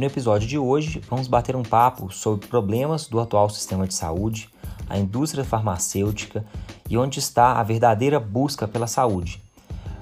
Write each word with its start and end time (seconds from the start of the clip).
No 0.00 0.06
episódio 0.06 0.48
de 0.48 0.56
hoje 0.56 0.98
vamos 1.00 1.28
bater 1.28 1.54
um 1.54 1.62
papo 1.62 2.10
sobre 2.10 2.46
problemas 2.48 3.06
do 3.06 3.20
atual 3.20 3.50
sistema 3.50 3.86
de 3.86 3.92
saúde, 3.92 4.48
a 4.88 4.98
indústria 4.98 5.44
farmacêutica 5.44 6.42
e 6.88 6.96
onde 6.96 7.18
está 7.18 7.60
a 7.60 7.62
verdadeira 7.62 8.18
busca 8.18 8.66
pela 8.66 8.86
saúde. 8.86 9.42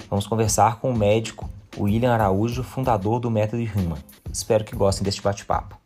Vamos 0.09 0.25
conversar 0.25 0.79
com 0.79 0.93
o 0.93 0.97
médico 0.97 1.51
William 1.77 2.13
Araújo, 2.13 2.63
fundador 2.63 3.19
do 3.19 3.29
Método 3.29 3.61
Human. 3.61 3.99
Espero 4.33 4.65
que 4.65 4.77
gostem 4.77 5.03
deste 5.03 5.21
bate-papo. 5.21 5.77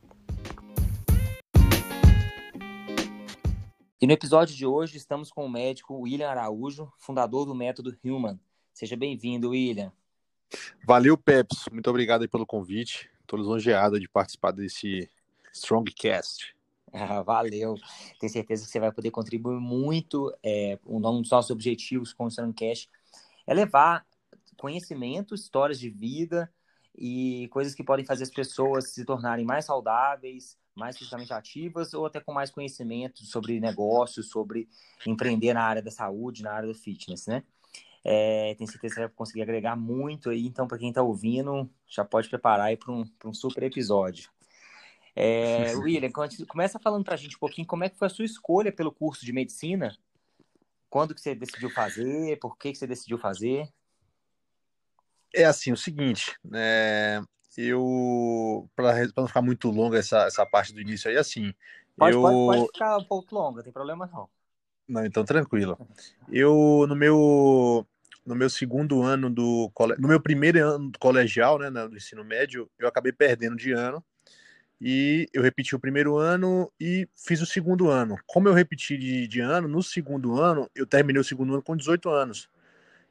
E 3.98 4.06
no 4.06 4.12
episódio 4.12 4.55
de 4.55 4.66
hoje 4.66 4.98
estamos 4.98 5.30
com 5.30 5.47
o 5.47 5.50
médico 5.50 5.94
William 5.94 6.28
Araújo, 6.28 6.92
fundador 6.98 7.47
do 7.47 7.55
Método 7.55 7.97
Human. 8.05 8.38
Seja 8.74 8.94
bem-vindo, 8.94 9.50
William. 9.50 9.91
Valeu, 10.86 11.16
Peps. 11.16 11.64
Muito 11.72 11.88
obrigado 11.88 12.28
pelo 12.28 12.44
convite. 12.44 13.10
Estou 13.32 13.41
lisonjeado 13.41 13.98
de 13.98 14.06
participar 14.06 14.50
desse 14.50 15.09
Strongcast. 15.54 16.54
Ah, 16.95 17.22
valeu. 17.22 17.74
Tenho 18.20 18.30
certeza 18.30 18.66
que 18.66 18.70
você 18.70 18.78
vai 18.78 18.92
poder 18.92 19.11
contribuir 19.11 19.58
muito. 19.58 20.30
É, 20.42 20.78
um 20.86 21.00
dos 21.00 21.30
nossos 21.30 21.50
objetivos 21.50 22.12
com 22.12 22.27
o 22.27 22.28
Strongcast 22.28 22.91
é 23.47 23.55
levar 23.55 24.06
conhecimento, 24.58 25.34
histórias 25.34 25.80
de 25.80 25.88
vida 25.88 26.53
e 26.94 27.48
coisas 27.50 27.75
que 27.75 27.83
podem 27.83 28.05
fazer 28.05 28.25
as 28.25 28.30
pessoas 28.30 28.92
se 28.92 29.06
tornarem 29.06 29.42
mais 29.42 29.64
saudáveis, 29.64 30.58
mais 30.75 30.98
fisicamente 30.98 31.33
ativas 31.33 31.94
ou 31.94 32.05
até 32.05 32.20
com 32.20 32.30
mais 32.30 32.50
conhecimento 32.50 33.25
sobre 33.25 33.58
negócios, 33.58 34.28
sobre 34.28 34.69
empreender 35.06 35.55
na 35.55 35.64
área 35.64 35.80
da 35.80 35.91
saúde, 35.91 36.42
na 36.42 36.53
área 36.53 36.69
do 36.69 36.75
fitness, 36.75 37.27
né? 37.27 37.42
É, 38.05 38.55
tenho 38.56 38.69
certeza 38.69 38.95
que 38.95 39.00
você 39.00 39.06
vai 39.06 39.14
conseguir 39.14 39.42
agregar 39.42 39.77
muito 39.77 40.31
aí. 40.31 40.47
Então, 40.47 40.67
para 40.67 40.78
quem 40.78 40.89
está 40.89 41.03
ouvindo, 41.03 41.70
já 41.86 42.05
pode 42.05 42.28
preparar 42.28 42.67
aí 42.67 42.77
para 42.77 42.92
um, 42.92 43.05
um 43.25 43.34
super 43.34 43.62
episódio. 43.62 44.31
É, 45.14 45.75
William, 45.77 46.11
começa 46.48 46.78
falando 46.78 47.05
para 47.05 47.14
a 47.14 47.19
gente 47.19 47.36
um 47.36 47.41
pouquinho 47.41 47.67
como 47.67 47.84
é 47.84 47.89
que 47.89 47.98
foi 47.98 48.06
a 48.06 48.11
sua 48.11 48.25
escolha 48.25 48.72
pelo 48.72 48.92
curso 48.92 49.25
de 49.25 49.33
medicina. 49.33 49.97
Quando 50.91 51.14
que 51.14 51.20
você 51.20 51.34
decidiu 51.34 51.70
fazer? 51.70 52.39
Por 52.39 52.56
que, 52.59 52.72
que 52.72 52.78
você 52.78 52.86
decidiu 52.86 53.19
fazer? 53.19 53.69
É 55.34 55.44
assim, 55.44 55.72
o 55.72 55.77
seguinte, 55.77 56.37
é, 56.53 57.22
eu 57.56 58.69
para 58.77 59.06
não 59.16 59.27
ficar 59.27 59.41
muito 59.41 59.70
longa 59.70 59.98
essa, 59.98 60.27
essa 60.27 60.44
parte 60.44 60.75
do 60.75 60.81
início 60.81 61.11
aí, 61.11 61.16
assim, 61.16 61.55
pode, 61.97 62.14
eu... 62.14 62.20
pode, 62.20 62.37
pode 62.37 62.66
ficar 62.66 62.98
um 62.98 63.05
pouco 63.05 63.34
longa, 63.34 63.56
não 63.56 63.62
tem 63.62 63.72
problema 63.72 64.06
não. 64.12 64.28
Não, 64.87 65.06
então 65.06 65.25
tranquilo. 65.25 65.78
Eu 66.28 66.84
no 66.89 66.94
meu 66.94 67.87
no 68.25 68.34
meu 68.34 68.48
segundo 68.48 69.03
ano 69.03 69.28
do 69.28 69.70
no 69.98 70.09
meu 70.09 70.20
primeiro 70.20 70.65
ano 70.67 70.91
do 70.91 70.98
colegial, 70.98 71.59
né, 71.59 71.70
no 71.70 71.97
ensino 71.97 72.25
médio, 72.25 72.70
eu 72.78 72.87
acabei 72.87 73.12
perdendo 73.12 73.56
de 73.56 73.73
ano 73.73 74.05
e 74.81 75.28
eu 75.33 75.42
repeti 75.42 75.75
o 75.75 75.81
primeiro 75.81 76.17
ano 76.17 76.73
e 76.81 77.09
fiz 77.17 77.41
o 77.41 77.47
segundo 77.47 77.89
ano. 77.89 78.17
Como 78.27 78.48
eu 78.48 78.53
repeti 78.53 78.97
de, 78.97 79.27
de 79.27 79.41
ano, 79.41 79.69
no 79.69 79.83
segundo 79.83 80.41
ano 80.41 80.70
eu 80.75 80.87
terminei 80.87 81.20
o 81.20 81.25
segundo 81.25 81.53
ano 81.53 81.62
com 81.62 81.77
18 81.77 82.09
anos 82.11 82.49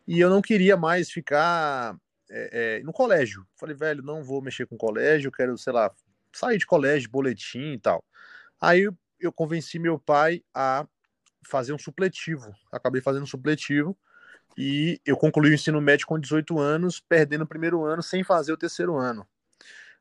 e 0.07 0.19
eu 0.19 0.29
não 0.29 0.41
queria 0.41 0.75
mais 0.75 1.11
ficar 1.11 1.95
é, 2.29 2.79
é, 2.79 2.83
no 2.83 2.93
colégio. 2.93 3.45
Falei, 3.55 3.75
velho, 3.75 4.01
não 4.03 4.23
vou 4.23 4.41
mexer 4.41 4.65
com 4.65 4.77
colégio, 4.77 5.31
quero, 5.31 5.57
sei 5.57 5.73
lá, 5.73 5.91
sair 6.33 6.57
de 6.57 6.65
colégio, 6.65 7.09
boletim 7.09 7.73
e 7.73 7.79
tal. 7.79 8.03
Aí 8.59 8.81
eu, 8.81 8.97
eu 9.19 9.31
convenci 9.31 9.77
meu 9.77 9.99
pai 9.99 10.43
a 10.53 10.87
fazer 11.45 11.73
um 11.73 11.77
supletivo. 11.77 12.53
Acabei 12.71 13.01
fazendo 13.01 13.23
um 13.23 13.27
supletivo 13.27 13.97
e 14.57 14.99
eu 15.05 15.15
concluí 15.17 15.51
o 15.51 15.53
ensino 15.53 15.79
médio 15.81 16.05
com 16.05 16.19
18 16.19 16.59
anos, 16.59 16.99
perdendo 16.99 17.43
o 17.43 17.47
primeiro 17.47 17.83
ano 17.83 18.03
sem 18.03 18.23
fazer 18.23 18.51
o 18.51 18.57
terceiro 18.57 18.97
ano. 18.97 19.25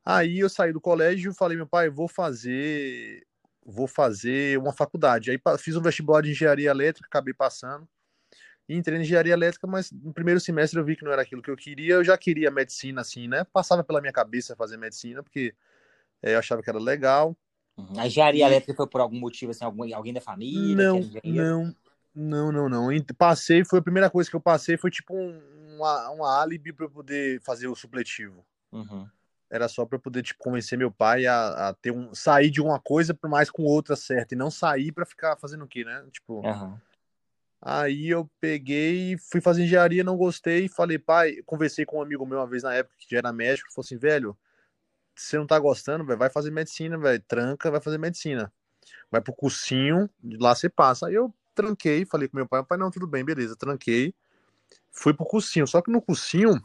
Aí 0.05 0.39
eu 0.39 0.49
saí 0.49 0.73
do 0.73 0.81
colégio 0.81 1.31
e 1.31 1.35
falei, 1.35 1.57
meu 1.57 1.67
pai, 1.67 1.89
vou 1.91 2.09
fazer 2.09 3.27
vou 3.65 3.87
fazer 3.87 4.59
uma 4.59 4.73
faculdade. 4.73 5.31
Aí 5.31 5.39
fiz 5.59 5.77
um 5.77 5.83
vestibular 5.83 6.23
de 6.23 6.31
engenharia 6.31 6.71
elétrica, 6.71 7.07
acabei 7.07 7.35
passando. 7.35 7.87
E 8.69 8.77
entrei 8.77 8.99
em 8.99 9.03
engenharia 9.03 9.33
elétrica, 9.33 9.67
mas 9.67 9.91
no 9.91 10.13
primeiro 10.13 10.41
semestre 10.41 10.79
eu 10.79 10.85
vi 10.85 10.97
que 10.97 11.05
não 11.05 11.13
era 11.13 11.23
aquilo 11.23 11.43
que 11.43 11.51
eu 11.51 11.57
queria. 11.57 11.95
Eu 11.95 12.05
já 12.05 12.17
queria 12.17 12.51
medicina, 12.51 13.01
assim, 13.01 13.29
né? 13.29 13.45
Passava 13.53 13.85
pela 13.85 14.01
minha 14.01 14.13
cabeça 14.13 14.57
fazer 14.57 14.77
medicina, 14.77 15.23
porque 15.23 15.55
é, 16.23 16.35
eu 16.35 16.39
achava 16.39 16.63
que 16.63 16.71
era 16.71 16.79
legal. 16.79 17.37
A 17.97 18.07
engenharia 18.07 18.47
elétrica 18.47 18.75
foi 18.75 18.87
por 18.87 19.01
algum 19.01 19.19
motivo, 19.19 19.51
assim, 19.51 19.65
algum, 19.65 19.95
alguém 19.95 20.13
da 20.13 20.21
família? 20.21 20.77
Não, 20.77 21.01
não, 21.25 21.75
não, 22.15 22.51
não, 22.51 22.69
não. 22.69 22.89
Passei, 23.17 23.65
foi 23.65 23.79
a 23.79 23.83
primeira 23.83 24.11
coisa 24.11 24.29
que 24.29 24.37
eu 24.37 24.41
passei, 24.41 24.77
foi 24.77 24.91
tipo 24.91 25.15
um, 25.15 25.41
uma, 25.77 26.11
uma 26.11 26.41
álibi 26.41 26.73
para 26.73 26.87
eu 26.87 26.91
poder 26.91 27.41
fazer 27.43 27.69
o 27.69 27.77
supletivo. 27.77 28.45
Uhum. 28.73 29.09
Era 29.49 29.69
só 29.69 29.85
para 29.85 29.99
poder 29.99 30.23
tipo, 30.23 30.39
convencer 30.39 30.79
meu 30.79 30.91
pai 30.91 31.27
a, 31.27 31.69
a, 31.69 31.75
ter 31.75 31.91
um 31.91 32.15
sair 32.15 32.51
de 32.51 32.61
uma 32.61 32.79
coisa 32.79 33.13
por 33.13 33.29
mais 33.29 33.51
com 33.51 33.63
outra 33.63 33.97
certa 33.97 34.35
e 34.35 34.39
não 34.39 34.51
sair 34.51 34.93
para 34.93 35.05
ficar 35.05 35.37
fazendo 35.37 35.65
o 35.65 35.69
quê, 35.69 35.85
né? 35.85 36.05
Tipo. 36.13 36.47
Uhum. 36.47 36.79
Aí 37.63 38.09
eu 38.09 38.31
peguei, 38.41 39.19
fui 39.19 39.39
fazer 39.41 39.65
engenharia, 39.65 40.03
não 40.03 40.17
gostei, 40.17 40.67
falei, 40.67 40.99
pai, 40.99 41.43
conversei 41.45 41.85
com 41.85 41.99
um 41.99 42.03
amigo 42.03 42.25
meu 42.25 42.39
uma 42.39 42.47
vez 42.47 42.63
na 42.63 42.73
época 42.73 42.97
que 42.99 43.11
já 43.11 43.19
era 43.19 43.33
médico, 43.35 43.71
falou 43.71 43.85
assim, 43.85 43.99
velho, 43.99 44.35
se 45.15 45.27
você 45.27 45.39
não 45.39 45.47
tá 45.47 45.59
gostando, 45.59 46.03
véio, 46.07 46.19
vai 46.19 46.31
fazer 46.31 46.51
medicina, 46.51 46.97
velho. 46.97 47.23
Tranca, 47.29 47.71
vai 47.71 47.81
fazer 47.81 47.99
medicina. 47.99 48.51
Vai 49.11 49.21
pro 49.21 49.35
cursinho, 49.35 50.09
lá 50.39 50.55
você 50.55 50.71
passa. 50.71 51.09
Aí 51.09 51.15
eu 51.15 51.35
tranquei, 51.61 52.05
falei 52.05 52.29
com 52.29 52.37
meu 52.37 52.47
pai, 52.47 52.65
pai, 52.65 52.79
não, 52.79 52.91
tudo 52.91 53.07
bem, 53.07 53.25
beleza, 53.25 53.55
tranquei. 53.55 54.15
Fui 54.91 55.13
pro 55.13 55.27
cursinho. 55.27 55.67
Só 55.67 55.83
que 55.83 55.91
no 55.91 56.01
cursinho, 56.01 56.61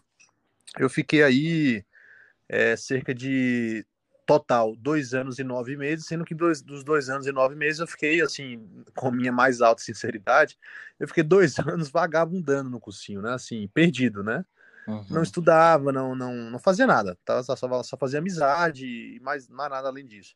eu 0.79 0.89
fiquei 0.89 1.23
aí 1.23 1.85
é, 2.47 2.75
cerca 2.75 3.13
de 3.13 3.85
total 4.25 4.75
dois 4.75 5.13
anos 5.13 5.37
e 5.37 5.43
nove 5.43 5.77
meses, 5.77 6.07
sendo 6.07 6.25
que 6.25 6.33
dois, 6.33 6.61
dos 6.61 6.83
dois 6.83 7.09
anos 7.09 7.27
e 7.27 7.31
nove 7.31 7.55
meses 7.55 7.79
eu 7.79 7.85
fiquei 7.85 8.21
assim, 8.21 8.67
com 8.95 9.11
minha 9.11 9.31
mais 9.31 9.61
alta 9.61 9.83
sinceridade, 9.83 10.57
eu 10.99 11.07
fiquei 11.07 11.23
dois 11.23 11.57
anos 11.59 11.89
vagabundando 11.89 12.69
no 12.69 12.79
cursinho, 12.79 13.21
né? 13.21 13.33
Assim, 13.33 13.67
perdido, 13.67 14.23
né? 14.23 14.43
Uhum. 14.87 15.05
Não 15.09 15.23
estudava, 15.23 15.91
não, 15.91 16.15
não, 16.15 16.33
não 16.33 16.59
fazia 16.59 16.87
nada. 16.87 17.17
Tá? 17.25 17.41
Só, 17.43 17.55
só 17.55 17.97
fazia 17.97 18.19
amizade 18.19 18.85
e 18.85 19.19
mais, 19.19 19.47
mais 19.47 19.69
nada 19.69 19.87
além 19.87 20.05
disso. 20.05 20.35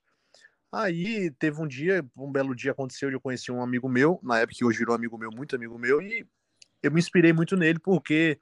Aí 0.72 1.32
teve 1.32 1.60
um 1.62 1.68
dia, 1.68 2.06
um 2.16 2.32
belo 2.32 2.56
dia 2.56 2.72
aconteceu 2.72 3.10
de 3.10 3.16
eu 3.16 3.22
conheci 3.22 3.52
um 3.52 3.62
amigo 3.62 3.90
meu, 3.90 4.20
na 4.22 4.40
época 4.40 4.58
que 4.58 4.66
hoje 4.66 4.78
virou 4.78 4.96
amigo 4.96 5.18
meu, 5.18 5.32
muito 5.32 5.56
amigo 5.56 5.78
meu, 5.80 6.02
e 6.02 6.28
eu 6.84 6.92
me 6.92 7.00
inspirei 7.00 7.34
muito 7.34 7.58
nele 7.58 7.80
porque 7.80 8.38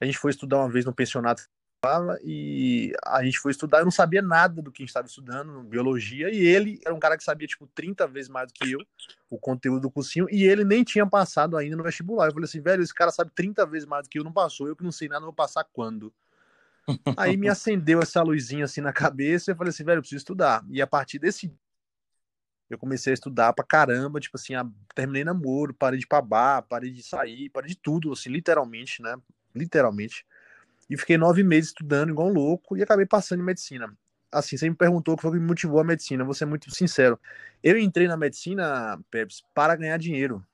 a 0.00 0.04
gente 0.04 0.18
foi 0.18 0.30
estudar 0.30 0.58
uma 0.58 0.68
vez 0.68 0.84
no 0.84 0.92
pensionato 0.92 1.48
e 2.22 2.92
a 3.04 3.22
gente 3.22 3.38
foi 3.38 3.50
estudar, 3.50 3.80
eu 3.80 3.84
não 3.84 3.90
sabia 3.90 4.22
nada 4.22 4.62
do 4.62 4.72
que 4.72 4.82
a 4.82 4.84
gente 4.84 4.88
estava 4.88 5.06
estudando, 5.06 5.62
biologia, 5.64 6.30
e 6.32 6.38
ele 6.38 6.80
era 6.84 6.94
um 6.94 6.98
cara 6.98 7.16
que 7.16 7.22
sabia, 7.22 7.46
tipo, 7.46 7.66
30 7.74 8.06
vezes 8.06 8.30
mais 8.30 8.48
do 8.48 8.54
que 8.54 8.72
eu, 8.72 8.80
o 9.28 9.38
conteúdo 9.38 9.82
do 9.82 9.90
cursinho, 9.90 10.26
e 10.30 10.44
ele 10.44 10.64
nem 10.64 10.82
tinha 10.82 11.06
passado 11.06 11.56
ainda 11.56 11.76
no 11.76 11.82
vestibular. 11.82 12.26
Eu 12.26 12.32
falei 12.32 12.46
assim, 12.46 12.60
velho, 12.60 12.82
esse 12.82 12.94
cara 12.94 13.10
sabe 13.10 13.30
30 13.34 13.66
vezes 13.66 13.86
mais 13.86 14.04
do 14.04 14.10
que 14.10 14.18
eu, 14.18 14.24
não 14.24 14.32
passou, 14.32 14.66
eu 14.66 14.74
que 14.74 14.82
não 14.82 14.92
sei 14.92 15.08
nada, 15.08 15.24
vou 15.24 15.32
passar 15.32 15.64
quando? 15.64 16.12
Aí 17.16 17.36
me 17.36 17.48
acendeu 17.48 18.00
essa 18.00 18.22
luzinha 18.22 18.64
assim 18.64 18.80
na 18.80 18.92
cabeça, 18.92 19.50
e 19.50 19.52
eu 19.52 19.56
falei 19.56 19.70
assim, 19.70 19.84
velho, 19.84 19.98
eu 19.98 20.02
preciso 20.02 20.18
estudar. 20.18 20.64
E 20.70 20.82
a 20.82 20.86
partir 20.86 21.18
desse 21.18 21.52
eu 22.68 22.78
comecei 22.78 23.12
a 23.12 23.14
estudar 23.14 23.52
pra 23.52 23.64
caramba, 23.64 24.18
tipo 24.18 24.36
assim, 24.36 24.54
a... 24.54 24.66
terminei 24.94 25.22
namoro, 25.22 25.74
parei 25.74 25.98
de 25.98 26.06
pabar, 26.06 26.62
parei 26.62 26.90
de 26.90 27.02
sair, 27.02 27.50
parei 27.50 27.68
de 27.68 27.76
tudo, 27.76 28.12
assim, 28.12 28.30
literalmente, 28.30 29.02
né? 29.02 29.16
Literalmente 29.54 30.26
e 30.88 30.96
fiquei 30.96 31.16
nove 31.16 31.42
meses 31.42 31.70
estudando 31.70 32.10
igual 32.10 32.28
um 32.28 32.32
louco 32.32 32.76
e 32.76 32.82
acabei 32.82 33.06
passando 33.06 33.40
em 33.40 33.44
medicina. 33.44 33.92
Assim, 34.30 34.56
você 34.56 34.68
me 34.68 34.74
perguntou 34.74 35.14
o 35.14 35.16
que 35.16 35.22
foi 35.22 35.32
que 35.32 35.38
me 35.38 35.46
motivou 35.46 35.80
a 35.80 35.84
medicina, 35.84 36.24
vou 36.24 36.34
ser 36.34 36.44
muito 36.44 36.72
sincero. 36.74 37.18
Eu 37.62 37.78
entrei 37.78 38.08
na 38.08 38.16
medicina, 38.16 38.98
Peps, 39.10 39.42
para 39.54 39.76
ganhar 39.76 39.96
dinheiro. 39.96 40.44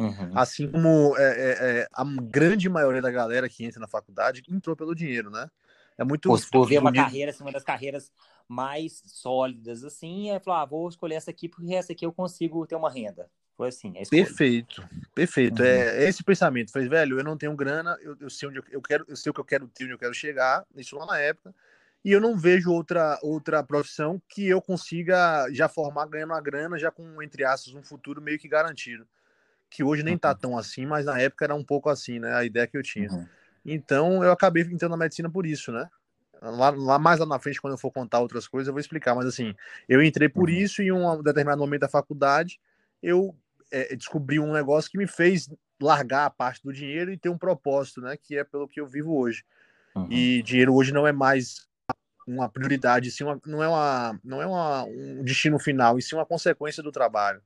Uhum. 0.00 0.30
Assim 0.34 0.70
como 0.70 1.14
é, 1.16 1.22
é, 1.22 1.80
é, 1.80 1.88
a 1.92 2.04
grande 2.04 2.68
maioria 2.68 3.02
da 3.02 3.10
galera 3.10 3.48
que 3.48 3.64
entra 3.64 3.78
na 3.78 3.86
faculdade 3.86 4.42
entrou 4.48 4.74
pelo 4.74 4.94
dinheiro, 4.94 5.30
né? 5.30 5.50
É 5.98 6.04
muito. 6.04 6.28
Pô, 6.28 6.38
por 6.50 6.66
ver 6.66 6.78
uma 6.78 6.92
carreira, 6.92 7.30
assim, 7.30 7.44
uma 7.44 7.52
das 7.52 7.64
carreiras 7.64 8.10
mais 8.48 9.02
sólidas, 9.06 9.84
assim, 9.84 10.30
é 10.30 10.40
falar, 10.40 10.62
ah, 10.62 10.66
vou 10.66 10.88
escolher 10.88 11.16
essa 11.16 11.30
aqui 11.30 11.48
porque 11.48 11.74
essa 11.74 11.92
aqui 11.92 12.04
eu 12.04 12.12
consigo 12.12 12.66
ter 12.66 12.74
uma 12.74 12.90
renda. 12.90 13.28
Foi 13.56 13.68
assim, 13.68 13.92
é 13.94 14.02
Perfeito, 14.08 14.82
perfeito. 15.14 15.60
Uhum. 15.60 15.68
É, 15.68 16.04
é, 16.04 16.08
esse 16.08 16.24
pensamento. 16.24 16.72
Falei, 16.72 16.88
velho, 16.88 17.18
eu 17.18 17.24
não 17.24 17.36
tenho 17.36 17.54
grana, 17.54 17.94
eu, 18.00 18.16
eu 18.18 18.30
sei 18.30 18.48
onde 18.48 18.58
eu, 18.58 18.64
eu, 18.70 18.80
quero, 18.80 19.04
eu 19.06 19.14
sei 19.14 19.28
o 19.28 19.34
que 19.34 19.40
eu 19.40 19.44
quero 19.44 19.68
ter, 19.68 19.84
onde 19.84 19.92
eu 19.92 19.98
quero 19.98 20.14
chegar, 20.14 20.64
isso 20.74 20.96
lá 20.96 21.04
na 21.04 21.18
época. 21.18 21.54
E 22.02 22.10
eu 22.10 22.20
não 22.20 22.34
vejo 22.34 22.72
outra, 22.72 23.18
outra 23.22 23.62
profissão 23.62 24.20
que 24.26 24.48
eu 24.48 24.62
consiga 24.62 25.46
já 25.52 25.68
formar 25.68 26.06
ganhando 26.06 26.30
uma 26.30 26.40
grana, 26.40 26.78
já 26.78 26.90
com, 26.90 27.22
entre 27.22 27.44
aspas, 27.44 27.74
um 27.74 27.82
futuro 27.82 28.22
meio 28.22 28.38
que 28.38 28.48
garantido. 28.48 29.06
Que 29.70 29.84
hoje 29.84 30.02
nem 30.02 30.18
tá 30.18 30.30
uhum. 30.30 30.36
tão 30.36 30.58
assim, 30.58 30.84
mas 30.84 31.06
na 31.06 31.18
época 31.18 31.44
era 31.44 31.54
um 31.54 31.64
pouco 31.64 31.88
assim, 31.88 32.18
né? 32.18 32.34
A 32.34 32.44
ideia 32.44 32.66
que 32.66 32.76
eu 32.76 32.82
tinha. 32.82 33.10
Uhum. 33.10 33.26
Então 33.64 34.24
eu 34.24 34.32
acabei 34.32 34.62
entrando 34.64 34.92
na 34.92 34.96
medicina 34.96 35.30
por 35.30 35.46
isso, 35.46 35.70
né? 35.70 35.88
Lá, 36.42 36.70
lá, 36.70 36.98
mais 36.98 37.20
lá 37.20 37.26
na 37.26 37.38
frente, 37.38 37.60
quando 37.60 37.74
eu 37.74 37.78
for 37.78 37.90
contar 37.90 38.18
outras 38.18 38.48
coisas, 38.48 38.66
eu 38.66 38.72
vou 38.72 38.80
explicar. 38.80 39.14
Mas 39.14 39.26
assim, 39.26 39.54
eu 39.88 40.02
entrei 40.02 40.28
por 40.28 40.48
uhum. 40.48 40.54
isso 40.54 40.82
e 40.82 40.86
em 40.88 40.92
um 40.92 41.22
determinado 41.22 41.60
momento 41.60 41.82
da 41.82 41.88
faculdade, 41.88 42.58
eu 43.02 43.34
é, 43.70 43.94
descobri 43.94 44.40
um 44.40 44.52
negócio 44.52 44.90
que 44.90 44.98
me 44.98 45.06
fez 45.06 45.48
largar 45.80 46.26
a 46.26 46.30
parte 46.30 46.62
do 46.62 46.72
dinheiro 46.72 47.12
e 47.12 47.16
ter 47.16 47.28
um 47.28 47.38
propósito, 47.38 48.00
né? 48.00 48.16
Que 48.16 48.38
é 48.38 48.44
pelo 48.44 48.68
que 48.68 48.80
eu 48.80 48.86
vivo 48.86 49.16
hoje. 49.16 49.44
Uhum. 49.94 50.10
E 50.10 50.42
dinheiro 50.42 50.74
hoje 50.74 50.92
não 50.92 51.06
é 51.06 51.12
mais 51.12 51.68
uma 52.26 52.48
prioridade, 52.48 53.10
sim, 53.10 53.24
uma, 53.24 53.40
não 53.44 53.62
é, 53.62 53.68
uma, 53.68 54.20
não 54.22 54.42
é 54.42 54.46
uma, 54.46 54.84
um 54.84 55.24
destino 55.24 55.58
final, 55.58 55.98
e 55.98 56.02
sim 56.02 56.14
uma 56.14 56.26
consequência 56.26 56.82
do 56.82 56.92
trabalho. 56.92 57.42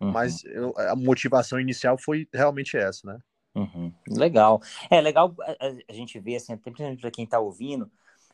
Uhum. 0.00 0.12
Mas 0.12 0.44
eu, 0.44 0.74
a 0.76 0.94
motivação 0.94 1.58
inicial 1.58 1.96
foi 1.98 2.28
realmente 2.32 2.76
essa, 2.76 3.06
né? 3.06 3.18
Uhum. 3.54 3.92
Legal. 4.08 4.60
É 4.90 5.00
legal 5.00 5.34
a, 5.88 5.92
gente 5.92 6.18
ver, 6.18 6.36
assim, 6.36 6.56
principalmente 6.56 7.00
para 7.00 7.10
quem 7.10 7.24
está 7.24 7.38
ouvindo, 7.38 7.90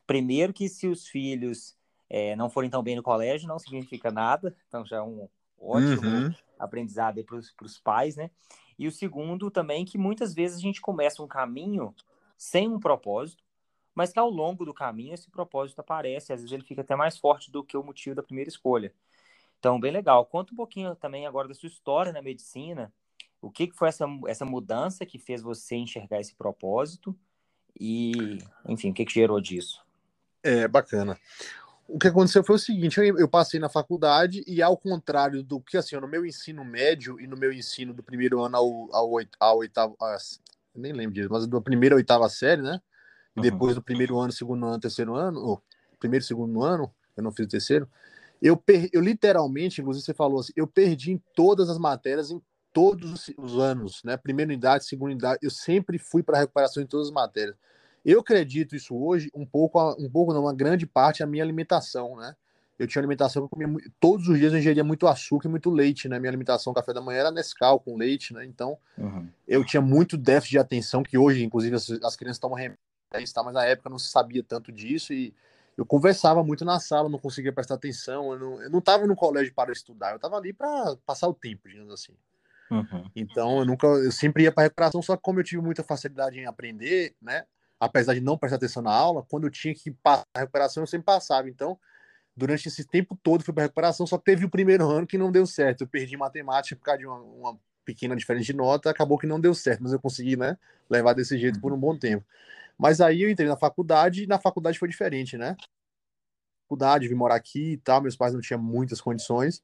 primeiro 0.06 0.52
que 0.52 0.68
se 0.68 0.88
os 0.88 1.06
filhos 1.06 1.76
é, 2.10 2.34
não 2.34 2.50
forem 2.50 2.68
tão 2.68 2.82
bem 2.82 2.96
no 2.96 3.02
colégio, 3.02 3.48
não 3.48 3.58
significa 3.58 4.10
nada, 4.10 4.54
então 4.68 4.84
já 4.84 4.96
é 4.96 5.02
um 5.02 5.28
ótimo 5.58 6.10
uhum. 6.10 6.34
aprendizado 6.58 7.22
para 7.24 7.36
os 7.36 7.78
pais, 7.78 8.16
né? 8.16 8.30
E 8.78 8.88
o 8.88 8.92
segundo 8.92 9.50
também 9.50 9.84
que 9.84 9.96
muitas 9.96 10.34
vezes 10.34 10.58
a 10.58 10.60
gente 10.60 10.80
começa 10.80 11.22
um 11.22 11.28
caminho 11.28 11.94
sem 12.36 12.68
um 12.68 12.80
propósito, 12.80 13.44
mas 13.94 14.12
que 14.12 14.18
ao 14.18 14.28
longo 14.28 14.64
do 14.64 14.74
caminho 14.74 15.14
esse 15.14 15.30
propósito 15.30 15.78
aparece, 15.78 16.32
às 16.32 16.40
vezes 16.40 16.52
ele 16.52 16.64
fica 16.64 16.80
até 16.80 16.96
mais 16.96 17.16
forte 17.16 17.50
do 17.50 17.62
que 17.62 17.76
o 17.76 17.84
motivo 17.84 18.16
da 18.16 18.22
primeira 18.22 18.48
escolha. 18.48 18.92
Então, 19.62 19.78
bem 19.78 19.92
legal. 19.92 20.26
Conta 20.26 20.52
um 20.52 20.56
pouquinho 20.56 20.96
também 20.96 21.24
agora 21.24 21.46
da 21.46 21.54
sua 21.54 21.68
história 21.68 22.12
na 22.12 22.20
medicina. 22.20 22.92
O 23.40 23.48
que, 23.48 23.68
que 23.68 23.76
foi 23.76 23.88
essa, 23.88 24.04
essa 24.26 24.44
mudança 24.44 25.06
que 25.06 25.20
fez 25.20 25.40
você 25.40 25.76
enxergar 25.76 26.18
esse 26.18 26.34
propósito? 26.34 27.16
E, 27.78 28.40
enfim, 28.68 28.90
o 28.90 28.92
que, 28.92 29.04
que 29.04 29.14
gerou 29.14 29.40
disso? 29.40 29.80
É, 30.42 30.66
bacana. 30.66 31.16
O 31.86 31.96
que 31.96 32.08
aconteceu 32.08 32.42
foi 32.42 32.56
o 32.56 32.58
seguinte: 32.58 32.98
eu 32.98 33.28
passei 33.28 33.60
na 33.60 33.68
faculdade 33.68 34.42
e, 34.48 34.60
ao 34.60 34.76
contrário 34.76 35.44
do 35.44 35.60
que, 35.60 35.76
assim, 35.76 35.94
no 35.94 36.08
meu 36.08 36.26
ensino 36.26 36.64
médio 36.64 37.20
e 37.20 37.28
no 37.28 37.36
meu 37.36 37.52
ensino 37.52 37.94
do 37.94 38.02
primeiro 38.02 38.42
ano 38.42 38.56
ao, 38.56 38.88
ao, 38.92 39.20
ao 39.38 39.58
oitavo. 39.58 39.96
nem 40.74 40.92
lembro 40.92 41.14
disso, 41.14 41.28
mas 41.30 41.46
do 41.46 41.62
primeiro 41.62 41.94
à 41.94 41.98
oitava 41.98 42.28
série, 42.28 42.62
né? 42.62 42.82
E 43.36 43.38
uhum. 43.38 43.42
depois 43.44 43.76
do 43.76 43.82
primeiro 43.82 44.18
ano, 44.18 44.32
segundo 44.32 44.66
ano, 44.66 44.80
terceiro 44.80 45.14
ano, 45.14 45.38
ou 45.38 45.62
primeiro 46.00 46.24
segundo 46.24 46.64
ano, 46.64 46.92
eu 47.16 47.22
não 47.22 47.30
fiz 47.30 47.46
o 47.46 47.48
terceiro, 47.48 47.88
eu, 48.42 48.56
per, 48.56 48.90
eu 48.92 49.00
literalmente, 49.00 49.80
inclusive 49.80 50.04
você 50.04 50.12
falou 50.12 50.40
assim, 50.40 50.52
eu 50.56 50.66
perdi 50.66 51.12
em 51.12 51.22
todas 51.34 51.70
as 51.70 51.78
matérias, 51.78 52.30
em 52.30 52.42
todos 52.72 53.30
os 53.38 53.58
anos, 53.58 54.02
né? 54.04 54.16
Primeira 54.16 54.50
unidade, 54.50 54.84
segunda 54.84 55.12
unidade, 55.12 55.38
eu 55.42 55.50
sempre 55.50 55.96
fui 55.96 56.22
para 56.22 56.38
recuperação 56.38 56.82
em 56.82 56.86
todas 56.86 57.06
as 57.06 57.12
matérias. 57.12 57.54
Eu 58.04 58.20
acredito 58.20 58.74
isso 58.74 58.96
hoje 58.96 59.30
um 59.32 59.46
pouco, 59.46 59.78
um 59.98 60.10
pouco 60.10 60.34
não, 60.34 60.42
uma 60.42 60.54
grande 60.54 60.86
parte 60.86 61.22
a 61.22 61.26
minha 61.26 61.44
alimentação, 61.44 62.16
né? 62.16 62.34
Eu 62.78 62.88
tinha 62.88 63.00
alimentação 63.00 63.42
que 63.42 63.44
eu 63.44 63.48
comia 63.48 63.90
todos 64.00 64.26
os 64.26 64.36
dias 64.36 64.52
eu 64.52 64.58
ingeria 64.58 64.82
muito 64.82 65.06
açúcar 65.06 65.46
e 65.46 65.50
muito 65.50 65.70
leite, 65.70 66.08
né? 66.08 66.18
Minha 66.18 66.30
alimentação, 66.30 66.74
café 66.74 66.92
da 66.92 67.00
manhã 67.00 67.20
era 67.20 67.30
Nescau 67.30 67.78
com 67.78 67.96
leite, 67.96 68.34
né? 68.34 68.44
Então, 68.44 68.76
uhum. 68.98 69.28
eu 69.46 69.64
tinha 69.64 69.80
muito 69.80 70.16
déficit 70.16 70.52
de 70.52 70.58
atenção 70.58 71.04
que 71.04 71.16
hoje, 71.16 71.44
inclusive, 71.44 71.76
as, 71.76 71.88
as 72.02 72.16
crianças 72.16 72.40
tomam 72.40 72.56
remédio 72.56 72.78
tá? 73.32 73.42
mas 73.42 73.54
na 73.54 73.64
época 73.64 73.90
não 73.90 73.98
se 73.98 74.10
sabia 74.10 74.42
tanto 74.42 74.72
disso 74.72 75.12
e 75.12 75.34
eu 75.76 75.86
conversava 75.86 76.42
muito 76.44 76.64
na 76.64 76.78
sala, 76.78 77.08
não 77.08 77.18
conseguia 77.18 77.52
prestar 77.52 77.74
atenção, 77.74 78.32
eu 78.32 78.38
não, 78.38 78.62
eu 78.62 78.70
não 78.70 78.80
tava 78.80 79.06
no 79.06 79.16
colégio 79.16 79.54
para 79.54 79.72
estudar, 79.72 80.12
eu 80.12 80.18
tava 80.18 80.36
ali 80.36 80.52
para 80.52 80.96
passar 81.06 81.28
o 81.28 81.34
tempo, 81.34 81.68
digamos 81.68 81.92
assim. 81.92 82.12
Uhum. 82.70 83.10
Então 83.14 83.58
eu 83.60 83.64
nunca, 83.64 83.86
eu 83.86 84.12
sempre 84.12 84.44
ia 84.44 84.52
para 84.52 84.64
recuperação, 84.64 85.02
só 85.02 85.16
que 85.16 85.22
como 85.22 85.40
eu 85.40 85.44
tive 85.44 85.62
muita 85.62 85.82
facilidade 85.82 86.38
em 86.38 86.46
aprender, 86.46 87.14
né, 87.20 87.44
apesar 87.78 88.14
de 88.14 88.20
não 88.20 88.38
prestar 88.38 88.56
atenção 88.56 88.82
na 88.82 88.92
aula, 88.92 89.24
quando 89.28 89.44
eu 89.44 89.50
tinha 89.50 89.74
que 89.74 89.90
passar 89.90 90.24
a 90.34 90.40
recuperação, 90.40 90.82
eu 90.82 90.86
sempre 90.86 91.06
passava. 91.06 91.48
Então, 91.48 91.78
durante 92.36 92.68
esse 92.68 92.84
tempo 92.84 93.18
todo 93.22 93.42
fui 93.42 93.52
para 93.52 93.64
recuperação, 93.64 94.06
só 94.06 94.16
teve 94.16 94.44
o 94.44 94.50
primeiro 94.50 94.88
ano 94.88 95.06
que 95.06 95.18
não 95.18 95.32
deu 95.32 95.46
certo. 95.46 95.82
Eu 95.82 95.88
perdi 95.88 96.16
matemática 96.16 96.76
por 96.76 96.84
causa 96.84 96.98
de 96.98 97.06
uma, 97.06 97.18
uma 97.18 97.58
pequena 97.84 98.14
diferença 98.14 98.46
de 98.46 98.52
nota, 98.54 98.88
acabou 98.88 99.18
que 99.18 99.26
não 99.26 99.40
deu 99.40 99.54
certo, 99.54 99.82
mas 99.82 99.92
eu 99.92 99.98
consegui, 99.98 100.36
né, 100.36 100.56
levar 100.88 101.12
desse 101.12 101.36
jeito 101.38 101.60
por 101.60 101.72
um 101.72 101.78
bom 101.78 101.96
tempo. 101.96 102.24
Mas 102.82 103.00
aí 103.00 103.22
eu 103.22 103.30
entrei 103.30 103.48
na 103.48 103.56
faculdade 103.56 104.24
e 104.24 104.26
na 104.26 104.40
faculdade 104.40 104.76
foi 104.76 104.88
diferente, 104.88 105.38
né? 105.38 105.56
Faculdade, 106.64 107.06
vim 107.06 107.14
morar 107.14 107.36
aqui 107.36 107.74
e 107.74 107.76
tal, 107.76 108.02
meus 108.02 108.16
pais 108.16 108.34
não 108.34 108.40
tinham 108.40 108.60
muitas 108.60 109.00
condições. 109.00 109.62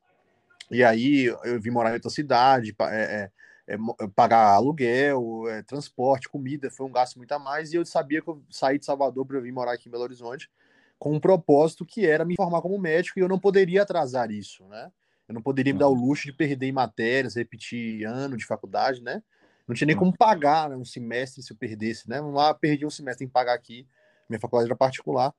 E 0.70 0.84
aí 0.84 1.24
eu 1.24 1.60
vim 1.60 1.70
morar 1.70 1.90
em 1.90 1.94
outra 1.94 2.10
cidade, 2.10 2.76
é, 2.80 3.30
é, 3.66 3.74
é, 3.74 4.08
pagar 4.14 4.54
aluguel, 4.54 5.48
é, 5.48 5.64
transporte, 5.64 6.28
comida, 6.28 6.70
foi 6.70 6.86
um 6.86 6.92
gasto 6.92 7.16
muito 7.16 7.32
a 7.32 7.40
mais. 7.40 7.72
E 7.72 7.76
eu 7.76 7.84
sabia 7.84 8.22
que 8.22 8.28
eu 8.28 8.40
saí 8.48 8.78
de 8.78 8.84
Salvador 8.84 9.26
para 9.26 9.40
vir 9.40 9.50
morar 9.50 9.72
aqui 9.72 9.88
em 9.88 9.90
Belo 9.90 10.04
Horizonte 10.04 10.48
com 10.96 11.12
um 11.12 11.18
propósito 11.18 11.84
que 11.84 12.06
era 12.06 12.24
me 12.24 12.36
formar 12.36 12.62
como 12.62 12.78
médico 12.78 13.18
e 13.18 13.22
eu 13.22 13.28
não 13.28 13.38
poderia 13.38 13.82
atrasar 13.82 14.30
isso, 14.30 14.64
né? 14.68 14.92
Eu 15.28 15.34
não 15.34 15.42
poderia 15.42 15.72
me 15.72 15.78
dar 15.80 15.88
o 15.88 15.92
uhum. 15.92 16.06
luxo 16.06 16.24
de 16.24 16.32
perder 16.32 16.66
em 16.66 16.72
matérias, 16.72 17.34
repetir 17.34 18.04
ano 18.04 18.36
de 18.36 18.46
faculdade, 18.46 19.02
né? 19.02 19.20
Não 19.68 19.74
tinha 19.74 19.86
nem 19.86 19.96
como 19.96 20.16
pagar 20.16 20.70
né, 20.70 20.76
um 20.76 20.84
semestre 20.84 21.42
se 21.42 21.52
eu 21.52 21.56
perdesse, 21.56 22.08
né? 22.08 22.20
Lá 22.20 22.54
perdi 22.54 22.86
um 22.86 22.90
semestre, 22.90 23.20
tem 23.20 23.28
que 23.28 23.34
pagar 23.34 23.52
aqui. 23.52 23.86
Minha 24.26 24.40
faculdade 24.40 24.70
era 24.70 24.76
particular. 24.76 25.34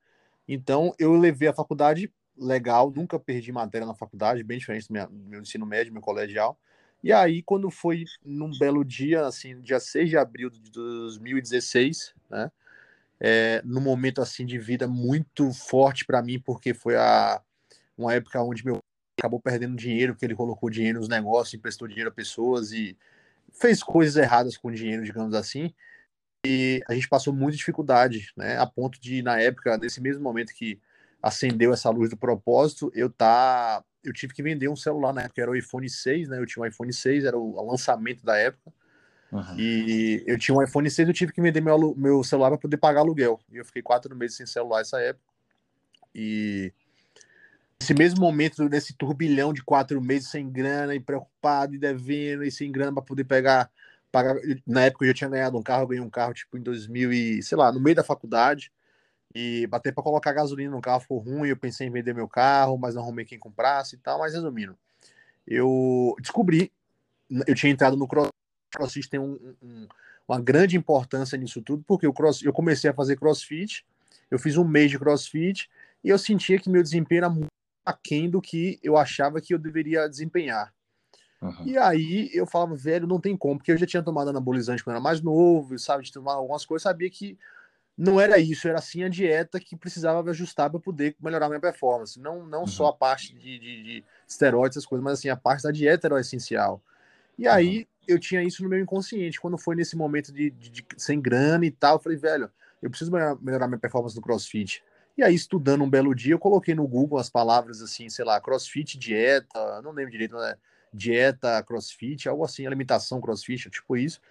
Então, 0.48 0.94
eu 1.00 1.14
levei 1.14 1.48
a 1.48 1.54
faculdade 1.54 2.14
legal, 2.38 2.92
nunca 2.96 3.20
perdi 3.20 3.52
matéria 3.52 3.88
na 3.88 3.96
faculdade, 3.96 4.44
bem 4.44 4.60
diferente 4.60 4.88
do 4.88 4.94
meu, 4.94 5.10
meu 5.10 5.42
ensino 5.42 5.66
médio, 5.66 5.92
meu 5.92 6.02
colegial. 6.02 6.60
E 7.04 7.12
aí, 7.12 7.42
quando 7.42 7.72
foi 7.72 8.06
num 8.24 8.52
belo 8.58 8.86
dia, 8.86 9.26
assim, 9.26 9.60
dia 9.62 9.80
6 9.80 10.10
de 10.10 10.18
abril 10.18 10.50
de 10.50 10.72
2016, 10.72 12.14
né? 12.30 12.52
É, 13.22 13.62
num 13.66 13.82
momento 13.82 14.22
assim 14.22 14.46
de 14.46 14.58
vida 14.58 14.88
muito 14.88 15.52
forte 15.52 16.06
para 16.06 16.22
mim, 16.22 16.40
porque 16.40 16.74
foi 16.74 16.96
a, 16.96 17.42
uma 17.98 18.14
época 18.14 18.42
onde 18.42 18.64
meu 18.64 18.78
acabou 19.20 19.42
perdendo 19.42 19.76
dinheiro, 19.76 20.14
porque 20.14 20.26
ele 20.26 20.36
colocou 20.36 20.70
dinheiro 20.70 21.00
nos 21.00 21.10
negócios, 21.10 21.54
emprestou 21.54 21.88
dinheiro 21.88 22.10
a 22.10 22.14
pessoas 22.14 22.72
e 22.72 22.98
fez 23.54 23.82
coisas 23.84 24.16
erradas 24.16 24.58
com 24.58 24.72
dinheiro, 24.72 25.04
digamos 25.04 25.34
assim, 25.34 25.74
e 26.46 26.82
a 26.88 26.94
gente 26.94 27.10
passou 27.10 27.34
muita 27.34 27.58
dificuldade, 27.58 28.32
né? 28.36 28.58
A 28.58 28.66
ponto 28.66 29.00
de, 29.00 29.22
na 29.22 29.40
época, 29.40 29.78
nesse 29.78 30.02
mesmo 30.02 30.24
momento 30.24 30.54
que 30.54 30.80
acendeu 31.22 31.74
essa 31.74 31.90
luz 31.90 32.10
do 32.10 32.18
propósito, 32.18 32.90
eu 32.96 33.10
tá, 33.10 33.84
eu 34.04 34.14
tive 34.14 34.34
que 34.34 34.42
vender 34.42 34.70
um 34.70 34.76
celular 34.76 35.14
na 35.14 35.24
época, 35.24 35.42
era 35.42 35.52
o 35.52 35.56
iPhone 35.56 35.90
6, 35.90 36.30
né? 36.30 36.40
Eu 36.40 36.46
tinha 36.46 36.64
um 36.64 36.66
iPhone 36.66 36.94
6, 36.94 37.26
era 37.26 37.38
o 37.38 37.70
lançamento 37.70 38.24
da 38.24 38.38
época. 38.38 38.72
Uhum. 39.32 39.60
E 39.60 40.24
eu 40.26 40.40
tinha 40.40 40.58
um 40.58 40.64
iPhone 40.64 40.90
6, 40.90 41.08
eu 41.08 41.14
tive 41.14 41.34
que 41.34 41.42
vender 41.42 41.62
meu, 41.62 41.94
meu 41.96 42.24
celular 42.24 42.50
para 42.50 42.58
poder 42.58 42.78
pagar 42.78 43.02
aluguel. 43.02 43.40
E 43.52 43.58
eu 43.58 43.66
fiquei 43.66 43.82
quatro 43.82 44.16
meses 44.16 44.38
sem 44.38 44.46
celular 44.46 44.82
essa 44.82 45.00
época. 45.00 45.26
E 46.16 46.74
nesse 47.90 47.94
mesmo 47.94 48.20
momento, 48.22 48.68
nesse 48.70 48.94
turbilhão 48.94 49.54
de 49.54 49.64
quatro 49.64 50.00
meses 50.02 50.30
sem 50.30 50.50
grana 50.50 50.94
e 50.94 51.00
preocupado 51.00 51.74
e 51.74 51.80
devendo 51.80 52.44
e 52.44 52.52
sem 52.52 52.72
grana 52.72 52.94
para 52.94 53.02
poder 53.02 53.24
pegar, 53.24 53.72
pagar. 54.12 54.36
Na 54.68 54.84
época 54.84 55.06
eu 55.06 55.08
já 55.10 55.14
tinha 55.14 55.30
ganhado 55.30 55.58
um 55.58 55.64
carro, 55.64 55.84
eu 55.84 55.88
ganhei 55.88 56.04
um 56.04 56.10
carro 56.10 56.34
tipo 56.34 56.58
em 56.58 56.62
2000 56.62 57.12
e, 57.12 57.42
sei 57.42 57.58
lá, 57.58 57.72
no 57.72 57.80
meio 57.80 57.96
da 57.96 58.04
faculdade. 58.04 58.72
E 59.34 59.66
bater 59.68 59.94
para 59.94 60.04
colocar 60.04 60.34
gasolina 60.34 60.72
no 60.72 60.82
carro 60.82 61.02
ficou 61.02 61.20
ruim, 61.20 61.50
eu 61.50 61.58
pensei 61.58 61.88
em 61.88 61.92
vender 61.92 62.14
meu 62.14 62.28
carro, 62.28 62.78
mas 62.78 62.96
não 62.96 63.04
arrumei 63.04 63.26
quem 63.26 63.40
comprasse 63.40 63.96
e 63.96 64.00
tal, 64.00 64.20
mas 64.20 64.34
resumindo, 64.34 64.76
eu 65.48 66.16
descobri, 66.20 66.72
eu 67.46 67.54
tinha 67.54 67.72
entrado 67.72 67.96
no 67.96 68.08
crossfit, 68.08 68.34
crossfit 68.72 69.10
tem 69.10 69.20
um, 69.20 69.56
um, 69.62 69.88
uma 70.28 70.42
grande 70.42 70.76
importância 70.76 71.38
nisso 71.38 71.62
tudo, 71.62 71.84
porque 71.86 72.08
eu, 72.08 72.14
cross, 72.14 72.42
eu 72.42 72.52
comecei 72.52 72.90
a 72.90 72.94
fazer 72.94 73.18
crossfit, 73.18 73.86
eu 74.32 74.40
fiz 74.40 74.58
um 74.58 74.64
mês 74.64 74.90
de 74.90 74.98
crossfit, 74.98 75.70
e 76.04 76.10
eu 76.10 76.18
sentia 76.18 76.60
que 76.60 76.70
meu 76.70 76.82
desempenho 76.82 77.20
era 77.20 77.30
muito 77.30 77.50
aquém 77.90 78.30
do 78.30 78.42
que 78.42 78.80
eu 78.84 78.98
achava 78.98 79.42
que 79.42 79.54
eu 79.54 79.60
deveria 79.60 80.08
desempenhar. 80.08 80.74
Uhum. 81.42 81.66
E 81.66 81.78
aí 81.78 82.30
eu 82.34 82.46
falava, 82.46 82.76
velho, 82.76 83.08
não 83.08 83.20
tem 83.20 83.36
como, 83.36 83.58
porque 83.58 83.72
eu 83.72 83.78
já 83.78 83.86
tinha 83.86 84.04
tomado 84.04 84.30
anabolizante 84.30 84.84
quando 84.84 84.96
era 84.96 85.04
mais 85.04 85.22
novo, 85.22 85.78
sabe, 85.80 86.04
de 86.04 86.12
tomar 86.12 86.34
algumas 86.34 86.66
coisas, 86.66 86.84
sabia 86.84 87.10
que 87.10 87.38
não 88.00 88.20
era 88.20 88.38
isso, 88.40 88.66
era 88.66 88.80
sim 88.80 89.04
a 89.04 89.10
dieta 89.10 89.60
que 89.60 89.76
precisava 89.76 90.30
ajustar 90.30 90.70
para 90.70 90.80
poder 90.80 91.18
melhorar 91.22 91.50
minha 91.50 91.60
performance. 91.60 92.18
Não, 92.18 92.46
não 92.46 92.62
uhum. 92.62 92.68
só 92.68 92.88
a 92.88 92.94
parte 92.94 93.34
de, 93.34 93.60
de, 93.60 93.84
de, 93.84 94.04
esteroides, 94.26 94.78
essas 94.78 94.86
coisas, 94.86 95.04
mas 95.04 95.20
assim, 95.20 95.28
a 95.28 95.36
parte 95.36 95.64
da 95.64 95.72
dieta 95.72 96.08
era 96.08 96.16
o 96.16 96.18
essencial. 96.18 96.82
E 97.38 97.46
aí 97.46 97.80
uhum. 97.80 97.86
eu 98.08 98.18
tinha 98.18 98.42
isso 98.42 98.64
no 98.64 98.70
meu 98.70 98.80
inconsciente. 98.80 99.40
Quando 99.40 99.58
foi 99.58 99.76
nesse 99.76 99.98
momento 99.98 100.32
de, 100.32 100.50
de, 100.50 100.70
de 100.70 100.86
sem 100.98 101.20
grana 101.20 101.66
e 101.66 101.72
tal, 101.72 101.98
eu 101.98 102.00
falei, 102.00 102.18
velho, 102.18 102.50
eu 102.82 102.90
preciso 102.90 103.12
melhorar, 103.12 103.38
melhorar 103.42 103.68
minha 103.68 103.80
performance 103.80 104.16
no 104.16 104.22
CrossFit. 104.22 104.82
E 105.20 105.24
aí, 105.24 105.36
estudando 105.36 105.84
um 105.84 105.90
belo 105.90 106.16
dia, 106.16 106.34
eu 106.34 106.40
coloquei 106.40 106.74
no 106.74 106.88
Google 106.88 107.20
as 107.20 107.30
palavras 107.30 107.82
assim, 107.82 108.08
sei 108.08 108.24
lá, 108.24 108.40
crossfit, 108.40 108.98
dieta, 108.98 109.82
não 109.82 109.92
lembro 109.92 110.14
direito, 110.14 110.34
né? 110.38 110.56
Dieta, 110.94 111.62
crossfit, 111.62 112.30
algo 112.30 112.46
assim, 112.46 112.66
alimentação, 112.66 113.20
crossfit, 113.20 113.70
tipo 113.70 113.98
isso. 113.98 114.22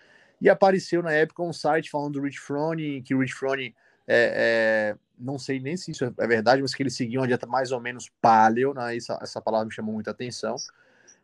E 0.41 0.49
apareceu 0.49 1.03
na 1.03 1.13
época 1.13 1.43
um 1.43 1.53
site 1.53 1.91
falando 1.91 2.15
do 2.15 2.23
Rich 2.23 2.41
Froning, 2.41 3.03
que 3.03 3.15
o 3.15 3.21
Rich 3.21 3.35
Froning 3.35 3.75
é, 4.07 4.95
é, 4.97 4.97
não 5.19 5.39
sei 5.39 5.61
nem 5.61 5.77
se 5.77 5.91
isso 5.91 6.07
é 6.07 6.27
verdade, 6.27 6.63
mas 6.63 6.75
que 6.75 6.83
eles 6.83 6.97
seguiam 6.97 7.21
uma 7.21 7.29
dieta 7.29 7.47
mais 7.47 7.71
ou 7.71 7.83
menos 7.83 8.11
paleo, 8.23 8.73
né? 8.73 8.97
essa, 8.97 9.19
essa 9.21 9.43
palavra 9.43 9.67
me 9.67 9.75
chamou 9.75 9.93
muita 9.93 10.13
atenção. 10.13 10.57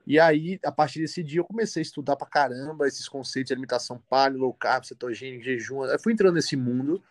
E 0.07 0.21
aí, 0.21 0.61
a 0.63 0.71
partir 0.71 1.01
desse 1.01 1.23
dia, 1.23 1.41
eu 1.41 1.45
comecei 1.45 1.81
a 1.81 1.85
estudar 1.85 2.17
pra 2.17 2.27
caramba 2.27 2.87
esses 2.87 3.09
conceitos 3.09 3.49
de 3.49 3.55
alimentação 3.55 3.99
paleo, 4.11 4.41
low 4.41 4.53
carb, 4.53 4.85
cetogênico, 4.85 5.43
jejum. 5.43 5.87
Eu 5.87 5.99
fui 5.99 6.13
entrando 6.13 6.35
nesse 6.35 6.55
mundo 6.55 7.03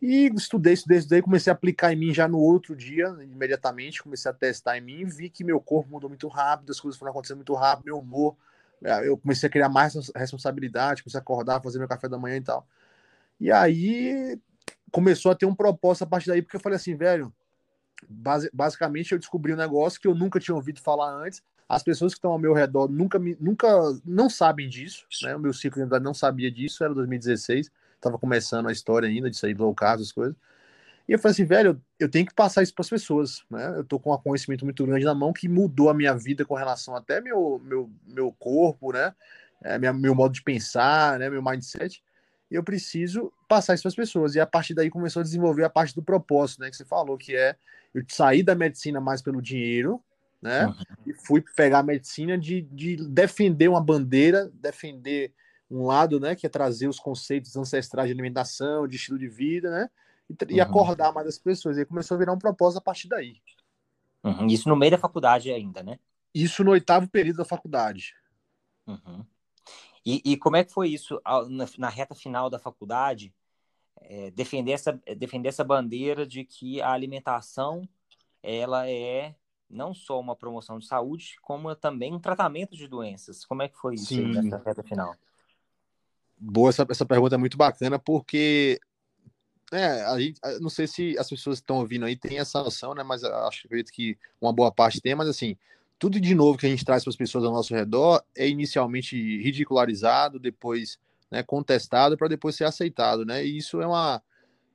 e 0.00 0.26
estudei, 0.34 0.74
estudei, 0.74 0.98
estudei, 0.98 1.22
comecei 1.22 1.50
a 1.50 1.54
aplicar 1.54 1.92
em 1.92 1.96
mim 1.96 2.12
já 2.12 2.28
no 2.28 2.38
outro 2.38 2.76
dia, 2.76 3.08
imediatamente, 3.22 4.02
comecei 4.02 4.30
a 4.30 4.34
testar 4.34 4.76
em 4.76 4.80
mim, 4.80 5.04
vi 5.04 5.30
que 5.30 5.42
meu 5.42 5.60
corpo 5.60 5.90
mudou 5.90 6.10
muito 6.10 6.28
rápido, 6.28 6.70
as 6.70 6.80
coisas 6.80 6.98
foram 6.98 7.10
acontecendo 7.10 7.38
muito 7.38 7.54
rápido, 7.54 7.86
meu 7.86 7.98
humor, 7.98 8.36
é, 8.84 9.08
eu 9.08 9.16
comecei 9.16 9.46
a 9.46 9.50
criar 9.50 9.68
mais 9.68 9.94
responsabilidade, 10.14 11.02
comecei 11.02 11.18
a 11.18 11.22
acordar, 11.22 11.62
fazer 11.62 11.78
meu 11.78 11.88
café 11.88 12.08
da 12.08 12.18
manhã 12.18 12.36
e 12.36 12.42
tal. 12.42 12.66
E 13.40 13.50
aí 13.50 14.38
começou 14.92 15.32
a 15.32 15.34
ter 15.34 15.46
um 15.46 15.54
propósito 15.54 16.02
a 16.04 16.06
partir 16.06 16.28
daí, 16.28 16.42
porque 16.42 16.56
eu 16.56 16.60
falei 16.60 16.76
assim, 16.76 16.94
velho, 16.94 17.32
base, 18.08 18.50
basicamente 18.52 19.12
eu 19.12 19.18
descobri 19.18 19.52
um 19.52 19.56
negócio 19.56 20.00
que 20.00 20.06
eu 20.06 20.14
nunca 20.14 20.38
tinha 20.38 20.54
ouvido 20.54 20.80
falar 20.80 21.10
antes, 21.10 21.42
as 21.68 21.82
pessoas 21.82 22.12
que 22.12 22.18
estão 22.18 22.30
ao 22.30 22.38
meu 22.38 22.52
redor 22.52 22.88
nunca, 22.88 23.18
me, 23.18 23.36
nunca 23.40 23.68
não 24.04 24.30
sabem 24.30 24.68
disso, 24.68 25.06
né? 25.22 25.34
O 25.34 25.40
meu 25.40 25.52
ciclo 25.52 25.84
de 25.84 26.00
não 26.00 26.14
sabia 26.14 26.50
disso, 26.50 26.84
era 26.84 26.94
2016, 26.94 27.70
estava 28.06 28.18
começando 28.18 28.68
a 28.68 28.72
história 28.72 29.08
ainda 29.08 29.30
de 29.30 29.36
sair 29.36 29.54
do 29.54 29.64
low 29.64 29.74
carb, 29.74 30.00
as 30.00 30.12
coisas. 30.12 30.36
E 31.08 31.12
eu 31.12 31.18
falei 31.18 31.32
assim, 31.32 31.44
velho, 31.44 31.80
eu 32.00 32.10
tenho 32.10 32.26
que 32.26 32.34
passar 32.34 32.62
isso 32.62 32.74
para 32.74 32.82
as 32.82 32.88
pessoas, 32.88 33.44
né? 33.48 33.74
Eu 33.76 33.84
tô 33.84 33.98
com 33.98 34.12
um 34.12 34.18
conhecimento 34.18 34.64
muito 34.64 34.84
grande 34.84 35.04
na 35.04 35.14
mão 35.14 35.32
que 35.32 35.48
mudou 35.48 35.88
a 35.88 35.94
minha 35.94 36.14
vida 36.14 36.44
com 36.44 36.54
relação 36.54 36.96
até 36.96 37.20
meu 37.20 37.60
meu, 37.64 37.90
meu 38.06 38.32
corpo, 38.32 38.92
né? 38.92 39.14
É, 39.62 39.78
minha, 39.78 39.92
meu 39.92 40.14
modo 40.14 40.34
de 40.34 40.42
pensar, 40.42 41.18
né? 41.18 41.30
Meu 41.30 41.42
mindset. 41.42 42.02
E 42.50 42.54
eu 42.54 42.62
preciso 42.62 43.32
passar 43.48 43.74
isso 43.74 43.82
para 43.84 43.88
as 43.88 43.94
pessoas. 43.94 44.34
E 44.34 44.40
a 44.40 44.46
partir 44.46 44.74
daí 44.74 44.90
começou 44.90 45.20
a 45.20 45.22
desenvolver 45.22 45.64
a 45.64 45.70
parte 45.70 45.94
do 45.94 46.02
propósito, 46.02 46.60
né? 46.60 46.70
Que 46.70 46.76
você 46.76 46.84
falou, 46.84 47.16
que 47.16 47.36
é 47.36 47.56
eu 47.94 48.04
sair 48.08 48.42
da 48.42 48.54
medicina 48.54 49.00
mais 49.00 49.22
pelo 49.22 49.40
dinheiro, 49.40 50.02
né? 50.42 50.66
Uhum. 50.66 50.74
E 51.06 51.12
fui 51.12 51.42
pegar 51.54 51.80
a 51.80 51.84
medicina 51.84 52.36
de, 52.36 52.62
de 52.62 52.96
defender 53.08 53.68
uma 53.68 53.80
bandeira, 53.80 54.50
defender 54.54 55.32
um 55.70 55.86
lado, 55.86 56.20
né? 56.20 56.34
Que 56.34 56.46
é 56.46 56.50
trazer 56.50 56.88
os 56.88 56.98
conceitos 56.98 57.56
ancestrais 57.56 58.08
de 58.08 58.12
alimentação, 58.12 58.86
de 58.86 58.96
estilo 58.96 59.18
de 59.18 59.28
vida, 59.28 59.70
né? 59.70 59.90
E, 60.48 60.54
uhum. 60.54 60.62
acordar 60.62 61.12
mais 61.12 61.26
as 61.26 61.38
pessoas. 61.38 61.76
E 61.76 61.80
aí 61.80 61.86
começou 61.86 62.16
a 62.16 62.18
virar 62.18 62.32
um 62.32 62.38
propósito 62.38 62.78
a 62.78 62.82
partir 62.82 63.08
daí. 63.08 63.40
Uhum. 64.24 64.46
Isso 64.46 64.68
no 64.68 64.76
meio 64.76 64.92
da 64.92 64.98
faculdade 64.98 65.50
ainda, 65.52 65.82
né? 65.82 65.98
Isso 66.34 66.64
no 66.64 66.72
oitavo 66.72 67.08
período 67.08 67.38
da 67.38 67.44
faculdade. 67.44 68.14
Uhum. 68.86 69.24
E, 70.04 70.22
e, 70.24 70.36
como 70.36 70.56
é 70.56 70.64
que 70.64 70.72
foi 70.72 70.88
isso 70.88 71.20
na, 71.48 71.66
na 71.78 71.88
reta 71.88 72.14
final 72.14 72.48
da 72.48 72.58
faculdade? 72.58 73.34
É, 74.00 74.30
defender, 74.30 74.72
essa, 74.72 74.92
defender 75.16 75.48
essa 75.48 75.64
bandeira 75.64 76.26
de 76.26 76.44
que 76.44 76.80
a 76.80 76.92
alimentação 76.92 77.88
ela 78.42 78.88
é 78.88 79.34
não 79.68 79.92
só 79.92 80.20
uma 80.20 80.36
promoção 80.36 80.78
de 80.78 80.86
saúde, 80.86 81.36
como 81.42 81.74
também 81.74 82.14
um 82.14 82.20
tratamento 82.20 82.76
de 82.76 82.86
doenças. 82.86 83.44
Como 83.44 83.62
é 83.62 83.68
que 83.68 83.76
foi 83.76 83.94
isso 83.94 84.14
Sim. 84.14 84.32
nessa 84.32 84.58
reta 84.58 84.82
final? 84.82 85.16
Boa, 86.38 86.68
essa, 86.68 86.86
essa 86.88 87.06
pergunta 87.06 87.34
é 87.34 87.38
muito 87.38 87.56
bacana, 87.56 87.98
porque 87.98 88.78
é, 89.72 90.02
a 90.04 90.18
gente, 90.18 90.40
não 90.60 90.68
sei 90.68 90.86
se 90.86 91.18
as 91.18 91.28
pessoas 91.28 91.58
que 91.58 91.64
estão 91.64 91.78
ouvindo 91.78 92.04
aí 92.04 92.16
têm 92.16 92.38
essa 92.38 92.62
noção, 92.62 92.94
né? 92.94 93.02
Mas 93.02 93.24
acho 93.24 93.68
que 93.92 94.16
uma 94.40 94.52
boa 94.52 94.70
parte 94.70 95.00
tem, 95.00 95.14
mas 95.14 95.28
assim, 95.28 95.56
tudo 95.98 96.20
de 96.20 96.34
novo 96.34 96.58
que 96.58 96.66
a 96.66 96.68
gente 96.68 96.84
traz 96.84 97.02
para 97.02 97.10
as 97.10 97.16
pessoas 97.16 97.44
ao 97.44 97.52
nosso 97.52 97.74
redor 97.74 98.22
é 98.36 98.46
inicialmente 98.48 99.16
ridicularizado, 99.42 100.38
depois 100.38 100.98
né, 101.30 101.42
contestado 101.42 102.16
para 102.16 102.28
depois 102.28 102.54
ser 102.54 102.64
aceitado, 102.64 103.24
né? 103.24 103.44
E 103.44 103.56
isso 103.56 103.80
é 103.80 103.86
uma 103.86 104.22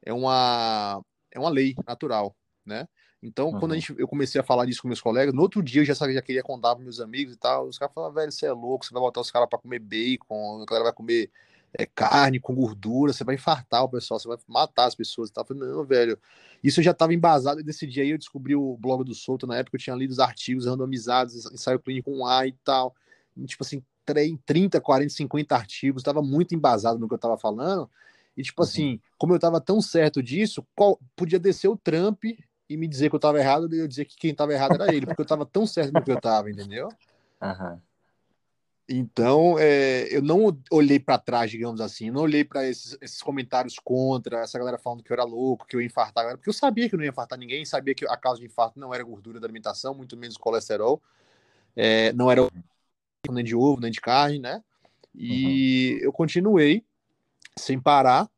é 0.03 0.13
uma 0.13 1.03
é 1.31 1.39
uma 1.39 1.49
lei 1.49 1.75
natural, 1.87 2.35
né? 2.65 2.87
Então, 3.23 3.49
uhum. 3.49 3.59
quando 3.59 3.73
a 3.73 3.75
gente, 3.75 3.93
eu 3.99 4.07
comecei 4.07 4.41
a 4.41 4.43
falar 4.43 4.65
disso 4.65 4.81
com 4.81 4.87
meus 4.87 4.99
colegas, 4.99 5.33
no 5.33 5.43
outro 5.43 5.61
dia 5.61 5.81
eu 5.81 5.85
já 5.85 5.93
sabia, 5.93 6.15
já 6.15 6.21
queria 6.23 6.41
contar 6.41 6.75
para 6.75 6.83
meus 6.83 6.99
amigos 6.99 7.35
e 7.35 7.37
tal. 7.37 7.67
Os 7.67 7.77
caras 7.77 7.93
falavam, 7.93 8.15
velho, 8.15 8.31
você 8.31 8.47
é 8.47 8.51
louco, 8.51 8.83
você 8.83 8.91
vai 8.91 9.01
botar 9.01 9.21
os 9.21 9.29
caras 9.29 9.47
para 9.47 9.59
comer 9.59 9.77
bacon, 9.77 10.63
a 10.63 10.65
galera 10.65 10.85
vai 10.85 10.93
comer 10.93 11.29
é, 11.77 11.85
carne 11.85 12.39
com 12.39 12.53
gordura, 12.55 13.13
você 13.13 13.23
vai 13.23 13.35
infartar 13.35 13.83
o 13.83 13.89
pessoal, 13.89 14.19
você 14.19 14.27
vai 14.27 14.37
matar 14.47 14.85
as 14.85 14.95
pessoas 14.95 15.29
e 15.29 15.33
tal. 15.33 15.43
Eu 15.43 15.47
falei, 15.47 15.73
não, 15.73 15.85
velho, 15.85 16.19
isso 16.63 16.79
eu 16.79 16.83
já 16.83 16.91
estava 16.91 17.13
embasado. 17.13 17.59
E 17.59 17.63
desse 17.63 17.87
dia 17.87 18.03
aí 18.03 18.09
eu 18.09 18.17
descobri 18.17 18.55
o 18.55 18.77
blog 18.77 19.03
do 19.03 19.15
Souto, 19.15 19.47
na 19.47 19.57
época 19.57 19.77
eu 19.77 19.81
tinha 19.81 19.95
lido 19.95 20.11
os 20.11 20.19
artigos 20.19 20.65
randomizados, 20.65 21.45
ensaio 21.51 21.79
clínico 21.79 22.11
com 22.11 22.25
A 22.25 22.45
e 22.47 22.53
tal. 22.63 22.95
Tipo 23.45 23.63
assim, 23.63 23.81
30, 24.45 24.81
40, 24.81 25.13
50 25.13 25.55
artigos, 25.55 26.01
estava 26.01 26.21
muito 26.21 26.53
embasado 26.53 26.99
no 26.99 27.07
que 27.07 27.13
eu 27.13 27.17
estava 27.17 27.37
falando. 27.37 27.89
E, 28.35 28.43
tipo 28.43 28.61
uhum. 28.61 28.67
assim, 28.67 28.99
como 29.17 29.33
eu 29.33 29.37
estava 29.37 29.59
tão 29.59 29.81
certo 29.81 30.21
disso, 30.21 30.65
qual, 30.75 30.99
podia 31.15 31.39
descer 31.39 31.67
o 31.67 31.77
Trump 31.77 32.23
e 32.69 32.77
me 32.77 32.87
dizer 32.87 33.09
que 33.09 33.15
eu 33.15 33.17
estava 33.17 33.39
errado, 33.39 33.73
e 33.73 33.79
eu 33.79 33.87
dizer 33.87 34.05
que 34.05 34.15
quem 34.15 34.31
estava 34.31 34.53
errado 34.53 34.75
era 34.75 34.93
ele, 34.93 35.05
porque 35.05 35.21
eu 35.21 35.23
estava 35.23 35.45
tão 35.45 35.65
certo 35.65 35.93
no 35.93 36.01
que 36.01 36.11
eu 36.11 36.15
estava, 36.15 36.49
entendeu? 36.49 36.87
Uhum. 37.41 37.79
Então, 38.89 39.57
é, 39.57 40.07
eu 40.09 40.21
não 40.21 40.57
olhei 40.69 40.99
para 40.99 41.17
trás, 41.17 41.49
digamos 41.49 41.79
assim, 41.79 42.11
não 42.11 42.21
olhei 42.21 42.43
para 42.43 42.67
esses, 42.67 42.97
esses, 43.01 43.21
comentários 43.21 43.79
contra, 43.79 44.41
essa 44.41 44.59
galera 44.59 44.77
falando 44.77 45.01
que 45.01 45.11
eu 45.11 45.15
era 45.15 45.23
louco, 45.23 45.65
que 45.65 45.75
eu 45.75 45.81
ia 45.81 45.87
infartar, 45.87 46.35
porque 46.35 46.49
eu 46.49 46.53
sabia 46.53 46.89
que 46.89 46.95
eu 46.95 46.97
não 46.97 47.05
ia 47.05 47.11
infartar 47.11 47.39
ninguém, 47.39 47.63
sabia 47.63 47.95
que 47.95 48.05
a 48.05 48.17
causa 48.17 48.41
de 48.41 48.47
infarto 48.47 48.79
não 48.79 48.93
era 48.93 49.03
gordura 49.03 49.39
da 49.39 49.45
alimentação, 49.45 49.93
muito 49.93 50.17
menos 50.17 50.35
colesterol, 50.35 51.01
é, 51.75 52.11
não 52.13 52.29
era 52.29 52.49
nem 53.29 53.45
de 53.45 53.55
ovo, 53.55 53.79
nem 53.79 53.91
de 53.91 54.01
carne, 54.01 54.39
né? 54.39 54.61
E 55.13 55.97
uhum. 55.99 56.05
eu 56.05 56.11
continuei 56.11 56.83
sem 57.57 57.79
parar. 57.79 58.29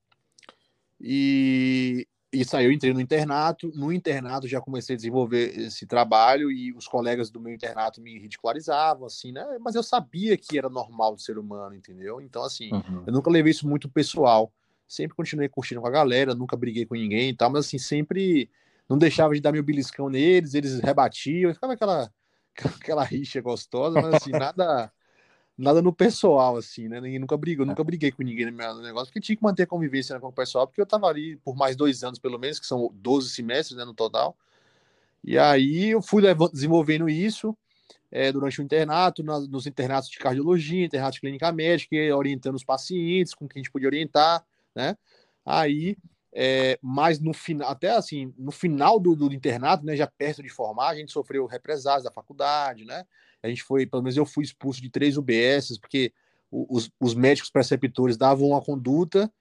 E 0.99 2.07
isso 2.33 2.57
aí 2.57 2.65
eu 2.65 2.71
entrei 2.71 2.91
no 2.93 2.99
internato, 2.99 3.71
no 3.75 3.93
internato 3.93 4.47
já 4.47 4.59
comecei 4.59 4.95
a 4.95 4.97
desenvolver 4.97 5.57
esse 5.57 5.85
trabalho 5.85 6.51
e 6.51 6.73
os 6.73 6.87
colegas 6.87 7.29
do 7.29 7.39
meu 7.39 7.53
internato 7.53 8.01
me 8.01 8.17
ridicularizavam, 8.17 9.05
assim, 9.05 9.31
né? 9.31 9.45
Mas 9.61 9.75
eu 9.75 9.83
sabia 9.83 10.35
que 10.35 10.57
era 10.57 10.67
normal 10.67 11.15
do 11.15 11.21
ser 11.21 11.37
humano, 11.37 11.75
entendeu? 11.75 12.19
Então, 12.19 12.43
assim, 12.43 12.73
uhum. 12.73 13.03
eu 13.05 13.13
nunca 13.13 13.29
levei 13.29 13.51
isso 13.51 13.67
muito 13.67 13.87
pessoal. 13.87 14.51
Sempre 14.87 15.15
continuei 15.15 15.47
curtindo 15.47 15.79
com 15.79 15.87
a 15.87 15.91
galera, 15.91 16.33
nunca 16.33 16.57
briguei 16.57 16.85
com 16.85 16.95
ninguém 16.95 17.29
e 17.29 17.35
tal, 17.35 17.51
mas 17.51 17.67
assim, 17.67 17.77
sempre 17.77 18.49
não 18.89 18.97
deixava 18.97 19.33
de 19.33 19.39
dar 19.39 19.51
meu 19.51 19.63
beliscão 19.63 20.09
neles, 20.09 20.55
eles 20.55 20.79
rebatiam, 20.79 21.53
ficava 21.53 21.73
aquela, 21.73 22.11
aquela 22.81 23.03
rixa 23.03 23.39
gostosa, 23.41 24.01
mas 24.01 24.15
assim, 24.15 24.31
nada 24.31 24.91
nada 25.57 25.81
no 25.81 25.93
pessoal, 25.93 26.57
assim, 26.57 26.87
né? 26.87 26.99
Ninguém 26.99 27.19
nunca 27.19 27.37
brigou, 27.37 27.65
nunca 27.65 27.83
briguei 27.83 28.11
com 28.11 28.23
ninguém 28.23 28.51
no 28.51 28.81
negócio, 28.81 29.07
porque 29.07 29.19
tinha 29.19 29.35
que 29.35 29.43
manter 29.43 29.63
a 29.63 29.67
convivência 29.67 30.15
né, 30.15 30.19
com 30.19 30.27
o 30.27 30.33
pessoal, 30.33 30.67
porque 30.67 30.81
eu 30.81 30.85
tava 30.85 31.07
ali 31.07 31.37
por 31.37 31.55
mais 31.55 31.75
dois 31.75 32.03
anos, 32.03 32.19
pelo 32.19 32.39
menos, 32.39 32.59
que 32.59 32.65
são 32.65 32.91
12 32.95 33.29
semestres, 33.29 33.77
né, 33.77 33.85
no 33.85 33.93
total. 33.93 34.35
E 35.23 35.37
aí 35.37 35.91
eu 35.91 36.01
fui 36.01 36.23
desenvolvendo 36.51 37.07
isso 37.07 37.55
é, 38.11 38.31
durante 38.31 38.59
o 38.59 38.63
internato, 38.63 39.23
na, 39.23 39.39
nos 39.39 39.65
internatos 39.65 40.09
de 40.09 40.19
cardiologia, 40.19 40.85
internato 40.85 41.13
de 41.15 41.21
clínica 41.21 41.51
médica, 41.51 41.95
orientando 42.15 42.55
os 42.55 42.63
pacientes, 42.63 43.33
com 43.33 43.47
quem 43.47 43.59
a 43.59 43.63
gente 43.63 43.71
podia 43.71 43.87
orientar, 43.87 44.45
né? 44.75 44.97
Aí, 45.45 45.97
é, 46.35 46.79
mas 46.81 47.19
no 47.19 47.33
final, 47.33 47.69
até 47.69 47.91
assim, 47.91 48.33
no 48.37 48.51
final 48.51 48.99
do, 48.99 49.15
do 49.15 49.31
internato, 49.31 49.85
né, 49.85 49.95
já 49.95 50.07
perto 50.07 50.41
de 50.41 50.49
formar, 50.49 50.89
a 50.89 50.95
gente 50.95 51.11
sofreu 51.11 51.45
represálias 51.45 52.03
da 52.03 52.11
faculdade, 52.11 52.85
né? 52.85 53.05
A 53.41 53.47
gente 53.47 53.61
foi, 53.61 53.85
pelo 53.85 54.01
menos 54.01 54.17
eu 54.17 54.25
fui 54.25 54.43
expulso 54.43 54.81
de 54.81 54.89
três 54.89 55.17
UBS, 55.17 55.77
porque 55.79 56.11
os, 56.49 56.89
os 56.99 57.13
médicos 57.13 57.51
preceptores 57.51 58.17
davam 58.17 58.49
uma 58.49 58.61
conduta 58.61 59.31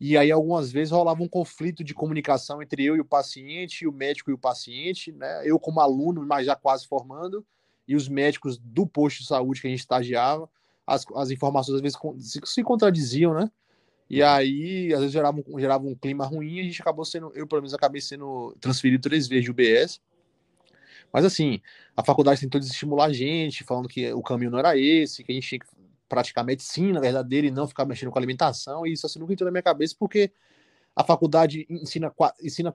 e 0.00 0.16
aí 0.16 0.30
algumas 0.30 0.72
vezes 0.72 0.92
rolava 0.92 1.22
um 1.22 1.28
conflito 1.28 1.84
de 1.84 1.92
comunicação 1.92 2.62
entre 2.62 2.84
eu 2.84 2.96
e 2.96 3.00
o 3.00 3.04
paciente, 3.04 3.86
o 3.86 3.92
médico 3.92 4.30
e 4.30 4.34
o 4.34 4.38
paciente, 4.38 5.12
né? 5.12 5.42
Eu 5.44 5.58
como 5.58 5.80
aluno, 5.80 6.26
mas 6.26 6.46
já 6.46 6.56
quase 6.56 6.86
formando, 6.86 7.46
e 7.86 7.94
os 7.94 8.08
médicos 8.08 8.56
do 8.58 8.86
posto 8.86 9.18
de 9.18 9.26
saúde 9.26 9.60
que 9.60 9.66
a 9.66 9.70
gente 9.70 9.80
estagiava, 9.80 10.48
as, 10.86 11.04
as 11.14 11.30
informações 11.30 11.76
às 11.76 11.82
vezes 11.82 11.98
se, 12.18 12.40
se 12.44 12.62
contradiziam, 12.62 13.34
né? 13.34 13.50
E 14.10 14.24
aí, 14.24 14.92
às 14.92 14.98
vezes 14.98 15.12
gerava 15.12 15.40
um, 15.46 15.60
gerava 15.60 15.86
um 15.86 15.94
clima 15.94 16.26
ruim, 16.26 16.56
e 16.56 16.60
a 16.60 16.64
gente 16.64 16.82
acabou 16.82 17.04
sendo, 17.04 17.30
eu 17.32 17.46
pelo 17.46 17.62
menos 17.62 17.72
acabei 17.72 18.00
sendo 18.00 18.56
transferido 18.60 19.00
três 19.00 19.28
vezes 19.28 19.44
de 19.44 19.50
UBS. 19.52 20.00
Mas 21.12 21.24
assim, 21.24 21.60
a 21.96 22.02
faculdade 22.04 22.40
tentou 22.40 22.60
desestimular 22.60 23.08
a 23.08 23.12
gente, 23.12 23.62
falando 23.62 23.88
que 23.88 24.12
o 24.12 24.20
caminho 24.20 24.50
não 24.50 24.58
era 24.58 24.76
esse, 24.76 25.22
que 25.22 25.30
a 25.30 25.34
gente 25.34 25.48
tinha 25.48 25.60
que 25.60 25.66
praticar 26.08 26.44
medicina 26.44 27.00
verdadeira 27.00 27.46
e 27.46 27.52
não 27.52 27.68
ficar 27.68 27.84
mexendo 27.84 28.10
com 28.10 28.18
alimentação. 28.18 28.84
E 28.84 28.92
isso 28.92 29.06
assim 29.06 29.20
nunca 29.20 29.32
entrou 29.32 29.46
na 29.46 29.52
minha 29.52 29.62
cabeça, 29.62 29.94
porque 29.96 30.32
a 30.94 31.04
faculdade 31.04 31.64
ensina, 31.70 32.12
ensina 32.42 32.74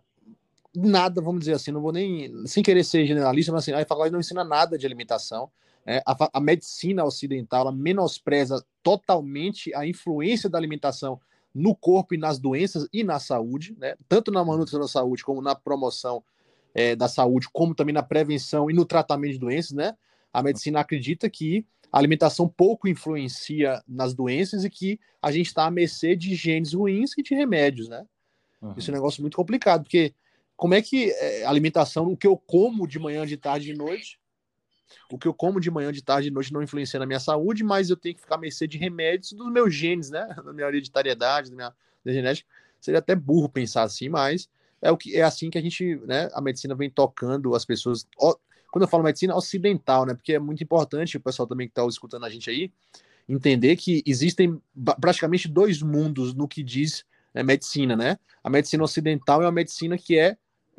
nada, 0.74 1.22
vamos 1.22 1.42
dizer 1.42 1.54
assim, 1.54 1.72
não 1.72 1.82
vou 1.82 1.92
nem, 1.92 2.48
sem 2.48 2.64
querer 2.64 2.84
ser 2.86 3.06
generalista, 3.06 3.52
mas 3.52 3.64
assim, 3.64 3.74
a 3.74 3.86
faculdade 3.86 4.14
não 4.14 4.22
ensina 4.22 4.44
nada 4.44 4.78
de 4.78 4.86
alimentação. 4.86 5.52
É, 5.86 6.02
a, 6.06 6.30
a, 6.34 6.40
medicina 6.40 7.06
ocidental 7.06 7.62
ela 7.62 7.72
menospreza 7.72 8.66
totalmente 8.82 9.74
a 9.76 9.86
influência 9.86 10.50
da 10.50 10.58
alimentação 10.58 11.20
no 11.54 11.76
corpo 11.76 12.16
e 12.16 12.18
nas 12.18 12.40
doenças 12.40 12.88
e 12.92 13.04
na 13.04 13.20
saúde, 13.20 13.76
né? 13.78 13.96
tanto 14.10 14.32
na 14.32 14.44
manutenção 14.44 14.80
da 14.80 14.88
saúde 14.88 15.24
como 15.24 15.42
na 15.42 15.54
promoção 15.54 16.24
é, 16.74 16.96
da 16.96 17.08
saúde, 17.08 17.48
como 17.54 17.74
também 17.74 17.94
na 17.94 18.04
prevenção 18.04 18.70
e 18.70 18.74
no 18.74 18.84
tratamento 18.84 19.34
de 19.34 19.40
doenças, 19.40 19.72
né? 19.72 19.96
A 20.34 20.44
medicina 20.44 20.82
acredita 20.82 21.30
que 21.30 21.66
a 21.90 21.98
alimentação 21.98 22.50
pouco 22.50 22.90
influencia 22.90 23.82
nas 23.88 24.14
doenças 24.14 24.66
e 24.66 24.70
que 24.70 25.00
a 25.22 25.32
gente 25.32 25.48
está 25.48 25.66
à 25.66 25.72
mercê 25.72 26.14
de 26.14 26.36
genes 26.36 26.74
ruins 26.74 27.12
e 27.18 27.24
de 27.24 27.34
remédios, 27.34 27.88
né? 27.88 28.06
Uhum. 28.62 28.74
Isso 28.76 28.92
é 28.92 28.94
um 28.94 28.98
negócio 28.98 29.22
muito 29.22 29.38
complicado, 29.38 29.84
porque 29.84 30.14
como 30.58 30.74
é 30.74 30.82
que 30.82 31.12
é, 31.12 31.46
alimentação, 31.46 32.12
o 32.12 32.18
que 32.18 32.28
eu 32.28 32.36
como 32.36 32.86
de 32.86 33.00
manhã, 33.00 33.26
de 33.26 33.38
tarde 33.38 33.70
e 33.70 33.74
de 33.74 33.78
noite, 33.78 34.20
o 35.12 35.18
que 35.18 35.28
eu 35.28 35.34
como 35.34 35.60
de 35.60 35.70
manhã, 35.72 35.92
de 35.92 36.04
tarde 36.04 36.30
de 36.30 36.34
noite 36.34 36.54
não 36.54 36.62
influencia 36.62 37.00
na 37.00 37.06
minha 37.06 37.20
saúde, 37.20 37.64
mas 37.64 37.90
eu 37.90 37.98
tenho 37.98 38.16
que 38.16 38.22
ficar 38.22 38.36
a 38.36 38.40
mercê 38.40 38.68
de 38.68 38.78
remédios 38.78 39.34
dos 39.34 39.52
meus 39.52 39.74
genes, 39.74 40.10
né? 40.10 40.28
Da 40.44 40.54
minha 40.54 40.68
hereditariedade, 40.68 41.50
da 41.50 41.56
minha 41.56 41.74
da 42.04 42.14
genética. 42.14 42.48
Seria 42.80 43.00
até 43.00 43.16
burro 43.16 43.50
pensar 43.50 43.84
assim, 43.84 44.10
mas 44.10 44.48
é 44.82 44.92
o 44.92 44.98
que 44.98 45.16
é 45.16 45.24
assim 45.24 45.50
que 45.50 45.58
a 45.58 45.62
gente, 45.62 45.96
né? 46.06 46.30
A 46.34 46.42
medicina 46.42 46.76
vem 46.76 46.90
tocando 46.90 47.56
as 47.56 47.66
pessoas. 47.66 48.08
Quando 48.72 48.84
eu 48.84 48.88
falo 48.88 49.04
medicina 49.04 49.36
ocidental, 49.36 50.06
né? 50.06 50.14
Porque 50.14 50.34
é 50.34 50.40
muito 50.40 50.64
importante 50.64 51.18
o 51.18 51.22
pessoal 51.22 51.48
também 51.48 51.68
que 51.68 51.72
está 51.72 51.86
escutando 51.88 52.26
a 52.26 52.30
gente 52.30 52.50
aí 52.50 52.72
entender 53.28 53.76
que 53.76 54.04
existem 54.06 54.62
praticamente 55.02 55.48
dois 55.48 55.82
mundos 55.82 56.34
no 56.34 56.48
que 56.48 56.62
diz 56.62 57.04
é, 57.34 57.42
medicina, 57.42 57.96
né? 57.96 58.20
A 58.44 58.50
medicina 58.50 58.84
ocidental 58.84 59.42
é 59.42 59.46
uma 59.46 59.52
medicina 59.52 59.98
que 59.98 60.18
é 60.18 60.38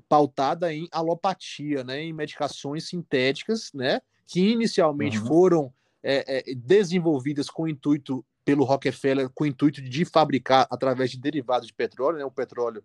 pautada 0.08 0.72
em 0.72 0.88
alopatia, 0.90 1.84
né? 1.84 2.02
Em 2.02 2.12
medicações 2.12 2.88
sintéticas, 2.88 3.70
né? 3.74 4.00
Que 4.26 4.40
inicialmente 4.40 5.18
uhum. 5.18 5.26
foram 5.26 5.72
é, 6.02 6.50
é, 6.50 6.54
desenvolvidas 6.54 7.48
com 7.50 7.64
o 7.64 7.68
intuito 7.68 8.24
pelo 8.44 8.64
Rockefeller, 8.64 9.28
com 9.30 9.44
o 9.44 9.46
intuito 9.46 9.82
de 9.82 10.04
fabricar 10.04 10.66
através 10.70 11.10
de 11.10 11.18
derivados 11.18 11.66
de 11.66 11.74
petróleo, 11.74 12.18
né? 12.18 12.24
O 12.24 12.30
petróleo 12.30 12.82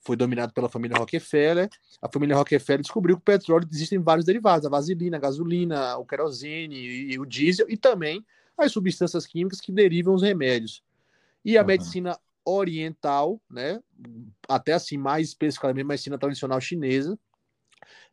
foi 0.00 0.16
dominado 0.16 0.52
pela 0.52 0.68
família 0.68 0.96
Rockefeller. 0.96 1.68
A 2.00 2.08
família 2.10 2.36
Rockefeller 2.36 2.82
descobriu 2.82 3.16
que 3.16 3.22
o 3.22 3.24
petróleo 3.24 3.68
existem 3.70 3.98
vários 3.98 4.26
derivados, 4.26 4.66
a 4.66 4.70
vaselina, 4.70 5.16
a 5.16 5.20
gasolina, 5.20 5.96
o 5.96 6.04
querosene 6.04 6.76
e, 6.76 7.12
e 7.12 7.18
o 7.18 7.26
diesel, 7.26 7.66
e 7.68 7.76
também 7.76 8.24
as 8.56 8.72
substâncias 8.72 9.26
químicas 9.26 9.60
que 9.60 9.72
derivam 9.72 10.14
os 10.14 10.22
remédios. 10.22 10.82
E 11.44 11.56
a 11.56 11.60
uhum. 11.60 11.66
medicina 11.66 12.18
oriental, 12.58 13.40
né, 13.50 13.80
até 14.48 14.72
assim, 14.72 14.96
mais 14.96 15.28
especificamente 15.28 15.84
medicina 15.84 16.18
tradicional 16.18 16.60
chinesa, 16.60 17.18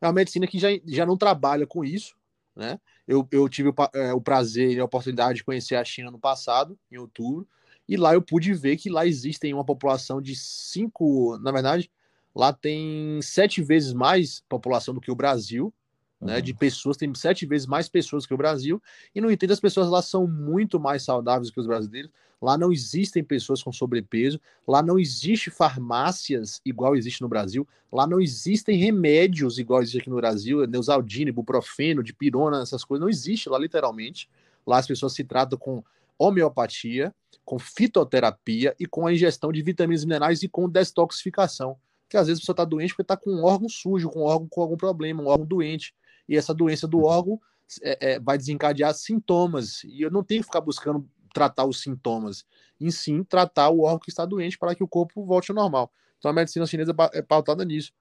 é 0.00 0.06
uma 0.06 0.12
medicina 0.12 0.46
que 0.46 0.58
já, 0.58 0.68
já 0.86 1.04
não 1.04 1.16
trabalha 1.16 1.66
com 1.66 1.84
isso, 1.84 2.14
né? 2.54 2.80
Eu, 3.06 3.26
eu 3.30 3.48
tive 3.48 3.70
o, 3.70 3.74
é, 3.94 4.12
o 4.12 4.20
prazer 4.20 4.72
e 4.72 4.80
a 4.80 4.84
oportunidade 4.84 5.38
de 5.38 5.44
conhecer 5.44 5.76
a 5.76 5.84
China 5.84 6.10
no 6.10 6.18
passado, 6.18 6.78
em 6.90 6.98
outubro, 6.98 7.46
e 7.88 7.96
lá 7.96 8.14
eu 8.14 8.20
pude 8.20 8.52
ver 8.52 8.76
que 8.76 8.90
lá 8.90 9.06
existem 9.06 9.54
uma 9.54 9.64
população 9.64 10.20
de 10.20 10.36
cinco, 10.36 11.38
na 11.38 11.50
verdade, 11.50 11.90
lá 12.34 12.52
tem 12.52 13.20
sete 13.22 13.62
vezes 13.62 13.92
mais 13.92 14.42
população 14.48 14.92
do 14.92 15.00
que 15.00 15.10
o 15.10 15.16
Brasil, 15.16 15.72
né, 16.20 16.36
uhum. 16.36 16.42
de 16.42 16.54
pessoas, 16.54 16.96
tem 16.96 17.12
sete 17.14 17.46
vezes 17.46 17.66
mais 17.66 17.88
pessoas 17.88 18.26
que 18.26 18.34
o 18.34 18.36
Brasil, 18.36 18.82
e 19.14 19.20
no 19.20 19.30
entanto 19.30 19.52
as 19.52 19.60
pessoas 19.60 19.88
lá 19.88 20.02
são 20.02 20.26
muito 20.26 20.80
mais 20.80 21.02
saudáveis 21.02 21.50
que 21.50 21.60
os 21.60 21.66
brasileiros, 21.66 22.10
lá 22.40 22.56
não 22.56 22.72
existem 22.72 23.22
pessoas 23.22 23.62
com 23.62 23.72
sobrepeso, 23.72 24.40
lá 24.66 24.82
não 24.82 24.98
existe 24.98 25.50
farmácias 25.50 26.60
igual 26.64 26.96
existe 26.96 27.20
no 27.20 27.28
Brasil, 27.28 27.66
lá 27.92 28.06
não 28.06 28.20
existem 28.20 28.76
remédios 28.76 29.58
igual 29.58 29.82
existe 29.82 29.98
aqui 29.98 30.10
no 30.10 30.16
Brasil, 30.16 30.66
Neusaldina, 30.66 31.30
ibuprofeno, 31.30 32.02
dipirona, 32.02 32.62
essas 32.62 32.84
coisas, 32.84 33.02
não 33.02 33.10
existe 33.10 33.48
lá 33.48 33.58
literalmente, 33.58 34.28
lá 34.66 34.78
as 34.78 34.86
pessoas 34.86 35.14
se 35.14 35.24
tratam 35.24 35.58
com 35.58 35.82
homeopatia, 36.18 37.14
com 37.44 37.58
fitoterapia 37.58 38.74
e 38.78 38.86
com 38.86 39.06
a 39.06 39.12
ingestão 39.12 39.52
de 39.52 39.62
vitaminas 39.62 40.02
e 40.02 40.06
minerais 40.06 40.42
e 40.42 40.48
com 40.48 40.68
detoxificação, 40.68 41.76
que 42.08 42.16
às 42.16 42.26
vezes 42.26 42.40
a 42.40 42.42
pessoa 42.42 42.54
está 42.54 42.64
doente 42.64 42.90
porque 42.90 43.02
está 43.02 43.16
com 43.16 43.30
um 43.30 43.44
órgão 43.44 43.68
sujo, 43.68 44.10
com 44.10 44.20
um 44.20 44.24
órgão 44.24 44.48
com 44.48 44.60
algum 44.60 44.76
problema, 44.76 45.22
um 45.22 45.26
órgão 45.28 45.46
doente, 45.46 45.94
e 46.28 46.36
essa 46.36 46.52
doença 46.52 46.86
do 46.86 47.04
órgão 47.04 47.40
é, 47.82 48.12
é, 48.12 48.20
vai 48.20 48.36
desencadear 48.36 48.94
sintomas. 48.94 49.84
E 49.84 50.02
eu 50.02 50.10
não 50.10 50.22
tenho 50.22 50.40
que 50.40 50.46
ficar 50.46 50.60
buscando 50.60 51.08
tratar 51.32 51.64
os 51.64 51.80
sintomas, 51.80 52.44
em 52.80 52.90
sim 52.90 53.22
tratar 53.22 53.70
o 53.70 53.80
órgão 53.80 54.00
que 54.00 54.10
está 54.10 54.24
doente 54.24 54.58
para 54.58 54.74
que 54.74 54.82
o 54.82 54.88
corpo 54.88 55.24
volte 55.24 55.50
ao 55.50 55.54
normal. 55.54 55.92
Então 56.18 56.30
a 56.30 56.34
medicina 56.34 56.66
chinesa 56.66 56.94
é 57.12 57.22
pautada 57.22 57.64
nisso. 57.64 57.92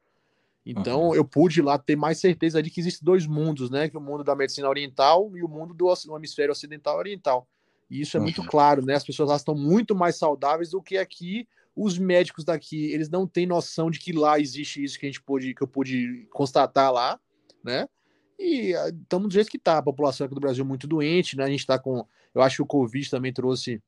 Então 0.65 1.07
uhum. 1.07 1.15
eu 1.15 1.23
pude 1.23 1.61
lá 1.61 1.77
ter 1.77 1.95
mais 1.95 2.19
certeza 2.19 2.61
de 2.61 2.69
que 2.69 2.79
existem 2.79 3.05
dois 3.05 3.25
mundos, 3.25 3.69
né? 3.69 3.89
Que 3.89 3.97
o 3.97 4.01
mundo 4.01 4.23
da 4.23 4.35
medicina 4.35 4.67
oriental 4.67 5.31
e 5.37 5.43
o 5.43 5.47
mundo 5.47 5.73
do, 5.73 5.93
do 5.93 6.17
hemisfério 6.17 6.51
ocidental 6.51 6.95
e 6.97 6.99
oriental. 6.99 7.47
E 7.89 8.01
isso 8.01 8.17
é 8.17 8.19
uhum. 8.19 8.25
muito 8.25 8.43
claro, 8.43 8.85
né? 8.85 8.95
As 8.95 9.03
pessoas 9.03 9.29
lá 9.29 9.35
estão 9.35 9.55
muito 9.55 9.95
mais 9.95 10.17
saudáveis 10.17 10.71
do 10.71 10.81
que 10.81 10.97
aqui. 10.97 11.47
Os 11.75 11.97
médicos 11.97 12.43
daqui, 12.43 12.91
eles 12.91 13.07
não 13.07 13.27
têm 13.27 13.45
noção 13.45 13.89
de 13.89 13.99
que 13.99 14.11
lá 14.11 14.39
existe 14.39 14.83
isso 14.83 14.99
que 14.99 15.05
a 15.05 15.09
gente 15.09 15.21
pôde, 15.21 15.53
que 15.53 15.61
eu 15.61 15.67
pude 15.67 16.27
constatar 16.31 16.91
lá, 16.91 17.19
né? 17.63 17.87
E 18.39 18.73
estamos 19.01 19.25
ah, 19.25 19.29
do 19.29 19.33
jeito 19.33 19.49
que 19.49 19.57
está. 19.57 19.77
A 19.77 19.83
população 19.83 20.25
aqui 20.25 20.35
do 20.35 20.41
Brasil 20.41 20.63
é 20.63 20.67
muito 20.67 20.87
doente, 20.87 21.35
né? 21.35 21.43
A 21.43 21.49
gente 21.49 21.59
está 21.59 21.79
com. 21.79 22.05
Eu 22.33 22.41
acho 22.41 22.57
que 22.57 22.61
o 22.61 22.67
Covid 22.67 23.09
também 23.09 23.33
trouxe 23.33 23.81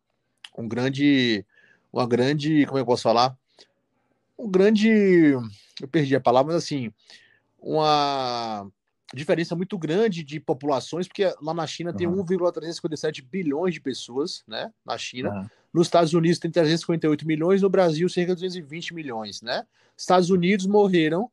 um 0.58 0.68
grande. 0.68 1.46
Uma 1.94 2.08
grande. 2.08 2.66
Como 2.66 2.78
é 2.78 2.80
que 2.80 2.84
eu 2.84 2.86
posso 2.86 3.04
falar? 3.04 3.38
Um 4.38 4.50
grande. 4.50 4.90
Eu 5.82 5.88
perdi 5.92 6.16
a 6.16 6.22
palavra, 6.22 6.54
mas 6.54 6.64
assim. 6.64 6.92
Uma 7.62 8.66
diferença 9.14 9.56
muito 9.56 9.78
grande 9.78 10.24
de 10.24 10.40
populações, 10.40 11.08
porque 11.08 11.26
lá 11.42 11.54
na 11.54 11.68
China 11.68 11.92
uhum. 11.92 11.98
tem 11.98 12.08
1,357 12.08 13.22
bilhões 13.22 13.74
de 13.74 13.82
pessoas, 13.82 14.44
né? 14.48 14.72
Na 14.86 14.98
China. 14.98 15.30
Uhum. 15.32 15.50
Nos 15.74 15.88
Estados 15.88 16.14
Unidos 16.14 16.40
tem 16.40 16.50
358 16.50 17.28
milhões, 17.28 17.62
no 17.62 17.70
Brasil 17.70 18.08
cerca 18.10 18.36
de 18.36 18.42
220 18.42 18.94
milhões, 18.94 19.42
né? 19.42 19.66
Estados 19.98 20.30
Unidos 20.30 20.66
morreram 20.66 21.30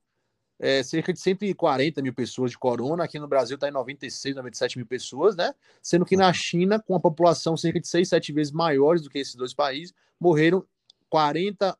é, 0.58 0.82
cerca 0.82 1.12
de 1.12 1.20
140 1.20 2.00
mil 2.02 2.14
pessoas 2.14 2.50
de 2.50 2.58
corona, 2.58 3.04
aqui 3.04 3.18
no 3.18 3.28
Brasil 3.28 3.56
está 3.56 3.68
em 3.68 3.72
96, 3.72 4.36
97 4.36 4.78
mil 4.78 4.86
pessoas, 4.86 5.36
né? 5.36 5.54
Sendo 5.82 6.04
que 6.04 6.16
na 6.16 6.32
China, 6.32 6.80
com 6.80 6.94
a 6.94 7.00
população 7.00 7.56
cerca 7.56 7.80
de 7.80 7.86
6, 7.86 8.08
7 8.08 8.32
vezes 8.32 8.52
maiores 8.52 9.02
do 9.02 9.10
que 9.10 9.18
esses 9.18 9.34
dois 9.34 9.52
países, 9.52 9.94
morreram 10.18 10.64
40, 11.10 11.76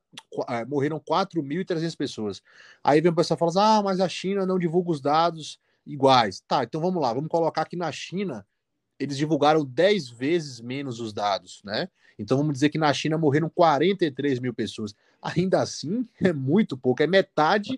é, 0.48 0.64
morreram 0.66 1.00
4.300 1.00 1.96
pessoas. 1.96 2.42
Aí 2.84 3.00
vem 3.00 3.10
o 3.10 3.14
pessoal 3.14 3.36
e 3.36 3.38
fala 3.38 3.50
assim, 3.50 3.60
ah, 3.60 3.82
mas 3.82 4.00
a 4.00 4.08
China 4.08 4.44
não 4.44 4.58
divulga 4.58 4.90
os 4.90 5.00
dados 5.00 5.58
iguais. 5.86 6.42
Tá, 6.46 6.64
então 6.64 6.80
vamos 6.80 7.00
lá, 7.00 7.12
vamos 7.12 7.30
colocar 7.30 7.64
que 7.64 7.76
na 7.76 7.90
China 7.90 8.46
eles 8.98 9.16
divulgaram 9.16 9.64
10 9.64 10.08
vezes 10.10 10.60
menos 10.60 11.00
os 11.00 11.12
dados, 11.12 11.62
né? 11.64 11.88
Então 12.18 12.38
vamos 12.38 12.54
dizer 12.54 12.70
que 12.70 12.78
na 12.78 12.92
China 12.94 13.18
morreram 13.18 13.48
43 13.48 14.38
mil 14.38 14.54
pessoas. 14.54 14.94
Ainda 15.20 15.60
assim, 15.60 16.08
é 16.22 16.32
muito 16.32 16.76
pouco, 16.76 17.02
é 17.02 17.06
metade 17.06 17.76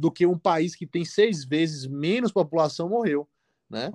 do 0.00 0.10
que 0.10 0.24
um 0.24 0.38
país 0.38 0.74
que 0.74 0.86
tem 0.86 1.04
seis 1.04 1.44
vezes 1.44 1.86
menos 1.86 2.32
população 2.32 2.88
morreu, 2.88 3.28
né? 3.68 3.90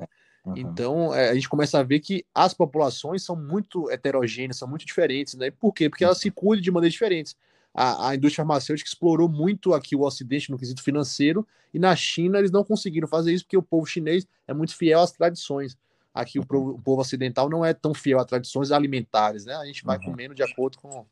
Uhum. 0.46 0.54
Então 0.56 1.16
é, 1.16 1.30
a 1.30 1.34
gente 1.34 1.50
começa 1.50 1.80
a 1.80 1.84
ver 1.84 2.00
que 2.00 2.24
as 2.34 2.54
populações 2.54 3.24
são 3.24 3.36
muito 3.36 3.90
heterogêneas, 3.90 4.58
são 4.58 4.68
muito 4.68 4.86
diferentes, 4.86 5.34
né? 5.34 5.50
Por 5.50 5.74
quê? 5.74 5.90
Porque 5.90 6.04
elas 6.04 6.20
se 6.20 6.30
cuidam 6.30 6.62
de 6.62 6.72
maneiras 6.72 6.94
diferentes. 6.94 7.36
A, 7.74 8.10
a, 8.10 8.16
indústria 8.16 8.46
farmacêutica 8.46 8.88
explorou 8.88 9.28
muito 9.28 9.74
aqui 9.74 9.96
o 9.96 10.02
Ocidente 10.02 10.52
no 10.52 10.60
quesito 10.60 10.82
financeiro, 10.84 11.46
e 11.74 11.80
na 11.80 11.96
China 11.96 12.38
eles 12.38 12.52
não 12.52 12.64
conseguiram 12.64 13.08
fazer 13.08 13.34
isso 13.34 13.44
porque 13.44 13.58
o 13.58 13.64
povo 13.64 13.86
chinês 13.86 14.26
é 14.48 14.54
muito 14.54 14.78
fiel 14.78 15.02
às 15.02 15.12
tradições. 15.12 15.76
Aqui 16.14 16.40
o, 16.40 16.44
o 16.44 16.80
povo 16.80 17.02
ocidental 17.02 17.50
não 17.50 17.66
é 17.66 17.74
tão 17.74 17.94
fiel 17.94 18.20
a 18.20 18.26
tradições 18.26 18.72
alimentares, 18.72 19.44
né? 19.44 19.56
A 19.56 19.66
gente 19.66 19.84
vai 19.84 19.98
uhum. 19.98 20.04
comendo 20.04 20.36
de 20.36 20.44
acordo 20.44 20.78
com, 20.78 21.06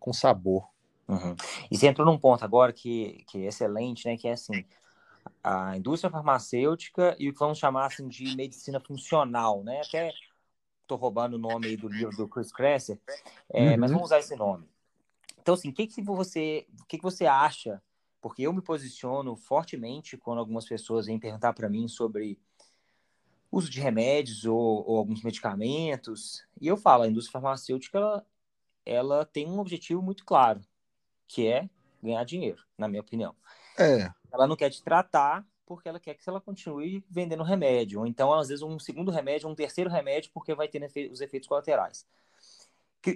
com 0.00 0.12
sabor. 0.12 0.66
Uhum. 1.12 1.36
E 1.70 1.76
você 1.76 1.88
entrou 1.88 2.06
num 2.06 2.18
ponto 2.18 2.44
agora 2.44 2.72
que, 2.72 3.24
que 3.28 3.44
é 3.44 3.48
excelente, 3.48 4.06
né? 4.06 4.16
Que 4.16 4.28
é 4.28 4.32
assim, 4.32 4.64
a 5.42 5.76
indústria 5.76 6.10
farmacêutica 6.10 7.14
e 7.18 7.28
o 7.28 7.32
que 7.32 7.38
vamos 7.38 7.58
chamar 7.58 7.86
assim, 7.86 8.08
de 8.08 8.34
medicina 8.34 8.80
funcional, 8.80 9.62
né? 9.62 9.82
Até 9.86 10.12
estou 10.80 10.96
roubando 10.96 11.34
o 11.34 11.38
nome 11.38 11.68
aí 11.68 11.76
do 11.76 11.88
livro 11.88 12.16
do 12.16 12.28
Chris 12.28 12.52
Kresser, 12.52 12.98
é, 13.52 13.70
uhum. 13.70 13.78
mas 13.78 13.90
vamos 13.90 14.06
usar 14.06 14.18
esse 14.18 14.34
nome. 14.36 14.66
Então, 15.40 15.54
assim, 15.54 15.68
o 15.70 15.72
que, 15.72 15.86
que 15.86 16.02
você, 16.02 16.66
o 16.80 16.86
que, 16.86 16.98
que 16.98 17.02
você 17.02 17.26
acha? 17.26 17.82
Porque 18.20 18.42
eu 18.42 18.52
me 18.52 18.62
posiciono 18.62 19.34
fortemente 19.36 20.16
quando 20.16 20.38
algumas 20.38 20.64
pessoas 20.64 21.06
vêm 21.06 21.18
perguntar 21.18 21.52
para 21.52 21.68
mim 21.68 21.88
sobre 21.88 22.38
uso 23.50 23.68
de 23.68 23.80
remédios 23.80 24.46
ou, 24.46 24.88
ou, 24.88 24.96
alguns 24.96 25.22
medicamentos, 25.22 26.46
e 26.58 26.66
eu 26.66 26.76
falo, 26.76 27.02
a 27.02 27.08
indústria 27.08 27.32
farmacêutica 27.32 27.98
ela, 27.98 28.26
ela 28.86 29.24
tem 29.26 29.46
um 29.46 29.58
objetivo 29.58 30.00
muito 30.00 30.24
claro, 30.24 30.62
que 31.32 31.48
é 31.48 31.68
ganhar 32.02 32.24
dinheiro, 32.24 32.62
na 32.76 32.88
minha 32.88 33.00
opinião. 33.00 33.34
É. 33.78 34.10
Ela 34.30 34.46
não 34.46 34.56
quer 34.56 34.70
te 34.70 34.82
tratar 34.82 35.46
porque 35.64 35.88
ela 35.88 35.98
quer 35.98 36.14
que 36.14 36.28
ela 36.28 36.40
continue 36.40 37.02
vendendo 37.08 37.42
remédio, 37.42 38.00
ou 38.00 38.06
então, 38.06 38.32
às 38.32 38.48
vezes, 38.48 38.62
um 38.62 38.78
segundo 38.78 39.10
remédio, 39.10 39.48
um 39.48 39.54
terceiro 39.54 39.88
remédio, 39.88 40.30
porque 40.34 40.54
vai 40.54 40.68
ter 40.68 40.82
os 41.10 41.20
efeitos 41.22 41.48
colaterais. 41.48 42.06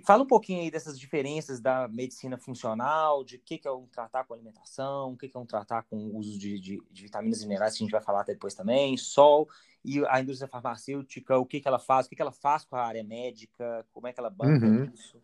Fala 0.04 0.22
um 0.22 0.26
pouquinho 0.26 0.62
aí 0.62 0.70
dessas 0.70 0.98
diferenças 0.98 1.60
da 1.60 1.86
medicina 1.86 2.38
funcional, 2.38 3.22
de 3.22 3.36
o 3.36 3.40
que, 3.40 3.58
que 3.58 3.68
é 3.68 3.70
um 3.70 3.86
tratar 3.86 4.24
com 4.24 4.34
alimentação, 4.34 5.12
o 5.12 5.16
que, 5.16 5.28
que 5.28 5.36
é 5.36 5.40
um 5.40 5.46
tratar 5.46 5.82
com 5.84 5.96
o 5.96 6.16
uso 6.16 6.38
de, 6.38 6.58
de, 6.58 6.82
de, 6.90 7.02
vitaminas 7.02 7.42
e 7.42 7.46
minerais, 7.46 7.74
que 7.74 7.82
a 7.82 7.84
gente 7.84 7.92
vai 7.92 8.00
falar 8.00 8.22
até 8.22 8.32
depois 8.32 8.54
também, 8.54 8.96
sol, 8.96 9.48
e 9.84 10.04
a 10.06 10.20
indústria 10.20 10.48
farmacêutica, 10.48 11.38
o 11.38 11.46
que, 11.46 11.60
que 11.60 11.68
ela 11.68 11.78
faz, 11.78 12.06
o 12.06 12.08
que, 12.08 12.16
que 12.16 12.22
ela 12.22 12.32
faz 12.32 12.64
com 12.64 12.74
a 12.74 12.84
área 12.84 13.04
médica, 13.04 13.86
como 13.92 14.08
é 14.08 14.12
que 14.12 14.18
ela 14.18 14.30
banca 14.30 14.66
uhum. 14.66 14.90
isso. 14.92 15.22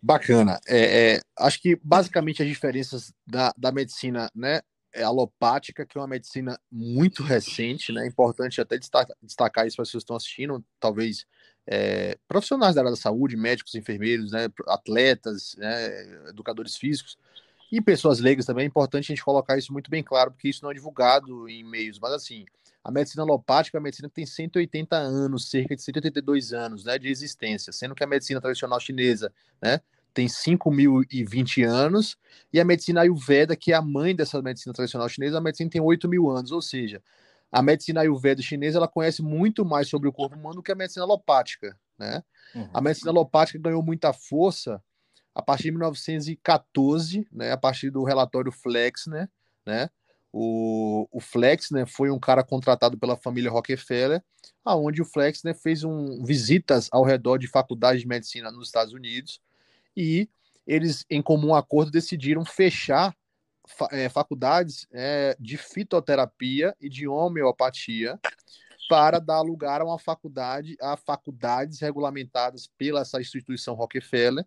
Bacana. 0.00 0.60
É, 0.66 1.14
é, 1.14 1.20
acho 1.38 1.60
que 1.60 1.78
basicamente 1.82 2.42
as 2.42 2.48
diferenças 2.48 3.12
da, 3.26 3.52
da 3.56 3.72
medicina 3.72 4.30
né, 4.34 4.60
é 4.92 5.02
alopática, 5.02 5.84
que 5.84 5.98
é 5.98 6.00
uma 6.00 6.06
medicina 6.06 6.58
muito 6.70 7.22
recente, 7.22 7.92
né? 7.92 8.06
Importante 8.06 8.60
até 8.60 8.78
destacar, 8.78 9.16
destacar 9.22 9.66
isso 9.66 9.76
para 9.76 9.82
as 9.82 9.88
pessoas 9.88 10.02
que 10.02 10.04
estão 10.04 10.16
assistindo, 10.16 10.64
talvez 10.80 11.26
é, 11.66 12.16
profissionais 12.26 12.74
da 12.74 12.80
área 12.80 12.90
da 12.90 12.96
saúde, 12.96 13.36
médicos, 13.36 13.74
enfermeiros, 13.74 14.32
né, 14.32 14.48
atletas, 14.66 15.54
né, 15.58 16.28
educadores 16.30 16.76
físicos, 16.76 17.18
E 17.70 17.80
pessoas 17.82 18.18
leigas 18.20 18.46
também, 18.46 18.64
é 18.64 18.66
importante 18.66 19.04
a 19.12 19.14
gente 19.14 19.24
colocar 19.24 19.58
isso 19.58 19.72
muito 19.72 19.90
bem 19.90 20.02
claro, 20.02 20.30
porque 20.30 20.48
isso 20.48 20.64
não 20.64 20.70
é 20.70 20.74
divulgado 20.74 21.48
em 21.48 21.62
meios, 21.62 21.98
mas 22.00 22.12
assim, 22.12 22.46
a 22.88 22.90
medicina 22.90 23.22
alopática 23.22 23.76
é 23.76 23.78
uma 23.78 23.84
medicina 23.84 24.08
que 24.08 24.14
tem 24.14 24.24
180 24.24 24.96
anos, 24.96 25.50
cerca 25.50 25.76
de 25.76 25.82
182 25.82 26.54
anos 26.54 26.84
né, 26.84 26.98
de 26.98 27.08
existência, 27.08 27.70
sendo 27.70 27.94
que 27.94 28.02
a 28.02 28.06
medicina 28.06 28.40
tradicional 28.40 28.80
chinesa 28.80 29.30
né, 29.60 29.82
tem 30.14 30.26
5.020 30.26 31.68
anos, 31.68 32.16
e 32.50 32.58
a 32.58 32.64
medicina 32.64 33.02
Ayurveda, 33.02 33.54
que 33.54 33.74
é 33.74 33.76
a 33.76 33.82
mãe 33.82 34.16
dessa 34.16 34.40
medicina 34.40 34.72
tradicional 34.72 35.06
chinesa, 35.06 35.36
a 35.36 35.40
medicina 35.42 35.68
tem 35.68 35.82
8 35.82 36.08
mil 36.08 36.30
anos, 36.30 36.50
ou 36.50 36.62
seja, 36.62 37.02
a 37.52 37.60
medicina 37.60 38.00
Ayurveda 38.00 38.40
chinesa 38.40 38.78
ela 38.78 38.88
conhece 38.88 39.20
muito 39.20 39.66
mais 39.66 39.86
sobre 39.86 40.08
o 40.08 40.12
corpo 40.12 40.36
humano 40.36 40.54
do 40.54 40.62
que 40.62 40.72
a 40.72 40.74
medicina 40.74 41.04
alopática. 41.04 41.78
Né? 41.98 42.22
Uhum. 42.54 42.70
A 42.72 42.80
medicina 42.80 43.10
alopática 43.10 43.58
ganhou 43.58 43.82
muita 43.82 44.14
força 44.14 44.82
a 45.34 45.42
partir 45.42 45.64
de 45.64 45.72
1914, 45.72 47.28
né, 47.30 47.52
a 47.52 47.56
partir 47.58 47.90
do 47.90 48.02
relatório 48.02 48.50
Flex, 48.50 49.06
né, 49.08 49.28
né, 49.66 49.90
o, 50.40 51.08
o 51.10 51.20
Flex, 51.20 51.72
né, 51.72 51.84
foi 51.84 52.10
um 52.10 52.18
cara 52.18 52.44
contratado 52.44 52.96
pela 52.96 53.16
família 53.16 53.50
Rockefeller, 53.50 54.22
aonde 54.64 55.02
o 55.02 55.04
Flex, 55.04 55.42
né, 55.42 55.52
fez 55.52 55.82
um, 55.82 56.22
visitas 56.22 56.88
ao 56.92 57.02
redor 57.02 57.38
de 57.38 57.48
faculdades 57.48 58.02
de 58.02 58.06
medicina 58.06 58.52
nos 58.52 58.68
Estados 58.68 58.92
Unidos 58.92 59.40
e 59.96 60.28
eles, 60.64 61.04
em 61.10 61.20
comum 61.20 61.56
acordo, 61.56 61.90
decidiram 61.90 62.44
fechar 62.44 63.16
é, 63.90 64.08
faculdades 64.08 64.86
é, 64.92 65.36
de 65.40 65.56
fitoterapia 65.56 66.72
e 66.80 66.88
de 66.88 67.08
homeopatia 67.08 68.16
para 68.88 69.18
dar 69.18 69.40
lugar 69.40 69.80
a 69.80 69.84
uma 69.84 69.98
faculdade, 69.98 70.76
a 70.80 70.96
faculdades 70.96 71.80
regulamentadas 71.80 72.70
pela 72.78 73.00
essa 73.00 73.20
instituição 73.20 73.74
Rockefeller, 73.74 74.46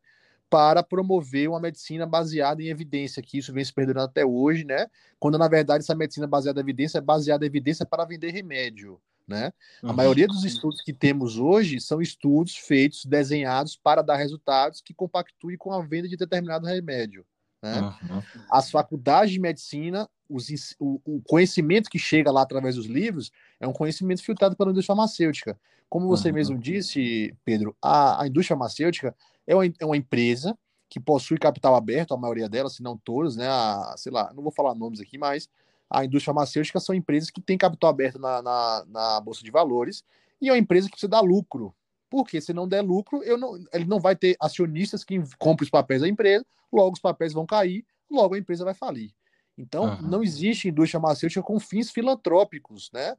para 0.51 0.83
promover 0.83 1.47
uma 1.47 1.61
medicina 1.61 2.05
baseada 2.05 2.61
em 2.61 2.67
evidência, 2.67 3.23
que 3.23 3.37
isso 3.37 3.53
vem 3.53 3.63
se 3.63 3.73
perdendo 3.73 4.01
até 4.01 4.25
hoje, 4.25 4.65
né? 4.65 4.85
Quando 5.17 5.37
na 5.37 5.47
verdade 5.47 5.81
essa 5.81 5.95
medicina 5.95 6.27
baseada 6.27 6.59
em 6.59 6.63
evidência 6.63 6.97
é 6.97 7.01
baseada 7.01 7.45
em 7.45 7.47
evidência 7.47 7.85
para 7.85 8.03
vender 8.03 8.31
remédio, 8.31 9.01
né? 9.25 9.53
Uhum. 9.81 9.91
A 9.91 9.93
maioria 9.93 10.27
dos 10.27 10.43
estudos 10.43 10.81
que 10.81 10.91
temos 10.91 11.37
hoje 11.37 11.79
são 11.79 12.01
estudos 12.01 12.57
feitos, 12.57 13.05
desenhados 13.05 13.77
para 13.77 14.01
dar 14.01 14.17
resultados 14.17 14.81
que 14.81 14.93
compactuem 14.93 15.57
com 15.57 15.71
a 15.71 15.81
venda 15.81 16.09
de 16.09 16.17
determinado 16.17 16.67
remédio, 16.67 17.25
né? 17.63 17.79
Uhum. 17.79 18.21
As 18.51 18.69
faculdades 18.69 19.31
de 19.31 19.39
medicina, 19.39 20.09
os, 20.29 20.75
o, 20.77 20.99
o, 21.05 21.21
conhecimento 21.21 21.89
que 21.89 21.97
chega 21.97 22.29
lá 22.29 22.41
através 22.41 22.75
dos 22.75 22.87
livros 22.87 23.31
é 23.57 23.65
um 23.65 23.73
conhecimento 23.73 24.21
filtrado 24.21 24.57
pela 24.57 24.71
indústria 24.71 24.97
farmacêutica. 24.97 25.57
Como 25.89 26.09
você 26.09 26.27
uhum. 26.27 26.35
mesmo 26.35 26.57
disse, 26.59 27.33
Pedro, 27.45 27.73
a, 27.81 28.23
a 28.23 28.27
indústria 28.27 28.57
farmacêutica 28.57 29.15
é 29.47 29.55
uma, 29.55 29.65
é 29.65 29.85
uma 29.85 29.97
empresa 29.97 30.57
que 30.89 30.99
possui 30.99 31.37
capital 31.37 31.75
aberto, 31.75 32.13
a 32.13 32.17
maioria 32.17 32.49
delas, 32.49 32.75
se 32.75 32.83
não 32.83 32.97
todas, 32.97 33.35
né? 33.35 33.47
A, 33.47 33.95
sei 33.97 34.11
lá, 34.11 34.33
não 34.33 34.43
vou 34.43 34.51
falar 34.51 34.75
nomes 34.75 34.99
aqui, 34.99 35.17
mas 35.17 35.49
a 35.89 36.03
indústria 36.03 36.33
farmacêutica 36.33 36.79
são 36.79 36.95
empresas 36.95 37.29
que 37.29 37.41
têm 37.41 37.57
capital 37.57 37.89
aberto 37.89 38.19
na, 38.19 38.41
na, 38.41 38.85
na 38.87 39.21
Bolsa 39.21 39.43
de 39.43 39.51
Valores 39.51 40.03
e 40.41 40.49
é 40.49 40.51
uma 40.51 40.57
empresa 40.57 40.87
que 40.87 40.91
precisa 40.91 41.09
dar 41.09 41.21
lucro. 41.21 41.73
Porque 42.09 42.41
se 42.41 42.51
não 42.51 42.67
der 42.67 42.81
lucro, 42.81 43.23
eu 43.23 43.37
não, 43.37 43.55
ele 43.71 43.85
não 43.85 43.99
vai 43.99 44.17
ter 44.17 44.35
acionistas 44.39 45.03
que 45.03 45.21
comprem 45.37 45.65
os 45.65 45.69
papéis 45.69 46.01
da 46.01 46.09
empresa, 46.09 46.45
logo 46.71 46.93
os 46.93 46.99
papéis 46.99 47.31
vão 47.31 47.45
cair, 47.45 47.85
logo 48.09 48.35
a 48.35 48.37
empresa 48.37 48.65
vai 48.65 48.73
falir. 48.73 49.13
Então, 49.57 49.85
uhum. 49.85 50.01
não 50.01 50.23
existe 50.23 50.67
indústria 50.67 50.99
farmacêutica 50.99 51.41
com 51.41 51.57
fins 51.59 51.89
filantrópicos, 51.89 52.89
né? 52.91 53.15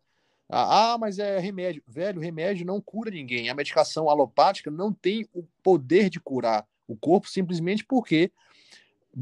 Ah, 0.55 0.99
mas 0.99 1.19
é 1.19 1.39
remédio. 1.39 1.83
Velho, 1.89 2.21
remédio 2.21 2.67
não 2.67 2.79
cura 2.79 3.11
ninguém. 3.11 3.49
A 3.49 3.55
medicação 3.55 4.11
alopática 4.11 4.71
não 4.71 4.93
tem 4.93 5.27
o 5.33 5.45
poder 5.63 6.11
de 6.11 6.21
curar 6.21 6.67
o 6.87 6.95
corpo 6.95 7.27
simplesmente 7.27 7.85
porque, 7.85 8.31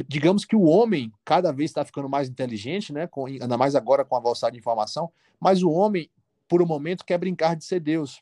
digamos 0.09 0.45
que 0.45 0.57
o 0.57 0.65
homem 0.65 1.13
cada 1.25 1.53
vez 1.53 1.71
está 1.71 1.85
ficando 1.85 2.09
mais 2.09 2.29
inteligente, 2.29 2.93
né? 2.93 3.07
Com, 3.07 3.27
ainda 3.27 3.57
mais 3.57 3.77
agora 3.77 4.05
com 4.05 4.17
a 4.17 4.19
avançada 4.19 4.53
de 4.53 4.59
informação, 4.59 5.13
mas 5.39 5.63
o 5.63 5.71
homem, 5.71 6.11
por 6.49 6.61
um 6.61 6.67
momento, 6.67 7.05
quer 7.05 7.17
brincar 7.17 7.55
de 7.55 7.65
ser 7.65 7.79
Deus. 7.79 8.21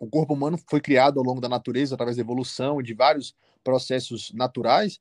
O 0.00 0.06
corpo 0.08 0.32
humano 0.32 0.58
foi 0.70 0.80
criado 0.80 1.18
ao 1.18 1.24
longo 1.24 1.42
da 1.42 1.48
natureza, 1.50 1.94
através 1.94 2.16
da 2.16 2.22
evolução 2.22 2.80
e 2.80 2.84
de 2.84 2.94
vários 2.94 3.36
processos 3.62 4.32
naturais 4.32 4.98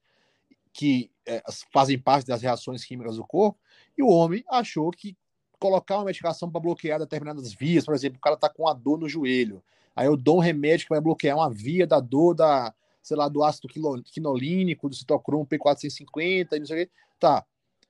que 0.74 1.10
é, 1.26 1.42
fazem 1.72 1.98
parte 1.98 2.28
das 2.28 2.42
reações 2.42 2.84
químicas 2.84 3.16
do 3.16 3.26
corpo, 3.26 3.58
e 3.98 4.04
o 4.04 4.10
homem 4.10 4.44
achou 4.48 4.92
que 4.92 5.16
colocar 5.60 5.98
uma 5.98 6.06
medicação 6.06 6.50
para 6.50 6.62
bloquear 6.62 7.00
determinadas 7.00 7.54
vias, 7.54 7.86
por 7.86 7.96
exemplo, 7.96 8.18
o 8.18 8.22
cara 8.22 8.36
está 8.36 8.50
com 8.50 8.68
a 8.68 8.74
dor 8.74 8.98
no 9.00 9.10
joelho, 9.10 9.64
aí 9.96 10.08
eu 10.08 10.16
dou 10.16 10.38
um 10.38 10.42
remédio 10.42 10.86
que 10.86 10.94
vai 10.94 11.02
bloquear 11.02 11.38
uma 11.38 11.50
via 11.50 11.88
da 11.88 12.00
dor 12.00 12.34
da, 12.34 12.74
sei 13.02 13.18
lá, 13.18 13.28
do 13.28 13.44
ácido 13.44 13.68
quinolínico, 14.06 14.90
do 14.90 14.96
citocromo 14.96 15.46
P450 15.46 16.48
e 16.54 16.60
não 16.60 16.66
sei 16.66 16.84
o 16.84 16.86
que. 16.86 16.92
Tá. 17.20 17.46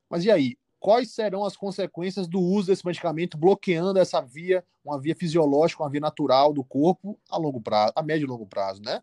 Mas 0.10 0.24
e 0.24 0.32
aí? 0.32 0.58
Quais 0.80 1.12
serão 1.12 1.44
as 1.44 1.58
consequências 1.58 2.28
do 2.28 2.40
uso 2.40 2.68
desse 2.68 2.86
medicamento 2.86 3.36
bloqueando 3.36 3.98
essa 3.98 4.22
via, 4.22 4.64
uma 4.86 5.00
via 5.02 5.16
fisiológica, 5.16 5.82
uma 5.82 5.90
via 5.90 6.00
natural 6.00 6.54
do 6.54 6.64
corpo 6.64 7.20
a 7.30 7.36
longo 7.36 7.60
prazo, 7.60 7.94
a 7.96 8.04
médio 8.04 8.26
e 8.26 8.30
longo 8.30 8.46
prazo, 8.46 8.82
né? 8.84 9.02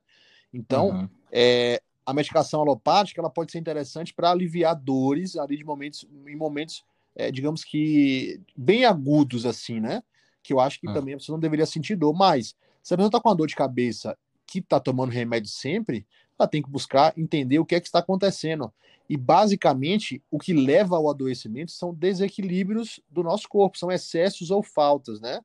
Então, 0.53 0.90
uhum. 0.90 1.09
é, 1.33 1.83
a 2.07 2.14
medicação 2.14 2.61
alopática 2.61 3.20
ela 3.20 3.29
pode 3.29 3.50
ser 3.50 3.59
interessante 3.59 4.14
para 4.14 4.31
aliviar 4.31 4.77
dores 4.77 5.37
ali 5.37 5.57
de 5.57 5.64
momentos, 5.64 6.07
em 6.27 6.37
momentos 6.37 6.85
é, 7.14 7.31
digamos 7.31 7.64
que, 7.64 8.40
bem 8.57 8.85
agudos, 8.85 9.46
assim, 9.46 9.81
né? 9.81 10.03
Que 10.42 10.53
eu 10.53 10.61
acho 10.61 10.81
que 10.81 10.88
ah. 10.88 10.92
também 10.92 11.14
a 11.14 11.16
pessoa 11.16 11.37
não 11.37 11.40
deveria 11.40 11.66
sentir 11.66 11.96
dor. 11.96 12.12
Mas, 12.14 12.55
se 12.83 12.92
a 12.92 12.96
pessoa 12.96 13.09
está 13.09 13.20
com 13.20 13.29
uma 13.29 13.37
dor 13.37 13.46
de 13.46 13.55
cabeça 13.55 14.16
que 14.46 14.59
está 14.59 14.79
tomando 14.79 15.11
remédio 15.11 15.50
sempre, 15.50 16.07
ela 16.38 16.48
tem 16.48 16.62
que 16.62 16.70
buscar 16.70 17.12
entender 17.16 17.59
o 17.59 17.64
que 17.64 17.74
é 17.74 17.81
que 17.81 17.87
está 17.87 18.00
acontecendo. 18.00 18.72
E, 19.09 19.16
basicamente, 19.16 20.22
o 20.31 20.38
que 20.38 20.53
leva 20.53 20.96
ao 20.96 21.09
adoecimento 21.09 21.70
são 21.72 21.94
desequilíbrios 21.94 23.00
do 23.09 23.22
nosso 23.22 23.48
corpo, 23.48 23.79
são 23.79 23.92
excessos 23.92 24.50
ou 24.50 24.62
faltas, 24.62 25.20
né? 25.20 25.40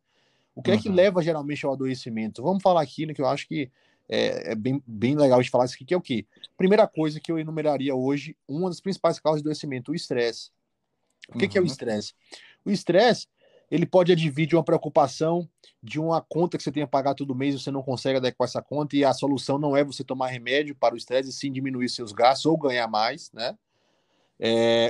O 0.56 0.62
que 0.62 0.72
uhum. 0.72 0.78
é 0.78 0.82
que 0.82 0.90
uhum. 0.90 0.96
leva 0.96 1.22
geralmente 1.22 1.66
ao 1.66 1.74
adoecimento? 1.74 2.42
Vamos 2.42 2.64
falar 2.64 2.82
aqui, 2.82 3.06
né, 3.06 3.14
que 3.14 3.22
eu 3.22 3.28
acho 3.28 3.48
que 3.48 3.70
é, 4.10 4.52
é, 4.52 4.56
bem, 4.56 4.82
bem 4.88 5.16
legal 5.16 5.42
de 5.42 5.50
falar 5.50 5.66
isso 5.66 5.76
aqui, 5.76 5.86
que 5.86 5.94
é 5.94 5.98
o 5.98 6.02
quê? 6.02 6.26
Primeira 6.58 6.88
coisa 6.88 7.20
que 7.20 7.32
eu 7.32 7.38
enumeraria 7.38 7.94
hoje, 7.94 8.36
uma 8.48 8.70
das 8.70 8.82
principais 8.82 9.20
causas 9.20 9.42
de 9.42 9.48
adoecimento, 9.48 9.92
o 9.92 9.96
estresse. 9.96 10.50
O 11.30 11.38
que, 11.38 11.46
uhum. 11.46 11.52
que 11.52 11.58
é 11.58 11.62
o 11.62 11.64
uhum. 11.64 11.68
estresse? 11.68 12.14
O 12.66 12.72
estresse, 12.72 13.28
ele 13.70 13.86
pode 13.86 14.12
advir 14.12 14.48
de 14.48 14.56
uma 14.56 14.64
preocupação, 14.64 15.48
de 15.82 16.00
uma 16.00 16.22
conta 16.22 16.58
que 16.58 16.64
você 16.64 16.72
tem 16.72 16.84
a 16.84 16.88
pagar 16.88 17.14
todo 17.14 17.36
mês 17.36 17.56
e 17.56 17.60
você 17.60 17.72
não 17.72 17.84
consegue 17.84 18.18
adequar 18.18 18.48
essa 18.48 18.62
conta, 18.62 18.96
e 18.96 19.06
a 19.06 19.14
solução 19.14 19.58
não 19.58 19.78
é 19.78 19.84
você 19.84 20.04
tomar 20.04 20.28
remédio 20.28 20.76
para 20.76 20.96
o 20.96 20.98
estresse, 20.98 21.30
e 21.30 21.34
sim 21.34 21.52
diminuir 21.52 21.90
seus 21.90 22.12
gastos 22.12 22.46
ou 22.46 22.58
ganhar 22.58 22.88
mais, 22.88 23.32
né? 23.32 23.58
É, 24.40 24.90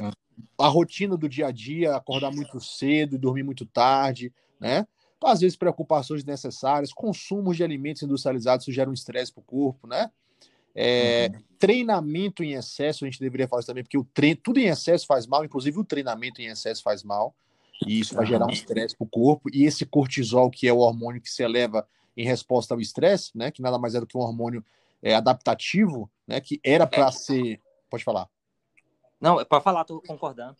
a 0.58 0.67
rotina 0.67 1.17
do 1.17 1.28
dia 1.28 1.47
a 1.47 1.52
dia, 1.52 1.95
acordar 1.95 2.32
muito 2.32 2.60
cedo 2.60 3.15
e 3.15 3.19
dormir 3.19 3.43
muito 3.43 3.65
tarde, 3.65 4.34
né? 4.60 4.88
Às 5.21 5.41
vezes 5.41 5.58
preocupações 5.58 6.23
necessárias, 6.23 6.93
consumos 6.93 7.58
de 7.58 7.63
alimentos 7.63 8.02
industrializados 8.02 8.65
geram 8.67 8.93
estresse 8.93 9.34
para 9.34 9.41
o 9.41 9.43
corpo, 9.43 9.86
né? 9.86 10.10
É, 10.75 11.29
uhum. 11.34 11.41
Treinamento 11.58 12.43
em 12.43 12.53
excesso, 12.53 13.03
a 13.03 13.08
gente 13.08 13.19
deveria 13.19 13.47
falar 13.47 13.63
também, 13.63 13.84
porque 13.84 13.97
o 13.97 14.03
treino, 14.03 14.39
tudo 14.41 14.60
em 14.60 14.67
excesso 14.67 15.05
faz 15.05 15.27
mal, 15.27 15.43
inclusive 15.43 15.77
o 15.77 15.84
treinamento 15.84 16.41
em 16.41 16.47
excesso 16.47 16.82
faz 16.82 17.03
mal, 17.03 17.36
e 17.86 17.99
isso 17.99 18.15
vai 18.15 18.25
gerar 18.25 18.45
um 18.45 18.51
estresse 18.51 18.95
para 18.95 19.05
o 19.05 19.10
corpo. 19.10 19.49
E 19.53 19.65
esse 19.65 19.86
cortisol, 19.86 20.49
que 20.49 20.67
é 20.67 20.73
o 20.73 20.77
hormônio 20.77 21.21
que 21.21 21.29
se 21.29 21.43
eleva 21.43 21.88
em 22.15 22.25
resposta 22.25 22.73
ao 22.73 22.82
estresse, 22.82 23.32
né, 23.36 23.51
que 23.51 23.62
nada 23.62 23.77
mais 23.77 23.95
é 23.95 23.99
do 23.99 24.08
que 24.08 24.17
um 24.17 24.21
hormônio 24.21 24.63
é, 25.01 25.15
adaptativo, 25.15 26.10
né, 26.27 26.39
que 26.39 26.60
era 26.63 26.86
para 26.86 27.08
é. 27.08 27.12
ser. 27.12 27.62
Pode 27.89 28.03
falar. 28.03 28.29
Não, 29.19 29.43
pode 29.45 29.63
falar, 29.63 29.82
estou 29.82 30.01
concordando. 30.01 30.55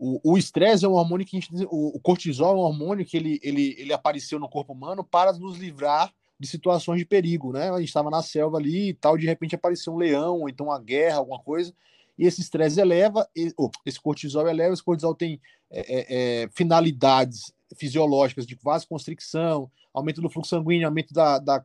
O 0.00 0.38
estresse 0.38 0.84
é 0.84 0.88
um 0.88 0.92
hormônio 0.92 1.26
que 1.26 1.36
a 1.36 1.40
gente, 1.40 1.66
o, 1.68 1.96
o 1.96 2.00
cortisol 2.00 2.54
é 2.54 2.58
um 2.58 2.62
hormônio 2.62 3.04
que 3.04 3.16
ele, 3.16 3.40
ele, 3.42 3.74
ele 3.76 3.92
apareceu 3.92 4.38
no 4.38 4.48
corpo 4.48 4.72
humano 4.72 5.02
para 5.02 5.32
nos 5.32 5.58
livrar 5.58 6.14
de 6.38 6.46
situações 6.46 6.98
de 6.98 7.04
perigo, 7.04 7.52
né? 7.52 7.70
A 7.70 7.78
gente 7.78 7.88
estava 7.88 8.10
na 8.10 8.22
selva 8.22 8.58
ali 8.58 8.90
e 8.90 8.94
tal, 8.94 9.16
de 9.16 9.26
repente 9.26 9.54
apareceu 9.54 9.92
um 9.92 9.96
leão, 9.96 10.40
ou 10.40 10.48
então 10.48 10.66
uma 10.66 10.78
guerra, 10.78 11.18
alguma 11.18 11.38
coisa, 11.38 11.74
e 12.18 12.26
esse 12.26 12.40
estresse 12.40 12.80
eleva, 12.80 13.28
e, 13.34 13.52
oh, 13.56 13.70
esse 13.84 14.00
cortisol 14.00 14.48
eleva, 14.48 14.72
esse 14.72 14.82
cortisol 14.82 15.14
tem 15.14 15.40
é, 15.70 15.80
é, 15.80 16.42
é, 16.44 16.48
finalidades 16.52 17.52
fisiológicas 17.76 18.46
de 18.46 18.56
vasoconstricção, 18.60 19.70
aumento 19.92 20.20
do 20.20 20.30
fluxo 20.30 20.50
sanguíneo, 20.50 20.86
aumento 20.86 21.12
da, 21.12 21.38
da 21.38 21.62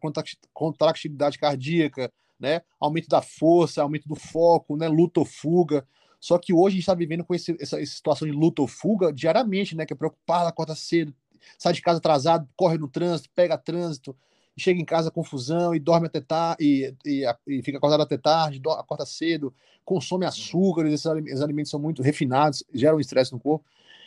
contractilidade 0.54 1.38
cardíaca, 1.38 2.12
né? 2.40 2.62
Aumento 2.80 3.08
da 3.08 3.22
força, 3.22 3.82
aumento 3.82 4.08
do 4.08 4.16
foco, 4.16 4.76
né? 4.76 4.88
Luta 4.88 5.20
ou 5.20 5.26
fuga. 5.26 5.86
Só 6.20 6.38
que 6.38 6.54
hoje 6.54 6.68
a 6.68 6.78
gente 6.78 6.80
está 6.82 6.94
vivendo 6.94 7.24
com 7.24 7.34
esse, 7.34 7.56
essa, 7.60 7.82
essa, 7.82 7.94
situação 7.94 8.28
de 8.28 8.34
luta 8.34 8.62
ou 8.62 8.68
fuga 8.68 9.12
diariamente, 9.12 9.76
né? 9.76 9.86
Que 9.86 9.94
é 9.94 9.96
preocupado, 9.96 10.48
acorda 10.48 10.76
cedo, 10.76 11.14
sai 11.58 11.74
de 11.74 11.82
casa 11.82 12.00
atrasado, 12.00 12.48
corre 12.56 12.78
no 12.78 12.88
trânsito, 12.88 13.30
pega 13.34 13.58
trânsito, 13.58 14.16
chega 14.58 14.80
em 14.80 14.86
casa 14.86 15.10
confusão 15.12 15.74
e 15.74 15.80
dorme 15.80 16.08
até 16.08 16.22
tarde 16.22 16.64
e, 16.64 16.96
e, 17.06 17.26
e, 17.48 17.64
fica 17.64 17.78
acordado 17.78 18.02
até 18.02 18.18
tarde, 18.18 18.62
acorda 18.70 19.06
cedo, 19.06 19.54
consome 19.84 20.26
açúcar, 20.26 20.88
esses 20.88 21.06
alimentos 21.42 21.72
são 21.72 21.80
muito 21.80 22.02
refinados, 22.02 22.64
geram 22.74 23.00
estresse 23.00 23.34
no 23.34 23.40
corpo. 23.40 23.66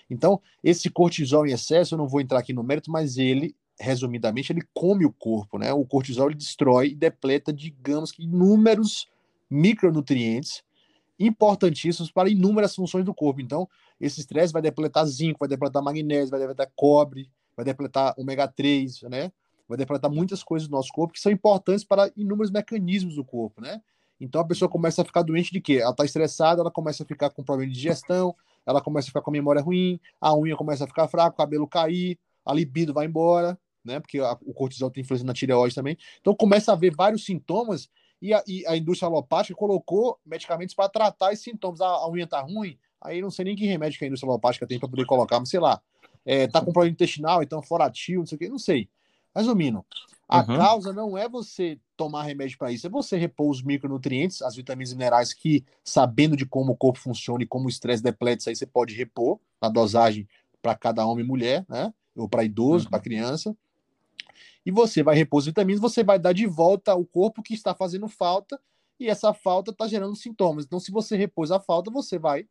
Então, 0.08 0.40
esse 0.62 0.88
cortisol 0.88 1.46
em 1.46 1.52
excesso, 1.52 1.94
eu 1.94 1.98
não 1.98 2.06
vou 2.06 2.20
entrar 2.20 2.38
aqui 2.38 2.52
no 2.52 2.62
mérito, 2.62 2.90
mas 2.90 3.18
ele, 3.18 3.56
resumidamente, 3.78 4.52
ele 4.52 4.62
come 4.72 5.04
o 5.04 5.12
corpo, 5.12 5.58
né? 5.58 5.72
O 5.72 5.84
cortisol 5.84 6.28
ele 6.28 6.36
destrói 6.36 6.88
e 6.88 6.94
depleta, 6.94 7.52
digamos 7.52 8.12
que 8.12 8.22
inúmeros 8.22 9.08
micronutrientes 9.50 10.62
importantíssimos 11.18 12.10
para 12.10 12.28
inúmeras 12.28 12.74
funções 12.74 13.04
do 13.04 13.14
corpo. 13.14 13.40
Então, 13.40 13.68
esse 14.00 14.20
estresse 14.20 14.52
vai 14.52 14.62
depletar 14.62 15.06
zinco, 15.06 15.38
vai 15.40 15.48
depletar 15.48 15.82
magnésio, 15.82 16.30
vai 16.30 16.40
depletar 16.40 16.70
cobre, 16.76 17.30
vai 17.56 17.64
depletar 17.64 18.14
ômega 18.16 18.46
3, 18.46 19.02
né? 19.02 19.32
Vai 19.68 19.76
depletar 19.76 20.10
muitas 20.10 20.42
coisas 20.42 20.68
do 20.68 20.72
nosso 20.72 20.92
corpo 20.92 21.12
que 21.12 21.20
são 21.20 21.32
importantes 21.32 21.84
para 21.84 22.10
inúmeros 22.16 22.50
mecanismos 22.50 23.16
do 23.16 23.24
corpo, 23.24 23.60
né? 23.60 23.80
Então 24.20 24.40
a 24.40 24.44
pessoa 24.44 24.68
começa 24.68 25.02
a 25.02 25.04
ficar 25.04 25.22
doente 25.22 25.52
de 25.52 25.60
quê? 25.60 25.78
Ela 25.80 25.90
está 25.90 26.04
estressada, 26.04 26.60
ela 26.60 26.70
começa 26.70 27.02
a 27.02 27.06
ficar 27.06 27.30
com 27.30 27.42
problema 27.42 27.70
de 27.70 27.76
digestão, 27.76 28.34
ela 28.64 28.80
começa 28.80 29.06
a 29.06 29.10
ficar 29.10 29.20
com 29.20 29.30
a 29.30 29.32
memória 29.32 29.60
ruim, 29.60 30.00
a 30.20 30.34
unha 30.36 30.56
começa 30.56 30.84
a 30.84 30.86
ficar 30.86 31.08
fraca, 31.08 31.34
o 31.34 31.36
cabelo 31.36 31.66
cair, 31.66 32.18
a 32.44 32.54
libido 32.54 32.94
vai 32.94 33.06
embora, 33.06 33.58
né? 33.84 34.00
Porque 34.00 34.18
a, 34.18 34.32
o 34.42 34.54
cortisol 34.54 34.90
tem 34.90 35.02
influência 35.02 35.26
na 35.26 35.34
tireoide 35.34 35.74
também. 35.74 35.96
Então 36.20 36.34
começa 36.34 36.72
a 36.72 36.74
haver 36.74 36.94
vários 36.94 37.24
sintomas 37.24 37.88
e 38.20 38.32
a, 38.32 38.42
e 38.46 38.66
a 38.66 38.76
indústria 38.76 39.08
alopática 39.08 39.54
colocou 39.54 40.18
medicamentos 40.24 40.74
para 40.74 40.88
tratar 40.88 41.32
esses 41.32 41.44
sintomas. 41.44 41.80
A, 41.80 41.86
a 41.86 42.10
unha 42.10 42.26
tá 42.26 42.40
ruim, 42.40 42.78
aí 43.00 43.20
não 43.20 43.30
sei 43.30 43.44
nem 43.44 43.56
que 43.56 43.66
remédio 43.66 43.98
que 43.98 44.04
a 44.04 44.08
indústria 44.08 44.30
alopática 44.30 44.66
tem 44.66 44.78
para 44.78 44.88
poder 44.88 45.04
colocar, 45.04 45.38
mas 45.38 45.50
sei 45.50 45.60
lá. 45.60 45.80
É, 46.24 46.48
tá 46.48 46.60
com 46.60 46.72
problema 46.72 46.92
intestinal, 46.92 47.40
então 47.40 47.62
floratil, 47.62 48.18
não 48.18 48.26
sei 48.26 48.48
o 48.48 48.50
não 48.50 48.58
sei. 48.58 48.88
Resumindo, 49.36 49.84
a 50.28 50.40
uhum. 50.40 50.46
causa 50.46 50.92
não 50.92 51.16
é 51.16 51.28
você 51.28 51.78
tomar 51.96 52.24
remédio 52.24 52.58
para 52.58 52.72
isso, 52.72 52.86
é 52.86 52.90
você 52.90 53.16
repor 53.16 53.48
os 53.48 53.62
micronutrientes, 53.62 54.42
as 54.42 54.56
vitaminas 54.56 54.92
e 54.92 54.96
minerais 54.96 55.32
que, 55.32 55.64
sabendo 55.84 56.36
de 56.36 56.44
como 56.44 56.72
o 56.72 56.76
corpo 56.76 56.98
funciona 56.98 57.44
e 57.44 57.46
como 57.46 57.66
o 57.66 57.68
estresse 57.68 58.02
depleta, 58.02 58.40
isso 58.40 58.48
aí 58.48 58.56
você 58.56 58.66
pode 58.66 58.94
repor 58.94 59.38
a 59.60 59.68
dosagem 59.68 60.28
para 60.60 60.74
cada 60.74 61.06
homem 61.06 61.24
e 61.24 61.28
mulher, 61.28 61.64
né? 61.68 61.92
Ou 62.16 62.28
para 62.28 62.44
idoso, 62.44 62.86
uhum. 62.86 62.90
para 62.90 63.00
criança. 63.00 63.56
E 64.64 64.70
você 64.72 65.02
vai 65.02 65.14
repor 65.14 65.38
as 65.38 65.46
vitaminas, 65.46 65.80
você 65.80 66.02
vai 66.02 66.18
dar 66.18 66.32
de 66.32 66.46
volta 66.46 66.90
ao 66.90 67.04
corpo 67.04 67.42
que 67.42 67.54
está 67.54 67.72
fazendo 67.74 68.08
falta, 68.08 68.60
e 68.98 69.08
essa 69.08 69.32
falta 69.32 69.70
está 69.70 69.86
gerando 69.86 70.16
sintomas. 70.16 70.64
Então, 70.64 70.80
se 70.80 70.90
você 70.90 71.16
repôs 71.16 71.50
a 71.52 71.60
falta, 71.60 71.90
você 71.90 72.18
vai 72.18 72.48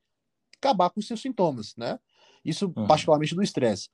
acabar 0.57 0.89
com 0.89 0.99
os 0.99 1.07
seus 1.07 1.21
sintomas, 1.21 1.75
né? 1.75 1.99
Isso 2.43 2.71
uhum. 2.75 2.87
particularmente 2.87 3.35
do 3.35 3.43
estresse, 3.43 3.89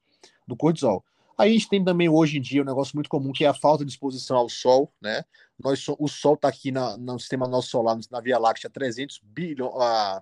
do 0.45 0.55
cortisol. 0.55 1.03
A 1.41 1.47
gente 1.47 1.67
tem 1.67 1.83
também 1.83 2.07
hoje 2.07 2.37
em 2.37 2.41
dia 2.41 2.61
um 2.61 2.65
negócio 2.65 2.95
muito 2.95 3.09
comum 3.09 3.31
que 3.31 3.43
é 3.43 3.47
a 3.47 3.53
falta 3.53 3.83
de 3.83 3.89
exposição 3.89 4.37
ao 4.37 4.47
sol, 4.47 4.93
né? 5.01 5.23
Nós, 5.57 5.83
o 5.97 6.07
sol 6.07 6.35
está 6.35 6.47
aqui 6.47 6.71
na, 6.71 6.95
no 6.97 7.19
sistema 7.19 7.47
nosso 7.47 7.69
solar, 7.69 7.97
na 8.11 8.21
Via 8.21 8.37
Láctea, 8.37 8.69
300 8.69 9.19
bilhões. 9.23 9.73
A, 9.75 10.21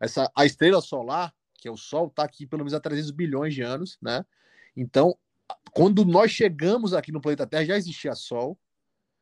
essa, 0.00 0.28
a 0.34 0.44
estrela 0.44 0.80
solar, 0.80 1.32
que 1.54 1.68
é 1.68 1.70
o 1.70 1.76
Sol, 1.76 2.08
está 2.08 2.24
aqui 2.24 2.44
pelo 2.44 2.62
menos 2.62 2.74
há 2.74 2.80
300 2.80 3.12
bilhões 3.12 3.54
de 3.54 3.62
anos, 3.62 3.96
né? 4.02 4.26
Então, 4.76 5.16
quando 5.72 6.04
nós 6.04 6.32
chegamos 6.32 6.92
aqui 6.92 7.12
no 7.12 7.20
planeta 7.20 7.46
Terra, 7.46 7.64
já 7.64 7.76
existia 7.76 8.12
Sol, 8.16 8.58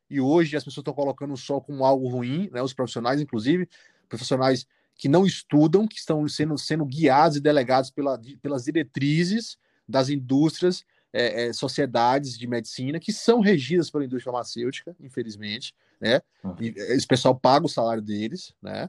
e 0.09 0.23
hoje 0.23 0.57
as 0.57 0.65
pessoas 0.65 0.81
estão 0.81 0.95
colocando 0.95 1.35
o 1.35 1.37
Sol 1.37 1.61
como 1.61 1.85
algo 1.85 2.09
ruim, 2.09 2.49
né? 2.51 2.63
Os 2.63 2.73
profissionais, 2.73 3.21
inclusive, 3.21 3.69
profissionais 4.09 4.67
que 4.95 5.07
não 5.07 5.27
estudam, 5.27 5.87
que 5.87 5.99
estão 5.99 6.27
sendo, 6.27 6.57
sendo 6.57 6.87
guiados 6.87 7.37
e 7.37 7.41
delegados 7.43 7.91
pela, 7.91 8.19
pelas 8.41 8.65
diretrizes 8.65 9.59
das 9.87 10.09
indústrias 10.09 10.83
é, 11.13 11.47
é, 11.47 11.53
sociedades 11.53 12.39
de 12.39 12.47
medicina 12.47 13.01
que 13.01 13.13
são 13.13 13.41
regidas 13.41 13.91
pela 13.91 14.05
indústria 14.05 14.33
farmacêutica, 14.33 14.95
infelizmente, 15.01 15.75
né? 16.01 16.21
Uhum. 16.43 16.57
E, 16.61 16.69
esse 16.77 17.07
pessoal 17.07 17.35
paga 17.35 17.67
o 17.67 17.69
salário 17.69 18.03
deles, 18.03 18.55
né? 18.63 18.89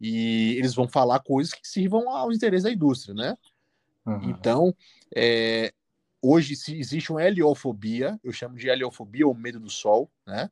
E 0.00 0.54
eles 0.56 0.74
vão 0.74 0.88
falar 0.88 1.20
coisas 1.20 1.52
que 1.52 1.66
sirvam 1.66 2.10
aos 2.10 2.34
interesses 2.34 2.64
da 2.64 2.72
indústria, 2.72 3.14
né? 3.14 3.36
Uhum. 4.06 4.30
Então, 4.30 4.74
é, 5.14 5.72
hoje 6.22 6.56
se 6.56 6.78
existe 6.78 7.12
uma 7.12 7.22
heliofobia, 7.22 8.18
eu 8.24 8.32
chamo 8.32 8.56
de 8.56 8.68
heliofobia 8.68 9.26
ou 9.26 9.34
medo 9.34 9.60
do 9.60 9.70
sol, 9.70 10.10
né? 10.26 10.50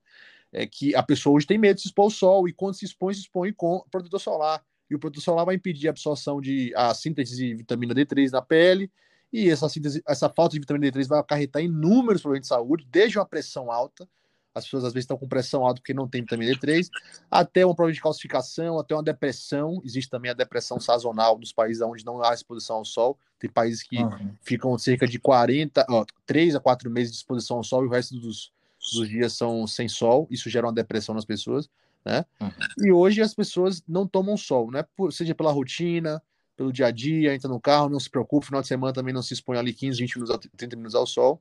É 0.51 0.67
que 0.67 0.95
a 0.95 1.03
pessoa 1.03 1.37
hoje 1.37 1.47
tem 1.47 1.59
medo 1.59 1.77
de 1.77 1.83
se 1.83 1.89
expor 1.89 2.05
ao 2.05 2.11
sol 2.11 2.49
e 2.49 2.53
quando 2.53 2.75
se 2.75 2.85
expõe, 2.85 3.13
se 3.13 3.21
expõe 3.21 3.53
com 3.53 3.85
protetor 3.91 4.21
solar. 4.21 4.65
E 4.91 4.95
o 4.95 4.99
protetor 4.99 5.23
solar 5.23 5.45
vai 5.45 5.57
impedir 5.57 5.89
a 5.89 5.91
absorção 5.91 6.41
de 6.41 6.73
a 6.75 6.95
síntese 6.95 7.37
de 7.37 7.55
vitamina 7.55 7.95
D3 7.95 8.31
na 8.31 8.41
pele 8.41 8.91
e 9.33 9.51
essa, 9.51 9.69
síntese, 9.69 10.03
essa 10.07 10.29
falta 10.29 10.55
de 10.55 10.61
vitamina 10.61 10.91
D3 10.91 11.07
vai 11.07 11.19
acarretar 11.19 11.63
inúmeros 11.63 12.23
problemas 12.23 12.43
de 12.43 12.49
saúde, 12.49 12.87
desde 12.91 13.19
uma 13.19 13.27
pressão 13.27 13.71
alta, 13.71 14.09
as 14.55 14.65
pessoas 14.65 14.85
às 14.85 14.93
vezes 14.93 15.05
estão 15.05 15.17
com 15.17 15.29
pressão 15.29 15.65
alta 15.65 15.81
porque 15.81 15.95
não 15.95 16.09
tem 16.09 16.23
vitamina 16.23 16.53
D3, 16.53 16.89
até 17.31 17.65
um 17.65 17.75
problema 17.75 17.95
de 17.95 18.01
calcificação, 18.01 18.79
até 18.79 18.95
uma 18.95 19.03
depressão. 19.03 19.81
Existe 19.85 20.11
também 20.11 20.31
a 20.31 20.35
depressão 20.35 20.81
sazonal 20.81 21.39
dos 21.39 21.53
países 21.53 21.81
onde 21.83 22.05
não 22.05 22.23
há 22.23 22.35
exposição 22.35 22.77
ao 22.77 22.85
sol. 22.85 23.19
Tem 23.39 23.49
países 23.49 23.83
que 23.83 23.99
uhum. 23.99 24.35
ficam 24.43 24.77
cerca 24.77 25.07
de 25.07 25.19
40, 25.19 25.87
ó, 25.89 26.05
3 26.27 26.57
a 26.57 26.61
4 26.61 26.91
meses 26.91 27.13
de 27.13 27.19
exposição 27.19 27.59
ao 27.59 27.65
sol 27.65 27.85
e 27.85 27.87
o 27.87 27.91
resto 27.91 28.19
dos, 28.19 28.53
dos 28.93 29.09
dias 29.09 29.33
são 29.33 29.67
sem 29.67 29.89
sol. 29.89 30.27
Isso 30.31 30.51
gera 30.51 30.67
uma 30.67 30.73
depressão 30.73 31.15
nas 31.15 31.25
pessoas. 31.25 31.69
Né? 32.05 32.25
Uhum. 32.41 32.51
E 32.87 32.93
hoje 32.93 33.23
as 33.23 33.35
pessoas 33.35 33.83
não 33.87 34.07
tomam 34.07 34.37
sol, 34.37 34.71
né? 34.71 34.85
Por, 34.97 35.13
seja 35.13 35.35
pela 35.35 35.53
rotina, 35.53 36.23
pelo 36.59 36.73
dia 36.73 36.87
a 36.87 36.91
dia, 36.91 37.33
entra 37.33 37.49
no 37.49 37.61
carro, 37.61 37.89
não 37.89 38.01
se 38.01 38.11
preocupe, 38.11 38.47
final 38.47 38.61
de 38.61 38.67
semana 38.67 38.93
também 38.93 39.15
não 39.15 39.23
se 39.23 39.33
expõe 39.33 39.57
ali 39.57 39.73
15, 39.73 40.01
20 40.01 40.17
minutos, 40.17 40.51
30 40.57 40.75
minutos 40.75 40.97
ao 40.97 41.07
sol. 41.07 41.41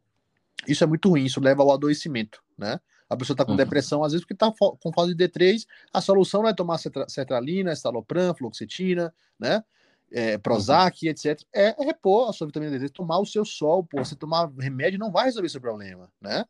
Isso 0.67 0.83
é 0.83 0.87
muito 0.87 1.09
ruim, 1.09 1.25
isso 1.25 1.41
leva 1.41 1.63
ao 1.63 1.71
adoecimento, 1.71 2.39
né? 2.55 2.79
A 3.09 3.17
pessoa 3.17 3.33
está 3.33 3.43
com 3.43 3.51
uhum. 3.51 3.57
depressão, 3.57 4.03
às 4.03 4.11
vezes, 4.11 4.23
porque 4.23 4.35
está 4.35 4.51
com 4.51 4.93
falta 4.93 5.15
de 5.15 5.27
D3, 5.27 5.65
a 5.91 6.01
solução 6.01 6.43
não 6.43 6.49
é 6.49 6.53
tomar 6.53 6.77
cetralina, 7.07 7.73
estalopram, 7.73 8.35
fluoxetina, 8.35 9.11
né? 9.39 9.63
É, 10.11 10.37
Prozac, 10.37 11.03
uhum. 11.03 11.11
etc. 11.11 11.41
É, 11.51 11.81
é, 11.81 11.85
repor 11.85 12.29
a 12.29 12.33
sua 12.33 12.45
vitamina 12.45 12.77
D3, 12.77 12.91
tomar 12.91 13.17
o 13.17 13.25
seu 13.25 13.43
sol, 13.43 13.83
pô. 13.83 13.97
Você 13.97 14.15
tomar 14.15 14.51
remédio 14.59 14.99
não 14.99 15.11
vai 15.11 15.25
resolver 15.25 15.49
seu 15.49 15.59
problema, 15.59 16.11
né? 16.21 16.45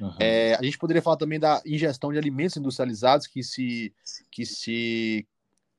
Uhum. 0.00 0.14
É, 0.18 0.54
a 0.54 0.62
gente 0.62 0.78
poderia 0.78 1.02
falar 1.02 1.16
também 1.18 1.38
da 1.38 1.60
ingestão 1.66 2.10
de 2.10 2.18
alimentos 2.18 2.56
industrializados 2.56 3.26
que 3.26 3.42
se, 3.42 3.92
que 4.30 4.46
se 4.46 5.26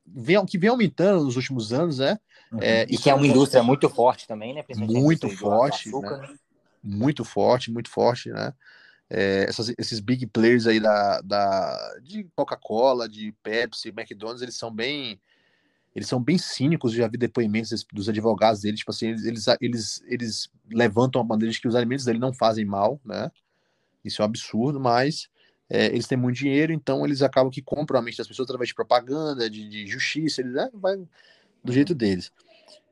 vem, 0.06 0.44
que 0.46 0.58
vem 0.58 0.70
aumentando 0.70 1.24
nos 1.24 1.36
últimos 1.36 1.72
anos, 1.72 1.98
né? 1.98 2.18
Uhum. 2.52 2.58
É, 2.60 2.86
e 2.88 2.98
que 2.98 3.08
é 3.08 3.14
uma 3.14 3.26
indústria 3.26 3.62
muito 3.62 3.88
forte 3.88 4.26
também, 4.26 4.54
né? 4.54 4.62
Muito 4.76 5.28
forte, 5.30 5.88
açúcar, 5.88 6.18
né? 6.18 6.28
né? 6.28 6.34
muito 6.82 7.24
forte, 7.24 7.70
muito 7.70 7.90
forte, 7.90 8.30
né? 8.30 8.52
É, 9.08 9.44
essas, 9.48 9.74
esses 9.78 10.00
big 10.00 10.26
players 10.26 10.66
aí 10.66 10.80
da, 10.80 11.20
da 11.20 11.98
de 12.02 12.26
Coca-Cola, 12.34 13.08
de 13.08 13.34
Pepsi, 13.42 13.88
McDonald's, 13.88 14.42
eles 14.42 14.56
são 14.56 14.72
bem 14.72 15.20
eles 15.94 16.08
são 16.08 16.22
bem 16.22 16.38
cínicos, 16.38 16.92
já 16.92 17.06
vi 17.06 17.18
depoimentos 17.18 17.84
dos 17.92 18.08
advogados 18.08 18.62
deles, 18.62 18.78
tipo 18.78 18.90
assim, 18.90 19.08
eles, 19.08 19.24
eles, 19.26 19.46
eles, 19.60 20.02
eles 20.06 20.50
levantam 20.70 21.20
a 21.20 21.24
bandeira 21.24 21.52
de 21.52 21.60
que 21.60 21.68
os 21.68 21.74
alimentos 21.74 22.06
dele 22.06 22.18
não 22.18 22.32
fazem 22.32 22.64
mal, 22.64 22.98
né? 23.04 23.30
Isso 24.02 24.22
é 24.22 24.24
um 24.24 24.26
absurdo, 24.26 24.80
mas 24.80 25.28
é, 25.74 25.86
eles 25.86 26.06
têm 26.06 26.18
muito 26.18 26.36
dinheiro, 26.36 26.70
então 26.70 27.02
eles 27.02 27.22
acabam 27.22 27.50
que 27.50 27.62
compram 27.62 27.98
a 27.98 28.02
mente 28.02 28.18
das 28.18 28.28
pessoas 28.28 28.44
através 28.44 28.68
de 28.68 28.74
propaganda, 28.74 29.48
de, 29.48 29.66
de 29.66 29.86
justiça, 29.86 30.42
eles 30.42 30.52
né, 30.52 30.68
vai 30.74 30.98
do 31.64 31.72
jeito 31.72 31.94
deles. 31.94 32.30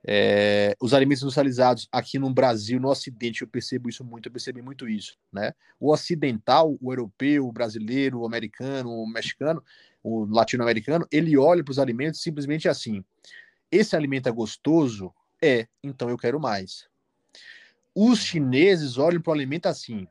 É, 0.02 0.74
os 0.80 0.94
alimentos 0.94 1.22
industrializados 1.22 1.86
aqui 1.92 2.18
no 2.18 2.32
Brasil, 2.32 2.80
no 2.80 2.88
Ocidente, 2.88 3.42
eu 3.42 3.48
percebo 3.48 3.90
isso 3.90 4.02
muito, 4.02 4.26
eu 4.26 4.32
percebi 4.32 4.62
muito 4.62 4.88
isso, 4.88 5.18
né? 5.30 5.52
O 5.78 5.92
ocidental, 5.92 6.78
o 6.80 6.90
europeu, 6.90 7.46
o 7.46 7.52
brasileiro, 7.52 8.20
o 8.20 8.26
americano, 8.26 8.90
o 8.90 9.06
mexicano, 9.06 9.62
o 10.02 10.24
latino-americano, 10.24 11.06
ele 11.12 11.36
olha 11.36 11.62
para 11.62 11.72
os 11.72 11.78
alimentos 11.78 12.22
simplesmente 12.22 12.66
assim: 12.66 13.04
esse 13.70 13.94
alimento 13.94 14.26
é 14.26 14.32
gostoso? 14.32 15.12
É, 15.42 15.68
então 15.84 16.08
eu 16.08 16.16
quero 16.16 16.40
mais. 16.40 16.88
Os 17.94 18.20
chineses 18.20 18.96
olham 18.96 19.20
para 19.20 19.32
o 19.32 19.34
alimento 19.34 19.66
assim: 19.66 20.08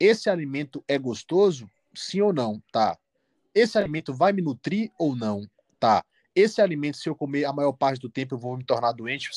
esse 0.00 0.28
alimento 0.28 0.82
é 0.88 0.98
gostoso? 0.98 1.70
Sim 1.98 2.22
ou 2.22 2.32
não? 2.32 2.62
Tá. 2.72 2.96
Esse 3.54 3.76
alimento 3.76 4.14
vai 4.14 4.32
me 4.32 4.42
nutrir 4.42 4.90
ou 4.98 5.16
não? 5.16 5.48
Tá. 5.78 6.04
Esse 6.34 6.60
alimento, 6.60 6.96
se 6.96 7.08
eu 7.08 7.14
comer 7.14 7.44
a 7.44 7.52
maior 7.52 7.72
parte 7.72 8.00
do 8.00 8.08
tempo, 8.08 8.34
eu 8.34 8.38
vou 8.38 8.56
me 8.56 8.64
tornar 8.64 8.92
doente 8.92 9.30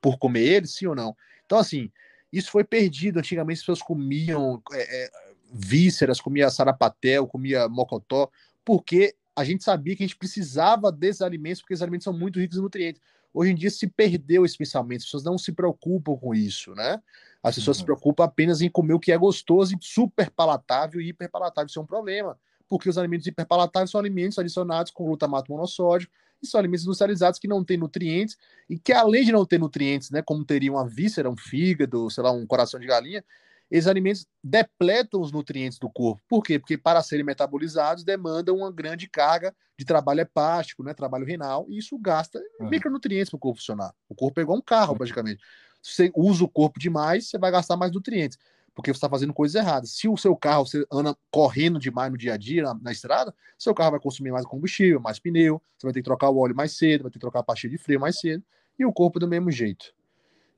por 0.00 0.18
comer 0.18 0.42
ele? 0.42 0.66
Sim 0.66 0.86
ou 0.86 0.94
não? 0.94 1.16
Então, 1.44 1.58
assim, 1.58 1.90
isso 2.32 2.50
foi 2.50 2.64
perdido. 2.64 3.18
Antigamente 3.18 3.58
as 3.58 3.62
pessoas 3.62 3.82
comiam 3.82 4.62
é, 4.72 5.04
é, 5.04 5.10
vísceras, 5.52 6.20
comia 6.20 6.50
sarapatel, 6.50 7.26
comia 7.26 7.68
mocotó, 7.68 8.30
porque 8.64 9.14
a 9.34 9.44
gente 9.44 9.62
sabia 9.62 9.94
que 9.94 10.02
a 10.02 10.06
gente 10.06 10.16
precisava 10.16 10.90
desses 10.90 11.20
alimentos, 11.20 11.60
porque 11.60 11.74
esses 11.74 11.82
alimentos 11.82 12.04
são 12.04 12.12
muito 12.12 12.40
ricos 12.40 12.56
em 12.56 12.62
nutrientes. 12.62 13.02
Hoje 13.36 13.52
em 13.52 13.54
dia 13.54 13.68
se 13.68 13.86
perdeu 13.86 14.46
esse 14.46 14.56
pensamento, 14.56 15.00
as 15.00 15.04
pessoas 15.04 15.22
não 15.22 15.36
se 15.36 15.52
preocupam 15.52 16.16
com 16.16 16.34
isso, 16.34 16.74
né? 16.74 17.02
As 17.42 17.54
pessoas 17.54 17.76
uhum. 17.76 17.80
se 17.82 17.84
preocupam 17.84 18.24
apenas 18.24 18.62
em 18.62 18.70
comer 18.70 18.94
o 18.94 18.98
que 18.98 19.12
é 19.12 19.18
gostoso 19.18 19.74
e 19.74 19.78
super 19.78 20.30
palatável 20.30 21.02
e 21.02 21.10
hiper 21.10 21.30
palatável. 21.30 21.66
Isso 21.66 21.78
é 21.78 21.82
um 21.82 21.86
problema, 21.86 22.38
porque 22.66 22.88
os 22.88 22.96
alimentos 22.96 23.26
hiperpalatáveis 23.26 23.90
são 23.90 24.00
alimentos 24.00 24.38
adicionados 24.38 24.90
com 24.90 25.04
glutamato 25.04 25.52
monossódico 25.52 26.10
e 26.42 26.46
são 26.46 26.58
alimentos 26.58 26.86
industrializados 26.86 27.38
que 27.38 27.46
não 27.46 27.62
têm 27.62 27.76
nutrientes 27.76 28.38
e 28.70 28.78
que, 28.78 28.94
além 28.94 29.22
de 29.22 29.32
não 29.32 29.44
ter 29.44 29.60
nutrientes, 29.60 30.10
né, 30.10 30.22
como 30.22 30.42
teria 30.42 30.72
uma 30.72 30.88
víscera, 30.88 31.28
um 31.28 31.36
fígado, 31.36 32.08
sei 32.08 32.24
lá, 32.24 32.32
um 32.32 32.46
coração 32.46 32.80
de 32.80 32.86
galinha, 32.86 33.22
esses 33.70 33.88
alimentos 33.88 34.26
depletam 34.42 35.20
os 35.20 35.32
nutrientes 35.32 35.78
do 35.78 35.90
corpo. 35.90 36.22
Por 36.28 36.42
quê? 36.42 36.58
Porque 36.58 36.78
para 36.78 37.02
serem 37.02 37.24
metabolizados 37.24 38.04
demandam 38.04 38.56
uma 38.56 38.70
grande 38.70 39.08
carga 39.08 39.54
de 39.78 39.84
trabalho 39.84 40.20
hepático, 40.20 40.82
né, 40.82 40.94
trabalho 40.94 41.26
renal, 41.26 41.66
e 41.68 41.78
isso 41.78 41.98
gasta 41.98 42.40
uhum. 42.60 42.68
micronutrientes 42.68 43.30
para 43.30 43.36
o 43.36 43.40
corpo 43.40 43.58
funcionar. 43.58 43.92
O 44.08 44.14
corpo 44.14 44.40
é 44.40 44.42
igual 44.42 44.58
um 44.58 44.62
carro, 44.62 44.92
uhum. 44.92 44.98
praticamente. 44.98 45.42
Se 45.82 45.92
você 45.92 46.12
usa 46.14 46.44
o 46.44 46.48
corpo 46.48 46.78
demais, 46.78 47.28
você 47.28 47.38
vai 47.38 47.50
gastar 47.50 47.76
mais 47.76 47.92
nutrientes. 47.92 48.38
porque 48.74 48.92
você 48.92 48.98
está 48.98 49.08
fazendo 49.08 49.32
coisas 49.32 49.54
erradas. 49.54 49.92
Se 49.92 50.06
o 50.06 50.18
seu 50.18 50.36
carro 50.36 50.66
você 50.66 50.84
anda 50.92 51.16
correndo 51.30 51.78
demais 51.78 52.12
no 52.12 52.18
dia 52.18 52.34
a 52.34 52.36
dia 52.36 52.62
na, 52.62 52.74
na, 52.74 52.92
estrada, 52.92 53.34
seu 53.58 53.74
carro 53.74 53.92
vai 53.92 54.00
consumir 54.00 54.30
mais 54.30 54.44
combustível, 54.44 55.00
mais 55.00 55.18
pneu, 55.18 55.62
você 55.78 55.86
vai 55.86 55.94
ter 55.94 56.00
que 56.00 56.04
trocar 56.04 56.28
o 56.28 56.36
óleo 56.36 56.54
mais 56.54 56.76
cedo, 56.76 57.02
vai 57.02 57.10
ter 57.10 57.14
que 57.14 57.20
trocar 57.20 57.40
a 57.40 57.42
pastilha 57.42 57.70
de 57.70 57.78
freio 57.78 57.98
mais 57.98 58.20
cedo, 58.20 58.44
e 58.78 58.84
o 58.84 58.92
corpo 58.92 59.18
do 59.18 59.26
mesmo 59.26 59.50
jeito. 59.50 59.94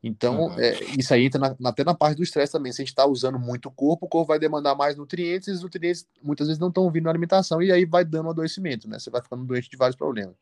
Então, 0.02 0.56
é, 0.58 0.84
isso 0.96 1.12
aí 1.12 1.24
entra 1.24 1.40
na, 1.40 1.70
até 1.70 1.82
na 1.82 1.92
parte 1.92 2.16
do 2.16 2.22
estresse 2.22 2.52
também. 2.52 2.72
Se 2.72 2.80
a 2.80 2.84
gente 2.84 2.92
está 2.92 3.04
usando 3.04 3.38
muito 3.38 3.68
o 3.68 3.72
corpo, 3.72 4.06
o 4.06 4.08
corpo 4.08 4.28
vai 4.28 4.38
demandar 4.38 4.74
mais 4.74 4.96
nutrientes, 4.96 5.48
e 5.48 5.50
os 5.50 5.62
nutrientes 5.62 6.06
muitas 6.22 6.46
vezes 6.46 6.60
não 6.60 6.68
estão 6.68 6.88
vindo 6.90 7.04
na 7.04 7.10
alimentação, 7.10 7.60
e 7.60 7.72
aí 7.72 7.84
vai 7.84 8.04
dando 8.04 8.26
um 8.26 8.30
adoecimento, 8.30 8.88
né? 8.88 8.98
Você 8.98 9.10
vai 9.10 9.20
ficando 9.20 9.44
doente 9.44 9.68
de 9.68 9.76
vários 9.76 9.96
problemas. 9.96 10.36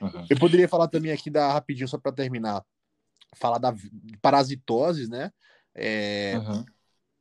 Uhum. 0.00 0.26
Eu 0.28 0.38
poderia 0.38 0.68
falar 0.68 0.88
também 0.88 1.10
aqui 1.10 1.30
da 1.30 1.52
rapidinho, 1.52 1.88
só 1.88 1.96
para 1.96 2.12
terminar, 2.12 2.62
falar 3.34 3.58
da 3.58 3.74
parasitose, 4.20 5.08
né? 5.08 5.32
É, 5.74 6.34
uhum. 6.36 6.64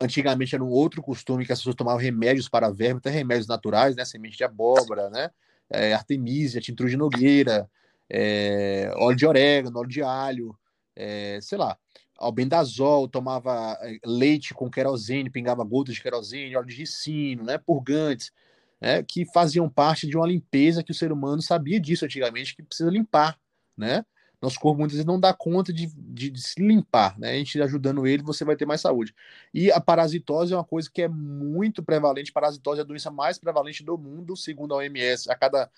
Antigamente 0.02 0.56
era 0.56 0.63
um 0.63 0.70
outro 0.70 1.02
costume 1.02 1.46
que 1.46 1.54
as 1.54 1.60
pessoas 1.60 1.76
tomavam 1.76 2.02
remédios 2.02 2.50
para 2.50 2.70
verme, 2.70 2.98
até 2.98 3.10
remédios 3.10 3.48
naturais, 3.48 3.96
né? 3.96 4.04
Semente 4.04 4.36
de 4.36 4.44
abóbora, 4.44 5.10
né? 5.10 5.32
É, 5.70 5.94
artemisia, 5.94 6.60
tintura 6.60 6.89
de 6.89 6.98
nogueira, 6.98 7.70
é, 8.10 8.91
óleo 8.98 9.15
de 9.15 9.26
orégano, 9.26 9.80
óleo 9.80 9.89
de 9.89 10.04
alho 10.04 10.56
é, 10.95 11.39
sei 11.41 11.58
lá, 11.58 11.77
albendazol, 12.17 13.08
tomava 13.08 13.77
é, 13.81 13.99
leite 14.05 14.53
com 14.53 14.69
querosene, 14.69 15.29
pingava 15.29 15.63
gotas 15.63 15.95
de 15.95 16.01
querosene, 16.01 16.55
óleo 16.55 16.67
de 16.67 16.75
ricino, 16.75 17.43
né, 17.43 17.58
purgantes, 17.58 18.31
né, 18.79 19.03
que 19.03 19.25
faziam 19.25 19.69
parte 19.69 20.08
de 20.08 20.17
uma 20.17 20.27
limpeza 20.27 20.84
que 20.84 20.91
o 20.91 20.95
ser 20.95 21.12
humano 21.12 21.41
sabia 21.41 21.79
disso 21.79 22.05
antigamente, 22.05 22.55
que 22.55 22.63
precisa 22.63 22.89
limpar, 22.89 23.39
né? 23.77 24.05
Nosso 24.41 24.60
corpo 24.60 24.79
muitas 24.79 24.93
vezes 24.93 25.08
não 25.08 25.19
dá 25.19 25.34
conta 25.34 25.73
de, 25.73 25.88
de, 25.88 26.29
de, 26.29 26.41
se 26.41 26.62
limpar, 26.62 27.17
né? 27.17 27.31
A 27.31 27.36
gente 27.36 27.60
ajudando 27.62 28.05
ele, 28.05 28.21
você 28.21 28.45
vai 28.45 28.55
ter 28.55 28.65
mais 28.65 28.81
saúde. 28.81 29.15
E 29.53 29.71
a 29.71 29.81
parasitose 29.81 30.53
é 30.53 30.58
uma 30.58 30.63
coisa 30.63 30.89
que 30.93 31.01
é 31.01 31.08
muito 31.08 31.81
prevalente. 31.81 32.31
Parasitose 32.31 32.79
é 32.79 32.84
a 32.84 32.86
doença 32.86 33.10
mais 33.10 33.39
prevalente 33.39 33.84
do 33.84 33.97
mundo, 33.97 34.36
segundo 34.36 34.73
a 34.73 34.77
OMS. 34.77 35.31
A 35.31 35.36
cada 35.36 35.69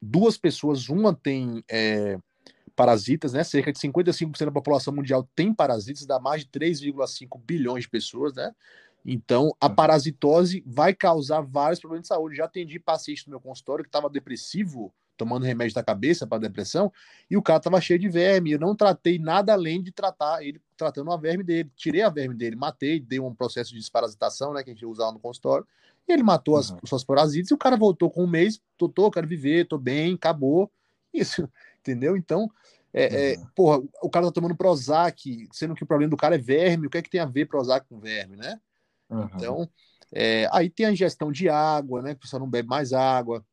duas 0.00 0.38
pessoas, 0.38 0.88
uma 0.88 1.14
tem 1.14 1.62
é, 1.68 2.18
parasitas, 2.74 3.32
né? 3.32 3.44
Cerca 3.44 3.72
de 3.72 3.78
55% 3.78 4.44
da 4.46 4.52
população 4.52 4.94
mundial 4.94 5.28
tem 5.34 5.52
parasitas, 5.52 6.06
dá 6.06 6.18
mais 6.18 6.42
de 6.42 6.48
3,5 6.48 7.40
bilhões 7.44 7.84
de 7.84 7.88
pessoas, 7.88 8.34
né? 8.34 8.52
Então, 9.04 9.54
a 9.60 9.68
parasitose 9.68 10.62
vai 10.66 10.94
causar 10.94 11.42
vários 11.42 11.78
problemas 11.78 12.04
de 12.04 12.08
saúde. 12.08 12.36
Já 12.36 12.46
atendi 12.46 12.78
paciente 12.80 13.26
no 13.26 13.32
meu 13.32 13.40
consultório 13.40 13.84
que 13.84 13.88
estava 13.88 14.08
depressivo, 14.08 14.92
tomando 15.16 15.44
remédio 15.44 15.74
da 15.74 15.82
cabeça 15.82 16.26
para 16.26 16.38
depressão, 16.38 16.90
e 17.30 17.36
o 17.36 17.42
cara 17.42 17.58
estava 17.58 17.80
cheio 17.80 17.98
de 17.98 18.08
verme. 18.08 18.52
Eu 18.52 18.58
não 18.58 18.74
tratei 18.74 19.18
nada 19.18 19.52
além 19.52 19.82
de 19.82 19.92
tratar 19.92 20.42
ele 20.42 20.60
tratando 20.76 21.12
a 21.12 21.16
verme 21.16 21.44
dele. 21.44 21.70
Tirei 21.76 22.02
a 22.02 22.08
verme 22.08 22.34
dele, 22.34 22.56
matei, 22.56 22.98
dei 22.98 23.20
um 23.20 23.34
processo 23.34 23.70
de 23.72 23.78
desparasitação, 23.78 24.54
né, 24.54 24.62
que 24.64 24.70
a 24.70 24.72
gente 24.72 24.86
usa 24.86 25.04
lá 25.04 25.12
no 25.12 25.20
consultório. 25.20 25.66
E 26.08 26.12
ele 26.12 26.22
matou 26.22 26.56
as 26.56 26.70
uhum. 26.70 26.78
suas 26.84 27.04
parasitas 27.04 27.50
e 27.50 27.54
o 27.54 27.58
cara 27.58 27.76
voltou 27.76 28.10
com 28.10 28.24
um 28.24 28.26
mês, 28.26 28.60
tô, 28.76 29.10
quero 29.10 29.26
viver, 29.26 29.66
tô 29.66 29.78
bem, 29.78 30.14
acabou. 30.14 30.70
Isso 31.12 31.48
entendeu? 31.84 32.16
Então, 32.16 32.50
é, 32.92 33.32
é, 33.32 33.36
uhum. 33.36 33.46
porra, 33.54 33.82
o 34.02 34.08
cara 34.08 34.26
tá 34.26 34.32
tomando 34.32 34.56
Prozac, 34.56 35.48
sendo 35.52 35.74
que 35.74 35.82
o 35.82 35.86
problema 35.86 36.10
do 36.10 36.16
cara 36.16 36.36
é 36.36 36.38
verme, 36.38 36.86
o 36.86 36.90
que 36.90 36.98
é 36.98 37.02
que 37.02 37.10
tem 37.10 37.20
a 37.20 37.26
ver 37.26 37.46
Prozac 37.46 37.86
com 37.88 37.98
verme, 37.98 38.36
né? 38.36 38.58
Uhum. 39.10 39.28
Então, 39.34 39.70
é, 40.12 40.48
aí 40.52 40.70
tem 40.70 40.86
a 40.86 40.92
ingestão 40.92 41.30
de 41.30 41.48
água, 41.48 42.00
né? 42.00 42.10
Que 42.14 42.18
o 42.18 42.20
pessoal 42.20 42.40
não 42.40 42.48
bebe 42.48 42.68
mais 42.68 42.92
água, 42.92 43.44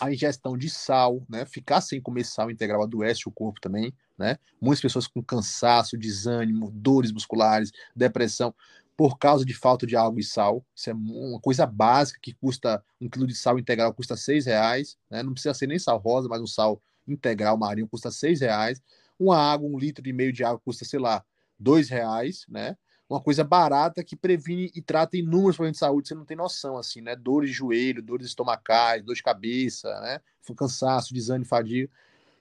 a 0.00 0.12
ingestão 0.12 0.58
de 0.58 0.68
sal, 0.68 1.22
né? 1.28 1.44
Ficar 1.46 1.80
sem 1.80 2.00
comer 2.00 2.24
sal 2.24 2.50
integral 2.50 2.82
adoece 2.82 3.28
o 3.28 3.32
corpo 3.32 3.60
também, 3.60 3.94
né? 4.18 4.36
Muitas 4.60 4.80
pessoas 4.80 5.06
com 5.06 5.22
cansaço, 5.22 5.96
desânimo, 5.96 6.70
dores 6.72 7.12
musculares, 7.12 7.70
depressão, 7.94 8.54
por 8.96 9.16
causa 9.18 9.44
de 9.44 9.54
falta 9.54 9.86
de 9.86 9.96
água 9.96 10.18
e 10.18 10.24
sal. 10.24 10.64
Isso 10.74 10.90
é 10.90 10.92
uma 10.92 11.40
coisa 11.40 11.66
básica 11.66 12.18
que 12.20 12.34
custa 12.34 12.82
um 13.00 13.08
quilo 13.08 13.26
de 13.26 13.34
sal 13.34 13.58
integral 13.58 13.94
custa 13.94 14.16
seis 14.16 14.46
reais, 14.46 14.96
né? 15.08 15.22
Não 15.22 15.32
precisa 15.32 15.54
ser 15.54 15.66
nem 15.66 15.78
sal 15.78 15.98
rosa, 15.98 16.28
mas 16.28 16.40
um 16.40 16.46
sal 16.46 16.80
integral 17.06 17.56
marinho 17.56 17.88
custa 17.88 18.10
seis 18.10 18.40
reais. 18.40 18.82
Uma 19.18 19.36
água, 19.36 19.68
um 19.68 19.78
litro 19.78 20.06
e 20.06 20.12
meio 20.12 20.32
de 20.32 20.44
água 20.44 20.60
custa, 20.64 20.84
sei 20.84 20.98
lá, 20.98 21.24
dois 21.58 21.88
reais, 21.88 22.44
né? 22.48 22.76
Uma 23.08 23.20
coisa 23.20 23.44
barata 23.44 24.02
que 24.02 24.16
previne 24.16 24.70
e 24.74 24.80
trata 24.80 25.16
inúmeros 25.16 25.56
problemas 25.56 25.76
de 25.76 25.80
saúde, 25.80 26.08
você 26.08 26.14
não 26.14 26.24
tem 26.24 26.36
noção, 26.36 26.78
assim, 26.78 27.00
né? 27.02 27.14
Dores 27.14 27.50
de 27.50 27.56
joelho, 27.56 28.02
dores 28.02 28.26
estomacais, 28.26 29.02
dor 29.02 29.14
de 29.14 29.22
cabeça, 29.22 29.88
né? 30.00 30.20
Cansaço, 30.56 31.12
desânimo, 31.12 31.44
fadiga. 31.44 31.90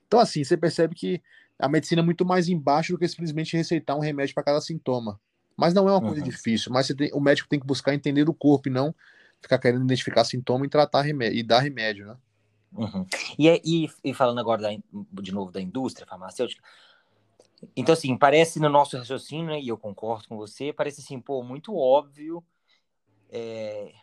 Então, 0.07 0.19
assim, 0.19 0.43
você 0.43 0.55
percebe 0.55 0.95
que 0.95 1.21
a 1.59 1.67
medicina 1.67 2.01
é 2.01 2.05
muito 2.05 2.25
mais 2.25 2.49
embaixo 2.49 2.93
do 2.93 2.97
que 2.99 3.07
simplesmente 3.07 3.55
receitar 3.55 3.95
um 3.95 3.99
remédio 3.99 4.33
para 4.33 4.43
cada 4.43 4.61
sintoma. 4.61 5.19
Mas 5.55 5.73
não 5.73 5.87
é 5.87 5.91
uma 5.91 6.01
coisa 6.01 6.17
uhum. 6.17 6.23
difícil, 6.29 6.71
mas 6.71 6.87
tem, 6.87 7.11
o 7.13 7.19
médico 7.19 7.47
tem 7.47 7.59
que 7.59 7.67
buscar 7.67 7.93
entender 7.93 8.27
o 8.27 8.33
corpo 8.33 8.67
e 8.67 8.71
não 8.71 8.95
ficar 9.41 9.57
querendo 9.57 9.83
identificar 9.83 10.23
sintoma 10.23 10.65
e 10.65 10.69
tratar 10.69 11.01
remédio, 11.01 11.37
e 11.37 11.43
dar 11.43 11.59
remédio, 11.59 12.07
né? 12.07 12.15
Uhum. 12.75 13.05
E, 13.37 13.49
é, 13.49 13.61
e, 13.63 13.89
e, 14.03 14.13
falando 14.13 14.39
agora 14.39 14.61
da, 14.61 14.69
de 15.21 15.31
novo 15.31 15.51
da 15.51 15.61
indústria 15.61 16.07
farmacêutica, 16.07 16.63
então 17.75 17.93
assim, 17.93 18.17
parece 18.17 18.59
no 18.59 18.69
nosso 18.69 18.97
raciocínio, 18.97 19.47
né, 19.47 19.59
e 19.59 19.67
eu 19.67 19.77
concordo 19.77 20.27
com 20.27 20.37
você, 20.37 20.73
parece 20.73 21.01
assim, 21.01 21.19
pô, 21.19 21.43
muito 21.43 21.75
óbvio. 21.75 22.43
É, 23.29 23.93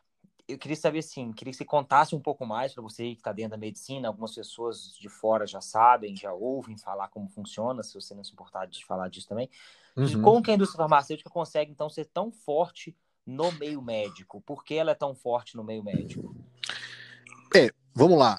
eu 0.46 0.56
queria 0.56 0.76
saber 0.76 1.00
assim, 1.00 1.32
queria 1.32 1.50
que 1.50 1.58
você 1.58 1.64
contasse 1.64 2.14
um 2.14 2.20
pouco 2.20 2.46
mais 2.46 2.72
para 2.72 2.82
você 2.82 3.10
que 3.10 3.20
está 3.20 3.32
dentro 3.32 3.52
da 3.52 3.56
medicina, 3.58 4.08
algumas 4.08 4.34
pessoas 4.34 4.96
de 4.98 5.08
fora 5.08 5.46
já 5.46 5.60
sabem, 5.60 6.16
já 6.16 6.32
ouvem 6.32 6.76
falar 6.78 7.08
como 7.08 7.28
funciona, 7.28 7.82
se 7.82 7.94
você 7.94 8.14
não 8.14 8.24
se 8.24 8.32
importar 8.32 8.66
de 8.66 8.84
falar 8.84 9.08
disso 9.08 9.28
também, 9.28 9.50
uhum. 9.96 10.04
de 10.06 10.18
como 10.18 10.42
que 10.42 10.50
a 10.50 10.54
indústria 10.54 10.78
farmacêutica 10.78 11.28
consegue 11.28 11.70
então 11.70 11.90
ser 11.90 12.06
tão 12.06 12.30
forte 12.30 12.96
no 13.26 13.50
meio 13.52 13.82
médico? 13.82 14.40
Por 14.40 14.64
que 14.64 14.74
ela 14.74 14.92
é 14.92 14.94
tão 14.94 15.14
forte 15.14 15.56
no 15.56 15.64
meio 15.64 15.82
médico? 15.82 16.34
É, 17.54 17.70
vamos 17.94 18.18
lá 18.18 18.38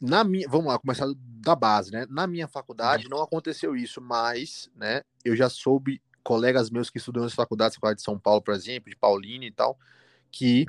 na 0.00 0.24
minha, 0.24 0.48
vamos 0.48 0.66
lá, 0.66 0.78
começar 0.78 1.06
da 1.16 1.54
base, 1.54 1.90
né? 1.90 2.06
Na 2.08 2.26
minha 2.26 2.46
faculdade 2.46 3.08
não 3.08 3.22
aconteceu 3.22 3.76
isso, 3.76 4.00
mas, 4.00 4.70
né, 4.76 5.02
eu 5.24 5.34
já 5.34 5.48
soube 5.48 6.00
colegas 6.22 6.70
meus 6.70 6.90
que 6.90 6.98
estudam 6.98 7.22
nas 7.22 7.34
faculdades, 7.34 7.76
faculdade 7.76 7.98
de 7.98 8.04
São 8.04 8.18
Paulo, 8.18 8.42
por 8.42 8.54
exemplo, 8.54 8.90
de 8.90 8.96
Paulina 8.96 9.44
e 9.44 9.50
tal, 9.50 9.78
que 10.30 10.66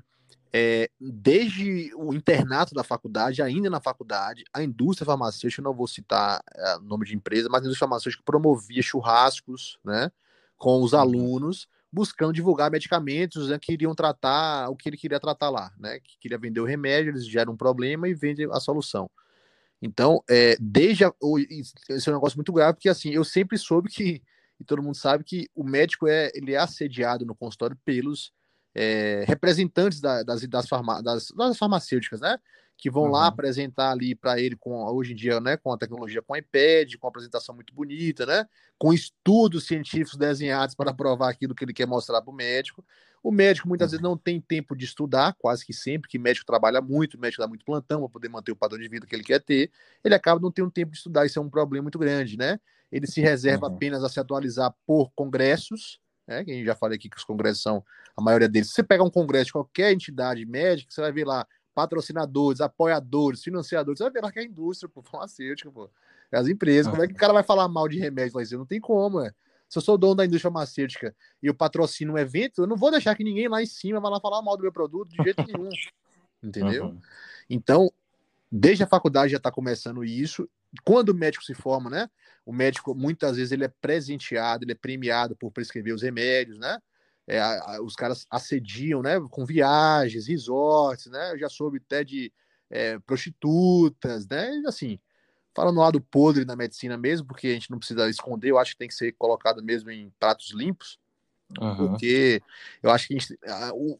é, 0.51 0.89
desde 0.99 1.93
o 1.95 2.13
internato 2.13 2.73
da 2.73 2.83
faculdade, 2.83 3.41
ainda 3.41 3.69
na 3.69 3.79
faculdade, 3.79 4.43
a 4.53 4.63
indústria 4.63 5.05
farmacêutica, 5.05 5.61
não 5.61 5.73
vou 5.73 5.87
citar 5.87 6.41
é, 6.55 6.77
nome 6.79 7.05
de 7.05 7.15
empresa, 7.15 7.49
mas 7.49 7.61
a 7.61 7.65
indústria 7.65 7.87
farmacêutica 7.87 8.23
promovia 8.25 8.81
churrascos, 8.81 9.77
né, 9.83 10.11
com 10.57 10.81
os 10.81 10.93
uhum. 10.93 10.99
alunos, 10.99 11.67
buscando 11.91 12.33
divulgar 12.33 12.71
medicamentos 12.71 13.49
né, 13.49 13.57
que 13.59 13.73
iriam 13.73 13.95
tratar 13.95 14.69
o 14.69 14.75
que 14.75 14.87
ele 14.89 14.97
queria 14.97 15.19
tratar 15.19 15.49
lá, 15.49 15.71
né? 15.77 15.99
Que 15.99 16.17
queria 16.19 16.37
vender 16.37 16.59
o 16.59 16.65
remédio, 16.65 17.11
eles 17.11 17.27
geram 17.27 17.53
um 17.53 17.57
problema 17.57 18.07
e 18.07 18.13
vendem 18.13 18.47
a 18.51 18.59
solução. 18.59 19.09
Então, 19.81 20.23
é, 20.29 20.55
desde 20.59 21.05
a, 21.05 21.11
esse 21.89 22.09
é 22.09 22.11
um 22.11 22.15
negócio 22.15 22.37
muito 22.37 22.51
grave, 22.51 22.73
porque 22.73 22.89
assim, 22.89 23.11
eu 23.11 23.23
sempre 23.23 23.57
soube 23.57 23.89
que, 23.89 24.21
e 24.59 24.63
todo 24.63 24.83
mundo 24.83 24.95
sabe 24.95 25.23
que 25.23 25.49
o 25.55 25.63
médico 25.63 26.07
é, 26.07 26.29
ele 26.33 26.53
é 26.53 26.57
assediado 26.57 27.25
no 27.25 27.33
consultório 27.33 27.77
pelos 27.85 28.31
é, 28.75 29.23
representantes 29.27 29.99
da, 29.99 30.21
das, 30.21 30.45
das, 30.47 30.67
farma, 30.67 31.01
das, 31.01 31.31
das 31.31 31.57
farmacêuticas, 31.57 32.21
né? 32.21 32.37
Que 32.79 32.89
vão 32.89 33.03
uhum. 33.03 33.11
lá 33.11 33.27
apresentar 33.27 33.91
ali 33.91 34.15
para 34.15 34.39
ele 34.39 34.55
com 34.55 34.81
hoje 34.85 35.11
em 35.11 35.15
dia, 35.15 35.39
né, 35.41 35.57
com 35.57 35.71
a 35.71 35.77
tecnologia 35.77 36.21
com 36.21 36.35
iPad, 36.35 36.95
com 36.95 37.07
apresentação 37.07 37.53
muito 37.53 37.73
bonita, 37.73 38.25
né, 38.25 38.47
com 38.77 38.93
estudos 38.93 39.67
científicos 39.67 40.17
desenhados 40.17 40.73
para 40.73 40.93
provar 40.93 41.29
aquilo 41.29 41.53
que 41.53 41.65
ele 41.65 41.73
quer 41.73 41.85
mostrar 41.85 42.21
para 42.21 42.31
o 42.31 42.35
médico. 42.35 42.83
O 43.21 43.31
médico 43.31 43.67
muitas 43.67 43.87
uhum. 43.87 43.91
vezes 43.91 44.01
não 44.01 44.17
tem 44.17 44.39
tempo 44.39 44.77
de 44.77 44.85
estudar, 44.85 45.35
quase 45.37 45.65
que 45.65 45.73
sempre, 45.73 46.09
que 46.09 46.17
médico 46.17 46.45
trabalha 46.45 46.79
muito, 46.81 47.15
o 47.15 47.19
médico 47.19 47.41
dá 47.41 47.49
muito 47.49 47.65
plantão 47.65 47.99
para 47.99 48.09
poder 48.09 48.29
manter 48.29 48.53
o 48.53 48.55
padrão 48.55 48.79
de 48.79 48.87
vida 48.87 49.05
que 49.05 49.13
ele 49.13 49.25
quer 49.25 49.41
ter, 49.41 49.69
ele 50.01 50.15
acaba 50.15 50.39
não 50.39 50.49
tendo 50.49 50.71
tempo 50.71 50.91
de 50.91 50.97
estudar, 50.97 51.25
isso 51.25 51.37
é 51.37 51.41
um 51.41 51.49
problema 51.49 51.83
muito 51.83 51.99
grande, 51.99 52.37
né? 52.37 52.57
Ele 52.89 53.05
se 53.05 53.19
reserva 53.19 53.67
uhum. 53.67 53.75
apenas 53.75 54.05
a 54.05 54.09
se 54.09 54.21
atualizar 54.21 54.73
por 54.87 55.11
congressos, 55.11 55.99
né? 56.25 56.45
Que 56.45 56.51
a 56.51 56.53
gente 56.53 56.65
já 56.65 56.75
falei 56.75 56.95
aqui 56.95 57.09
que 57.09 57.17
os 57.17 57.25
congressos 57.25 57.61
são 57.61 57.83
a 58.15 58.21
maioria 58.21 58.47
deles. 58.47 58.69
Se 58.69 58.75
você 58.75 58.83
pegar 58.83 59.03
um 59.03 59.09
congresso 59.09 59.47
de 59.47 59.51
qualquer 59.51 59.91
entidade 59.91 60.45
médica, 60.45 60.89
você 60.89 61.01
vai 61.01 61.11
ver 61.11 61.25
lá 61.25 61.45
patrocinadores, 61.79 62.59
apoiadores, 62.59 63.41
financiadores, 63.41 63.99
você 63.99 64.03
vai 64.03 64.11
ver 64.11 64.21
lá 64.21 64.31
que 64.33 64.39
é 64.39 64.41
a 64.41 64.45
indústria 64.45 64.89
pô, 64.89 65.01
farmacêutica, 65.01 65.71
pô. 65.71 65.89
As 66.29 66.47
empresas, 66.47 66.91
como 66.91 67.01
é 67.01 67.07
que 67.07 67.13
o 67.13 67.17
cara 67.17 67.31
vai 67.31 67.41
falar 67.41 67.67
mal 67.69 67.87
de 67.87 67.97
remédio? 67.97 68.37
Dizer, 68.37 68.57
não 68.57 68.65
tem 68.65 68.81
como, 68.81 69.21
é. 69.21 69.31
Se 69.69 69.77
eu 69.77 69.81
sou 69.81 69.97
dono 69.97 70.15
da 70.15 70.25
indústria 70.25 70.51
farmacêutica 70.51 71.15
e 71.41 71.47
eu 71.47 71.53
patrocino 71.53 72.13
um 72.13 72.17
evento, 72.17 72.63
eu 72.63 72.67
não 72.67 72.75
vou 72.75 72.91
deixar 72.91 73.15
que 73.15 73.23
ninguém 73.23 73.47
lá 73.47 73.63
em 73.63 73.65
cima 73.65 73.99
vá 73.99 74.09
lá 74.09 74.19
falar 74.19 74.41
mal 74.41 74.57
do 74.57 74.63
meu 74.63 74.73
produto 74.73 75.09
de 75.09 75.23
jeito 75.23 75.43
nenhum. 75.47 75.69
Entendeu? 76.43 76.85
Uhum. 76.85 76.99
Então, 77.49 77.91
desde 78.51 78.83
a 78.83 78.87
faculdade 78.87 79.31
já 79.31 79.37
está 79.37 79.51
começando 79.51 80.03
isso. 80.03 80.49
Quando 80.83 81.09
o 81.09 81.15
médico 81.15 81.43
se 81.43 81.53
forma, 81.53 81.89
né? 81.89 82.09
O 82.45 82.51
médico, 82.51 82.93
muitas 82.93 83.37
vezes, 83.37 83.51
ele 83.51 83.63
é 83.63 83.71
presenteado, 83.81 84.65
ele 84.65 84.73
é 84.73 84.75
premiado 84.75 85.35
por 85.35 85.51
prescrever 85.51 85.93
os 85.93 86.01
remédios, 86.01 86.59
né? 86.59 86.79
É, 87.29 87.79
os 87.81 87.95
caras 87.95 88.25
assediam, 88.29 89.01
né, 89.01 89.19
com 89.29 89.45
viagens, 89.45 90.27
resorts, 90.27 91.05
né, 91.07 91.33
eu 91.33 91.39
já 91.39 91.49
soube 91.49 91.81
até 91.85 92.03
de 92.03 92.31
é, 92.69 92.99
prostitutas, 92.99 94.27
né, 94.27 94.61
assim, 94.67 94.99
falando 95.55 95.75
no 95.75 95.81
lado 95.81 96.01
podre 96.01 96.43
da 96.43 96.55
medicina 96.55 96.97
mesmo, 96.97 97.27
porque 97.27 97.47
a 97.47 97.53
gente 97.53 97.71
não 97.71 97.77
precisa 97.77 98.09
esconder, 98.09 98.49
eu 98.49 98.57
acho 98.57 98.71
que 98.71 98.79
tem 98.79 98.87
que 98.87 98.93
ser 98.93 99.13
colocado 99.13 99.63
mesmo 99.63 99.91
em 99.91 100.11
pratos 100.19 100.51
limpos, 100.53 100.99
Uhum. 101.59 101.89
Porque 101.89 102.41
eu 102.83 102.91
acho 102.91 103.07
que 103.07 103.15
a 103.15 103.19
gente, 103.19 103.39
a, 103.45 103.71
o, 103.73 103.97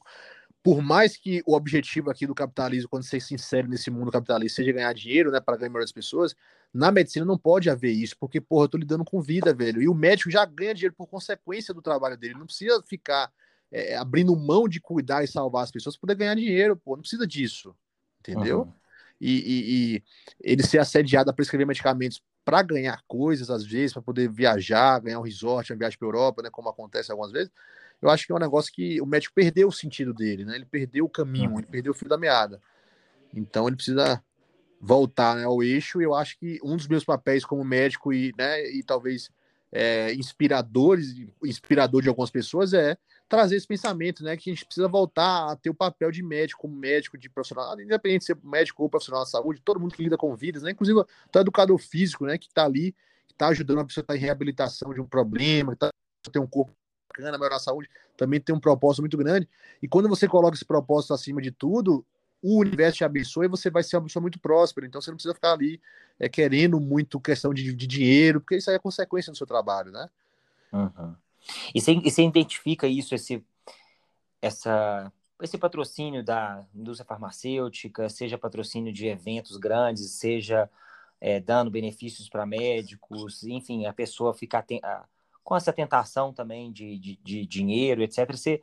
por 0.62 0.82
mais 0.82 1.18
que 1.18 1.42
o 1.46 1.56
objetivo 1.56 2.12
aqui 2.12 2.28
do 2.28 2.36
capitalismo, 2.36 2.90
quando 2.90 3.04
você 3.04 3.20
se 3.20 3.34
insere 3.34 3.68
nesse 3.68 3.90
mundo 3.90 4.12
capitalista, 4.12 4.58
seja 4.58 4.72
ganhar 4.72 4.94
dinheiro, 4.94 5.32
né, 5.32 5.40
para 5.40 5.58
ganhar 5.58 5.70
melhor 5.70 5.84
das 5.84 5.92
pessoas, 5.92 6.36
na 6.74 6.92
medicina 6.92 7.26
não 7.26 7.38
pode 7.38 7.70
haver 7.70 7.92
isso, 7.92 8.16
porque, 8.20 8.40
porra, 8.40 8.66
eu 8.66 8.70
tô 8.70 8.78
lidando 8.78 9.04
com 9.04 9.22
vida, 9.22 9.54
velho. 9.54 9.82
E 9.82 9.90
o 9.90 9.94
médico 9.94 10.30
já 10.30 10.46
ganha 10.46 10.74
dinheiro 10.74 10.96
por 10.96 11.08
consequência 11.08 11.74
do 11.74 11.82
trabalho 11.82 12.18
dele. 12.18 12.36
Não 12.36 12.46
precisa 12.46 12.82
ficar 12.88 13.32
é, 13.72 13.96
abrindo 13.96 14.36
mão 14.36 14.68
de 14.68 14.80
cuidar 14.80 15.24
e 15.24 15.28
salvar 15.28 15.64
as 15.64 15.72
pessoas 15.72 15.96
para 15.96 16.02
poder 16.02 16.16
ganhar 16.16 16.36
dinheiro, 16.36 16.78
pô. 16.78 16.96
Não 16.96 17.02
precisa 17.02 17.26
disso. 17.26 17.76
Entendeu? 18.20 18.62
Uhum. 18.62 18.74
E, 19.20 19.32
e, 19.32 19.96
e, 19.96 20.04
ele 20.42 20.64
ser 20.64 20.80
assediado 20.80 21.30
a 21.30 21.34
prescrever 21.34 21.66
medicamentos 21.66 22.22
para 22.46 22.62
ganhar 22.62 23.02
coisas, 23.08 23.50
às 23.50 23.66
vezes, 23.66 23.94
para 23.94 24.02
poder 24.02 24.30
viajar, 24.30 25.00
ganhar 25.00 25.20
um 25.20 25.24
resort, 25.24 25.72
uma 25.72 25.80
viagem 25.80 25.98
para 25.98 26.08
Europa, 26.08 26.42
né? 26.42 26.50
Como 26.52 26.70
acontece 26.70 27.12
algumas 27.12 27.32
vezes. 27.32 27.52
Eu 28.02 28.10
acho 28.10 28.26
que 28.26 28.32
é 28.32 28.36
um 28.36 28.40
negócio 28.40 28.72
que 28.72 29.02
o 29.02 29.06
médico 29.06 29.34
perdeu 29.36 29.68
o 29.68 29.72
sentido 29.72 30.14
dele, 30.14 30.46
né? 30.46 30.56
Ele 30.56 30.66
perdeu 30.66 31.06
o 31.06 31.10
caminho, 31.10 31.60
ele 31.60 31.68
perdeu 31.68 31.92
o 31.92 31.96
fio 31.96 32.08
da 32.08 32.18
meada. 32.18 32.62
Então 33.34 33.68
ele 33.68 33.76
precisa 33.76 34.24
voltar 34.80 35.36
né, 35.36 35.44
ao 35.44 35.62
eixo. 35.62 36.02
Eu 36.02 36.14
acho 36.14 36.38
que 36.38 36.60
um 36.64 36.76
dos 36.76 36.88
meus 36.88 37.04
papéis 37.04 37.44
como 37.44 37.64
médico 37.64 38.14
e, 38.14 38.34
né, 38.38 38.70
e 38.72 38.82
talvez 38.84 39.30
é, 39.72 40.14
inspiradores, 40.14 41.16
inspirador 41.44 42.02
de 42.02 42.10
algumas 42.10 42.32
pessoas 42.32 42.74
é 42.74 42.98
trazer 43.28 43.56
esse 43.58 43.68
pensamento, 43.68 44.24
né, 44.24 44.36
que 44.36 44.50
a 44.50 44.54
gente 44.54 44.66
precisa 44.66 44.88
voltar 44.88 45.52
a 45.52 45.56
ter 45.56 45.70
o 45.70 45.74
papel 45.74 46.12
de 46.12 46.24
médico, 46.24 46.62
como 46.62 46.76
médico, 46.76 47.18
de 47.18 47.30
profissional, 47.30 47.80
independente 47.80 48.22
de 48.22 48.26
ser 48.26 48.38
médico 48.44 48.82
ou 48.82 48.90
profissional 48.90 49.24
da 49.24 49.30
saúde, 49.30 49.62
todo 49.64 49.80
mundo 49.80 49.94
que 49.94 50.02
lida 50.02 50.18
com 50.18 50.36
vidas, 50.36 50.64
né, 50.64 50.72
inclusive 50.72 51.00
o 51.00 51.06
educador 51.40 51.78
físico, 51.78 52.26
né, 52.26 52.38
que 52.38 52.48
está 52.48 52.66
ali, 52.66 52.92
que 53.28 53.34
está 53.34 53.50
ajudando 53.50 53.82
a 53.82 53.86
pessoa 53.86 54.02
está 54.02 54.16
em 54.16 54.20
reabilitação 54.20 54.94
de 54.94 55.00
um 55.00 55.06
problema, 55.06 55.74
que 55.74 55.80
tá, 55.80 55.92
tem 56.32 56.42
um 56.42 56.48
corpo 56.48 56.74
bacana, 57.10 57.38
melhorar 57.38 57.58
a 57.58 57.60
saúde, 57.60 57.88
também 58.18 58.40
tem 58.40 58.56
um 58.56 58.60
propósito 58.60 59.02
muito 59.02 59.18
grande. 59.18 59.48
E 59.82 59.88
quando 59.88 60.10
você 60.10 60.28
coloca 60.28 60.56
esse 60.56 60.66
propósito 60.66 61.14
acima 61.14 61.40
de 61.40 61.52
tudo, 61.52 62.04
o 62.42 62.60
universo 62.60 62.98
te 62.98 63.04
abençoa 63.04 63.46
e 63.46 63.50
você 63.50 63.70
vai 63.70 63.84
ser 63.84 63.98
uma 63.98 64.04
pessoa 64.04 64.22
muito 64.22 64.40
próspera. 64.40 64.88
Então 64.88 65.02
você 65.02 65.12
não 65.12 65.18
precisa 65.18 65.34
ficar 65.34 65.54
ali 65.54 65.82
é, 66.20 66.30
querendo 66.30 66.80
muito 66.80 67.20
questão 67.20 67.54
de, 67.54 67.74
de, 67.74 67.88
dinheiro, 67.88 68.40
porque 68.40 68.58
isso 68.58 68.70
aí 68.70 68.76
é 68.76 68.80
consequência 68.80 69.32
do 69.32 69.38
seu 69.38 69.48
trabalho, 69.48 69.92
né? 69.92 70.10
Uhum. 70.72 71.16
E, 71.74 71.82
você, 71.82 71.94
e 71.94 72.12
você 72.12 72.24
identifica 72.24 72.88
isso, 72.88 73.16
esse, 73.16 73.44
essa, 74.42 75.12
esse 75.42 75.58
patrocínio 75.58 76.24
da 76.24 76.66
indústria 76.74 77.06
farmacêutica, 77.08 78.10
seja 78.10 78.38
patrocínio 78.38 78.94
de 78.94 79.08
eventos 79.08 79.58
grandes, 79.58 80.12
seja 80.12 80.70
é, 81.20 81.40
dando 81.40 81.72
benefícios 81.72 82.30
para 82.30 82.46
médicos, 82.46 83.44
enfim, 83.44 83.86
a 83.86 83.94
pessoa 83.94 84.34
ficar 84.34 84.66
com 85.44 85.56
essa 85.56 85.74
tentação 85.74 86.32
também 86.32 86.72
de, 86.72 86.98
de, 86.98 87.20
de 87.24 87.46
dinheiro, 87.46 88.04
etc. 88.04 88.32
Você 88.32 88.62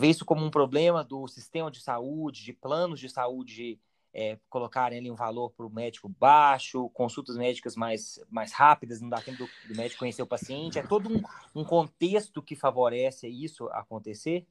vê 0.00 0.08
isso 0.08 0.24
como 0.24 0.44
um 0.44 0.50
problema 0.50 1.04
do 1.04 1.28
sistema 1.28 1.70
de 1.70 1.80
saúde, 1.80 2.42
de 2.42 2.52
planos 2.54 2.98
de 2.98 3.08
saúde 3.08 3.78
é, 4.12 4.38
colocarem 4.48 4.98
ali 4.98 5.10
um 5.10 5.14
valor 5.14 5.50
para 5.50 5.66
o 5.66 5.70
médico 5.70 6.08
baixo, 6.08 6.88
consultas 6.90 7.36
médicas 7.36 7.76
mais, 7.76 8.18
mais 8.30 8.52
rápidas, 8.52 9.00
não 9.00 9.10
dá 9.10 9.20
tempo 9.20 9.44
do, 9.44 9.68
do 9.68 9.76
médico 9.76 10.00
conhecer 10.00 10.22
o 10.22 10.26
paciente. 10.26 10.78
É 10.78 10.82
todo 10.82 11.12
um, 11.12 11.22
um 11.54 11.64
contexto 11.64 12.42
que 12.42 12.56
favorece 12.56 13.28
isso 13.28 13.68
acontecer? 13.68 14.46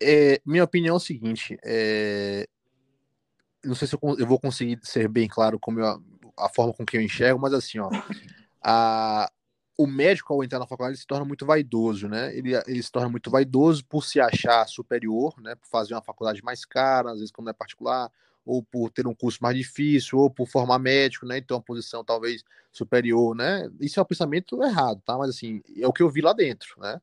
É, 0.00 0.40
minha 0.44 0.64
opinião 0.64 0.94
é 0.94 0.96
o 0.96 1.00
seguinte: 1.00 1.58
é... 1.64 2.46
não 3.64 3.74
sei 3.74 3.88
se 3.88 3.94
eu, 3.94 4.00
eu, 4.18 4.26
vou 4.26 4.38
conseguir 4.38 4.78
ser 4.82 5.08
bem 5.08 5.26
claro 5.26 5.58
como 5.58 5.80
eu, 5.80 6.02
a 6.38 6.48
forma 6.50 6.74
com 6.74 6.84
que 6.84 6.96
eu 6.96 7.00
enxergo, 7.00 7.40
mas 7.40 7.54
assim, 7.54 7.78
ó, 7.78 7.88
a, 8.62 9.32
o 9.78 9.86
médico, 9.86 10.32
ao 10.32 10.42
entrar 10.42 10.58
na 10.58 10.66
faculdade, 10.66 10.94
ele 10.94 11.00
se 11.00 11.06
torna 11.06 11.24
muito 11.24 11.44
vaidoso, 11.44 12.08
né? 12.08 12.34
Ele, 12.36 12.54
ele 12.66 12.82
se 12.82 12.90
torna 12.90 13.08
muito 13.08 13.30
vaidoso 13.30 13.84
por 13.84 14.04
se 14.04 14.18
achar 14.18 14.66
superior, 14.66 15.34
né? 15.40 15.54
Por 15.54 15.66
fazer 15.68 15.94
uma 15.94 16.02
faculdade 16.02 16.42
mais 16.42 16.64
cara, 16.64 17.10
às 17.10 17.18
vezes 17.18 17.30
quando 17.30 17.50
é 17.50 17.52
particular, 17.52 18.10
ou 18.44 18.62
por 18.62 18.90
ter 18.90 19.06
um 19.06 19.14
curso 19.14 19.38
mais 19.42 19.56
difícil, 19.56 20.18
ou 20.18 20.30
por 20.30 20.46
formar 20.48 20.78
médico, 20.78 21.26
né? 21.26 21.36
Então, 21.38 21.58
uma 21.58 21.62
posição 21.62 22.02
talvez 22.02 22.42
superior, 22.72 23.34
né? 23.36 23.70
Isso 23.78 24.00
é 24.00 24.02
um 24.02 24.06
pensamento 24.06 24.62
errado, 24.62 25.02
tá? 25.04 25.18
Mas 25.18 25.30
assim, 25.30 25.60
é 25.76 25.86
o 25.86 25.92
que 25.92 26.02
eu 26.02 26.08
vi 26.08 26.22
lá 26.22 26.32
dentro, 26.32 26.80
né? 26.80 27.00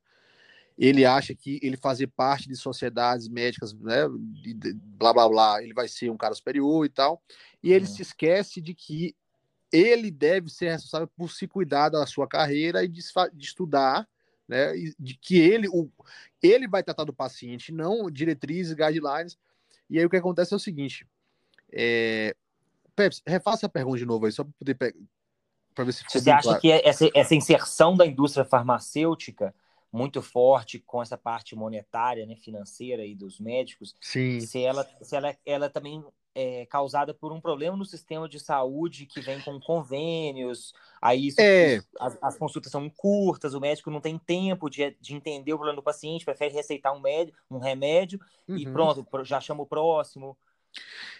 Ele 0.76 1.06
acha 1.06 1.36
que 1.36 1.60
ele 1.62 1.78
fazer 1.78 2.08
parte 2.08 2.48
de 2.48 2.56
sociedades 2.56 3.28
médicas, 3.28 3.74
né? 3.74 4.08
Blá 4.98 5.14
blá 5.14 5.30
blá, 5.30 5.62
ele 5.62 5.74
vai 5.74 5.88
ser 5.88 6.10
um 6.10 6.18
cara 6.18 6.34
superior 6.34 6.84
e 6.86 6.90
tal. 6.90 7.22
E 7.62 7.72
ele 7.72 7.86
se 7.86 8.02
esquece 8.02 8.60
de 8.60 8.74
que 8.74 9.16
ele 9.74 10.12
deve 10.12 10.52
ser 10.52 10.70
responsável 10.70 11.10
por 11.18 11.32
se 11.32 11.48
cuidar 11.48 11.90
da 11.90 12.06
sua 12.06 12.28
carreira 12.28 12.84
e 12.84 12.88
de, 12.88 13.02
de 13.34 13.46
estudar, 13.46 14.08
né? 14.48 14.72
De 15.00 15.18
que 15.18 15.40
ele, 15.40 15.68
o, 15.68 15.90
ele 16.42 16.68
vai 16.68 16.84
tratar 16.84 17.04
do 17.04 17.14
paciente, 17.14 17.72
não 17.72 18.10
diretrizes, 18.12 18.74
guidelines. 18.74 19.36
E 19.90 19.98
aí 19.98 20.06
o 20.06 20.10
que 20.10 20.18
acontece 20.18 20.54
é 20.54 20.58
o 20.58 20.60
seguinte: 20.60 21.08
é... 21.72 22.36
Pepe, 22.96 23.16
refaça 23.26 23.66
a 23.66 23.70
pergunta 23.70 23.98
de 23.98 24.06
novo 24.06 24.28
aí, 24.28 24.32
só 24.32 24.44
para 24.44 24.54
poder 24.60 24.76
para 25.74 25.84
ver 25.84 25.92
se 25.92 26.04
Você 26.08 26.30
acha 26.30 26.44
claro. 26.44 26.62
que 26.62 26.72
essa, 26.72 27.10
essa 27.16 27.34
inserção 27.34 27.98
da 27.98 28.06
indústria 28.06 28.46
farmacêutica 28.46 29.56
muito 29.92 30.22
forte 30.22 30.80
com 30.80 31.02
essa 31.02 31.18
parte 31.18 31.56
monetária, 31.56 32.26
né, 32.28 32.36
financeira 32.36 33.04
e 33.06 33.16
dos 33.16 33.40
médicos, 33.40 33.96
Sim. 34.00 34.40
se 34.40 34.64
ela, 34.64 34.88
se 35.02 35.16
ela, 35.16 35.36
ela 35.46 35.70
também 35.70 36.04
é 36.36 36.66
causada 36.66 37.14
por 37.14 37.32
um 37.32 37.40
problema 37.40 37.78
no 37.78 37.86
sistema 37.86 38.28
de 38.28 38.40
saúde 38.40 39.06
que 39.06 39.22
vem 39.22 39.40
com 39.42 39.60
convênios, 39.60 40.74
aí 41.02 41.28
isso, 41.28 41.40
é. 41.40 41.82
as, 42.00 42.18
as, 42.22 42.38
consultas 42.38 42.72
são 42.72 42.90
curtas, 42.90 43.54
o 43.54 43.60
médico 43.60 43.92
não 43.92 44.02
tem 44.02 44.18
tempo 44.18 44.70
de, 44.70 44.96
de 45.00 45.14
entender 45.14 45.54
o 45.54 45.58
problema 45.58 45.76
do 45.76 45.84
paciente, 45.84 46.26
prefere 46.26 46.54
receitar 46.54 46.94
um, 46.94 47.00
médio, 47.00 47.34
um 47.50 47.60
remédio 47.60 48.20
uhum. 48.48 48.58
e 48.58 48.66
pronto, 48.66 49.06
já 49.24 49.40
chama 49.40 49.64
o 49.64 49.68
próximo. 49.68 50.38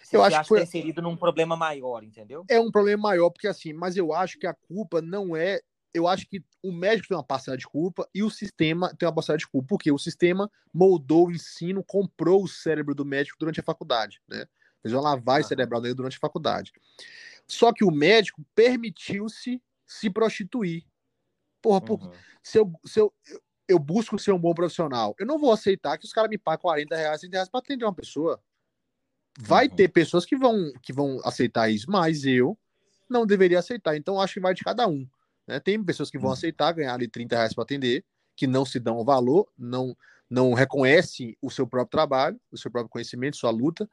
Você, 0.02 0.16
eu 0.16 0.22
acho 0.22 0.40
que 0.40 0.48
foi... 0.48 0.58
tá 0.58 0.64
inserido 0.64 1.00
num 1.00 1.16
problema 1.16 1.56
maior, 1.56 2.02
entendeu? 2.02 2.44
É 2.48 2.58
um 2.58 2.70
problema 2.70 3.04
maior, 3.04 3.30
porque 3.30 3.46
assim, 3.46 3.72
mas 3.72 3.96
eu 3.96 4.12
acho 4.12 4.38
que 4.38 4.46
a 4.46 4.54
culpa 4.54 5.00
não 5.00 5.36
é. 5.36 5.60
Eu 5.92 6.08
acho 6.08 6.26
que 6.26 6.42
o 6.60 6.72
médico 6.72 7.06
tem 7.06 7.16
uma 7.16 7.22
parcela 7.22 7.56
de 7.56 7.68
culpa 7.68 8.08
e 8.12 8.24
o 8.24 8.28
sistema 8.28 8.92
tem 8.96 9.06
uma 9.06 9.14
parcela 9.14 9.38
de 9.38 9.46
culpa, 9.46 9.68
porque 9.68 9.92
o 9.92 9.98
sistema 9.98 10.50
moldou 10.72 11.28
o 11.28 11.30
ensino, 11.30 11.84
comprou 11.84 12.42
o 12.42 12.48
cérebro 12.48 12.96
do 12.96 13.04
médico 13.04 13.36
durante 13.38 13.60
a 13.60 13.62
faculdade, 13.62 14.20
né? 14.28 14.44
Fez 14.84 14.92
uma 14.92 15.00
lavagem 15.00 15.48
cerebral 15.48 15.80
dele 15.80 15.94
durante 15.94 16.18
a 16.18 16.20
faculdade. 16.20 16.70
Só 17.48 17.72
que 17.72 17.82
o 17.82 17.90
médico 17.90 18.44
permitiu-se 18.54 19.62
se 19.86 20.10
prostituir. 20.10 20.84
Porra, 21.62 21.82
uhum. 21.90 22.12
se, 22.42 22.58
eu, 22.58 22.70
se 22.84 23.00
eu, 23.00 23.14
eu 23.66 23.78
busco 23.78 24.18
ser 24.18 24.32
um 24.32 24.38
bom 24.38 24.52
profissional, 24.52 25.14
eu 25.18 25.24
não 25.24 25.38
vou 25.38 25.52
aceitar 25.52 25.96
que 25.96 26.04
os 26.04 26.12
caras 26.12 26.28
me 26.28 26.36
paguem 26.36 26.60
40 26.60 26.96
reais, 26.96 27.20
30 27.20 27.36
reais 27.36 27.48
para 27.48 27.60
atender 27.60 27.86
uma 27.86 27.94
pessoa. 27.94 28.38
Vai 29.38 29.68
uhum. 29.68 29.74
ter 29.74 29.88
pessoas 29.88 30.26
que 30.26 30.36
vão, 30.36 30.70
que 30.82 30.92
vão 30.92 31.18
aceitar 31.24 31.70
isso, 31.70 31.90
mas 31.90 32.26
eu 32.26 32.58
não 33.08 33.26
deveria 33.26 33.58
aceitar. 33.58 33.96
Então, 33.96 34.20
acho 34.20 34.34
que 34.34 34.40
vai 34.40 34.52
de 34.52 34.62
cada 34.62 34.86
um. 34.86 35.08
Né? 35.46 35.58
Tem 35.58 35.82
pessoas 35.82 36.10
que 36.10 36.18
vão 36.18 36.28
uhum. 36.28 36.34
aceitar 36.34 36.72
ganhar 36.72 36.92
ali 36.92 37.08
30 37.08 37.34
reais 37.34 37.54
para 37.54 37.64
atender, 37.64 38.04
que 38.36 38.46
não 38.46 38.64
se 38.64 38.78
dão 38.78 38.98
o 38.98 39.04
valor, 39.04 39.48
não, 39.56 39.96
não 40.28 40.52
reconhecem 40.52 41.36
o 41.40 41.50
seu 41.50 41.66
próprio 41.66 41.90
trabalho, 41.90 42.40
o 42.50 42.58
seu 42.58 42.70
próprio 42.70 42.90
conhecimento, 42.90 43.36
sua 43.36 43.50
luta, 43.50 43.88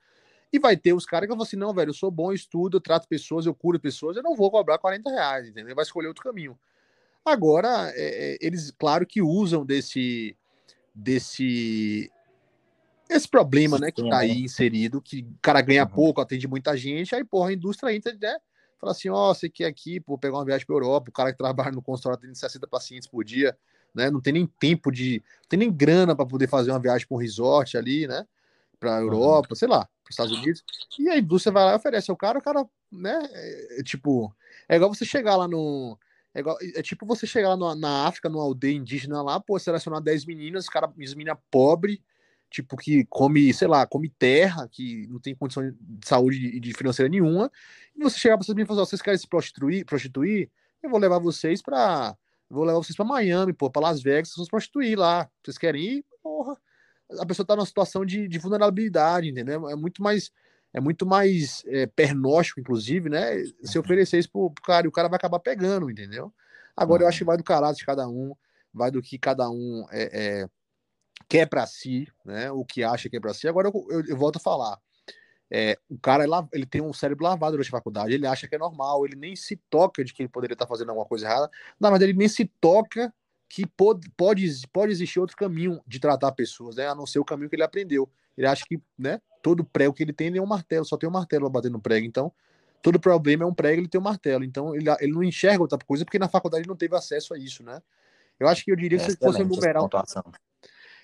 e 0.52 0.60
vai 0.60 0.76
ter 0.76 0.93
os 0.93 1.06
caras 1.06 1.30
que 1.30 1.36
vão 1.36 1.43
assim, 1.43 1.56
não, 1.56 1.74
velho, 1.74 1.89
eu 1.89 1.93
sou 1.93 2.12
bom, 2.12 2.32
eu 2.32 2.36
estudo, 2.36 2.78
eu 2.78 2.82
trato 2.82 3.08
pessoas, 3.08 3.45
eu 3.45 3.54
curo 3.54 3.80
pessoas, 3.80 4.18
eu 4.18 4.24
não 4.24 4.36
vou 4.36 4.52
cobrar 4.52 4.78
40 4.78 5.10
reais, 5.10 5.47
entendeu? 5.47 5.76
Vai 5.76 5.84
escolher 5.84 6.08
outro 6.08 6.24
caminho. 6.24 6.58
Agora, 7.24 7.91
é, 7.95 8.34
é, 8.34 8.38
eles, 8.41 8.72
claro 8.72 9.06
que 9.06 9.22
usam 9.22 9.66
desse, 9.66 10.36
desse, 10.93 12.12
esse 13.10 13.28
problema, 13.28 13.78
né, 13.78 13.91
que 13.91 14.08
tá 14.10 14.20
aí 14.20 14.39
né? 14.39 14.41
inserido, 14.41 15.02
que 15.02 15.22
o 15.22 15.39
cara 15.41 15.62
ganha 15.62 15.84
uhum. 15.84 15.91
pouco, 15.91 16.20
atende 16.20 16.47
muita 16.47 16.76
gente, 16.76 17.16
aí, 17.16 17.24
porra, 17.24 17.49
a 17.49 17.54
indústria 17.54 17.95
entra, 17.95 18.12
né, 18.14 18.38
fala 18.78 18.91
assim, 18.91 19.08
ó, 19.08 19.30
oh, 19.30 19.34
você 19.34 19.47
quer 19.47 19.68
aqui, 19.68 19.99
pô, 20.02 20.18
pegar 20.18 20.38
uma 20.38 20.45
viagem 20.45 20.66
pra 20.66 20.76
Europa, 20.76 21.10
o 21.10 21.14
cara 21.14 21.32
que 21.32 21.38
trabalha 21.38 21.72
no 21.72 21.82
consultório 21.82 22.18
atende 22.18 22.38
60 22.38 22.68
pacientes 22.68 23.08
por 23.08 23.24
dia, 23.24 23.56
né, 23.95 24.10
não 24.10 24.20
tem 24.20 24.34
nem 24.34 24.45
tempo 24.45 24.91
de, 24.91 25.24
não 25.43 25.47
tem 25.47 25.60
nem 25.60 25.72
grana 25.72 26.14
para 26.14 26.26
poder 26.26 26.49
fazer 26.49 26.72
uma 26.72 26.80
viagem 26.80 27.08
para 27.08 27.16
um 27.16 27.20
resort 27.20 27.78
ali, 27.78 28.08
né, 28.08 28.26
pra 28.82 29.00
Europa, 29.00 29.50
uhum. 29.52 29.56
sei 29.56 29.68
lá, 29.68 29.88
os 30.04 30.10
Estados 30.10 30.36
Unidos, 30.36 30.64
e 31.00 31.08
a 31.08 31.18
indústria 31.18 31.54
vai 31.54 31.64
lá 31.66 31.74
e 31.74 31.76
oferece 31.76 32.10
ao 32.10 32.18
cara, 32.18 32.40
o 32.40 32.42
cara, 32.42 32.66
né, 32.92 33.30
é, 33.32 33.80
é, 33.80 33.84
tipo, 33.84 34.36
é 34.68 34.76
igual 34.76 34.94
você 34.94 35.06
chegar 35.06 35.36
lá 35.36 35.48
no. 35.48 35.98
É, 36.34 36.40
igual, 36.40 36.58
é 36.76 36.82
tipo 36.82 37.06
você 37.06 37.28
chegar 37.28 37.50
lá 37.50 37.58
no, 37.58 37.76
na 37.76 38.08
África, 38.08 38.28
numa 38.28 38.44
aldeia 38.44 38.76
indígena 38.76 39.22
lá, 39.22 39.40
pô, 39.40 39.60
selecionar 39.60 40.02
10 40.02 40.26
meninas, 40.26 40.68
cara, 40.68 40.92
meninas 40.98 41.38
pobre, 41.52 42.02
tipo, 42.50 42.76
que 42.76 43.06
come, 43.06 43.54
sei 43.54 43.68
lá, 43.68 43.86
come 43.86 44.10
terra, 44.10 44.68
que 44.68 45.06
não 45.08 45.20
tem 45.20 45.36
condição 45.36 45.64
de 45.70 46.08
saúde 46.08 46.38
e 46.38 46.60
de 46.60 46.74
financeira 46.74 47.08
nenhuma, 47.08 47.52
e 47.96 48.02
você 48.02 48.18
chegar 48.18 48.36
pra 48.36 48.44
essas 48.44 48.56
meninas 48.56 48.68
e 48.68 48.74
falar, 48.74 48.86
vocês 48.86 49.02
querem 49.02 49.20
se 49.20 49.28
prostituir, 49.28 49.86
prostituir? 49.86 50.50
Eu 50.82 50.90
vou 50.90 51.00
levar 51.00 51.20
vocês 51.20 51.62
pra. 51.62 52.18
Vou 52.50 52.66
levar 52.66 52.80
vocês 52.80 52.96
pra 52.96 53.06
Miami, 53.06 53.54
pô, 53.54 53.70
pra 53.70 53.82
Las 53.82 54.02
Vegas, 54.02 54.30
vocês 54.30 54.38
vão 54.38 54.46
se 54.46 54.52
prostituir 54.52 54.98
lá. 54.98 55.30
Vocês 55.44 55.58
querem 55.58 55.84
ir? 55.84 56.06
Porra 56.24 56.58
a 57.20 57.26
pessoa 57.26 57.43
está 57.43 57.55
numa 57.55 57.66
situação 57.66 58.05
de, 58.05 58.28
de, 58.28 58.39
vulnerabilidade, 58.39 59.30
entendeu? 59.30 59.70
É 59.70 59.76
muito 59.76 60.01
mais 60.01 60.32
é 60.74 60.80
muito 60.80 61.05
mais 61.05 61.64
é, 61.68 61.86
pernóstico, 61.86 62.59
inclusive, 62.62 63.09
né? 63.09 63.43
Se 63.64 63.78
uhum. 63.78 63.84
oferecer 63.84 64.20
isso 64.20 64.32
pro, 64.32 64.51
pro 64.51 64.64
cara, 64.64 64.86
e 64.86 64.89
o 64.89 64.91
cara 64.91 65.09
vai 65.09 65.18
acabar 65.18 65.39
pegando, 65.39 65.89
entendeu? 65.89 66.34
Agora 66.76 67.03
eu 67.03 67.07
acho 67.07 67.20
que 67.20 67.26
vai 67.26 67.36
do 67.36 67.43
caráter 67.43 67.80
de 67.80 67.86
cada 67.86 68.07
um. 68.07 68.34
vai 68.74 68.89
do 68.89 69.01
que 69.01 69.18
cada 69.18 69.49
um 69.49 69.86
é, 69.91 70.41
é 70.43 70.49
quer 71.28 71.45
para 71.45 71.66
si, 71.66 72.07
né? 72.26 72.51
O 72.51 72.66
que 72.66 72.84
acha 72.84 73.09
que 73.09 73.18
é 73.18 73.20
para 73.20 73.34
si. 73.34 73.47
Agora 73.47 73.70
eu, 73.70 73.88
eu, 73.89 74.05
eu, 74.07 74.18
volto 74.18 74.38
a 74.38 74.39
falar. 74.39 74.78
É, 75.49 75.78
o 75.89 75.99
cara 75.99 76.26
ele 76.53 76.66
tem 76.66 76.82
um 76.82 76.93
cérebro 76.93 77.26
lavado 77.26 77.51
durante 77.51 77.68
a 77.68 77.72
faculdade, 77.72 78.14
ele 78.14 78.26
acha 78.26 78.47
que 78.47 78.55
é 78.55 78.57
normal, 78.57 79.05
ele 79.05 79.18
nem 79.18 79.36
se 79.36 79.57
toca 79.70 80.01
de 80.01 80.14
que 80.14 80.22
ele 80.22 80.30
poderia 80.30 80.53
estar 80.53 80.66
fazendo 80.66 80.89
alguma 80.89 81.05
coisa 81.05 81.26
errada, 81.26 81.51
não, 81.78 81.91
mas 81.91 82.01
ele 82.01 82.14
nem 82.14 82.30
se 82.30 82.45
toca 82.62 83.14
que 83.52 83.68
pode, 83.68 84.10
pode, 84.12 84.68
pode 84.72 84.93
existir 84.93 85.20
outro 85.20 85.36
caminho 85.36 85.82
de 85.86 85.99
tratar 85.99 86.32
pessoas, 86.32 86.78
né? 86.78 86.88
A 86.88 86.95
não 86.95 87.06
ser 87.06 87.20
o 87.20 87.26
caminho 87.26 87.49
que 87.49 87.56
ele 87.58 87.64
aprendeu. 87.64 88.10
Ele 88.38 88.47
acha 88.47 88.64
que, 88.66 88.82
né? 88.97 89.20
Todo 89.43 89.62
prego 89.66 89.93
que 89.93 90.02
ele 90.02 90.14
tem 90.14 90.36
é 90.38 90.41
um 90.41 90.45
martelo, 90.45 90.86
só 90.86 90.95
tem 90.95 91.10
um 91.10 91.12
martelo 91.12 91.43
para 91.43 91.60
bater 91.60 91.70
no 91.70 91.82
prego. 91.82 92.08
Então, 92.08 92.32
todo 92.82 92.97
problema 92.97 93.43
é 93.43 93.45
um 93.45 93.54
prego, 93.54 93.82
ele 93.82 93.89
tem 93.89 93.99
um 93.99 94.04
martelo. 94.04 94.45
Então, 94.45 94.74
ele, 94.74 94.89
ele 95.02 95.12
não 95.12 95.22
enxerga 95.22 95.62
outra 95.62 95.78
coisa 95.86 96.06
porque 96.06 96.18
na 96.18 96.30
faculdade 96.30 96.62
ele 96.62 96.70
não 96.70 96.78
teve 96.78 96.95
acesso 96.95 97.34
a 97.34 97.38
isso, 97.38 97.62
né? 97.62 97.82
Eu 98.39 98.47
acho 98.47 98.64
que 98.64 98.72
eu 98.72 98.76
diria 98.78 98.97
que 98.97 99.12
se 99.12 99.18
fosse 99.18 99.41
enumerar. 99.41 99.84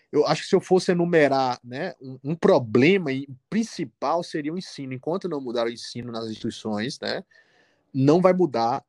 Eu 0.09 0.25
acho 0.25 0.43
que 0.43 0.47
se 0.47 0.55
eu 0.55 0.61
fosse 0.61 0.91
enumerar 0.93 1.59
né, 1.61 1.93
um, 2.01 2.17
um 2.23 2.35
problema 2.35 3.09
principal 3.49 4.23
seria 4.23 4.53
o 4.53 4.57
ensino. 4.57 4.93
Enquanto 4.93 5.27
não 5.27 5.41
mudar 5.41 5.65
o 5.65 5.69
ensino 5.69 6.13
nas 6.13 6.29
instituições, 6.29 6.97
né, 7.01 7.25
não 7.93 8.21
vai 8.21 8.31
mudar 8.31 8.85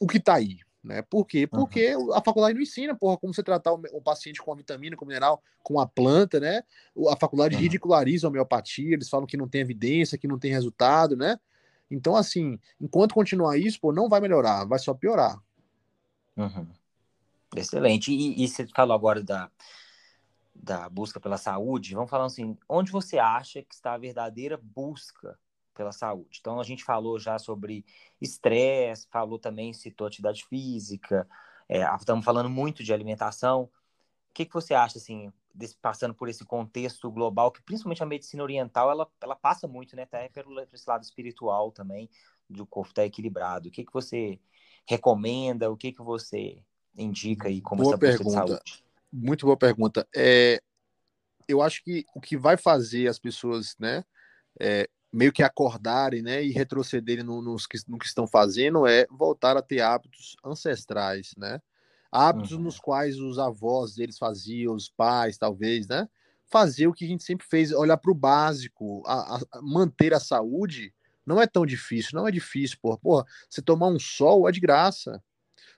o 0.00 0.08
que 0.08 0.18
está 0.18 0.34
aí. 0.34 0.63
Né? 0.84 1.00
Por 1.00 1.24
quê? 1.24 1.46
Porque 1.46 1.96
uhum. 1.96 2.12
a 2.12 2.22
faculdade 2.22 2.54
não 2.54 2.60
ensina, 2.60 2.94
porra, 2.94 3.16
como 3.16 3.32
você 3.32 3.42
tratar 3.42 3.72
o, 3.72 3.80
o, 3.92 4.02
paciente 4.02 4.42
com 4.42 4.52
a 4.52 4.54
vitamina, 4.54 4.94
com 4.94 5.06
mineral, 5.06 5.42
com 5.62 5.80
a 5.80 5.86
planta, 5.86 6.38
né? 6.38 6.62
A 7.08 7.16
faculdade 7.16 7.54
uhum. 7.54 7.62
ridiculariza 7.62 8.26
a 8.26 8.30
homeopatia, 8.30 8.92
eles 8.92 9.08
falam 9.08 9.26
que 9.26 9.36
não 9.36 9.48
tem 9.48 9.62
evidência, 9.62 10.18
que 10.18 10.28
não 10.28 10.38
tem 10.38 10.52
resultado, 10.52 11.16
né? 11.16 11.40
Então, 11.90 12.14
assim, 12.14 12.58
enquanto 12.78 13.14
continuar 13.14 13.56
isso, 13.56 13.80
pô, 13.80 13.92
não 13.92 14.10
vai 14.10 14.20
melhorar, 14.20 14.66
vai 14.66 14.78
só 14.78 14.92
piorar. 14.92 15.38
Uhum. 16.36 16.66
Excelente. 17.56 18.12
E, 18.12 18.44
e, 18.44 18.46
você 18.46 18.66
falou 18.66 18.94
agora 18.94 19.22
da, 19.22 19.50
da 20.54 20.86
busca 20.90 21.18
pela 21.18 21.38
saúde. 21.38 21.94
Vamos 21.94 22.10
falar 22.10 22.26
assim, 22.26 22.58
onde 22.68 22.92
você 22.92 23.18
acha 23.18 23.62
que 23.62 23.74
está 23.74 23.94
a 23.94 23.98
verdadeira 23.98 24.60
busca 24.62 25.38
pela 25.74 25.92
saúde? 25.92 26.38
Então, 26.40 26.60
a 26.60 26.64
gente 26.64 26.84
falou 26.84 27.18
já 27.18 27.38
sobre 27.38 27.84
estresse, 28.20 29.08
falou 29.10 29.38
também, 29.38 29.72
citou 29.72 30.06
atividade 30.06 30.44
física, 30.46 31.28
é, 31.68 31.82
estamos 31.96 32.24
falando 32.24 32.48
muito 32.48 32.82
de 32.82 32.92
alimentação. 32.92 33.64
O 33.64 33.70
que, 34.34 34.44
que 34.44 34.54
você 34.54 34.74
acha, 34.74 34.98
assim, 34.98 35.32
desse, 35.54 35.76
passando 35.76 36.14
por 36.14 36.28
esse 36.28 36.44
contexto 36.44 37.10
global, 37.10 37.52
que 37.52 37.62
principalmente 37.62 38.02
a 38.02 38.06
medicina 38.06 38.42
oriental, 38.42 38.90
ela, 38.90 39.08
ela 39.20 39.36
passa 39.36 39.68
muito, 39.68 39.94
né? 39.94 40.02
Até 40.02 40.28
pelo 40.28 40.58
esse 40.60 40.88
lado 40.88 41.02
espiritual 41.02 41.70
também, 41.70 42.10
do 42.48 42.66
corpo 42.66 42.90
estar 42.90 43.02
tá 43.02 43.06
equilibrado. 43.06 43.68
O 43.68 43.72
que, 43.72 43.84
que 43.84 43.92
você 43.92 44.38
recomenda? 44.86 45.70
O 45.70 45.76
que, 45.76 45.92
que 45.92 46.02
você 46.02 46.62
indica 46.96 47.48
aí 47.48 47.60
como 47.60 47.82
boa 47.82 47.94
essa 47.94 47.98
pergunta. 47.98 48.24
de 48.24 48.32
saúde? 48.32 48.84
Muito 49.12 49.46
boa 49.46 49.56
pergunta. 49.56 50.06
É, 50.14 50.60
eu 51.46 51.62
acho 51.62 51.82
que 51.84 52.04
o 52.14 52.20
que 52.20 52.36
vai 52.36 52.56
fazer 52.56 53.08
as 53.08 53.18
pessoas, 53.18 53.76
né, 53.78 54.04
é, 54.60 54.88
meio 55.14 55.32
que 55.32 55.42
acordarem, 55.42 56.22
né, 56.22 56.44
e 56.44 56.50
retrocederem 56.50 57.24
no, 57.24 57.40
no, 57.40 57.56
no, 57.88 57.98
que 57.98 58.06
estão 58.06 58.26
fazendo 58.26 58.86
é 58.86 59.06
voltar 59.10 59.56
a 59.56 59.62
ter 59.62 59.80
hábitos 59.80 60.36
ancestrais, 60.44 61.32
né? 61.36 61.60
Hábitos 62.10 62.52
uhum. 62.52 62.62
nos 62.62 62.78
quais 62.78 63.18
os 63.18 63.38
avós 63.38 63.94
deles 63.94 64.18
faziam, 64.18 64.74
os 64.74 64.88
pais, 64.88 65.38
talvez, 65.38 65.86
né? 65.86 66.08
Fazer 66.46 66.86
o 66.86 66.92
que 66.92 67.04
a 67.04 67.08
gente 67.08 67.24
sempre 67.24 67.46
fez, 67.46 67.72
olhar 67.72 67.96
para 67.96 68.10
o 68.10 68.14
básico, 68.14 69.02
a, 69.06 69.36
a, 69.36 69.62
manter 69.62 70.12
a 70.12 70.20
saúde 70.20 70.92
não 71.24 71.40
é 71.40 71.46
tão 71.46 71.64
difícil, 71.64 72.10
não 72.14 72.28
é 72.28 72.30
difícil, 72.30 72.78
porra. 72.80 72.98
Porra, 72.98 73.24
você 73.48 73.62
tomar 73.62 73.88
um 73.88 73.98
sol 73.98 74.48
é 74.48 74.52
de 74.52 74.60
graça. 74.60 75.22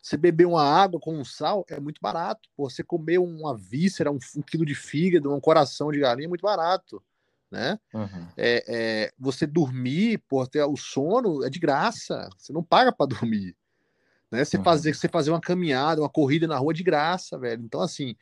Você 0.02 0.16
beber 0.16 0.46
uma 0.46 0.62
água 0.62 1.00
com 1.00 1.14
um 1.14 1.24
sal 1.24 1.64
é 1.68 1.78
muito 1.78 2.00
barato. 2.00 2.48
Pô, 2.56 2.68
você 2.68 2.82
comer 2.82 3.18
uma 3.18 3.56
víscera, 3.56 4.10
um, 4.10 4.18
um, 4.36 4.42
quilo 4.42 4.64
de 4.64 4.74
fígado, 4.74 5.32
um 5.32 5.40
coração 5.40 5.90
de 5.90 6.00
galinha 6.00 6.26
é 6.26 6.28
muito 6.28 6.42
barato. 6.42 7.02
Né? 7.50 7.78
Uhum. 7.94 8.28
É, 8.36 8.64
é, 8.66 9.12
você 9.18 9.46
dormir, 9.46 10.18
pô, 10.28 10.46
ter 10.46 10.64
o 10.64 10.76
sono 10.76 11.44
é 11.44 11.50
de 11.50 11.58
graça. 11.58 12.28
Você 12.36 12.52
não 12.52 12.62
paga 12.62 12.92
para 12.92 13.06
dormir. 13.06 13.56
Né? 14.30 14.44
Você, 14.44 14.56
uhum. 14.56 14.64
fazer, 14.64 14.94
você 14.94 15.08
fazer 15.08 15.30
uma 15.30 15.40
caminhada, 15.40 16.00
uma 16.02 16.08
corrida 16.08 16.46
na 16.46 16.58
rua 16.58 16.72
é 16.72 16.74
de 16.74 16.82
graça, 16.82 17.38
velho. 17.38 17.62
Então, 17.62 17.80
assim, 17.80 18.16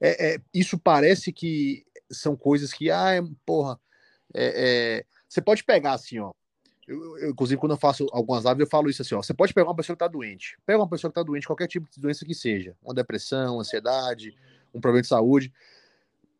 é, 0.00 0.34
é 0.34 0.40
isso 0.52 0.78
parece 0.78 1.32
que 1.32 1.84
são 2.10 2.36
coisas 2.36 2.72
que, 2.72 2.90
ah, 2.90 3.22
porra, 3.44 3.80
é, 4.34 4.98
é, 4.98 5.04
você 5.28 5.40
pode 5.40 5.64
pegar 5.64 5.94
assim, 5.94 6.18
ó. 6.18 6.32
Eu, 6.86 7.18
eu, 7.18 7.30
inclusive, 7.30 7.58
quando 7.58 7.72
eu 7.72 7.78
faço 7.78 8.06
algumas 8.12 8.44
lives, 8.44 8.60
eu 8.60 8.66
falo 8.66 8.88
isso 8.88 9.02
assim: 9.02 9.14
ó, 9.14 9.22
você 9.22 9.34
pode 9.34 9.52
pegar 9.52 9.68
uma 9.68 9.74
pessoa 9.74 9.96
que 9.96 10.04
está 10.04 10.08
doente, 10.08 10.56
pega 10.64 10.78
uma 10.78 10.88
pessoa 10.88 11.10
que 11.10 11.18
está 11.18 11.22
doente, 11.22 11.46
qualquer 11.46 11.66
tipo 11.66 11.88
de 11.90 12.00
doença 12.00 12.24
que 12.24 12.34
seja, 12.34 12.76
uma 12.80 12.94
depressão, 12.94 13.58
ansiedade, 13.58 14.36
um 14.72 14.80
problema 14.80 15.02
de 15.02 15.08
saúde. 15.08 15.52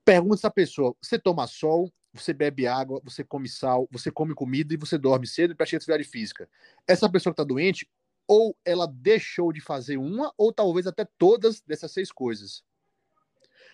Pergunta 0.05 0.37
essa 0.37 0.51
pessoa: 0.51 0.95
você 1.03 1.19
toma 1.19 1.49
sol, 1.49 1.93
você 2.17 2.33
bebe 2.33 2.67
água, 2.67 3.01
você 3.05 3.23
come 3.23 3.49
sal, 3.49 3.89
você 3.91 4.11
come 4.11 4.35
comida 4.35 4.75
e 4.75 4.77
você 4.77 4.99
dorme 4.99 5.27
cedo 5.27 5.53
e 5.53 5.55
pratica 5.55 5.77
atividade 5.77 6.05
física. 6.05 6.49
Essa 6.87 7.09
pessoa 7.09 7.33
que 7.33 7.41
está 7.41 7.45
doente, 7.45 7.89
ou 8.27 8.57
ela 8.65 8.87
deixou 8.87 9.53
de 9.53 9.61
fazer 9.61 9.97
uma, 9.97 10.33
ou 10.37 10.53
talvez 10.53 10.87
até 10.87 11.07
todas 11.19 11.61
dessas 11.61 11.93
seis 11.93 12.11
coisas. 12.11 12.65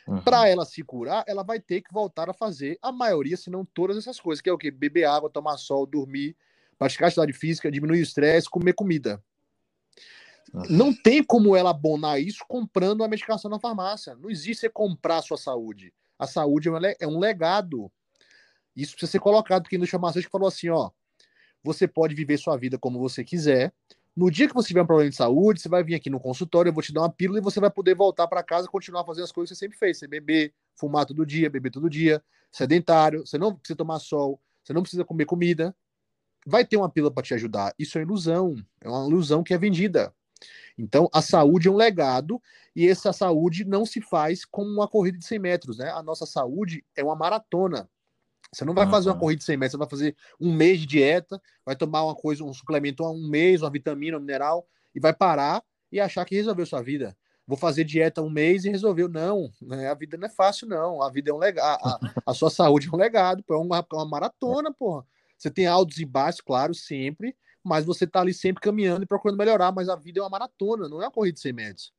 Uhum. 0.07 0.20
Para 0.20 0.49
ela 0.49 0.64
se 0.64 0.82
curar, 0.82 1.24
ela 1.26 1.43
vai 1.43 1.61
ter 1.61 1.80
que 1.80 1.93
voltar 1.93 2.28
a 2.28 2.34
fazer 2.34 2.78
a 2.82 2.90
maioria, 2.90 3.36
se 3.36 3.51
não 3.51 3.64
todas 3.64 3.97
essas 3.97 4.20
coisas, 4.20 4.43
que 4.43 4.51
é 4.51 4.53
o 4.53 4.59
que? 4.59 4.70
Beber 4.70 5.05
água, 5.05 5.30
tomar 5.30 5.57
sol, 5.57 5.86
dormir, 5.86 6.36
praticar 6.78 7.09
atividade 7.09 7.32
física, 7.32 7.70
diminuir 7.70 8.01
o 8.01 8.03
estresse, 8.03 8.51
comer 8.51 8.72
comida. 8.72 9.22
Não 10.68 10.93
tem 10.93 11.24
como 11.24 11.57
ela 11.57 11.70
abonar 11.70 12.20
isso 12.20 12.45
comprando 12.47 13.03
a 13.03 13.09
medicação 13.09 13.51
na 13.51 13.59
farmácia. 13.59 14.14
Não 14.16 14.28
existe 14.28 14.61
você 14.61 14.68
comprar 14.68 15.18
a 15.18 15.22
sua 15.22 15.38
saúde. 15.38 15.95
A 16.18 16.26
saúde 16.26 16.68
é 17.01 17.07
um 17.07 17.18
legado. 17.18 17.90
Isso 18.76 18.92
precisa 18.92 19.12
ser 19.12 19.20
colocado, 19.20 19.62
porque 19.62 19.78
no 19.78 19.86
que 19.86 20.28
falou 20.30 20.48
assim, 20.48 20.68
ó, 20.68 20.90
você 21.62 21.86
pode 21.86 22.14
viver 22.14 22.38
sua 22.38 22.56
vida 22.56 22.78
como 22.78 22.98
você 22.98 23.22
quiser. 23.22 23.72
No 24.14 24.30
dia 24.30 24.46
que 24.46 24.54
você 24.54 24.68
tiver 24.68 24.82
um 24.82 24.86
problema 24.86 25.08
de 25.08 25.16
saúde, 25.16 25.60
você 25.60 25.68
vai 25.68 25.82
vir 25.82 25.94
aqui 25.94 26.10
no 26.10 26.20
consultório, 26.20 26.68
eu 26.68 26.72
vou 26.72 26.82
te 26.82 26.92
dar 26.92 27.02
uma 27.02 27.10
pílula 27.10 27.38
e 27.38 27.42
você 27.42 27.58
vai 27.60 27.70
poder 27.70 27.94
voltar 27.94 28.26
para 28.26 28.42
casa 28.42 28.66
e 28.66 28.70
continuar 28.70 29.04
fazendo 29.04 29.24
as 29.24 29.32
coisas 29.32 29.50
que 29.50 29.54
você 29.54 29.60
sempre 29.60 29.78
fez. 29.78 29.98
Você 29.98 30.06
beber, 30.06 30.52
fumar 30.76 31.06
todo 31.06 31.24
dia, 31.24 31.48
beber 31.48 31.70
todo 31.70 31.88
dia, 31.88 32.22
sedentário, 32.50 33.26
você 33.26 33.38
não 33.38 33.54
precisa 33.54 33.76
tomar 33.76 33.98
sol, 34.00 34.38
você 34.62 34.72
não 34.72 34.82
precisa 34.82 35.04
comer 35.04 35.24
comida, 35.24 35.74
vai 36.46 36.64
ter 36.64 36.76
uma 36.76 36.90
pílula 36.90 37.12
para 37.12 37.22
te 37.22 37.32
ajudar. 37.32 37.74
Isso 37.78 37.98
é 37.98 38.02
ilusão, 38.02 38.54
é 38.80 38.88
uma 38.88 39.06
ilusão 39.06 39.42
que 39.42 39.54
é 39.54 39.58
vendida. 39.58 40.14
Então, 40.76 41.08
a 41.12 41.22
saúde 41.22 41.68
é 41.68 41.70
um 41.70 41.76
legado 41.76 42.40
e 42.74 42.86
essa 42.88 43.12
saúde 43.12 43.64
não 43.64 43.86
se 43.86 44.00
faz 44.00 44.44
como 44.44 44.68
uma 44.68 44.88
corrida 44.88 45.18
de 45.18 45.24
100 45.24 45.38
metros, 45.38 45.78
né? 45.78 45.90
A 45.90 46.02
nossa 46.02 46.26
saúde 46.26 46.84
é 46.96 47.04
uma 47.04 47.16
maratona. 47.16 47.88
Você 48.53 48.66
não 48.66 48.74
vai 48.74 48.88
fazer 48.88 49.09
uma 49.09 49.18
corrida 49.18 49.38
de 49.38 49.44
100 49.44 49.57
metros, 49.57 49.72
você 49.72 49.78
vai 49.78 49.88
fazer 49.88 50.16
um 50.38 50.53
mês 50.53 50.78
de 50.78 50.86
dieta, 50.86 51.40
vai 51.64 51.74
tomar 51.74 52.05
uma 52.05 52.14
coisa, 52.14 52.44
um 52.44 52.53
suplemento 52.53 53.03
um 53.03 53.26
mês, 53.26 53.62
uma 53.62 53.70
vitamina, 53.70 54.18
um 54.18 54.20
mineral, 54.20 54.66
e 54.94 55.00
vai 55.00 55.14
parar 55.14 55.64
e 55.90 55.98
achar 55.98 56.24
que 56.26 56.34
resolveu 56.34 56.66
sua 56.66 56.82
vida. 56.82 57.16
Vou 57.46 57.57
fazer 57.57 57.84
dieta 57.84 58.20
um 58.20 58.28
mês 58.28 58.64
e 58.64 58.70
resolveu. 58.70 59.09
Não, 59.09 59.50
né? 59.61 59.88
a 59.88 59.94
vida 59.94 60.16
não 60.18 60.26
é 60.26 60.30
fácil, 60.30 60.68
não. 60.68 61.03
A 61.03 61.11
vida 61.11 61.30
é 61.30 61.34
um 61.34 61.38
legado. 61.38 61.80
A, 61.82 61.98
a, 62.30 62.34
sua 62.34 62.50
saúde 62.50 62.88
é 62.88 62.94
um 62.94 62.98
legado, 62.98 63.42
pô. 63.42 63.55
É 63.55 63.59
uma, 63.59 63.84
uma 63.92 64.07
maratona, 64.07 64.72
porra. 64.72 65.05
Você 65.36 65.50
tem 65.50 65.66
altos 65.66 65.98
e 65.98 66.05
baixos, 66.05 66.40
claro, 66.40 66.74
sempre, 66.74 67.34
mas 67.64 67.84
você 67.84 68.07
tá 68.07 68.20
ali 68.20 68.32
sempre 68.32 68.61
caminhando 68.61 69.03
e 69.03 69.07
procurando 69.07 69.38
melhorar, 69.38 69.72
mas 69.72 69.88
a 69.88 69.96
vida 69.96 70.20
é 70.20 70.22
uma 70.22 70.30
maratona, 70.30 70.88
não 70.88 71.03
é 71.03 71.07
uma 71.07 71.11
corrida 71.11 71.34
de 71.34 71.40
100 71.40 71.53
metros. 71.53 71.92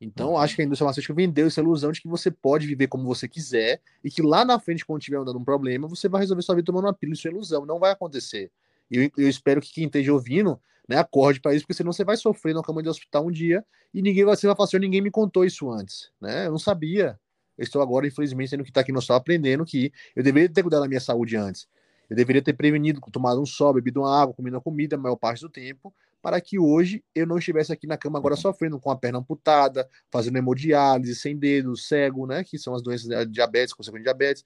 Então, 0.00 0.30
uhum. 0.30 0.38
acho 0.38 0.56
que 0.56 0.62
a 0.62 0.64
indústria 0.64 0.86
farmacêutica 0.86 1.12
vendeu 1.12 1.46
essa 1.46 1.60
ilusão 1.60 1.92
de 1.92 2.00
que 2.00 2.08
você 2.08 2.30
pode 2.30 2.66
viver 2.66 2.86
como 2.86 3.04
você 3.04 3.28
quiser 3.28 3.82
e 4.02 4.10
que 4.10 4.22
lá 4.22 4.44
na 4.44 4.58
frente, 4.58 4.84
quando 4.84 5.02
tiver 5.02 5.22
dando 5.24 5.38
um 5.38 5.44
problema, 5.44 5.86
você 5.86 6.08
vai 6.08 6.22
resolver 6.22 6.42
sua 6.42 6.54
vida 6.54 6.64
tomando 6.64 6.86
uma 6.86 6.94
pílula. 6.94 7.14
Isso 7.14 7.28
é 7.28 7.30
ilusão, 7.30 7.66
não 7.66 7.78
vai 7.78 7.92
acontecer. 7.92 8.50
E 8.90 8.96
eu, 8.96 9.10
eu 9.18 9.28
espero 9.28 9.60
que 9.60 9.72
quem 9.72 9.84
esteja 9.84 10.12
ouvindo 10.12 10.58
né, 10.88 10.96
acorde 10.96 11.38
para 11.38 11.54
isso, 11.54 11.64
porque 11.64 11.74
senão 11.74 11.92
você 11.92 12.02
vai 12.02 12.16
sofrer 12.16 12.54
na 12.54 12.62
cama 12.62 12.82
de 12.82 12.88
hospital 12.88 13.26
um 13.26 13.30
dia 13.30 13.64
e 13.92 14.00
ninguém 14.00 14.24
vai, 14.24 14.36
ser 14.36 14.46
vai 14.46 14.56
falar 14.56 14.68
assim, 14.68 14.78
ninguém 14.78 15.02
me 15.02 15.10
contou 15.10 15.44
isso 15.44 15.70
antes. 15.70 16.10
Né? 16.20 16.46
Eu 16.46 16.52
não 16.52 16.58
sabia. 16.58 17.18
Eu 17.58 17.64
estou 17.64 17.82
agora, 17.82 18.06
infelizmente, 18.06 18.50
tendo 18.50 18.64
que 18.64 18.70
estar 18.70 18.80
tá 18.80 18.82
aqui 18.82 18.92
no 18.92 18.98
hospital 18.98 19.18
aprendendo 19.18 19.66
que 19.66 19.92
eu 20.16 20.22
deveria 20.22 20.48
ter 20.48 20.62
cuidado 20.62 20.80
da 20.80 20.88
minha 20.88 21.00
saúde 21.00 21.36
antes. 21.36 21.68
Eu 22.08 22.16
deveria 22.16 22.42
ter 22.42 22.54
prevenido, 22.54 23.00
tomado 23.12 23.40
um 23.40 23.46
sol, 23.46 23.74
bebido 23.74 24.00
uma 24.00 24.20
água, 24.20 24.34
comido 24.34 24.54
uma 24.54 24.60
comida 24.60 24.96
a 24.96 24.98
maior 24.98 25.14
parte 25.14 25.42
do 25.42 25.48
tempo, 25.48 25.94
para 26.22 26.40
que 26.40 26.58
hoje 26.58 27.04
eu 27.14 27.26
não 27.26 27.38
estivesse 27.38 27.72
aqui 27.72 27.86
na 27.86 27.96
cama 27.96 28.18
agora 28.18 28.34
uhum. 28.34 28.40
sofrendo 28.40 28.78
com 28.78 28.90
a 28.90 28.96
perna 28.96 29.18
amputada, 29.18 29.88
fazendo 30.10 30.36
hemodiálise, 30.36 31.14
sem 31.14 31.36
dedos, 31.36 31.88
cego, 31.88 32.26
né? 32.26 32.44
Que 32.44 32.58
são 32.58 32.74
as 32.74 32.82
doenças 32.82 33.08
de 33.08 33.32
diabetes, 33.32 33.74
consequência 33.74 34.02
de 34.02 34.04
diabetes. 34.04 34.44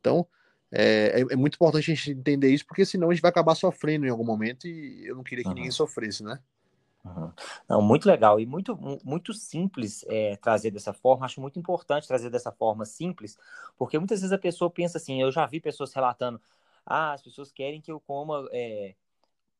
Então, 0.00 0.26
é, 0.70 1.20
é, 1.20 1.32
é, 1.32 1.36
muito 1.36 1.54
importante 1.54 1.90
a 1.90 1.94
gente 1.94 2.10
entender 2.10 2.50
isso, 2.50 2.66
porque 2.66 2.84
senão 2.84 3.10
a 3.10 3.14
gente 3.14 3.22
vai 3.22 3.30
acabar 3.30 3.54
sofrendo 3.54 4.06
em 4.06 4.10
algum 4.10 4.24
momento 4.24 4.66
e 4.68 5.06
eu 5.06 5.16
não 5.16 5.24
queria 5.24 5.42
que 5.42 5.48
uhum. 5.48 5.54
ninguém 5.54 5.70
sofresse, 5.70 6.22
né? 6.22 6.38
Uhum. 7.04 7.32
Não, 7.68 7.82
muito 7.82 8.06
legal 8.06 8.38
e 8.38 8.44
muito, 8.44 8.78
muito 9.04 9.32
simples 9.32 10.04
é, 10.08 10.36
trazer 10.36 10.70
dessa 10.70 10.92
forma. 10.92 11.24
Acho 11.24 11.40
muito 11.40 11.58
importante 11.58 12.06
trazer 12.06 12.28
dessa 12.28 12.52
forma 12.52 12.84
simples, 12.84 13.38
porque 13.78 13.98
muitas 13.98 14.20
vezes 14.20 14.32
a 14.32 14.38
pessoa 14.38 14.70
pensa 14.70 14.98
assim. 14.98 15.22
Eu 15.22 15.30
já 15.30 15.46
vi 15.46 15.60
pessoas 15.60 15.92
relatando: 15.92 16.40
ah, 16.84 17.12
as 17.12 17.22
pessoas 17.22 17.50
querem 17.50 17.80
que 17.80 17.90
eu 17.90 18.00
coma 18.00 18.46
é, 18.52 18.94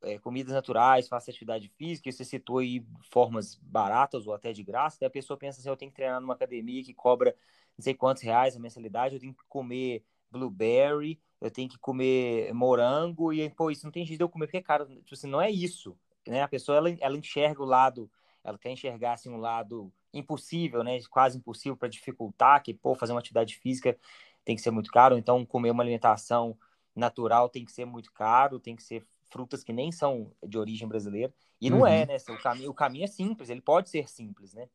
é, 0.03 0.19
comidas 0.19 0.53
naturais, 0.53 1.09
faça 1.09 1.31
atividade 1.31 1.69
física, 1.77 2.11
você 2.11 2.25
citou 2.25 2.59
aí 2.59 2.85
formas 3.11 3.57
baratas 3.57 4.27
ou 4.27 4.35
até 4.35 4.53
de 4.53 4.63
graça, 4.63 4.99
daí 5.01 5.09
a 5.09 5.11
pessoa 5.11 5.37
pensa 5.37 5.61
assim, 5.61 5.69
eu 5.69 5.77
tenho 5.77 5.91
que 5.91 5.97
treinar 5.97 6.21
numa 6.21 6.35
academia 6.35 6.83
que 6.85 6.95
cobra 6.95 7.35
não 7.77 7.83
sei 7.83 7.95
quantos 7.95 8.23
reais 8.23 8.57
a 8.57 8.61
mensalidade, 8.61 9.15
eu 9.15 9.21
tenho 9.21 9.35
que 9.35 9.45
comer 9.49 10.05
blueberry, 10.31 11.21
eu 11.41 11.51
tenho 11.51 11.69
que 11.69 11.79
comer 11.79 12.53
morango, 12.53 13.33
e, 13.33 13.49
pô, 13.51 13.71
isso 13.71 13.85
não 13.85 13.93
tem 13.93 14.05
jeito 14.05 14.19
de 14.19 14.25
eu 14.25 14.29
comer, 14.29 14.47
porque, 14.47 14.61
cara, 14.61 14.85
tipo 14.87 15.15
assim, 15.15 15.29
não 15.29 15.41
é 15.41 15.51
isso, 15.51 15.97
né? 16.27 16.43
A 16.43 16.49
pessoa, 16.49 16.77
ela, 16.77 16.91
ela 17.01 17.17
enxerga 17.17 17.63
o 17.63 17.67
lado, 17.67 18.11
ela 18.43 18.59
quer 18.59 18.71
enxergar, 18.71 19.13
assim, 19.13 19.31
um 19.31 19.39
lado 19.39 19.93
impossível, 20.13 20.83
né? 20.83 20.99
Quase 21.11 21.39
impossível 21.39 21.77
para 21.77 21.89
dificultar, 21.89 22.63
que, 22.63 22.75
pô, 22.75 22.95
fazer 22.95 23.13
uma 23.13 23.21
atividade 23.21 23.57
física 23.57 23.97
tem 24.45 24.57
que 24.57 24.63
ser 24.63 24.71
muito 24.71 24.91
caro, 24.91 25.17
então 25.17 25.45
comer 25.47 25.71
uma 25.71 25.83
alimentação 25.83 26.59
natural 26.95 27.49
tem 27.49 27.65
que 27.65 27.73
ser 27.73 27.85
muito 27.85 28.13
caro, 28.13 28.59
tem 28.59 28.75
que 28.75 28.83
ser 28.83 29.07
frutas 29.31 29.63
que 29.63 29.73
nem 29.73 29.93
são 29.93 30.33
de 30.47 30.59
origem 30.59 30.89
brasileira. 30.89 31.33
E 31.61 31.71
não 31.71 31.87
é, 31.87 31.91
uhum. 31.91 32.03
é, 32.03 32.07
né? 32.07 32.17
O 32.29 32.43
caminho, 32.43 32.71
o 32.71 32.75
caminho 32.75 33.05
é 33.05 33.09
simples, 33.09 33.51
ele 33.51 33.61
pode 33.61 33.91
ser 33.91 34.09
simples, 34.09 34.55
né? 34.55 34.69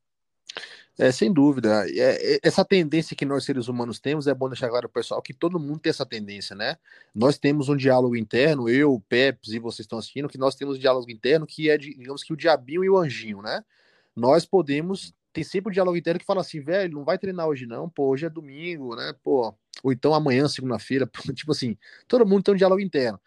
É, 0.98 1.12
sem 1.12 1.34
dúvida. 1.34 1.86
É, 1.90 2.36
é, 2.36 2.40
essa 2.44 2.64
tendência 2.64 3.16
que 3.16 3.26
nós 3.26 3.44
seres 3.44 3.68
humanos 3.68 4.00
temos, 4.00 4.28
é 4.28 4.34
bom 4.34 4.48
deixar 4.48 4.70
claro 4.70 4.88
para 4.88 5.00
o 5.00 5.02
pessoal 5.02 5.22
que 5.22 5.34
todo 5.34 5.60
mundo 5.60 5.80
tem 5.80 5.90
essa 5.90 6.06
tendência, 6.06 6.56
né? 6.56 6.78
Nós 7.16 7.38
temos 7.38 7.68
um 7.68 7.76
diálogo 7.76 8.16
interno, 8.16 8.70
eu, 8.70 9.02
Peps 9.10 9.54
e 9.54 9.60
vocês 9.60 9.82
estão 9.82 9.98
assistindo, 9.98 10.30
que 10.30 10.38
nós 10.38 10.56
temos 10.56 10.78
um 10.78 10.80
diálogo 10.80 11.10
interno 11.10 11.48
que 11.48 11.70
é, 11.70 11.78
digamos 11.78 12.24
que 12.24 12.34
o 12.34 12.38
diabinho 12.38 12.84
e 12.84 12.90
o 12.90 12.98
anjinho, 12.98 13.42
né? 13.42 13.64
Nós 14.16 14.46
podemos, 14.46 15.14
tem 15.32 15.44
sempre 15.44 15.72
um 15.72 15.74
diálogo 15.74 15.98
interno 15.98 16.20
que 16.20 16.26
fala 16.26 16.42
assim, 16.42 16.60
velho, 16.60 16.94
não 16.94 17.04
vai 17.04 17.18
treinar 17.18 17.48
hoje 17.48 17.66
não, 17.66 17.90
pô, 17.90 18.10
hoje 18.10 18.26
é 18.28 18.30
domingo, 18.30 18.96
né? 18.96 19.16
Pô, 19.24 19.56
ou 19.82 19.92
então 19.92 20.14
amanhã, 20.14 20.48
segunda-feira, 20.48 21.10
tipo 21.34 21.52
assim, 21.52 21.76
todo 22.08 22.26
mundo 22.26 22.44
tem 22.44 22.54
um 22.54 22.58
diálogo 22.58 22.82
interno 22.82 23.20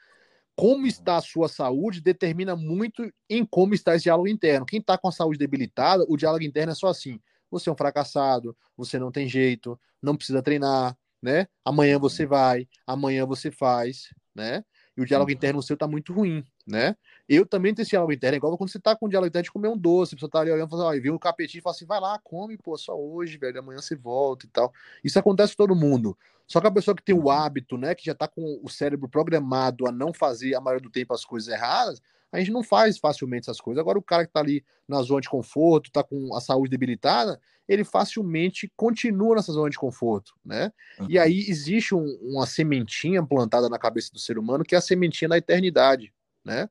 como 0.57 0.87
está 0.87 1.19
a 1.19 1.23
sua 1.23 1.49
saúde 1.49 2.01
determina 2.01 2.57
muito 2.57 3.09
em 3.29 3.45
como 3.45 3.75
está 3.75 3.95
esse 3.95 4.05
diálogo 4.05 4.27
interno. 4.27 4.65
Quem 4.65 4.81
está 4.81 4.97
com 4.97 5.07
a 5.07 5.13
saúde 5.13 5.39
debilitada, 5.39 6.05
o 6.09 6.17
diálogo 6.17 6.43
interno 6.43 6.73
é 6.73 6.75
só 6.75 6.89
assim: 6.89 7.21
você 7.51 7.69
é 7.69 7.73
um 7.73 7.77
fracassado, 7.77 8.57
você 8.75 8.99
não 8.99 9.13
tem 9.13 9.29
jeito, 9.29 9.79
não 10.03 10.17
precisa 10.17 10.43
treinar, 10.43 10.97
né? 11.23 11.47
Amanhã 11.63 11.99
você 11.99 12.25
vai, 12.25 12.67
amanhã 12.87 13.27
você 13.27 13.51
faz, 13.51 14.09
né? 14.35 14.65
E 14.97 15.03
o 15.03 15.05
diálogo 15.05 15.31
interno 15.31 15.63
seu 15.63 15.77
tá 15.77 15.87
muito 15.87 16.15
ruim, 16.15 16.43
né? 16.67 16.97
Eu 17.29 17.47
também 17.47 17.75
tenho 17.75 17.85
esse 17.85 17.91
diálogo 17.91 18.13
interno, 18.13 18.35
é 18.35 18.39
igual 18.39 18.57
quando 18.59 18.71
você 18.71 18.79
tá 18.79 18.97
com 18.97 19.07
o 19.07 19.09
diálogo 19.09 19.29
interno 19.29 19.45
de 19.45 19.53
comer 19.53 19.69
um 19.69 19.79
doce, 19.79 20.15
a 20.15 20.17
pessoa 20.17 20.31
tá 20.31 20.41
ali 20.41 20.51
olhando 20.51 20.69
e 20.69 20.71
fala, 20.71 20.85
ó, 20.85 21.01
viu 21.01 21.15
um 21.15 21.19
capetinho 21.19 21.61
e 21.61 21.63
fala 21.63 21.75
assim, 21.75 21.87
vai 21.87 22.01
lá, 22.01 22.19
come, 22.19 22.57
pô, 22.57 22.77
só 22.77 22.99
hoje, 22.99 23.39
velho, 23.39 23.59
amanhã 23.59 23.81
você 23.81 23.95
volta 23.95 24.47
e 24.47 24.49
tal. 24.49 24.73
Isso 25.03 25.19
acontece 25.19 25.57
com 25.57 25.65
todo 25.65 25.77
mundo. 25.77 26.17
Só 26.47 26.61
que 26.61 26.67
a 26.67 26.71
pessoa 26.71 26.95
que 26.95 27.03
tem 27.03 27.15
o 27.15 27.31
hábito, 27.31 27.77
né, 27.77 27.95
que 27.95 28.05
já 28.05 28.15
tá 28.15 28.29
com 28.29 28.61
o 28.63 28.69
cérebro 28.69 29.09
programado 29.09 29.87
a 29.87 29.93
não 29.93 30.13
fazer 30.13 30.55
a 30.55 30.61
maioria 30.61 30.83
do 30.83 30.91
tempo 30.91 31.13
as 31.13 31.25
coisas 31.25 31.49
erradas, 31.53 32.01
a 32.31 32.39
gente 32.39 32.51
não 32.51 32.63
faz 32.63 32.99
facilmente 32.99 33.45
essas 33.45 33.61
coisas. 33.61 33.81
Agora, 33.81 33.99
o 33.99 34.03
cara 34.03 34.27
que 34.27 34.33
tá 34.33 34.41
ali 34.41 34.65
na 34.87 35.01
zona 35.03 35.21
de 35.21 35.29
conforto, 35.29 35.91
tá 35.91 36.03
com 36.03 36.35
a 36.35 36.41
saúde 36.41 36.71
debilitada, 36.71 37.41
ele 37.69 37.85
facilmente 37.85 38.71
continua 38.77 39.37
nessa 39.37 39.53
zona 39.53 39.71
de 39.71 39.79
conforto, 39.79 40.35
né? 40.45 40.73
Uhum. 41.01 41.07
E 41.09 41.19
aí 41.19 41.39
existe 41.49 41.95
um, 41.95 42.07
uma 42.23 42.47
sementinha 42.47 43.25
plantada 43.25 43.69
na 43.69 43.79
cabeça 43.79 44.13
do 44.13 44.19
ser 44.19 44.39
humano 44.39 44.65
que 44.65 44.75
é 44.75 44.79
a 44.79 44.83
sementinha 44.83 45.29
da 45.29 45.39
eternidade, 45.39 46.13
né? 46.47 46.69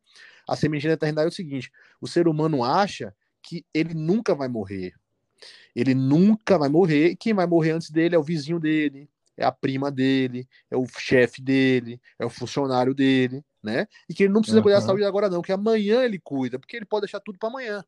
A 0.47 0.55
sementinha 0.55 0.91
da 0.91 0.95
eternidade 0.95 1.25
é 1.25 1.29
o 1.29 1.35
seguinte: 1.35 1.71
o 1.99 2.07
ser 2.07 2.27
humano 2.27 2.63
acha 2.63 3.13
que 3.43 3.65
ele 3.73 3.93
nunca 3.93 4.33
vai 4.33 4.47
morrer. 4.47 4.93
Ele 5.75 5.93
nunca 5.93 6.57
vai 6.57 6.69
morrer, 6.69 7.09
e 7.09 7.15
quem 7.15 7.33
vai 7.33 7.45
morrer 7.45 7.71
antes 7.71 7.91
dele 7.91 8.15
é 8.15 8.17
o 8.17 8.23
vizinho 8.23 8.59
dele, 8.59 9.09
é 9.37 9.45
a 9.45 9.51
prima 9.51 9.91
dele, 9.91 10.47
é 10.71 10.77
o 10.77 10.85
chefe 10.87 11.41
dele, 11.41 12.01
é 12.17 12.25
o 12.25 12.29
funcionário 12.29 12.93
dele, 12.93 13.43
né? 13.61 13.85
E 14.09 14.13
que 14.13 14.23
ele 14.23 14.33
não 14.33 14.41
precisa 14.41 14.59
uhum. 14.59 14.63
cuidar 14.63 14.79
da 14.79 14.85
saúde 14.85 15.03
agora, 15.03 15.29
não, 15.29 15.41
que 15.41 15.51
amanhã 15.51 16.03
ele 16.03 16.17
cuida, 16.17 16.57
porque 16.57 16.77
ele 16.77 16.85
pode 16.85 17.01
deixar 17.01 17.19
tudo 17.19 17.37
para 17.37 17.49
amanhã. 17.49 17.83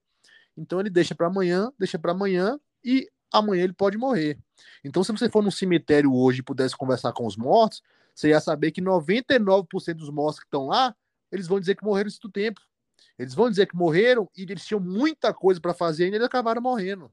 Então 0.58 0.80
ele 0.80 0.90
deixa 0.90 1.16
para 1.16 1.28
amanhã, 1.28 1.72
deixa 1.80 1.98
para 1.98 2.12
amanhã, 2.12 2.60
e 2.84 3.10
amanhã 3.32 3.64
ele 3.64 3.74
pode 3.74 3.98
morrer. 3.98 4.38
Então, 4.84 5.04
se 5.04 5.12
você 5.12 5.30
for 5.30 5.44
num 5.44 5.52
cemitério 5.52 6.14
hoje 6.14 6.40
e 6.40 6.44
pudesse 6.44 6.76
conversar 6.76 7.14
com 7.14 7.26
os 7.26 7.38
mortos, 7.38 7.82
você 8.14 8.30
ia 8.30 8.40
saber 8.40 8.72
que 8.72 8.82
99% 8.82 9.94
dos 9.94 10.10
mortos 10.10 10.40
que 10.40 10.46
estão 10.46 10.68
lá, 10.68 10.96
eles 11.32 11.48
vão 11.48 11.60
dizer 11.60 11.76
que 11.76 11.84
morreram 11.84 12.08
isso 12.08 12.22
do 12.22 12.32
tempo. 12.32 12.62
Eles 13.18 13.34
vão 13.34 13.50
dizer 13.50 13.68
que 13.68 13.76
morreram 13.76 14.30
e 14.36 14.44
eles 14.44 14.66
tinham 14.66 14.80
muita 14.80 15.34
coisa 15.34 15.60
para 15.60 15.74
fazer 15.74 16.06
e 16.06 16.16
eles 16.16 16.24
acabaram 16.24 16.62
morrendo. 16.62 17.12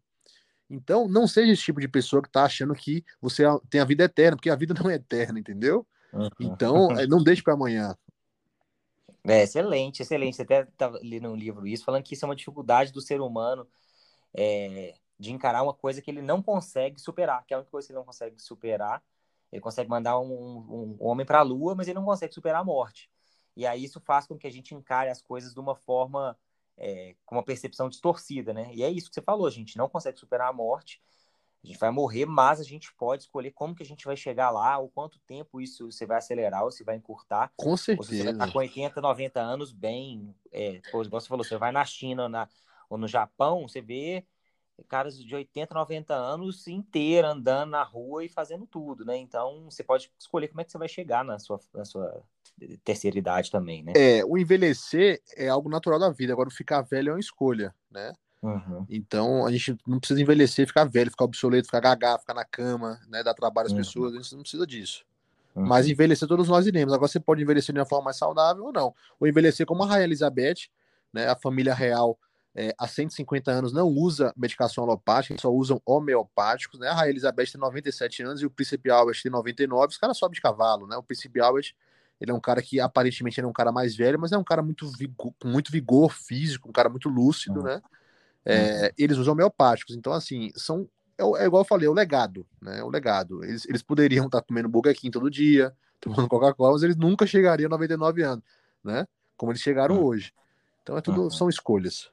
Então, 0.69 1.07
não 1.09 1.27
seja 1.27 1.53
esse 1.53 1.62
tipo 1.62 1.81
de 1.81 1.89
pessoa 1.89 2.23
que 2.23 2.29
está 2.29 2.45
achando 2.45 2.75
que 2.75 3.05
você 3.21 3.45
tem 3.69 3.81
a 3.81 3.85
vida 3.85 4.05
eterna, 4.05 4.37
porque 4.37 4.51
a 4.51 4.57
vida 4.57 4.75
não 4.83 4.91
é 4.91 4.95
eterna, 4.95 5.39
entendeu? 5.39 5.87
Uhum. 6.12 6.29
Então, 6.41 6.91
é, 6.93 7.07
não 7.07 7.23
deixe 7.23 7.43
para 7.43 7.55
amanhã. 7.55 7.95
É, 9.27 9.43
excelente, 9.43 10.03
excelente. 10.03 10.37
Você 10.37 10.43
até 10.43 10.62
estava 10.62 10.99
lendo 11.03 11.29
um 11.29 11.37
livro 11.37 11.67
isso, 11.67 11.85
falando 11.85 12.03
que 12.03 12.15
isso 12.15 12.25
é 12.25 12.29
uma 12.29 12.37
dificuldade 12.37 12.93
do 12.93 13.01
ser 13.01 13.21
humano 13.21 13.67
é, 14.35 14.95
de 15.19 15.33
encarar 15.33 15.62
uma 15.62 15.73
coisa 15.73 16.03
que 16.03 16.11
ele 16.11 16.21
não 16.21 16.43
consegue 16.43 17.01
superar, 17.01 17.45
que 17.47 17.55
é 17.55 17.57
a 17.57 17.61
única 17.61 17.71
coisa 17.71 17.87
que 17.87 17.93
ele 17.93 17.99
não 17.99 18.07
consegue 18.07 18.41
superar. 18.41 19.03
Ele 19.51 19.61
consegue 19.61 19.89
mandar 19.89 20.19
um, 20.19 20.27
um, 20.27 20.97
um 21.01 21.07
homem 21.07 21.25
para 21.25 21.39
a 21.39 21.43
lua, 21.43 21.75
mas 21.75 21.87
ele 21.87 21.99
não 21.99 22.05
consegue 22.05 22.35
superar 22.35 22.61
a 22.61 22.65
morte. 22.65 23.09
E 23.57 23.67
aí 23.67 23.85
isso 23.85 24.01
faz 24.01 24.27
com 24.27 24.37
que 24.37 24.47
a 24.47 24.51
gente 24.51 24.75
encare 24.75 25.11
as 25.11 25.23
coisas 25.23 25.55
de 25.55 25.61
uma 25.61 25.75
forma 25.75 26.37
é, 26.77 27.15
com 27.25 27.37
uma 27.37 27.45
percepção 27.45 27.89
distorcida, 27.89 28.53
né? 28.53 28.71
E 28.73 28.83
é 28.83 28.91
isso 28.91 29.09
que 29.09 29.15
você 29.15 29.23
falou, 29.23 29.47
a 29.47 29.51
gente 29.51 29.77
não 29.77 29.89
consegue 29.89 30.19
superar 30.19 30.49
a 30.49 30.53
morte, 30.53 31.01
a 31.63 31.67
gente 31.67 31.79
vai 31.79 31.91
morrer, 31.91 32.27
mas 32.27 32.61
a 32.61 32.65
gente 32.65 32.93
pode 32.95 33.23
escolher 33.23 33.51
como 33.53 33.75
que 33.75 33.83
a 33.83 33.87
gente 33.87 34.05
vai 34.05 34.17
chegar 34.17 34.51
lá, 34.51 34.77
ou 34.79 34.91
quanto 34.91 35.19
tempo 35.21 35.61
isso 35.61 35.91
você 35.91 36.05
vai 36.05 36.19
acelerar, 36.19 36.63
ou 36.63 36.71
se 36.71 36.85
vai 36.85 36.97
encurtar. 36.97 37.53
Com 37.57 37.77
certeza. 37.77 38.01
Ou 38.01 38.05
se 38.05 38.17
você 38.17 38.25
vai 38.25 38.33
estar 38.33 38.53
com 38.53 38.59
80, 38.59 39.01
90 39.01 39.41
anos 39.41 39.73
bem, 39.73 40.35
é, 40.53 40.75
igual 40.75 41.21
você 41.21 41.29
falou, 41.29 41.45
você 41.45 41.57
vai 41.57 41.73
na 41.73 41.85
China 41.85 42.29
na, 42.29 42.49
ou 42.91 42.99
no 42.99 43.09
Japão, 43.09 43.67
você 43.67 43.81
vê 43.81 44.27
caras 44.89 45.17
de 45.17 45.35
80, 45.35 45.73
90 45.73 46.15
anos 46.15 46.67
inteira 46.67 47.29
andando 47.29 47.71
na 47.71 47.83
rua 47.83 48.25
e 48.25 48.29
fazendo 48.29 48.67
tudo, 48.67 49.05
né? 49.05 49.17
Então 49.17 49.71
você 49.71 49.85
pode 49.85 50.11
escolher 50.19 50.49
como 50.49 50.61
é 50.61 50.65
que 50.65 50.73
você 50.73 50.79
vai 50.79 50.89
chegar 50.89 51.25
na 51.25 51.39
sua, 51.39 51.61
na 51.73 51.85
sua 51.85 52.23
terceira 52.85 53.19
idade 53.19 53.51
também, 53.51 53.83
né? 53.83 53.93
É, 53.97 54.25
o 54.25 54.39
envelhecer 54.39 55.21
é 55.37 55.49
algo 55.49 55.69
natural 55.69 55.99
da 55.99 56.11
vida, 56.11 56.33
agora 56.33 56.49
o 56.49 56.53
ficar 56.53 56.83
velho 56.83 57.11
é 57.11 57.13
uma 57.13 57.21
escolha, 57.21 57.75
né? 57.91 58.13
Uhum. 58.43 58.87
Então 58.91 59.47
a 59.47 59.51
gente 59.51 59.77
não 59.87 59.99
precisa 59.99 60.21
envelhecer, 60.21 60.67
ficar 60.67 60.85
velho, 60.85 61.11
ficar 61.11 61.25
obsoleto, 61.25 61.67
ficar 61.67 61.81
gaga, 61.81 62.19
ficar 62.19 62.35
na 62.35 62.45
cama, 62.45 63.01
né? 63.09 63.23
Dar 63.23 63.35
trabalho 63.35 63.67
às 63.67 63.73
uhum. 63.73 63.79
pessoas, 63.79 64.15
a 64.15 64.17
gente 64.19 64.35
não 64.35 64.43
precisa 64.43 64.67
disso. 64.67 65.05
Uhum. 65.55 65.67
Mas 65.67 65.89
envelhecer 65.89 66.29
todos 66.29 66.49
nós 66.49 66.67
iremos. 66.67 66.93
Agora 66.93 67.09
você 67.09 67.21
pode 67.21 67.43
envelhecer 67.43 67.73
de 67.73 67.79
uma 67.79 67.87
forma 67.87 68.07
mais 68.07 68.17
saudável 68.17 68.65
ou 68.65 68.73
não. 68.73 68.95
Ou 69.19 69.27
envelhecer 69.27 69.65
como 69.65 69.83
a 69.83 69.87
Rainha 69.87 70.05
Elizabeth, 70.05 70.69
né? 71.13 71.29
A 71.29 71.37
família 71.37 71.73
real 71.73 72.19
é, 72.55 72.73
há 72.79 72.87
150 72.87 73.51
anos 73.51 73.73
não 73.73 73.89
usa 73.89 74.33
medicação 74.37 74.85
alopática, 74.85 75.37
só 75.41 75.51
usam 75.51 75.83
homeopáticos, 75.85 76.79
né? 76.79 76.89
A 76.89 76.95
Rainha 76.95 77.11
Elizabeth 77.11 77.47
tem 77.47 77.61
97 77.61 78.23
anos 78.23 78.43
e 78.43 78.47
o 78.47 78.51
Príncipe 78.51 78.91
Albert 78.91 79.21
tem 79.23 79.33
99, 79.33 79.89
os 79.89 79.99
caras 79.99 80.17
sobem 80.17 80.35
de 80.35 80.41
cavalo, 80.41 80.87
né? 80.87 80.97
O 80.97 81.03
Príncipe 81.03 81.41
Albert, 81.41 81.75
ele 82.21 82.31
é 82.31 82.35
um 82.35 82.41
cara 82.41 82.62
que 82.62 82.81
aparentemente 82.81 83.41
é 83.41 83.47
um 83.47 83.53
cara 83.53 83.73
mais 83.73 83.95
velho, 83.97 84.19
mas 84.19 84.33
é 84.33 84.39
um 84.39 84.45
cara 84.45 84.62
muito 84.62 84.89
vigor, 84.89 85.33
com 85.41 85.49
muito 85.49 85.71
vigor 85.71 86.12
físico, 86.12 86.69
um 86.69 86.73
cara 86.73 86.89
muito 86.89 87.09
lúcido, 87.09 87.61
uhum. 87.61 87.67
né? 87.67 87.83
É, 88.45 88.87
uhum. 88.87 88.91
eles 88.99 89.17
usam 89.17 89.33
homeopáticos, 89.33 89.97
então 89.97 90.12
assim, 90.12 90.51
são 90.55 90.89
é, 91.19 91.23
é, 91.23 91.47
igual 91.47 91.62
eu 91.62 91.67
falei, 91.67 91.87
é 91.87 91.91
o 91.91 91.95
legado, 91.95 92.47
né? 92.61 92.81
É 92.81 92.85
o 92.85 92.89
legado. 92.89 93.45
Eles, 93.45 93.65
eles 93.67 93.83
poderiam 93.83 94.27
estar 94.27 94.43
comendo 94.43 94.69
Burger 94.69 94.95
King 94.95 95.11
todo 95.11 95.31
dia, 95.31 95.75
tomando 96.01 96.29
Coca-Cola, 96.29 96.73
mas 96.73 96.83
eles 96.83 96.97
nunca 96.97 97.27
chegariam 97.27 97.69
a 97.69 97.71
99 97.71 98.23
anos, 98.23 98.45
né? 98.83 99.07
Como 99.37 99.53
eles 99.53 99.62
chegaram 99.62 99.97
uhum. 99.97 100.05
hoje. 100.05 100.33
Então 100.83 100.97
é 100.99 101.01
tudo 101.01 101.23
uhum. 101.23 101.31
são 101.31 101.49
escolhas. 101.49 102.11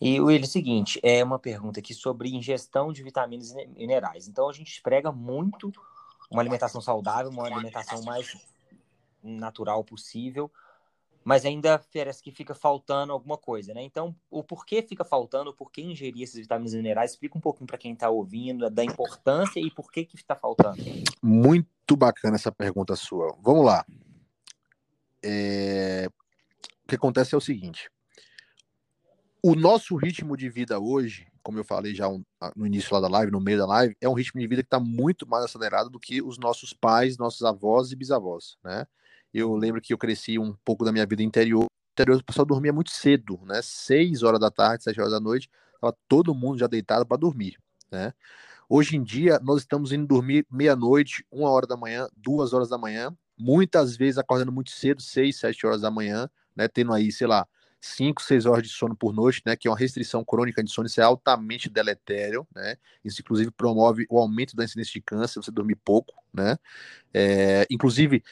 E 0.00 0.20
Will, 0.20 0.38
é 0.38 0.42
o 0.42 0.46
seguinte, 0.46 1.00
é 1.02 1.22
uma 1.22 1.38
pergunta 1.38 1.80
aqui 1.80 1.92
sobre 1.92 2.34
ingestão 2.34 2.92
de 2.92 3.02
vitaminas 3.02 3.50
e 3.50 3.66
minerais. 3.66 4.28
Então 4.28 4.48
a 4.48 4.52
gente 4.52 4.80
prega 4.82 5.12
muito 5.12 5.72
uma 6.30 6.40
alimentação 6.40 6.80
saudável, 6.80 7.30
uma 7.30 7.46
alimentação 7.46 8.02
mais 8.02 8.36
natural 9.22 9.84
possível, 9.84 10.50
mas 11.22 11.44
ainda 11.44 11.78
parece 11.92 12.22
que 12.22 12.32
fica 12.32 12.54
faltando 12.54 13.12
alguma 13.12 13.36
coisa, 13.36 13.74
né? 13.74 13.82
Então, 13.82 14.14
o 14.30 14.42
porquê 14.42 14.82
fica 14.82 15.04
faltando, 15.04 15.50
o 15.50 15.54
porquê 15.54 15.82
ingerir 15.82 16.22
esses 16.22 16.36
vitaminas 16.36 16.72
e 16.72 16.76
minerais, 16.76 17.12
explica 17.12 17.36
um 17.36 17.40
pouquinho 17.40 17.66
para 17.66 17.78
quem 17.78 17.92
está 17.92 18.08
ouvindo 18.08 18.68
da 18.70 18.84
importância 18.84 19.60
e 19.60 19.70
por 19.70 19.92
que 19.92 20.04
que 20.04 20.16
está 20.16 20.34
faltando. 20.34 20.82
Muito 21.22 21.96
bacana 21.96 22.36
essa 22.36 22.50
pergunta 22.50 22.96
sua. 22.96 23.36
Vamos 23.42 23.64
lá. 23.64 23.84
É... 25.22 26.08
O 26.84 26.88
que 26.88 26.96
acontece 26.96 27.34
é 27.34 27.38
o 27.38 27.40
seguinte: 27.40 27.90
o 29.42 29.54
nosso 29.54 29.96
ritmo 29.96 30.36
de 30.36 30.48
vida 30.48 30.78
hoje, 30.78 31.26
como 31.42 31.58
eu 31.58 31.64
falei 31.64 31.94
já 31.94 32.06
no 32.56 32.66
início 32.66 32.94
lá 32.94 33.00
da 33.00 33.08
live, 33.08 33.30
no 33.30 33.40
meio 33.40 33.58
da 33.58 33.66
live, 33.66 33.96
é 34.00 34.08
um 34.08 34.14
ritmo 34.14 34.40
de 34.40 34.46
vida 34.46 34.62
que 34.62 34.66
está 34.66 34.80
muito 34.80 35.26
mais 35.28 35.44
acelerado 35.44 35.90
do 35.90 36.00
que 36.00 36.20
os 36.20 36.38
nossos 36.38 36.72
pais, 36.72 37.16
nossos 37.16 37.42
avós 37.42 37.92
e 37.92 37.96
bisavós, 37.96 38.58
né? 38.64 38.86
Eu 39.32 39.54
lembro 39.54 39.80
que 39.80 39.92
eu 39.92 39.98
cresci 39.98 40.38
um 40.38 40.54
pouco 40.64 40.84
da 40.84 40.92
minha 40.92 41.06
vida 41.06 41.22
interior. 41.22 41.66
interior 41.92 42.18
o 42.18 42.24
pessoal 42.24 42.46
dormia 42.46 42.72
muito 42.72 42.90
cedo, 42.90 43.40
né? 43.44 43.60
Seis 43.62 44.22
horas 44.22 44.40
da 44.40 44.50
tarde, 44.50 44.84
sete 44.84 45.00
horas 45.00 45.12
da 45.12 45.20
noite, 45.20 45.48
estava 45.74 45.96
todo 46.08 46.34
mundo 46.34 46.58
já 46.58 46.66
deitado 46.66 47.06
para 47.06 47.16
dormir, 47.16 47.56
né? 47.90 48.12
Hoje 48.68 48.96
em 48.96 49.02
dia, 49.02 49.40
nós 49.42 49.62
estamos 49.62 49.92
indo 49.92 50.06
dormir 50.06 50.46
meia-noite, 50.50 51.26
uma 51.30 51.50
hora 51.50 51.66
da 51.66 51.76
manhã, 51.76 52.08
duas 52.16 52.52
horas 52.52 52.68
da 52.68 52.78
manhã, 52.78 53.12
muitas 53.36 53.96
vezes 53.96 54.16
acordando 54.16 54.52
muito 54.52 54.70
cedo, 54.70 55.02
seis, 55.02 55.38
sete 55.38 55.66
horas 55.66 55.80
da 55.80 55.90
manhã, 55.90 56.30
né, 56.54 56.68
tendo 56.68 56.92
aí, 56.92 57.10
sei 57.10 57.26
lá, 57.26 57.48
5, 57.80 58.22
6 58.22 58.44
horas 58.44 58.62
de 58.62 58.68
sono 58.68 58.94
por 58.94 59.12
noite, 59.12 59.42
né, 59.46 59.56
que 59.56 59.66
é 59.66 59.70
uma 59.70 59.76
restrição 59.76 60.22
crônica 60.22 60.62
de 60.62 60.70
sono, 60.70 60.86
isso 60.86 61.00
é 61.00 61.04
altamente 61.04 61.68
deletério, 61.70 62.46
né, 62.54 62.76
isso 63.04 63.22
inclusive 63.22 63.50
promove 63.50 64.06
o 64.10 64.18
aumento 64.18 64.54
da 64.54 64.64
incidência 64.64 64.92
de 64.92 65.00
câncer, 65.00 65.42
você 65.42 65.50
dormir 65.50 65.76
pouco, 65.76 66.14
né, 66.32 66.56
é, 67.14 67.66
inclusive, 67.70 68.22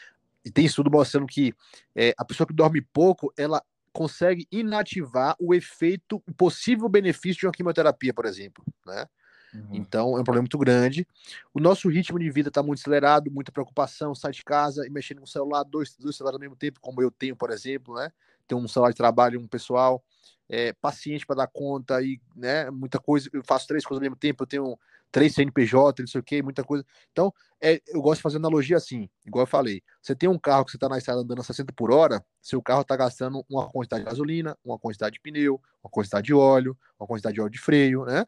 tem 0.50 0.66
estudo 0.66 0.90
mostrando 0.90 1.26
que 1.26 1.54
é, 1.94 2.14
a 2.18 2.24
pessoa 2.24 2.46
que 2.46 2.54
dorme 2.54 2.80
pouco, 2.80 3.32
ela 3.36 3.62
consegue 3.92 4.46
inativar 4.52 5.34
o 5.40 5.54
efeito, 5.54 6.22
o 6.28 6.34
possível 6.34 6.88
benefício 6.88 7.40
de 7.40 7.46
uma 7.46 7.52
quimioterapia, 7.52 8.14
por 8.14 8.26
exemplo, 8.26 8.64
né, 8.86 9.06
Uhum. 9.54 9.68
Então 9.72 10.16
é 10.16 10.20
um 10.20 10.24
problema 10.24 10.42
muito 10.42 10.58
grande. 10.58 11.06
O 11.52 11.60
nosso 11.60 11.88
ritmo 11.88 12.18
de 12.18 12.30
vida 12.30 12.48
está 12.48 12.62
muito 12.62 12.80
acelerado, 12.80 13.30
muita 13.30 13.52
preocupação, 13.52 14.14
sai 14.14 14.32
de 14.32 14.44
casa 14.44 14.86
e 14.86 14.90
mexendo 14.90 15.20
no 15.20 15.26
celular, 15.26 15.64
dois, 15.64 15.96
dois 15.96 16.16
celulares 16.16 16.36
ao 16.36 16.40
mesmo 16.40 16.56
tempo, 16.56 16.80
como 16.80 17.00
eu 17.02 17.10
tenho, 17.10 17.36
por 17.36 17.50
exemplo, 17.50 17.94
né? 17.94 18.10
Tem 18.48 18.58
um 18.58 18.66
celular 18.66 18.90
de 18.90 18.96
trabalho, 18.96 19.40
um 19.40 19.46
pessoal, 19.46 20.02
é, 20.48 20.72
paciente 20.72 21.26
para 21.26 21.36
dar 21.36 21.46
conta 21.46 22.02
e, 22.02 22.20
né, 22.34 22.70
muita 22.70 22.98
coisa, 22.98 23.28
eu 23.32 23.42
faço 23.44 23.66
três 23.66 23.84
coisas 23.84 24.00
ao 24.00 24.02
mesmo 24.02 24.16
tempo, 24.16 24.42
eu 24.42 24.46
tenho 24.46 24.78
três 25.12 25.34
CNPJ, 25.34 26.02
não 26.02 26.06
sei 26.06 26.20
o 26.20 26.24
que, 26.24 26.42
muita 26.42 26.64
coisa. 26.64 26.84
Então, 27.12 27.32
é, 27.60 27.80
eu 27.88 28.00
gosto 28.00 28.18
de 28.18 28.22
fazer 28.22 28.36
analogia 28.38 28.76
assim, 28.76 29.08
igual 29.26 29.42
eu 29.42 29.46
falei. 29.46 29.82
Você 30.02 30.14
tem 30.14 30.28
um 30.28 30.38
carro 30.38 30.64
que 30.64 30.70
você 30.70 30.76
está 30.76 30.88
na 30.88 30.98
estrada 30.98 31.20
andando 31.20 31.40
a 31.40 31.44
60 31.44 31.72
por 31.74 31.90
hora, 31.92 32.24
seu 32.40 32.62
carro 32.62 32.82
está 32.82 32.96
gastando 32.96 33.44
uma 33.48 33.68
quantidade 33.68 34.04
de 34.04 34.10
gasolina, 34.10 34.56
uma 34.64 34.78
quantidade 34.78 35.14
de 35.14 35.20
pneu, 35.20 35.60
uma 35.82 35.90
quantidade 35.90 36.26
de 36.26 36.34
óleo, 36.34 36.76
uma 36.98 37.06
quantidade 37.06 37.34
de 37.34 37.40
óleo 37.40 37.50
de 37.50 37.60
freio, 37.60 38.04
né? 38.04 38.24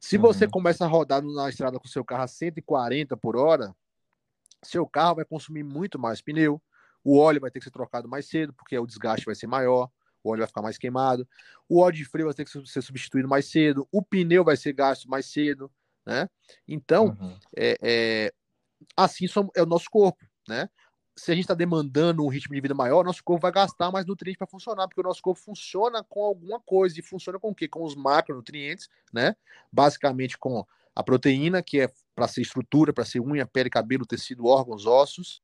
Se 0.00 0.18
você 0.18 0.44
uhum. 0.44 0.50
começa 0.50 0.84
a 0.84 0.88
rodar 0.88 1.22
na 1.22 1.48
estrada 1.48 1.78
com 1.78 1.88
seu 1.88 2.04
carro 2.04 2.24
a 2.24 2.28
140 2.28 3.16
por 3.16 3.36
hora, 3.36 3.74
seu 4.62 4.86
carro 4.86 5.16
vai 5.16 5.24
consumir 5.24 5.62
muito 5.62 5.98
mais 5.98 6.20
pneu, 6.20 6.60
o 7.04 7.18
óleo 7.18 7.40
vai 7.40 7.50
ter 7.50 7.58
que 7.58 7.64
ser 7.64 7.70
trocado 7.70 8.08
mais 8.08 8.26
cedo, 8.26 8.52
porque 8.54 8.76
o 8.78 8.86
desgaste 8.86 9.26
vai 9.26 9.34
ser 9.34 9.46
maior, 9.46 9.90
o 10.22 10.30
óleo 10.30 10.40
vai 10.40 10.48
ficar 10.48 10.62
mais 10.62 10.78
queimado, 10.78 11.28
o 11.68 11.80
óleo 11.80 11.96
de 11.96 12.04
freio 12.04 12.26
vai 12.26 12.34
ter 12.34 12.44
que 12.44 12.66
ser 12.66 12.82
substituído 12.82 13.28
mais 13.28 13.46
cedo, 13.46 13.86
o 13.92 14.02
pneu 14.02 14.42
vai 14.42 14.56
ser 14.56 14.72
gasto 14.72 15.08
mais 15.08 15.26
cedo, 15.26 15.70
né? 16.06 16.28
Então, 16.66 17.16
uhum. 17.20 17.38
é, 17.56 17.78
é, 17.82 18.34
assim 18.96 19.26
é 19.54 19.62
o 19.62 19.66
nosso 19.66 19.90
corpo, 19.90 20.24
né? 20.48 20.68
se 21.16 21.30
a 21.30 21.34
gente 21.34 21.44
está 21.44 21.54
demandando 21.54 22.24
um 22.24 22.28
ritmo 22.28 22.54
de 22.54 22.60
vida 22.60 22.74
maior, 22.74 23.04
nosso 23.04 23.22
corpo 23.22 23.42
vai 23.42 23.52
gastar 23.52 23.90
mais 23.90 24.04
nutrientes 24.04 24.38
para 24.38 24.46
funcionar, 24.46 24.88
porque 24.88 25.00
o 25.00 25.04
nosso 25.04 25.22
corpo 25.22 25.40
funciona 25.40 26.02
com 26.02 26.24
alguma 26.24 26.60
coisa, 26.60 26.98
e 26.98 27.02
funciona 27.02 27.38
com 27.38 27.50
o 27.50 27.54
quê? 27.54 27.68
Com 27.68 27.84
os 27.84 27.94
macronutrientes, 27.94 28.88
né? 29.12 29.36
Basicamente 29.72 30.36
com 30.36 30.66
a 30.94 31.02
proteína, 31.02 31.62
que 31.62 31.80
é 31.80 31.92
para 32.14 32.26
ser 32.26 32.42
estrutura, 32.42 32.92
para 32.92 33.04
ser 33.04 33.20
unha, 33.20 33.46
pele, 33.46 33.70
cabelo, 33.70 34.04
tecido, 34.04 34.46
órgãos, 34.46 34.86
ossos, 34.86 35.40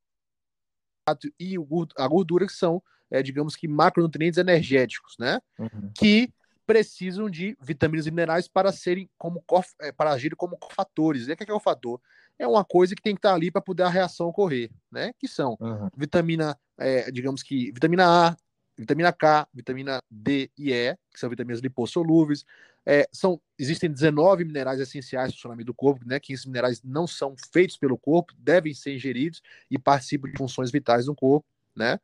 e 1.38 1.56
a 1.96 2.08
gordura, 2.08 2.46
que 2.46 2.52
são, 2.52 2.82
é, 3.10 3.22
digamos 3.22 3.56
que, 3.56 3.66
macronutrientes 3.68 4.38
energéticos, 4.38 5.16
né? 5.18 5.40
Uhum. 5.58 5.90
Que 5.94 6.32
precisam 6.66 7.28
de 7.28 7.56
vitaminas 7.60 8.06
e 8.06 8.10
minerais 8.10 8.46
para 8.46 8.70
serem 8.70 9.10
como 9.18 9.42
é, 9.80 9.90
para 9.90 10.12
agirem 10.12 10.36
como 10.36 10.56
cofatores. 10.56 11.26
E 11.26 11.32
o 11.32 11.36
que 11.36 11.50
é 11.50 11.54
o 11.54 11.58
fator? 11.58 12.00
é 12.42 12.48
uma 12.48 12.64
coisa 12.64 12.94
que 12.94 13.02
tem 13.02 13.14
que 13.14 13.18
estar 13.18 13.34
ali 13.34 13.50
para 13.50 13.60
poder 13.60 13.82
a 13.82 13.88
reação 13.88 14.28
ocorrer, 14.28 14.70
né? 14.90 15.12
Que 15.18 15.28
são 15.28 15.56
uhum. 15.60 15.88
vitamina, 15.94 16.58
é, 16.78 17.10
digamos 17.10 17.42
que 17.42 17.70
vitamina 17.70 18.28
A, 18.28 18.36
vitamina 18.76 19.12
K, 19.12 19.46
vitamina 19.52 20.02
D 20.10 20.50
e 20.56 20.72
E, 20.72 20.96
que 21.12 21.20
são 21.20 21.28
vitaminas 21.28 21.60
lipossolúveis. 21.60 22.44
É, 22.86 23.06
são, 23.12 23.40
existem 23.58 23.90
19 23.90 24.44
minerais 24.44 24.80
essenciais 24.80 25.28
para 25.28 25.32
o 25.32 25.36
funcionamento 25.36 25.66
do 25.66 25.74
corpo, 25.74 26.04
né? 26.06 26.18
Que 26.18 26.32
esses 26.32 26.46
minerais 26.46 26.82
não 26.82 27.06
são 27.06 27.34
feitos 27.52 27.76
pelo 27.76 27.98
corpo, 27.98 28.32
devem 28.38 28.72
ser 28.74 28.94
ingeridos 28.94 29.42
e 29.70 29.78
participam 29.78 30.30
de 30.30 30.36
funções 30.36 30.70
vitais 30.70 31.06
do 31.06 31.14
corpo, 31.14 31.46
né? 31.76 31.98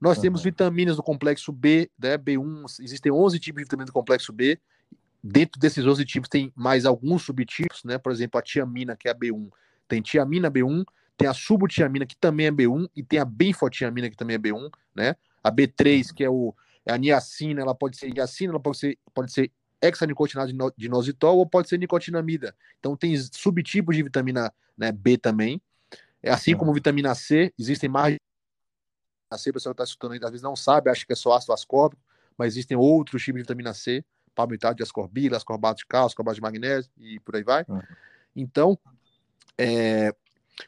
Nós 0.00 0.16
uhum. 0.16 0.22
temos 0.22 0.42
vitaminas 0.42 0.96
do 0.96 1.02
complexo 1.02 1.52
B, 1.52 1.90
né? 1.98 2.16
B1, 2.16 2.80
existem 2.80 3.12
11 3.12 3.38
tipos 3.38 3.60
de 3.60 3.64
vitaminas 3.64 3.90
do 3.90 3.92
complexo 3.92 4.32
B. 4.32 4.58
Dentro 5.22 5.60
desses 5.60 5.84
11 5.84 6.04
tipos 6.04 6.28
tem 6.28 6.50
mais 6.54 6.86
alguns 6.86 7.22
subtipos, 7.22 7.84
né? 7.84 7.98
Por 7.98 8.10
exemplo, 8.10 8.38
a 8.38 8.42
tiamina, 8.42 8.96
que 8.96 9.08
é 9.08 9.10
a 9.10 9.14
B1, 9.14 9.50
tem 9.86 10.00
tiamina 10.00 10.50
B1, 10.50 10.84
tem 11.16 11.28
a 11.28 11.34
subtiamina, 11.34 12.06
que 12.06 12.16
também 12.16 12.46
é 12.46 12.50
B1, 12.50 12.88
e 12.96 13.02
tem 13.02 13.18
a 13.18 13.24
benfotiamina, 13.26 14.08
que 14.08 14.16
também 14.16 14.36
é 14.36 14.38
B1, 14.38 14.70
né? 14.94 15.14
A 15.44 15.52
B3, 15.52 16.14
que 16.14 16.24
é, 16.24 16.30
o, 16.30 16.54
é 16.86 16.92
a 16.92 16.96
niacina, 16.96 17.60
ela 17.60 17.74
pode 17.74 17.98
ser 17.98 18.10
niacina, 18.10 18.52
ela 18.52 18.60
pode 18.60 18.78
ser, 18.78 18.98
pode 19.12 19.30
ser 19.30 19.52
hexanicotinase 19.82 20.52
de 20.76 20.86
inositol 20.86 21.38
ou 21.38 21.46
pode 21.46 21.68
ser 21.68 21.78
nicotinamida. 21.78 22.54
Então 22.78 22.96
tem 22.96 23.16
subtipos 23.16 23.96
de 23.96 24.02
vitamina 24.02 24.52
né, 24.76 24.92
B 24.92 25.16
também. 25.16 25.60
É 26.22 26.30
assim 26.30 26.56
como 26.56 26.72
vitamina 26.74 27.14
C, 27.14 27.52
existem 27.58 27.88
mais 27.88 28.16
a 29.30 29.38
C, 29.38 29.50
o 29.50 29.52
pessoal 29.52 29.72
está 29.72 29.84
escutando 29.84 30.12
aí, 30.12 30.20
às 30.22 30.30
vezes 30.30 30.42
não 30.42 30.56
sabe, 30.56 30.90
acha 30.90 31.06
que 31.06 31.12
é 31.12 31.16
só 31.16 31.32
ácido 31.32 31.52
ascórbico, 31.52 32.02
mas 32.36 32.54
existem 32.54 32.76
outros 32.76 33.22
tipos 33.22 33.38
de 33.38 33.42
vitamina 33.42 33.72
C, 33.72 34.04
palmitate 34.34 34.78
de 34.78 34.82
ascorbila, 34.82 35.36
ascorbato 35.36 35.78
de 35.78 35.86
cálcio, 35.86 36.08
ascorbato 36.08 36.34
de 36.34 36.40
magnésio 36.40 36.90
e 36.98 37.20
por 37.20 37.36
aí 37.36 37.44
vai. 37.44 37.64
Uhum. 37.68 37.80
Então, 38.34 38.78
é, 39.56 40.14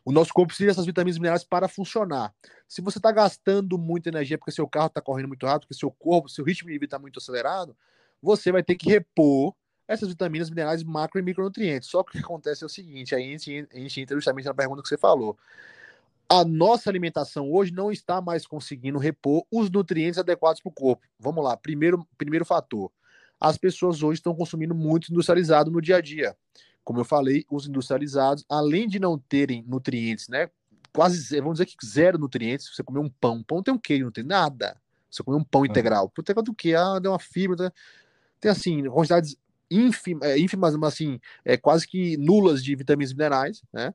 o 0.04 0.12
nosso 0.12 0.32
corpo 0.32 0.48
precisa 0.48 0.70
dessas 0.70 0.86
vitaminas 0.86 1.16
e 1.16 1.20
minerais 1.20 1.44
para 1.44 1.68
funcionar. 1.68 2.32
Se 2.68 2.80
você 2.80 2.98
está 2.98 3.10
gastando 3.10 3.76
muita 3.76 4.08
energia 4.08 4.38
porque 4.38 4.52
seu 4.52 4.66
carro 4.68 4.86
está 4.86 5.00
correndo 5.00 5.28
muito 5.28 5.46
rápido, 5.46 5.62
porque 5.62 5.78
seu 5.78 5.90
corpo, 5.90 6.28
seu 6.28 6.44
ritmo 6.44 6.68
de 6.68 6.74
vida 6.74 6.84
está 6.84 6.98
muito 6.98 7.18
acelerado, 7.18 7.76
você 8.22 8.52
vai 8.52 8.62
ter 8.62 8.76
que 8.76 8.88
repor 8.88 9.54
essas 9.86 10.08
vitaminas, 10.08 10.48
minerais, 10.48 10.82
macro 10.82 11.18
e 11.18 11.22
micronutrientes. 11.22 11.88
Só 11.88 12.02
que 12.02 12.10
o 12.10 12.12
que 12.12 12.24
acontece 12.24 12.62
é 12.62 12.66
o 12.66 12.70
seguinte: 12.70 13.14
aí 13.14 13.24
a 13.24 13.38
gente, 13.38 13.68
a 13.72 13.78
gente 13.78 14.00
entra 14.00 14.16
justamente 14.16 14.44
na 14.44 14.54
pergunta 14.54 14.82
que 14.82 14.88
você 14.88 14.98
falou. 14.98 15.36
A 16.28 16.44
nossa 16.44 16.88
alimentação 16.88 17.52
hoje 17.52 17.72
não 17.72 17.92
está 17.92 18.20
mais 18.20 18.46
conseguindo 18.46 18.98
repor 18.98 19.44
os 19.50 19.70
nutrientes 19.70 20.18
adequados 20.18 20.62
para 20.62 20.70
o 20.70 20.72
corpo. 20.72 21.06
Vamos 21.18 21.44
lá, 21.44 21.56
primeiro, 21.56 22.06
primeiro 22.16 22.44
fator. 22.44 22.90
As 23.38 23.58
pessoas 23.58 24.02
hoje 24.02 24.20
estão 24.20 24.34
consumindo 24.34 24.74
muito 24.74 25.10
industrializado 25.10 25.70
no 25.70 25.80
dia 25.80 25.96
a 25.96 26.00
dia 26.00 26.34
como 26.84 27.00
eu 27.00 27.04
falei, 27.04 27.44
os 27.50 27.66
industrializados, 27.66 28.44
além 28.48 28.88
de 28.88 28.98
não 28.98 29.18
terem 29.18 29.64
nutrientes, 29.66 30.28
né? 30.28 30.50
Quase, 30.92 31.40
vamos 31.40 31.54
dizer 31.58 31.66
que 31.66 31.86
zero 31.86 32.18
nutrientes. 32.18 32.68
Você 32.74 32.82
comer 32.82 33.00
um 33.00 33.08
pão, 33.08 33.42
pão 33.42 33.62
tem 33.62 33.72
um 33.72 33.78
quê? 33.78 33.98
Não 33.98 34.10
tem 34.10 34.24
nada. 34.24 34.76
Você 35.10 35.22
comer 35.22 35.38
um 35.38 35.44
pão 35.44 35.64
integral, 35.64 36.10
ter 36.24 36.34
do 36.34 36.54
que? 36.54 36.74
Ah, 36.74 36.98
deu 36.98 37.12
uma 37.12 37.18
fibra. 37.18 37.56
Tá? 37.56 37.72
Tem 38.42 38.50
assim, 38.50 38.82
quantidades 38.90 39.36
ínfimas, 39.70 40.28
é, 40.28 40.36
ínfimas, 40.36 40.76
mas 40.76 40.94
assim, 40.94 41.20
é, 41.44 41.56
quase 41.56 41.86
que 41.86 42.16
nulas 42.16 42.62
de 42.62 42.74
vitaminas 42.74 43.12
e 43.12 43.14
minerais, 43.14 43.62
né? 43.72 43.94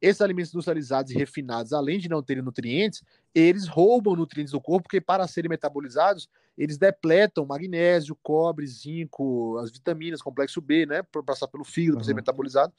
Esses 0.00 0.20
alimentos 0.20 0.52
industrializados 0.52 1.10
e 1.10 1.14
refinados, 1.16 1.72
além 1.72 1.98
de 1.98 2.06
não 2.06 2.22
terem 2.22 2.42
nutrientes, 2.42 3.02
eles 3.34 3.66
roubam 3.66 4.14
nutrientes 4.14 4.52
do 4.52 4.60
corpo, 4.60 4.82
porque 4.82 5.00
para 5.00 5.26
serem 5.26 5.48
metabolizados, 5.48 6.28
eles 6.58 6.76
depletam 6.76 7.46
magnésio, 7.46 8.14
cobre, 8.22 8.66
zinco, 8.66 9.56
as 9.56 9.70
vitaminas, 9.70 10.20
complexo 10.20 10.60
B, 10.60 10.84
né? 10.84 11.02
Para 11.02 11.22
passar 11.22 11.48
pelo 11.48 11.64
fígado, 11.64 11.94
uhum. 11.94 11.98
para 12.00 12.06
ser 12.06 12.14
metabolizado. 12.14 12.74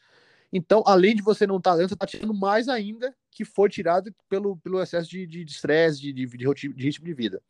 Então, 0.54 0.84
além 0.86 1.16
de 1.16 1.24
você 1.24 1.48
não 1.48 1.58
estar 1.58 1.72
tá 1.72 1.78
dentro, 1.78 1.90
você 1.90 1.96
está 1.96 2.06
tirando 2.06 2.34
mais 2.36 2.70
ainda 2.70 3.14
que 3.32 3.44
foi 3.44 3.70
tirado 3.70 4.14
pelo, 4.30 4.56
pelo 4.58 4.82
excesso 4.82 5.10
de 5.10 5.44
estresse, 5.44 6.00
de, 6.00 6.14
de, 6.14 6.26
de, 6.28 6.54
de, 6.54 6.84
ritmo 6.84 7.06
de 7.06 7.14
vida. 7.16 7.42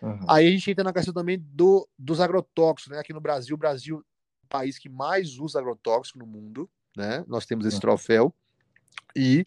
Uhum. 0.00 0.20
Aí 0.28 0.46
a 0.46 0.50
gente 0.50 0.70
entra 0.70 0.84
na 0.84 0.92
questão 0.92 1.12
também 1.12 1.38
do, 1.38 1.88
dos 1.98 2.20
agrotóxicos, 2.20 2.92
né? 2.92 3.00
Aqui 3.00 3.12
no 3.12 3.20
Brasil, 3.20 3.54
o 3.54 3.58
Brasil 3.58 3.96
é 3.96 4.00
o 4.44 4.48
país 4.48 4.78
que 4.78 4.88
mais 4.88 5.38
usa 5.38 5.58
agrotóxico 5.58 6.18
no 6.18 6.26
mundo, 6.26 6.70
né? 6.96 7.24
Nós 7.26 7.46
temos 7.46 7.66
esse 7.66 7.76
uhum. 7.76 7.80
troféu. 7.80 8.34
E 9.16 9.44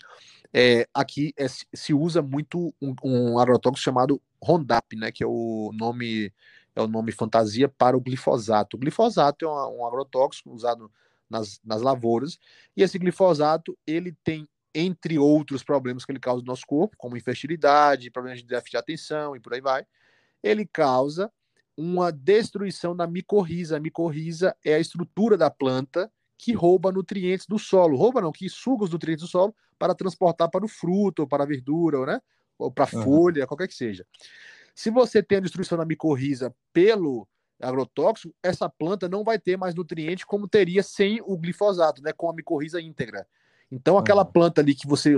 é, 0.54 0.88
aqui 0.93 1.34
é, 1.38 1.45
se 1.47 1.93
usa 1.93 2.22
muito 2.22 2.74
um, 2.82 2.93
um 3.04 3.39
agrotóxico 3.39 3.84
chamado 3.84 4.22
Roundup, 4.43 4.95
né, 4.95 5.12
que 5.12 5.24
é 5.24 5.28
o 5.28 5.72
nome 5.74 6.34
é 6.74 6.82
o 6.82 6.88
nome 6.88 7.12
fantasia 7.12 7.68
para 7.68 7.97
o 7.97 8.02
glifosato. 8.02 8.78
O 8.78 8.80
glifosato 8.80 9.45
é 9.45 9.47
um, 9.47 9.82
um 9.82 9.86
agrotóxico 9.86 10.49
usado 10.52 10.89
nas, 11.30 11.60
nas 11.64 11.82
lavouras 11.82 12.39
e 12.76 12.82
esse 12.82 12.97
glifosato 12.97 13.78
ele 13.86 14.16
tem 14.24 14.47
entre 14.74 15.20
outros 15.20 15.64
problemas 15.64 16.06
que 16.06 16.12
ele 16.14 16.20
causa 16.20 16.41
no 16.41 16.47
nosso 16.47 16.66
corpo, 16.66 16.95
como 16.97 17.18
infertilidade, 17.18 18.10
problemas 18.10 18.39
de 18.39 18.47
déficit 18.47 18.72
de 18.72 18.78
atenção 18.78 19.36
e 19.36 19.39
por 19.39 19.54
aí 19.54 19.60
vai, 19.60 19.86
ele 20.44 20.66
causa 20.66 21.32
uma 21.78 22.12
destruição 22.12 22.96
da 22.96 23.08
micorriza. 23.08 23.78
A 23.78 23.80
micorriza 23.80 24.56
é 24.64 24.76
a 24.76 24.80
estrutura 24.80 25.38
da 25.38 25.50
planta 25.50 26.12
que 26.38 26.54
rouba 26.54 26.92
nutrientes 26.92 27.46
do 27.46 27.60
solo. 27.60 27.98
Rouba 27.98 28.22
não, 28.22 28.32
que 28.32 28.50
suga 28.50 28.84
os 28.84 28.92
nutrientes 28.92 29.24
do 29.24 29.30
solo 29.30 29.56
para 29.78 29.96
transportar 29.96 30.50
para 30.50 30.66
o 30.66 30.68
fruto, 30.68 31.24
ou 31.24 31.28
para 31.28 31.44
a 31.44 31.48
verdura, 31.48 32.00
ou, 32.00 32.06
né? 32.06 32.20
ou 32.58 32.72
para 32.72 32.86
a 32.86 32.96
uhum. 32.96 33.04
folha, 33.04 33.48
qualquer 33.48 33.68
que 33.68 33.76
seja. 33.76 34.06
Se 34.76 34.89
você 34.89 35.22
tem 35.22 35.39
a 35.39 35.42
destruição 35.42 35.78
da 35.78 35.86
micorriza 35.86 36.54
pelo 36.72 37.28
agrotóxico, 37.60 38.34
essa 38.42 38.70
planta 38.70 39.08
não 39.08 39.24
vai 39.24 39.38
ter 39.38 39.58
mais 39.58 39.76
nutrientes 39.76 40.26
como 40.26 40.48
teria 40.48 40.82
sem 40.82 41.22
o 41.24 41.38
glifosato, 41.38 42.02
né, 42.02 42.12
com 42.12 42.30
a 42.30 42.34
micorriza 42.34 42.82
íntegra. 42.82 43.28
Então, 43.72 43.98
aquela 43.98 44.26
uhum. 44.26 44.32
planta 44.32 44.62
ali 44.62 44.76
que 44.76 44.88
você 44.88 45.18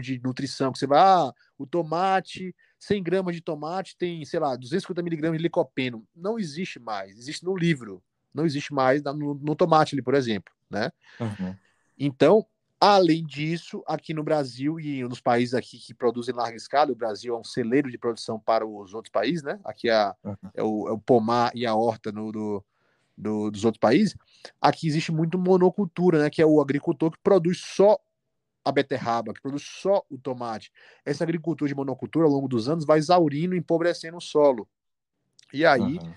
de 0.00 0.20
nutrição, 0.22 0.70
que 0.70 0.78
você 0.78 0.86
vai, 0.86 1.00
ah, 1.00 1.32
o 1.58 1.66
tomate, 1.66 2.54
100 2.80 3.02
gramas 3.02 3.34
de 3.36 3.40
tomate 3.40 3.96
tem, 3.96 4.24
sei 4.24 4.40
lá, 4.40 4.56
250 4.56 5.00
miligramas 5.02 5.38
de 5.38 5.42
licopeno. 5.42 6.04
Não 6.16 6.38
existe 6.38 6.80
mais, 6.80 7.16
existe 7.16 7.44
no 7.44 7.56
livro 7.56 8.02
não 8.32 8.46
existe 8.46 8.72
mais 8.72 9.02
no, 9.02 9.34
no 9.34 9.56
tomate 9.56 9.94
ali, 9.94 10.02
por 10.02 10.14
exemplo, 10.14 10.52
né? 10.70 10.90
Uhum. 11.18 11.54
Então, 11.98 12.46
Além 12.82 13.26
disso, 13.26 13.84
aqui 13.86 14.14
no 14.14 14.24
Brasil 14.24 14.80
e 14.80 15.02
nos 15.02 15.20
países 15.20 15.52
aqui 15.52 15.76
que 15.76 15.92
produzem 15.92 16.34
larga 16.34 16.56
escala, 16.56 16.90
o 16.90 16.96
Brasil 16.96 17.36
é 17.36 17.38
um 17.38 17.44
celeiro 17.44 17.90
de 17.90 17.98
produção 17.98 18.40
para 18.40 18.66
os 18.66 18.94
outros 18.94 19.12
países, 19.12 19.42
né? 19.42 19.60
Aqui 19.62 19.90
é, 19.90 20.14
uhum. 20.24 20.34
é, 20.54 20.62
o, 20.62 20.88
é 20.88 20.92
o, 20.92 20.98
pomar 20.98 21.52
e 21.54 21.66
a 21.66 21.74
horta 21.74 22.10
no, 22.10 22.32
do, 22.32 22.64
do, 23.14 23.50
dos 23.50 23.66
outros 23.66 23.78
países. 23.78 24.16
Aqui 24.58 24.88
existe 24.88 25.12
muito 25.12 25.38
monocultura, 25.38 26.22
né? 26.22 26.30
Que 26.30 26.40
é 26.40 26.46
o 26.46 26.58
agricultor 26.58 27.10
que 27.10 27.18
produz 27.22 27.58
só 27.60 27.98
a 28.64 28.72
beterraba, 28.72 29.32
que 29.32 29.40
produz 29.40 29.62
só 29.62 30.04
o 30.10 30.18
tomate. 30.18 30.72
Essa 31.04 31.24
agricultura 31.24 31.68
de 31.68 31.74
monocultura, 31.74 32.26
ao 32.26 32.32
longo 32.32 32.48
dos 32.48 32.68
anos, 32.68 32.84
vai 32.84 32.98
exaurindo, 32.98 33.54
empobrecendo 33.54 34.16
o 34.16 34.20
solo. 34.20 34.68
E 35.52 35.64
aí, 35.64 35.98
uhum 35.98 36.14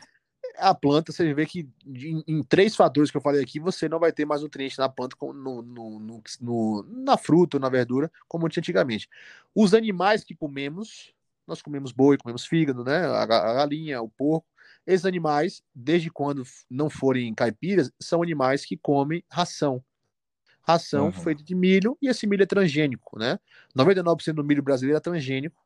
a 0.58 0.74
planta, 0.74 1.12
você 1.12 1.34
vê 1.34 1.46
que 1.46 1.68
em, 1.86 2.24
em, 2.28 2.44
três 2.44 2.76
fatores 2.76 3.10
que 3.10 3.18
eu 3.18 3.22
falei 3.22 3.42
aqui, 3.42 3.60
você 3.60 3.90
não 3.90 4.00
vai 4.00 4.12
ter 4.12 4.26
mais 4.26 4.42
nutrientes 4.42 4.78
na 4.78 4.90
planta, 4.90 5.16
no, 5.22 5.34
no, 5.34 6.00
no, 6.00 6.24
no, 6.42 6.84
na 6.90 7.18
fruta, 7.18 7.60
na 7.60 7.70
verdura, 7.70 8.12
como 8.28 8.48
tinha 8.50 8.62
antigamente. 8.62 9.10
Os 9.56 9.74
animais 9.74 10.24
que 10.24 10.36
comemos, 10.36 11.14
nós 11.48 11.62
comemos 11.62 11.92
boi, 11.92 12.18
comemos 12.18 12.46
fígado, 12.46 12.84
né? 12.84 13.06
A, 13.06 13.24
a 13.24 13.54
galinha, 13.54 14.02
o 14.02 14.10
porco. 14.10 14.48
Esses 14.86 15.06
animais, 15.06 15.64
desde 15.74 16.10
quando 16.10 16.44
não 16.70 16.90
forem 16.90 17.34
caipiras, 17.34 17.92
são 18.00 18.22
animais 18.22 18.66
que 18.66 18.78
comem 18.78 19.24
ração. 19.30 19.84
Ração 20.66 21.08
uhum. 21.08 21.12
feita 21.12 21.44
de 21.44 21.54
milho, 21.54 21.98
e 22.02 22.08
esse 22.08 22.26
milho 22.26 22.44
é 22.44 22.46
transgênico, 22.46 23.20
né? 23.20 23.38
99% 23.78 24.34
do 24.34 24.46
milho 24.46 24.64
brasileiro 24.64 24.98
é 24.98 25.02
transgênico. 25.02 25.62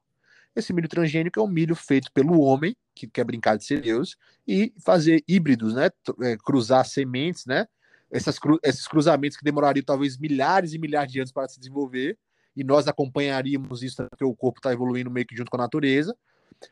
Esse 0.56 0.74
milho 0.74 0.90
transgênico 0.90 1.40
é 1.40 1.44
um 1.44 1.48
milho 1.48 1.76
feito 1.76 2.12
pelo 2.12 2.42
homem, 2.42 2.76
que 2.96 3.06
quer 3.06 3.24
brincar 3.24 3.58
de 3.58 3.64
ser 3.64 3.80
Deus, 3.80 4.18
e 4.48 4.74
fazer 4.84 5.24
híbridos, 5.28 5.76
né? 5.76 5.92
É, 6.24 6.36
cruzar 6.36 6.84
sementes, 6.84 7.46
né? 7.46 7.68
Essas 8.10 8.40
cru 8.40 8.58
esses 8.64 8.88
cruzamentos 8.88 9.38
que 9.38 9.44
demorariam 9.44 9.86
talvez 9.86 10.18
milhares 10.18 10.74
e 10.74 10.80
milhares 10.80 11.12
de 11.12 11.20
anos 11.20 11.32
para 11.32 11.48
se 11.48 11.60
desenvolver, 11.60 12.18
e 12.56 12.64
nós 12.64 12.88
acompanharíamos 12.88 13.84
isso 13.84 14.04
porque 14.10 14.26
o 14.26 14.36
corpo 14.36 14.58
está 14.58 14.74
evoluindo 14.74 15.12
meio 15.12 15.28
que 15.28 15.36
junto 15.36 15.52
com 15.52 15.58
a 15.58 15.62
natureza. 15.62 16.18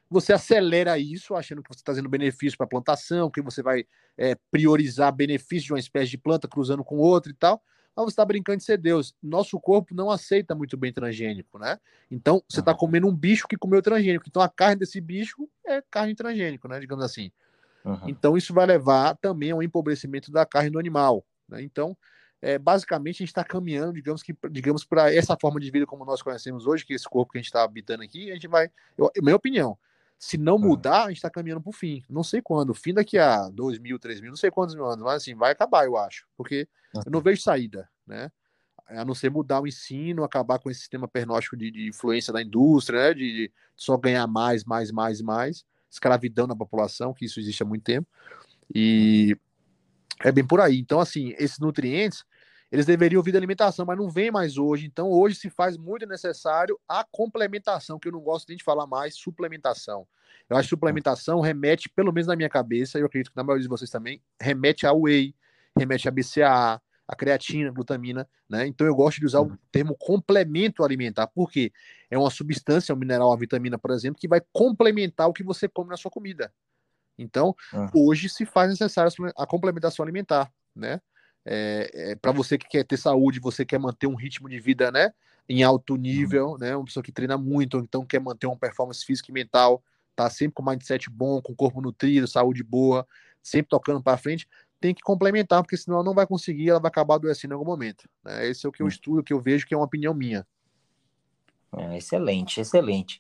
Você 0.09 0.34
acelera 0.34 0.97
isso, 0.97 1.36
achando 1.36 1.61
que 1.61 1.69
você 1.69 1.78
está 1.78 1.91
trazendo 1.91 2.09
benefício 2.09 2.57
para 2.57 2.65
a 2.65 2.69
plantação, 2.69 3.30
que 3.30 3.39
você 3.39 3.61
vai 3.61 3.86
é, 4.17 4.36
priorizar 4.49 5.13
benefícios 5.13 5.65
de 5.65 5.73
uma 5.73 5.80
espécie 5.80 6.09
de 6.09 6.17
planta 6.17 6.47
cruzando 6.47 6.84
com 6.84 6.97
outra 6.97 7.32
e 7.32 7.36
tal 7.36 7.61
ah, 7.95 8.03
você 8.03 8.11
está 8.11 8.25
brincando 8.25 8.57
de 8.57 8.63
ser 8.63 8.77
Deus. 8.77 9.15
Nosso 9.23 9.59
corpo 9.59 9.95
não 9.95 10.11
aceita 10.11 10.53
muito 10.53 10.75
bem 10.75 10.91
transgênico, 10.91 11.57
né? 11.57 11.79
Então, 12.11 12.43
você 12.47 12.59
está 12.59 12.73
comendo 12.73 13.07
um 13.07 13.15
bicho 13.15 13.47
que 13.47 13.57
comeu 13.57 13.81
transgênico. 13.81 14.25
Então, 14.27 14.41
a 14.41 14.49
carne 14.49 14.77
desse 14.77 14.99
bicho 14.99 15.47
é 15.65 15.81
carne 15.89 16.13
transgênico, 16.13 16.67
né? 16.67 16.79
Digamos 16.79 17.03
assim. 17.03 17.31
Uhum. 17.85 17.99
Então, 18.07 18.35
isso 18.35 18.53
vai 18.53 18.65
levar 18.65 19.15
também 19.15 19.51
ao 19.51 19.63
empobrecimento 19.63 20.31
da 20.31 20.45
carne 20.45 20.69
do 20.69 20.79
animal. 20.79 21.25
Né? 21.47 21.61
Então, 21.61 21.95
é, 22.41 22.57
basicamente, 22.57 23.17
a 23.17 23.19
gente 23.19 23.29
está 23.29 23.43
caminhando, 23.43 23.93
digamos 23.93 24.21
que, 24.21 24.35
digamos, 24.51 24.83
para 24.83 25.13
essa 25.13 25.37
forma 25.39 25.59
de 25.59 25.71
vida 25.71 25.85
como 25.85 26.03
nós 26.03 26.21
conhecemos 26.21 26.67
hoje, 26.67 26.85
que 26.85 26.93
esse 26.93 27.07
corpo 27.07 27.31
que 27.31 27.37
a 27.37 27.41
gente 27.41 27.47
está 27.47 27.63
habitando 27.63 28.03
aqui, 28.03 28.29
a 28.29 28.33
gente 28.33 28.47
vai. 28.47 28.69
Eu, 28.97 29.09
minha 29.21 29.35
opinião, 29.35 29.77
se 30.18 30.38
não 30.38 30.57
mudar, 30.57 31.05
a 31.05 31.07
gente 31.09 31.18
está 31.18 31.30
caminhando 31.30 31.61
para 31.61 31.70
o 31.70 31.74
fim. 31.74 32.03
Não 32.09 32.24
sei 32.24 32.41
quando. 32.41 32.74
Fim 32.74 32.93
daqui 32.93 33.18
a 33.18 33.49
dois 33.49 33.78
mil, 33.78 33.99
três 33.99 34.22
mil, 34.22 34.30
não 34.30 34.38
sei 34.38 34.49
quantos 34.49 34.76
mil 34.76 34.86
anos, 34.86 35.03
mas 35.03 35.16
assim, 35.16 35.36
vai 35.36 35.51
acabar, 35.51 35.86
eu 35.86 35.97
acho. 35.97 36.26
Porque 36.38 36.68
eu 37.05 37.11
não 37.11 37.22
vejo 37.22 37.41
saída, 37.41 37.89
né? 38.07 38.32
A 38.88 39.03
não 39.03 39.16
ser 39.16 39.30
mudar 39.30 39.61
o 39.61 39.68
ensino, 39.68 40.24
acabar 40.24 40.59
com 40.59 40.70
esse 40.70 40.80
sistema 40.82 41.07
pernóstico 41.07 41.57
de, 41.57 41.72
de 41.72 41.88
influência 41.88 42.32
da 42.32 42.41
indústria, 42.41 42.99
né? 42.99 43.13
De, 43.13 43.34
de, 43.34 43.53
só 43.76 43.97
ganhar 43.97 44.26
mais, 44.28 44.63
mais, 44.63 44.91
mais, 44.91 45.22
mais, 45.22 45.66
escravidão 45.91 46.47
na 46.47 46.55
população, 46.55 47.13
que 47.13 47.26
isso 47.26 47.39
existe 47.39 47.63
há 47.63 47.66
muito 47.66 47.84
tempo. 47.84 48.07
E 48.74 49.38
é 50.24 50.32
bem 50.32 50.45
por 50.45 50.61
aí. 50.61 50.80
Então, 50.80 50.99
assim, 50.99 51.36
esses 51.38 51.59
nutrientes, 51.59 52.24
eles 52.72 52.86
deveriam 52.86 53.22
vir 53.22 53.32
da 53.32 53.39
alimentação, 53.39 53.86
mas 53.86 53.97
não 53.97 54.09
vem 54.09 54.32
mais 54.32 54.57
hoje. 54.57 54.86
Então, 54.86 55.09
hoje 55.09 55.36
se 55.36 55.49
faz 55.49 55.78
muito 55.78 56.05
necessário 56.05 56.80
a 56.88 57.05
complementação, 57.09 57.99
que 57.99 58.07
eu 58.07 58.11
não 58.11 58.22
gosto 58.22 58.47
nem 58.49 58.57
de 58.57 58.63
falar 58.63 58.88
mais, 58.88 59.16
suplementação. 59.16 60.07
Eu 60.49 60.57
acho 60.57 60.68
que 60.68 60.76
suplementação 60.76 61.39
remete, 61.39 61.89
pelo 61.89 62.11
menos 62.11 62.28
na 62.28 62.36
minha 62.36 62.49
cabeça, 62.49 62.99
eu 62.99 63.05
acredito 63.05 63.32
que 63.32 63.38
na 63.38 63.43
maioria 63.43 63.63
de 63.63 63.70
vocês 63.70 63.89
também, 63.89 64.22
remete 64.41 64.86
a 64.86 64.93
whey, 64.93 65.36
remete 65.78 66.07
a 66.07 66.11
BCAA, 66.11 66.82
a 67.07 67.16
creatina, 67.16 67.70
a 67.70 67.72
glutamina, 67.72 68.28
né? 68.49 68.66
Então 68.66 68.86
eu 68.86 68.95
gosto 68.95 69.20
de 69.20 69.26
usar 69.26 69.39
o 69.39 69.45
uhum. 69.45 69.57
termo 69.72 69.95
complemento 69.97 70.84
alimentar, 70.84 71.28
porque 71.28 71.72
é 72.09 72.18
uma 72.18 72.32
substância, 72.32 72.93
um 72.93 72.97
mineral, 72.97 73.30
uma 73.30 73.38
vitamina, 73.38 73.78
por 73.78 73.91
exemplo, 73.91 74.20
que 74.20 74.28
vai 74.28 74.41
complementar 74.51 75.28
o 75.28 75.34
que 75.34 75.43
você 75.43 75.68
come 75.68 75.89
na 75.89 75.97
sua 75.97 76.11
comida. 76.11 76.51
Então, 77.18 77.55
uhum. 77.74 77.89
hoje 78.07 78.28
se 78.28 78.45
faz 78.45 78.70
necessário 78.70 79.11
a 79.38 79.45
complementação 79.45 80.03
alimentar, 80.03 80.51
né? 80.76 80.99
É, 81.45 82.11
é, 82.11 82.15
para 82.15 82.31
você 82.31 82.57
que 82.57 82.67
quer 82.67 82.83
ter 82.83 82.97
saúde, 82.97 83.39
você 83.39 83.63
quer 83.63 83.79
manter 83.79 84.07
um 84.07 84.15
ritmo 84.15 84.49
de 84.49 84.59
vida, 84.59 84.91
né, 84.91 85.13
em 85.47 85.63
alto 85.63 85.93
uhum. 85.93 85.99
nível, 85.99 86.47
uhum. 86.51 86.57
né, 86.57 86.75
uma 86.75 86.85
pessoa 86.85 87.03
que 87.03 87.11
treina 87.11 87.37
muito, 87.37 87.77
então 87.77 88.05
quer 88.05 88.19
manter 88.19 88.47
uma 88.47 88.57
performance 88.57 89.05
física 89.05 89.29
e 89.29 89.33
mental, 89.33 89.83
tá 90.15 90.29
sempre 90.29 90.55
com 90.55 90.63
mindset 90.63 91.09
bom, 91.09 91.41
com 91.41 91.53
corpo 91.53 91.81
nutrido, 91.81 92.27
saúde 92.27 92.63
boa, 92.63 93.05
sempre 93.43 93.69
tocando 93.69 94.01
para 94.01 94.17
frente, 94.17 94.47
tem 94.79 94.93
que 94.93 95.01
complementar, 95.01 95.61
porque 95.61 95.77
senão 95.77 95.97
ela 95.97 96.05
não 96.05 96.13
vai 96.13 96.25
conseguir, 96.25 96.69
ela 96.69 96.79
vai 96.79 96.89
acabar 96.89 97.15
adoecendo 97.15 97.53
em 97.53 97.57
algum 97.57 97.69
momento. 97.69 98.09
Né? 98.23 98.47
Esse 98.47 98.65
é 98.65 98.69
o 98.69 98.71
que 98.71 98.81
eu 98.81 98.85
hum. 98.85 98.89
estudo, 98.89 99.19
o 99.19 99.23
que 99.23 99.33
eu 99.33 99.39
vejo, 99.39 99.65
que 99.67 99.73
é 99.73 99.77
uma 99.77 99.85
opinião 99.85 100.13
minha. 100.13 100.45
É, 101.77 101.97
excelente, 101.97 102.61
excelente. 102.61 103.19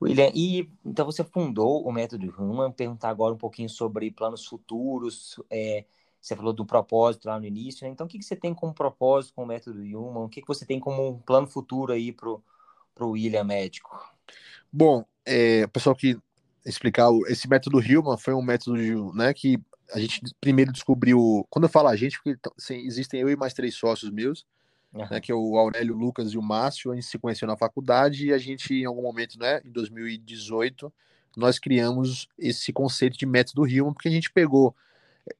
William, 0.00 0.30
e 0.34 0.68
então 0.84 1.04
você 1.04 1.22
fundou 1.22 1.86
o 1.86 1.92
Método 1.92 2.32
Human, 2.38 2.72
perguntar 2.72 3.10
agora 3.10 3.34
um 3.34 3.38
pouquinho 3.38 3.68
sobre 3.68 4.10
planos 4.10 4.46
futuros, 4.46 5.38
é, 5.50 5.84
você 6.22 6.36
falou 6.36 6.52
do 6.52 6.64
propósito 6.64 7.26
lá 7.26 7.38
no 7.38 7.44
início, 7.44 7.84
né? 7.84 7.92
então 7.92 8.06
o 8.06 8.08
que, 8.08 8.18
que 8.18 8.24
você 8.24 8.36
tem 8.36 8.54
como 8.54 8.72
propósito 8.72 9.34
com 9.34 9.42
o 9.42 9.46
Método 9.46 9.80
Human, 9.80 10.24
o 10.24 10.28
que, 10.28 10.40
que 10.40 10.46
você 10.46 10.64
tem 10.64 10.78
como 10.78 11.20
plano 11.26 11.48
futuro 11.48 11.92
aí 11.92 12.12
para 12.12 12.30
o 12.30 13.10
William 13.10 13.42
médico? 13.42 13.90
Bom, 14.72 15.04
é, 15.26 15.66
pessoal 15.66 15.96
que 15.96 16.16
explicar, 16.64 17.08
esse 17.26 17.48
método 17.48 17.78
Human 17.78 18.16
foi 18.16 18.34
um 18.34 18.40
método 18.40 19.12
né, 19.12 19.34
que 19.34 19.58
a 19.92 19.98
gente 19.98 20.22
primeiro 20.40 20.72
descobriu. 20.72 21.44
Quando 21.50 21.64
eu 21.64 21.68
falo 21.68 21.88
a 21.88 21.96
gente, 21.96 22.20
porque 22.22 22.38
assim, 22.56 22.76
existem 22.86 23.20
eu 23.20 23.28
e 23.28 23.36
mais 23.36 23.52
três 23.52 23.74
sócios 23.74 24.10
meus, 24.10 24.46
uhum. 24.94 25.06
né, 25.10 25.20
que 25.20 25.32
é 25.32 25.34
o 25.34 25.58
Aurélio, 25.58 25.94
o 25.94 25.98
Lucas 25.98 26.32
e 26.32 26.38
o 26.38 26.42
Márcio. 26.42 26.92
A 26.92 26.94
gente 26.94 27.06
se 27.06 27.18
conheceu 27.18 27.48
na 27.48 27.56
faculdade 27.56 28.28
e 28.28 28.32
a 28.32 28.38
gente, 28.38 28.72
em 28.74 28.84
algum 28.84 29.02
momento, 29.02 29.38
né, 29.38 29.60
em 29.64 29.70
2018, 29.72 30.92
nós 31.36 31.58
criamos 31.58 32.28
esse 32.38 32.72
conceito 32.72 33.18
de 33.18 33.26
método 33.26 33.62
Human, 33.62 33.92
porque 33.92 34.08
a 34.08 34.12
gente 34.12 34.30
pegou 34.30 34.74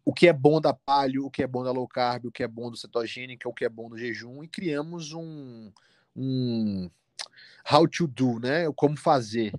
o 0.05 0.13
que 0.13 0.29
é 0.29 0.33
bom 0.33 0.61
da 0.61 0.73
palio, 0.73 1.27
o 1.27 1.31
que 1.31 1.43
é 1.43 1.47
bom 1.47 1.65
da 1.65 1.73
low 1.73 1.89
carb, 1.89 2.27
o 2.27 2.33
que 2.33 2.43
é 2.43 2.49
bom 2.49 2.71
do 2.71 2.77
cetogênica, 2.77 3.49
o 3.49 3.53
que 3.53 3.65
é 3.65 3.69
bom 3.69 3.89
do 3.89 3.99
jejum, 3.99 4.43
e 4.43 4.49
criamos 4.49 5.13
um, 5.13 5.73
um 6.17 6.91
how 7.71 7.87
to 7.89 8.07
do, 8.07 8.39
né? 8.39 8.71
Como 8.77 8.97
fazer. 8.97 9.53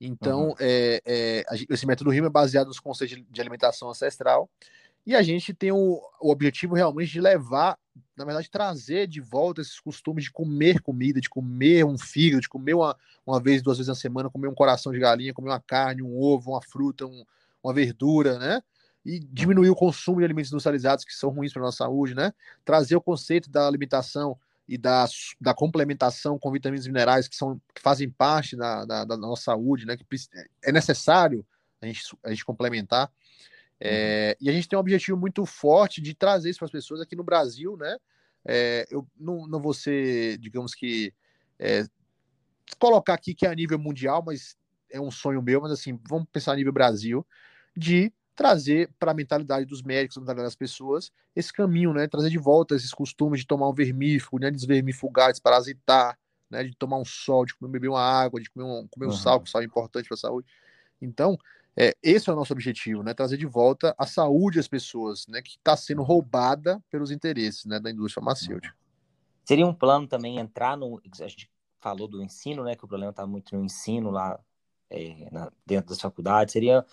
Então, 0.00 0.48
uhum. 0.48 0.54
é, 0.58 1.02
é, 1.04 1.44
esse 1.68 1.86
método 1.86 2.10
RIM 2.10 2.24
é 2.24 2.30
baseado 2.30 2.68
nos 2.68 2.80
conceitos 2.80 3.22
de 3.28 3.40
alimentação 3.40 3.90
ancestral. 3.90 4.48
E 5.06 5.14
a 5.14 5.22
gente 5.22 5.52
tem 5.52 5.72
o, 5.72 6.00
o, 6.20 6.30
objetivo 6.30 6.74
realmente 6.74 7.10
de 7.10 7.20
levar, 7.20 7.78
na 8.16 8.24
verdade, 8.24 8.50
trazer 8.50 9.06
de 9.06 9.20
volta 9.20 9.60
esses 9.60 9.80
costumes 9.80 10.24
de 10.24 10.30
comer 10.30 10.80
comida, 10.80 11.20
de 11.20 11.28
comer 11.28 11.84
um 11.84 11.98
fígado, 11.98 12.42
de 12.42 12.48
comer 12.48 12.74
uma, 12.74 12.96
uma 13.26 13.40
vez, 13.40 13.62
duas 13.62 13.78
vezes 13.78 13.88
na 13.88 13.94
semana, 13.94 14.30
comer 14.30 14.48
um 14.48 14.54
coração 14.54 14.92
de 14.92 14.98
galinha, 14.98 15.34
comer 15.34 15.50
uma 15.50 15.60
carne, 15.60 16.02
um 16.02 16.18
ovo, 16.18 16.52
uma 16.52 16.62
fruta, 16.62 17.06
um, 17.06 17.24
uma 17.62 17.72
verdura, 17.72 18.38
né? 18.38 18.62
E 19.04 19.18
diminuir 19.18 19.70
o 19.70 19.74
consumo 19.74 20.18
de 20.18 20.24
alimentos 20.24 20.52
industrializados 20.52 21.04
que 21.04 21.14
são 21.14 21.30
ruins 21.30 21.52
para 21.52 21.62
a 21.62 21.66
nossa 21.66 21.78
saúde, 21.78 22.14
né? 22.14 22.32
Trazer 22.64 22.96
o 22.96 23.00
conceito 23.00 23.50
da 23.50 23.66
alimentação 23.66 24.38
e 24.68 24.76
da, 24.76 25.06
da 25.40 25.54
complementação 25.54 26.38
com 26.38 26.52
vitaminas 26.52 26.86
e 26.86 26.88
minerais 26.88 27.26
que, 27.26 27.34
são, 27.34 27.60
que 27.74 27.80
fazem 27.80 28.08
parte 28.10 28.56
da, 28.56 28.84
da, 28.84 29.04
da 29.04 29.16
nossa 29.16 29.44
saúde, 29.44 29.86
né? 29.86 29.96
Que 29.96 30.04
é 30.62 30.70
necessário 30.70 31.44
a 31.80 31.86
gente, 31.86 32.02
a 32.22 32.30
gente 32.30 32.44
complementar. 32.44 33.10
É. 33.80 34.36
E 34.40 34.50
a 34.50 34.52
gente 34.52 34.68
tem 34.68 34.76
um 34.76 34.80
objetivo 34.80 35.16
muito 35.16 35.46
forte 35.46 36.00
de 36.00 36.14
trazer 36.14 36.50
isso 36.50 36.58
para 36.58 36.66
as 36.66 36.72
pessoas 36.72 37.00
aqui 37.00 37.16
no 37.16 37.24
Brasil, 37.24 37.76
né? 37.76 37.96
É, 38.44 38.86
eu 38.90 39.06
não, 39.18 39.46
não 39.46 39.60
vou 39.60 39.72
ser, 39.72 40.38
digamos 40.38 40.74
que, 40.74 41.12
é, 41.58 41.84
colocar 42.78 43.14
aqui 43.14 43.34
que 43.34 43.46
é 43.46 43.50
a 43.50 43.54
nível 43.54 43.78
mundial, 43.78 44.22
mas 44.24 44.56
é 44.90 45.00
um 45.00 45.10
sonho 45.10 45.42
meu, 45.42 45.60
mas 45.60 45.72
assim, 45.72 45.98
vamos 46.08 46.28
pensar 46.30 46.52
a 46.52 46.56
nível 46.56 46.72
Brasil, 46.72 47.26
de 47.76 48.12
trazer 48.40 48.90
para 48.98 49.10
a 49.10 49.14
mentalidade 49.14 49.66
dos 49.66 49.82
médicos, 49.82 50.16
a 50.16 50.20
mentalidade 50.20 50.46
das 50.46 50.56
pessoas, 50.56 51.12
esse 51.36 51.52
caminho, 51.52 51.92
né? 51.92 52.08
Trazer 52.08 52.30
de 52.30 52.38
volta 52.38 52.74
esses 52.74 52.90
costumes 52.90 53.40
de 53.40 53.46
tomar 53.46 53.68
um 53.68 53.74
vermífugo, 53.74 54.38
né? 54.38 54.50
Desvermifugar, 54.50 55.30
desparasitar, 55.30 56.18
né? 56.48 56.64
De 56.64 56.74
tomar 56.74 56.96
um 56.96 57.04
sol, 57.04 57.44
de 57.44 57.54
comer 57.54 57.72
beber 57.72 57.88
uma 57.88 58.00
água, 58.00 58.40
de 58.40 58.48
comer 58.48 58.64
um, 58.64 58.88
comer 58.88 59.08
um 59.08 59.10
uhum. 59.10 59.14
sal, 59.14 59.42
que 59.42 59.50
sal 59.50 59.60
é 59.60 59.66
importante 59.66 60.08
para 60.08 60.14
a 60.14 60.18
saúde. 60.18 60.48
Então, 61.02 61.36
é, 61.76 61.94
esse 62.02 62.30
é 62.30 62.32
o 62.32 62.36
nosso 62.36 62.54
objetivo, 62.54 63.02
né? 63.02 63.12
Trazer 63.12 63.36
de 63.36 63.44
volta 63.44 63.94
a 63.98 64.06
saúde 64.06 64.58
às 64.58 64.66
pessoas, 64.66 65.26
né? 65.28 65.42
Que 65.42 65.58
está 65.58 65.76
sendo 65.76 66.02
roubada 66.02 66.82
pelos 66.88 67.10
interesses, 67.10 67.66
né? 67.66 67.78
Da 67.78 67.90
indústria 67.90 68.22
farmacêutica. 68.22 68.74
Seria 69.44 69.66
um 69.66 69.74
plano 69.74 70.08
também 70.08 70.38
entrar 70.38 70.78
no. 70.78 70.98
A 70.98 71.28
gente 71.28 71.50
falou 71.78 72.08
do 72.08 72.22
ensino, 72.22 72.64
né? 72.64 72.74
Que 72.74 72.86
o 72.86 72.88
problema 72.88 73.10
está 73.10 73.26
muito 73.26 73.54
no 73.54 73.62
ensino 73.62 74.10
lá 74.10 74.40
é, 74.88 75.28
na, 75.30 75.52
dentro 75.66 75.90
das 75.90 76.00
faculdades. 76.00 76.54
Seria 76.54 76.86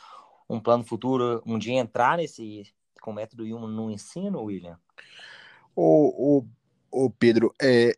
um 0.50 0.60
plano 0.60 0.84
futuro, 0.84 1.42
um 1.46 1.58
dia 1.58 1.80
entrar 1.80 2.18
nesse 2.18 2.72
com 3.02 3.12
o 3.12 3.14
método 3.14 3.44
Human 3.44 3.70
no 3.70 3.92
ensino, 3.92 4.42
William? 4.44 4.78
Ô, 5.76 6.44
Pedro, 7.20 7.54
é, 7.62 7.96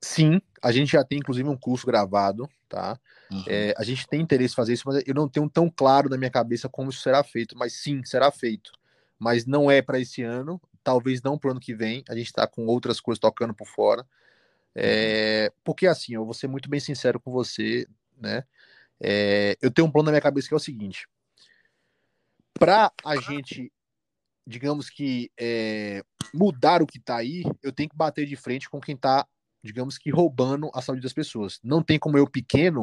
sim, 0.00 0.40
a 0.62 0.70
gente 0.70 0.92
já 0.92 1.04
tem 1.04 1.18
inclusive 1.18 1.48
um 1.48 1.56
curso 1.56 1.86
gravado, 1.86 2.48
tá? 2.68 2.98
Uhum. 3.30 3.44
É, 3.48 3.74
a 3.76 3.82
gente 3.82 4.06
tem 4.06 4.20
interesse 4.20 4.54
em 4.54 4.56
fazer 4.56 4.72
isso, 4.72 4.84
mas 4.86 5.02
eu 5.06 5.14
não 5.14 5.28
tenho 5.28 5.48
tão 5.48 5.68
claro 5.68 6.08
na 6.08 6.16
minha 6.16 6.30
cabeça 6.30 6.68
como 6.68 6.90
isso 6.90 7.00
será 7.00 7.24
feito. 7.24 7.56
Mas 7.58 7.72
sim, 7.72 8.04
será 8.04 8.30
feito. 8.30 8.70
Mas 9.18 9.46
não 9.46 9.70
é 9.70 9.82
para 9.82 9.98
esse 9.98 10.22
ano, 10.22 10.60
talvez 10.84 11.20
não 11.22 11.36
para 11.36 11.48
o 11.48 11.50
ano 11.52 11.60
que 11.60 11.74
vem. 11.74 12.04
A 12.08 12.14
gente 12.14 12.26
está 12.26 12.46
com 12.46 12.66
outras 12.66 13.00
coisas 13.00 13.18
tocando 13.18 13.52
por 13.52 13.66
fora. 13.66 14.06
É, 14.74 15.52
porque 15.64 15.86
assim, 15.86 16.14
eu 16.14 16.24
vou 16.24 16.34
ser 16.34 16.46
muito 16.46 16.68
bem 16.68 16.78
sincero 16.78 17.18
com 17.18 17.32
você, 17.32 17.86
né? 18.16 18.44
É, 19.00 19.56
eu 19.60 19.70
tenho 19.70 19.88
um 19.88 19.90
plano 19.90 20.06
na 20.06 20.12
minha 20.12 20.20
cabeça 20.20 20.48
que 20.48 20.54
é 20.54 20.56
o 20.56 20.60
seguinte: 20.60 21.08
para 22.58 22.92
a 23.04 23.16
gente, 23.16 23.72
digamos 24.46 24.90
que 24.90 25.30
é, 25.38 26.02
mudar 26.32 26.82
o 26.82 26.86
que 26.86 26.98
está 26.98 27.16
aí, 27.16 27.44
eu 27.62 27.72
tenho 27.72 27.88
que 27.88 27.96
bater 27.96 28.26
de 28.26 28.36
frente 28.36 28.68
com 28.68 28.80
quem 28.80 28.94
está, 28.94 29.26
digamos 29.62 29.98
que 29.98 30.10
roubando 30.10 30.70
a 30.74 30.80
saúde 30.80 31.02
das 31.02 31.12
pessoas. 31.12 31.60
Não 31.62 31.82
tem 31.82 31.98
como 31.98 32.18
eu 32.18 32.28
pequeno 32.28 32.82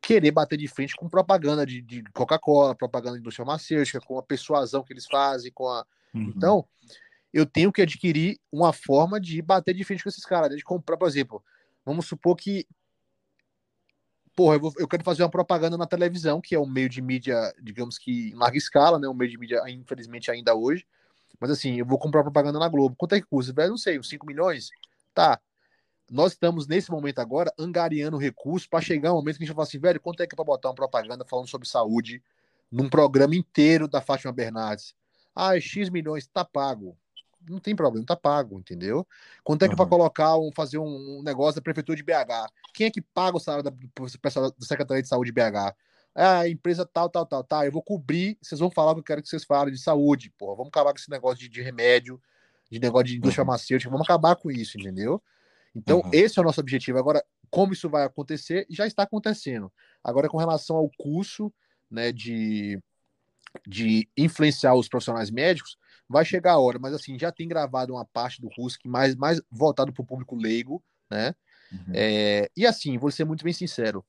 querer 0.00 0.32
bater 0.32 0.58
de 0.58 0.66
frente 0.66 0.96
com 0.96 1.08
propaganda 1.08 1.64
de, 1.64 1.80
de 1.80 2.02
Coca-Cola, 2.12 2.74
propaganda 2.74 3.14
de 3.14 3.20
indústria 3.20 3.46
farmacêutica, 3.46 4.00
com 4.00 4.18
a 4.18 4.22
persuasão 4.22 4.82
que 4.82 4.92
eles 4.92 5.06
fazem, 5.06 5.52
com 5.52 5.68
a. 5.68 5.86
Uhum. 6.12 6.32
Então, 6.36 6.66
eu 7.32 7.46
tenho 7.46 7.72
que 7.72 7.80
adquirir 7.80 8.38
uma 8.50 8.72
forma 8.72 9.20
de 9.20 9.40
bater 9.40 9.74
de 9.74 9.84
frente 9.84 10.02
com 10.02 10.08
esses 10.08 10.24
caras, 10.24 10.54
de 10.56 10.64
comprar, 10.64 10.96
por 10.96 11.08
exemplo, 11.08 11.42
vamos 11.84 12.06
supor 12.06 12.36
que 12.36 12.66
porra, 14.34 14.56
eu, 14.56 14.60
vou, 14.60 14.72
eu, 14.78 14.88
quero 14.88 15.04
fazer 15.04 15.22
uma 15.22 15.30
propaganda 15.30 15.76
na 15.76 15.86
televisão, 15.86 16.40
que 16.40 16.54
é 16.54 16.58
um 16.58 16.66
meio 16.66 16.88
de 16.88 17.02
mídia, 17.02 17.54
digamos 17.60 17.98
que 17.98 18.30
em 18.30 18.34
larga 18.34 18.56
escala, 18.56 18.98
né? 18.98 19.08
Um 19.08 19.14
meio 19.14 19.30
de 19.30 19.38
mídia, 19.38 19.62
infelizmente, 19.68 20.30
ainda 20.30 20.54
hoje. 20.54 20.86
Mas 21.40 21.50
assim, 21.50 21.78
eu 21.78 21.86
vou 21.86 21.98
comprar 21.98 22.22
propaganda 22.22 22.58
na 22.58 22.68
Globo. 22.68 22.96
Quanto 22.96 23.14
é 23.14 23.20
que 23.20 23.26
custa? 23.26 23.52
Velho, 23.52 23.70
não 23.70 23.78
sei, 23.78 23.98
uns 23.98 24.08
5 24.08 24.26
milhões? 24.26 24.70
Tá. 25.14 25.40
Nós 26.10 26.32
estamos, 26.32 26.66
nesse 26.66 26.90
momento 26.90 27.20
agora, 27.20 27.52
angariando 27.58 28.18
recursos 28.18 28.66
para 28.68 28.80
chegar 28.80 29.12
um 29.12 29.16
momento 29.16 29.38
que 29.38 29.44
a 29.44 29.46
gente 29.46 29.54
vai 29.54 29.64
falar 29.64 29.68
assim, 29.68 29.78
velho, 29.78 30.00
quanto 30.00 30.22
é 30.22 30.26
que 30.26 30.34
é 30.34 30.36
para 30.36 30.44
botar 30.44 30.68
uma 30.68 30.74
propaganda 30.74 31.24
falando 31.24 31.48
sobre 31.48 31.66
saúde 31.66 32.22
num 32.70 32.88
programa 32.88 33.34
inteiro 33.34 33.88
da 33.88 34.00
Fátima 34.00 34.32
Bernardes? 34.32 34.94
Ah, 35.34 35.58
X 35.58 35.88
milhões, 35.88 36.26
tá 36.26 36.44
pago 36.44 36.96
não 37.48 37.58
tem 37.58 37.74
problema, 37.74 38.06
tá 38.06 38.16
pago, 38.16 38.58
entendeu? 38.58 39.06
Quanto 39.42 39.64
é 39.64 39.68
que 39.68 39.72
uhum. 39.72 39.76
para 39.76 39.86
colocar, 39.88 40.36
um, 40.36 40.50
fazer 40.52 40.78
um, 40.78 41.22
negócio 41.22 41.56
da 41.56 41.62
prefeitura 41.62 41.96
de 41.96 42.02
BH? 42.02 42.50
Quem 42.74 42.86
é 42.86 42.90
que 42.90 43.00
paga 43.00 43.36
o 43.36 43.40
salário 43.40 43.64
da 43.64 43.70
da 43.70 44.66
Secretaria 44.66 45.02
de 45.02 45.08
Saúde 45.08 45.30
de 45.30 45.34
BH? 45.34 45.74
Ah, 46.14 46.40
a 46.40 46.48
empresa 46.48 46.84
tal, 46.84 47.08
tal, 47.08 47.24
tal, 47.24 47.42
tá. 47.42 47.64
Eu 47.64 47.72
vou 47.72 47.82
cobrir, 47.82 48.36
vocês 48.42 48.58
vão 48.60 48.70
falar 48.70 48.92
o 48.92 48.94
que 48.96 49.00
eu 49.00 49.04
quero 49.04 49.22
que 49.22 49.28
vocês 49.28 49.44
falem 49.44 49.72
de 49.72 49.80
saúde, 49.80 50.30
porra. 50.38 50.56
Vamos 50.56 50.68
acabar 50.68 50.92
com 50.92 50.98
esse 50.98 51.10
negócio 51.10 51.38
de, 51.38 51.48
de 51.48 51.62
remédio, 51.62 52.20
de 52.70 52.78
negócio 52.78 53.06
de 53.06 53.16
indústria 53.16 53.42
uhum. 53.42 53.46
farmacêutica, 53.46 53.90
vamos 53.90 54.06
acabar 54.06 54.36
com 54.36 54.50
isso, 54.50 54.78
entendeu? 54.78 55.22
Então, 55.74 56.00
uhum. 56.00 56.10
esse 56.12 56.38
é 56.38 56.42
o 56.42 56.44
nosso 56.44 56.60
objetivo. 56.60 56.98
Agora, 56.98 57.24
como 57.50 57.72
isso 57.72 57.88
vai 57.88 58.04
acontecer, 58.04 58.66
já 58.68 58.86
está 58.86 59.02
acontecendo. 59.04 59.72
Agora, 60.04 60.28
com 60.28 60.36
relação 60.36 60.76
ao 60.76 60.90
curso, 60.98 61.52
né, 61.90 62.12
de, 62.12 62.78
de 63.66 64.08
influenciar 64.16 64.74
os 64.74 64.88
profissionais 64.88 65.30
médicos, 65.30 65.78
vai 66.12 66.24
chegar 66.24 66.52
a 66.52 66.58
hora, 66.58 66.78
mas 66.78 66.92
assim, 66.94 67.18
já 67.18 67.32
tem 67.32 67.48
gravado 67.48 67.94
uma 67.94 68.04
parte 68.04 68.40
do 68.40 68.48
Husky 68.56 68.86
mais, 68.86 69.16
mais 69.16 69.40
voltado 69.50 69.92
para 69.92 70.02
o 70.02 70.06
público 70.06 70.36
leigo, 70.36 70.82
né? 71.10 71.34
Uhum. 71.72 71.92
É, 71.94 72.50
e 72.56 72.66
assim, 72.66 72.98
vou 72.98 73.10
ser 73.10 73.24
muito 73.24 73.42
bem 73.42 73.52
sincero. 73.52 74.04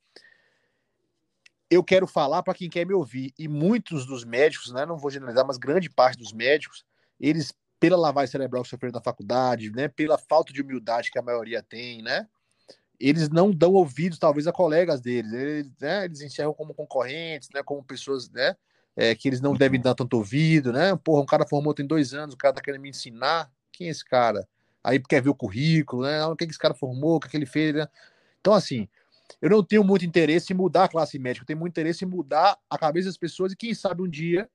Eu 1.69 1.83
quero 1.83 2.05
falar 2.05 2.43
para 2.43 2.53
quem 2.53 2.69
quer 2.69 2.85
me 2.85 2.93
ouvir, 2.93 3.33
e 3.39 3.47
muitos 3.47 4.05
dos 4.05 4.23
médicos, 4.25 4.71
né? 4.71 4.85
Não 4.85 4.97
vou 4.97 5.09
generalizar, 5.09 5.47
mas 5.47 5.57
grande 5.57 5.89
parte 5.89 6.17
dos 6.19 6.33
médicos, 6.33 6.85
eles, 7.19 7.53
pela 7.79 7.97
lavagem 7.97 8.31
cerebral 8.31 8.63
que 8.63 8.69
sofreram 8.69 8.93
na 8.93 9.01
faculdade, 9.01 9.71
né? 9.71 9.87
Pela 9.87 10.17
falta 10.17 10.53
de 10.53 10.61
humildade 10.61 11.09
que 11.09 11.17
a 11.17 11.23
maioria 11.23 11.63
tem, 11.63 12.03
né? 12.03 12.27
Eles 12.99 13.29
não 13.29 13.49
dão 13.49 13.73
ouvidos, 13.73 14.19
talvez, 14.19 14.45
a 14.45 14.51
colegas 14.51 15.01
deles. 15.01 15.33
Eles, 15.33 15.71
né, 15.79 16.05
eles 16.05 16.21
enxergam 16.21 16.53
como 16.53 16.73
concorrentes, 16.73 17.49
né? 17.53 17.63
Como 17.63 17.83
pessoas, 17.83 18.29
né? 18.29 18.55
É, 18.95 19.15
que 19.15 19.27
eles 19.27 19.41
não 19.41 19.53
devem 19.53 19.81
dar 19.81 19.95
tanto 19.95 20.17
ouvido, 20.17 20.71
né? 20.71 20.95
Porra, 21.03 21.21
um 21.21 21.25
cara 21.25 21.47
formou 21.47 21.73
tem 21.73 21.85
dois 21.85 22.13
anos, 22.13 22.35
o 22.35 22.37
cara 22.37 22.53
tá 22.53 22.61
querendo 22.61 22.81
me 22.81 22.89
ensinar. 22.89 23.51
Quem 23.71 23.87
é 23.87 23.91
esse 23.91 24.05
cara? 24.05 24.47
Aí 24.83 24.99
quer 24.99 25.21
ver 25.21 25.29
o 25.29 25.35
currículo, 25.35 26.03
né? 26.03 26.23
O 26.25 26.35
que, 26.35 26.45
que 26.45 26.51
esse 26.51 26.59
cara 26.59 26.73
formou, 26.73 27.15
o 27.15 27.19
que, 27.19 27.29
que 27.29 27.37
ele 27.37 27.45
fez, 27.45 27.73
né? 27.73 27.87
Então, 28.39 28.53
assim, 28.53 28.87
eu 29.41 29.49
não 29.49 29.63
tenho 29.63 29.83
muito 29.83 30.05
interesse 30.05 30.53
em 30.53 30.55
mudar 30.55 30.85
a 30.85 30.87
classe 30.87 31.17
médica, 31.17 31.43
eu 31.43 31.47
tenho 31.47 31.59
muito 31.59 31.71
interesse 31.71 32.05
em 32.05 32.07
mudar 32.07 32.57
a 32.69 32.77
cabeça 32.77 33.07
das 33.07 33.17
pessoas 33.17 33.53
e 33.53 33.55
quem 33.55 33.73
sabe 33.73 34.01
um 34.01 34.09
dia, 34.09 34.49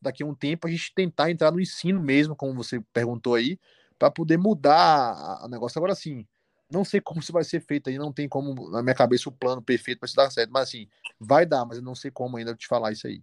daqui 0.00 0.22
a 0.22 0.26
um 0.26 0.34
tempo, 0.34 0.66
a 0.66 0.70
gente 0.70 0.92
tentar 0.94 1.30
entrar 1.30 1.50
no 1.50 1.60
ensino 1.60 2.00
mesmo, 2.00 2.34
como 2.34 2.54
você 2.54 2.80
perguntou 2.92 3.34
aí, 3.34 3.58
para 3.98 4.10
poder 4.10 4.36
mudar 4.36 5.44
o 5.44 5.48
negócio. 5.48 5.78
Agora, 5.78 5.94
sim, 5.94 6.26
não 6.70 6.84
sei 6.84 7.00
como 7.00 7.20
isso 7.20 7.32
vai 7.32 7.44
ser 7.44 7.60
feito 7.60 7.90
aí, 7.90 7.98
não 7.98 8.12
tem 8.12 8.28
como, 8.28 8.70
na 8.70 8.82
minha 8.82 8.94
cabeça, 8.94 9.28
o 9.28 9.32
plano 9.32 9.60
perfeito 9.60 9.98
para 9.98 10.06
isso 10.06 10.16
dar 10.16 10.30
certo, 10.30 10.50
mas 10.50 10.68
assim, 10.68 10.88
vai 11.20 11.44
dar, 11.44 11.64
mas 11.64 11.78
eu 11.78 11.84
não 11.84 11.94
sei 11.94 12.10
como 12.10 12.36
ainda 12.36 12.54
te 12.54 12.66
falar 12.66 12.92
isso 12.92 13.06
aí. 13.06 13.22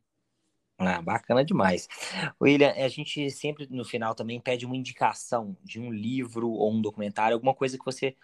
Ah, 0.80 1.02
bacana 1.02 1.44
demais. 1.44 1.90
William, 2.42 2.72
a 2.72 2.88
gente 2.88 3.30
sempre 3.30 3.68
no 3.70 3.84
final 3.84 4.16
também 4.16 4.40
pede 4.40 4.66
uma 4.66 4.78
indicação 4.78 5.58
de 5.62 5.80
um 5.80 5.92
livro 5.92 6.50
ou 6.50 6.72
um 6.72 6.82
documentário, 6.82 7.36
alguma 7.36 7.54
coisa 7.54 7.78
que 7.78 7.84
você 7.84 8.16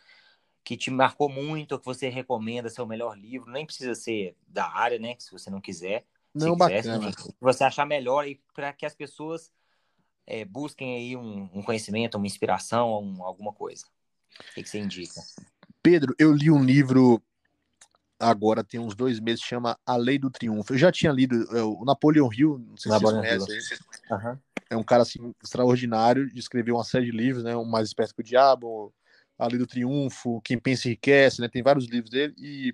que 0.63 0.75
te 0.75 0.89
marcou 0.89 1.29
muito, 1.29 1.73
ou 1.73 1.79
que 1.79 1.85
você 1.85 2.09
recomenda 2.09 2.69
ser 2.69 2.81
o 2.81 2.87
melhor 2.87 3.15
livro, 3.15 3.51
nem 3.51 3.67
precisa 3.67 3.93
ser 3.93 4.35
da 4.47 4.67
área, 4.67 4.97
né? 4.97 5.15
Se 5.19 5.31
você 5.31 5.47
não 5.47 5.61
quiser. 5.61 6.07
Não, 6.33 6.57
bacana. 6.57 7.11
Se 7.11 7.33
você 7.39 7.63
achar 7.63 7.85
melhor 7.85 8.27
e 8.27 8.41
para 8.51 8.73
que 8.73 8.83
as 8.83 8.95
pessoas 8.95 9.53
é, 10.25 10.43
busquem 10.43 10.95
aí 10.95 11.15
um, 11.15 11.49
um, 11.53 11.61
conhecimento, 11.61 12.17
uma 12.17 12.25
inspiração, 12.25 13.03
um, 13.03 13.23
alguma 13.23 13.53
coisa. 13.53 13.85
O 14.39 14.53
que, 14.55 14.63
que 14.63 14.69
você 14.69 14.79
indica? 14.79 15.21
Pedro, 15.83 16.15
eu 16.17 16.33
li 16.33 16.49
um 16.49 16.63
livro 16.63 17.21
agora 18.19 18.63
tem 18.63 18.79
uns 18.79 18.95
dois 18.95 19.19
meses, 19.19 19.41
chama 19.41 19.77
A 19.85 19.95
Lei 19.95 20.17
do 20.17 20.29
Triunfo. 20.29 20.73
Eu 20.73 20.77
já 20.77 20.91
tinha 20.91 21.11
lido 21.11 21.35
é, 21.55 21.61
o 21.61 21.83
Napoleão 21.85 22.31
Hill, 22.31 22.59
não 22.59 22.77
sei 22.77 22.91
Napoleon 22.91 23.21
se 23.21 23.37
vocês 23.37 23.45
conhecem. 23.45 23.77
Uhum. 24.11 24.37
É 24.69 24.77
um 24.77 24.83
cara 24.83 25.03
assim, 25.03 25.33
extraordinário, 25.43 26.29
escreveu 26.35 26.75
uma 26.75 26.83
série 26.83 27.05
de 27.05 27.11
livros, 27.11 27.43
né? 27.43 27.55
O 27.55 27.65
Mais 27.65 27.87
Esperto 27.87 28.15
que 28.15 28.21
o 28.21 28.23
Diabo, 28.23 28.93
A 29.37 29.47
Lei 29.47 29.57
do 29.57 29.67
Triunfo, 29.67 30.41
Quem 30.41 30.57
Pensa 30.57 30.87
Enriquece, 30.87 31.41
né? 31.41 31.47
Tem 31.47 31.61
vários 31.61 31.85
livros 31.85 32.09
dele. 32.09 32.33
E 32.37 32.73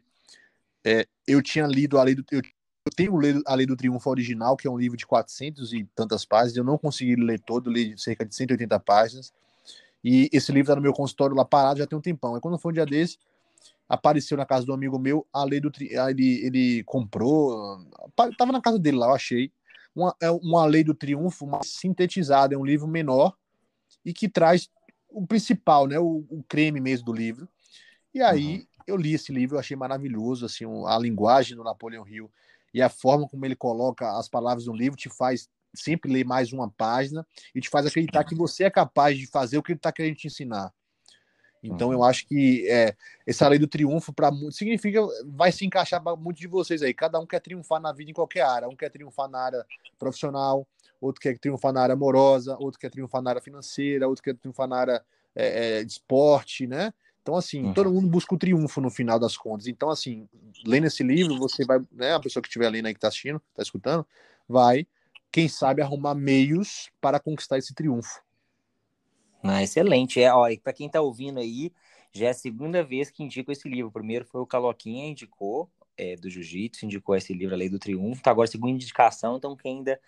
é, 0.85 1.05
eu 1.27 1.41
tinha 1.41 1.67
lido 1.67 1.97
A 1.97 2.03
Lei 2.03 2.15
do... 2.15 2.23
Eu, 2.31 2.41
eu 2.85 2.91
tenho 2.95 3.19
lido 3.19 3.43
A 3.45 3.53
Lei 3.53 3.65
do 3.65 3.75
Triunfo 3.75 4.09
original, 4.09 4.55
que 4.55 4.67
é 4.67 4.71
um 4.71 4.77
livro 4.77 4.97
de 4.97 5.05
400 5.05 5.73
e 5.73 5.83
tantas 5.95 6.25
páginas. 6.25 6.57
Eu 6.57 6.63
não 6.63 6.77
consegui 6.77 7.15
ler 7.15 7.39
todo, 7.39 7.69
li 7.69 7.97
cerca 7.97 8.25
de 8.25 8.33
180 8.33 8.79
páginas. 8.79 9.33
E 10.03 10.29
esse 10.31 10.51
livro 10.51 10.71
está 10.71 10.75
no 10.75 10.81
meu 10.81 10.93
consultório 10.93 11.35
lá 11.35 11.45
parado 11.45 11.79
já 11.79 11.85
tem 11.85 11.97
um 11.97 12.01
tempão. 12.01 12.35
Aí 12.35 12.41
quando 12.41 12.57
foi 12.57 12.71
um 12.71 12.73
dia 12.73 12.85
desse, 12.85 13.17
apareceu 13.91 14.37
na 14.37 14.45
casa 14.45 14.65
do 14.65 14.73
amigo 14.73 14.97
meu, 14.97 15.27
a 15.33 15.43
lei 15.43 15.59
do 15.59 15.69
ele, 15.79 16.45
ele 16.45 16.83
comprou, 16.85 17.77
tava 18.37 18.53
na 18.53 18.61
casa 18.61 18.79
dele 18.79 18.95
lá, 18.95 19.07
eu 19.07 19.15
achei, 19.15 19.51
uma, 19.93 20.15
é 20.21 20.31
uma 20.31 20.65
lei 20.65 20.81
do 20.81 20.95
triunfo 20.95 21.45
mais 21.45 21.67
sintetizada, 21.67 22.55
é 22.55 22.57
um 22.57 22.63
livro 22.63 22.87
menor 22.87 23.35
e 24.05 24.13
que 24.13 24.29
traz 24.29 24.69
o 25.09 25.27
principal, 25.27 25.87
né, 25.87 25.99
o, 25.99 26.25
o 26.29 26.41
creme 26.47 26.79
mesmo 26.79 27.05
do 27.05 27.11
livro. 27.11 27.49
E 28.13 28.21
aí 28.21 28.59
uhum. 28.59 28.65
eu 28.87 28.95
li 28.95 29.13
esse 29.13 29.33
livro, 29.33 29.57
eu 29.57 29.59
achei 29.59 29.75
maravilhoso, 29.75 30.45
assim, 30.45 30.65
a 30.87 30.97
linguagem 30.97 31.57
do 31.57 31.63
Napoleão 31.63 32.07
Hill 32.07 32.31
e 32.73 32.81
a 32.81 32.87
forma 32.87 33.27
como 33.27 33.45
ele 33.45 33.57
coloca 33.57 34.17
as 34.17 34.29
palavras 34.29 34.67
no 34.67 34.73
livro 34.73 34.97
te 34.97 35.09
faz 35.09 35.49
sempre 35.75 36.11
ler 36.11 36.23
mais 36.23 36.53
uma 36.53 36.69
página 36.69 37.27
e 37.53 37.59
te 37.59 37.69
faz 37.69 37.85
acreditar 37.85 38.23
que 38.23 38.35
você 38.35 38.63
é 38.63 38.69
capaz 38.69 39.17
de 39.17 39.27
fazer 39.27 39.57
o 39.57 39.63
que 39.63 39.73
ele 39.73 39.79
está 39.79 39.91
querendo 39.91 40.15
te 40.15 40.27
ensinar. 40.27 40.73
Então 41.63 41.89
uhum. 41.89 41.93
eu 41.93 42.03
acho 42.03 42.27
que 42.27 42.67
é, 42.67 42.95
essa 43.25 43.47
lei 43.47 43.59
do 43.59 43.67
triunfo 43.67 44.11
para 44.11 44.31
significa 44.49 44.99
vai 45.25 45.51
se 45.51 45.65
encaixar 45.65 46.01
para 46.01 46.15
muitos 46.15 46.41
de 46.41 46.47
vocês 46.47 46.81
aí. 46.81 46.93
Cada 46.93 47.19
um 47.19 47.25
quer 47.25 47.39
triunfar 47.39 47.79
na 47.79 47.91
vida 47.91 48.09
em 48.09 48.13
qualquer 48.13 48.41
área. 48.41 48.67
Um 48.67 48.75
quer 48.75 48.89
triunfar 48.89 49.29
na 49.29 49.39
área 49.39 49.65
profissional, 49.99 50.67
outro 50.99 51.21
quer 51.21 51.37
triunfar 51.37 51.71
na 51.71 51.81
área 51.81 51.93
amorosa, 51.93 52.57
outro 52.59 52.79
quer 52.79 52.89
triunfar 52.89 53.21
na 53.21 53.31
área 53.31 53.41
financeira, 53.41 54.07
outro 54.07 54.23
quer 54.23 54.35
triunfar 54.35 54.67
na 54.67 54.77
área 54.77 55.05
é, 55.35 55.79
é, 55.79 55.83
de 55.83 55.91
esporte, 55.91 56.65
né? 56.65 56.93
Então, 57.21 57.35
assim, 57.35 57.65
uhum. 57.65 57.73
todo 57.73 57.91
mundo 57.91 58.07
busca 58.07 58.33
o 58.33 58.37
triunfo 58.37 58.81
no 58.81 58.89
final 58.89 59.19
das 59.19 59.37
contas. 59.37 59.67
Então, 59.67 59.89
assim, 59.89 60.27
lendo 60.65 60.87
esse 60.87 61.03
livro, 61.03 61.37
você 61.37 61.63
vai, 61.63 61.79
né, 61.91 62.15
a 62.15 62.19
pessoa 62.19 62.41
que 62.41 62.49
estiver 62.49 62.69
lendo 62.69 62.87
aí, 62.87 62.93
que 62.93 62.97
está 62.97 63.09
assistindo, 63.09 63.39
está 63.51 63.61
escutando, 63.61 64.05
vai, 64.49 64.87
quem 65.31 65.47
sabe, 65.47 65.83
arrumar 65.83 66.15
meios 66.15 66.89
para 66.99 67.19
conquistar 67.19 67.59
esse 67.59 67.75
triunfo. 67.75 68.21
Ah, 69.43 69.63
excelente. 69.63 70.21
É, 70.21 70.33
ó, 70.33 70.47
para 70.63 70.73
quem 70.73 70.87
está 70.87 71.01
ouvindo 71.01 71.39
aí, 71.39 71.71
já 72.11 72.27
é 72.27 72.29
a 72.29 72.33
segunda 72.33 72.83
vez 72.83 73.09
que 73.09 73.23
indico 73.23 73.51
esse 73.51 73.67
livro. 73.67 73.89
O 73.89 73.91
primeiro 73.91 74.25
foi 74.25 74.41
o 74.41 74.45
Caloquinha, 74.45 75.07
indicou, 75.07 75.69
é, 75.97 76.15
do 76.15 76.29
Jiu-Jitsu, 76.29 76.85
indicou 76.85 77.15
esse 77.15 77.33
livro, 77.33 77.55
A 77.55 77.57
Lei 77.57 77.69
do 77.69 77.79
Triunfo. 77.79 78.21
Tá 78.21 78.31
agora 78.31 78.47
a 78.47 78.51
segunda 78.51 78.73
indicação, 78.73 79.37
então 79.37 79.55
quem 79.55 79.77
ainda 79.77 79.99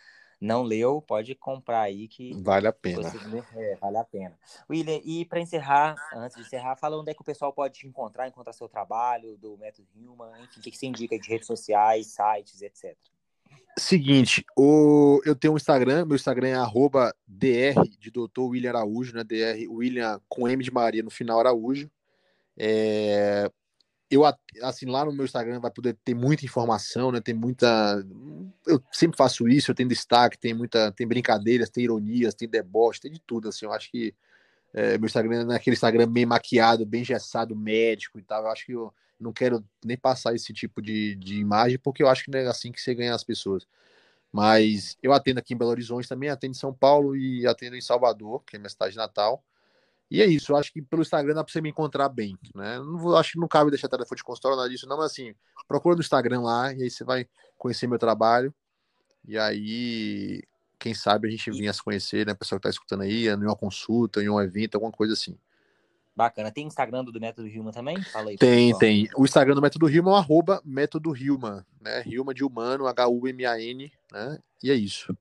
não 0.43 0.61
leu, 0.61 1.01
pode 1.01 1.33
comprar 1.35 1.81
aí 1.81 2.07
que 2.07 2.33
vale 2.41 2.67
a 2.67 2.73
pena. 2.73 3.09
Você, 3.09 3.17
é, 3.55 3.75
vale 3.77 3.97
a 3.97 4.03
pena. 4.03 4.37
William, 4.69 4.99
e 5.05 5.23
para 5.23 5.39
encerrar, 5.39 5.95
antes 6.13 6.35
de 6.35 6.43
encerrar, 6.43 6.75
fala 6.75 6.99
onde 6.99 7.11
é 7.11 7.13
que 7.13 7.21
o 7.21 7.25
pessoal 7.25 7.53
pode 7.53 7.79
te 7.79 7.87
encontrar, 7.87 8.27
encontrar 8.27 8.51
seu 8.51 8.67
trabalho, 8.67 9.37
do 9.37 9.57
Método 9.57 9.87
Human, 9.95 10.31
enfim, 10.41 10.59
o 10.59 10.63
que, 10.63 10.71
que 10.71 10.77
você 10.77 10.85
indica 10.85 11.17
de 11.17 11.29
redes 11.29 11.47
sociais, 11.47 12.07
sites, 12.07 12.61
etc. 12.61 12.97
Seguinte, 13.77 14.45
o, 14.55 15.19
eu 15.25 15.35
tenho 15.35 15.53
um 15.53 15.57
Instagram, 15.57 16.05
meu 16.05 16.15
Instagram 16.15 16.49
é 16.49 16.53
arroba 16.53 17.13
dr 17.27 17.81
de 17.99 18.11
doutor 18.11 18.49
William 18.49 18.69
Araújo, 18.69 19.15
né? 19.15 19.23
Dr 19.23 19.67
William 19.67 20.21
com 20.29 20.47
M 20.47 20.63
de 20.63 20.71
Maria 20.71 21.01
no 21.01 21.09
final 21.09 21.39
Araújo. 21.39 21.89
É, 22.55 23.49
eu 24.11 24.23
assim 24.61 24.85
lá 24.85 25.03
no 25.03 25.11
meu 25.11 25.25
Instagram 25.25 25.59
vai 25.59 25.71
poder 25.71 25.97
ter 26.05 26.13
muita 26.13 26.45
informação, 26.45 27.11
né? 27.11 27.19
Tem 27.19 27.33
muita, 27.33 28.05
eu 28.67 28.79
sempre 28.91 29.17
faço 29.17 29.47
isso, 29.47 29.71
eu 29.71 29.75
tenho 29.75 29.89
destaque, 29.89 30.37
tem 30.37 30.53
muita, 30.53 30.91
tem 30.91 31.07
brincadeiras, 31.07 31.69
tem 31.69 31.85
ironias, 31.85 32.35
tem 32.35 32.47
deboche, 32.47 33.01
tem 33.01 33.11
de 33.11 33.19
tudo. 33.19 33.49
Assim, 33.49 33.65
eu 33.65 33.73
acho 33.73 33.89
que 33.89 34.13
é, 34.71 34.99
meu 34.99 35.07
Instagram 35.07 35.51
é 35.51 35.55
aquele 35.55 35.73
Instagram 35.73 36.07
bem 36.07 36.27
maquiado, 36.27 36.85
bem 36.85 37.03
gessado, 37.03 37.55
médico 37.55 38.19
e 38.19 38.21
tal. 38.21 38.43
Eu 38.43 38.51
acho 38.51 38.65
que 38.67 38.73
eu 38.73 38.93
não 39.23 39.33
quero 39.33 39.63
nem 39.83 39.97
passar 39.97 40.35
esse 40.35 40.53
tipo 40.53 40.81
de, 40.81 41.15
de 41.15 41.39
imagem, 41.39 41.79
porque 41.79 42.03
eu 42.03 42.09
acho 42.09 42.25
que 42.25 42.31
não 42.31 42.39
é 42.39 42.47
assim 42.47 42.71
que 42.71 42.81
você 42.81 42.93
ganha 42.93 43.15
as 43.15 43.23
pessoas. 43.23 43.67
Mas 44.31 44.97
eu 45.01 45.13
atendo 45.13 45.39
aqui 45.39 45.53
em 45.53 45.57
Belo 45.57 45.71
Horizonte 45.71 46.07
também, 46.07 46.29
atendo 46.29 46.51
em 46.51 46.59
São 46.59 46.73
Paulo 46.73 47.15
e 47.15 47.47
atendo 47.47 47.75
em 47.75 47.81
Salvador, 47.81 48.43
que 48.45 48.55
é 48.55 48.59
minha 48.59 48.69
cidade 48.69 48.95
natal. 48.95 49.43
E 50.09 50.21
é 50.21 50.25
isso, 50.25 50.51
eu 50.51 50.57
acho 50.57 50.71
que 50.71 50.81
pelo 50.81 51.01
Instagram 51.01 51.33
dá 51.33 51.43
pra 51.43 51.51
você 51.51 51.61
me 51.61 51.69
encontrar 51.69 52.09
bem, 52.09 52.37
né? 52.53 52.77
Não 52.79 52.97
vou, 52.99 53.17
acho 53.17 53.33
que 53.33 53.39
não 53.39 53.47
cabe 53.47 53.71
deixar 53.71 53.87
telefone 53.87 54.17
de 54.17 54.23
consultório, 54.23 54.57
nada 54.57 54.69
disso, 54.69 54.87
não, 54.87 54.97
mas 54.97 55.11
assim, 55.11 55.33
procura 55.67 55.95
no 55.95 56.01
Instagram 56.01 56.41
lá, 56.41 56.73
e 56.73 56.83
aí 56.83 56.89
você 56.89 57.03
vai 57.03 57.27
conhecer 57.57 57.87
meu 57.87 57.97
trabalho. 57.97 58.53
E 59.27 59.37
aí 59.37 60.43
quem 60.83 60.93
sabe 60.93 61.29
a 61.29 61.31
gente 61.31 61.49
vinha 61.49 61.71
se 61.71 61.81
conhecer, 61.81 62.25
né? 62.25 62.33
Pessoal 62.33 62.59
que 62.59 62.63
tá 62.63 62.69
escutando 62.69 63.03
aí, 63.03 63.27
em 63.27 63.35
uma 63.37 63.55
consulta, 63.55 64.21
em 64.21 64.29
um 64.29 64.41
evento, 64.41 64.75
alguma 64.75 64.91
coisa 64.91 65.13
assim. 65.13 65.37
Bacana. 66.15 66.51
Tem 66.51 66.67
Instagram 66.67 67.03
do 67.03 67.19
Método 67.19 67.47
Hilma 67.47 67.71
também? 67.71 68.01
Fala 68.03 68.29
aí. 68.29 68.37
Tem, 68.37 68.77
tem. 68.77 69.09
O 69.17 69.25
Instagram 69.25 69.55
do 69.55 69.61
Método 69.61 69.89
Hilma 69.89 70.11
é 70.11 70.13
o 70.13 70.17
arroba 70.17 70.61
Método 70.63 71.15
Hilma, 71.15 71.65
né? 71.81 72.03
Hilma 72.05 72.33
de 72.33 72.43
humano, 72.43 72.85
H-U-M-A-N, 72.87 73.91
né? 74.11 74.39
E 74.61 74.69
é 74.69 74.75
isso. 74.75 75.15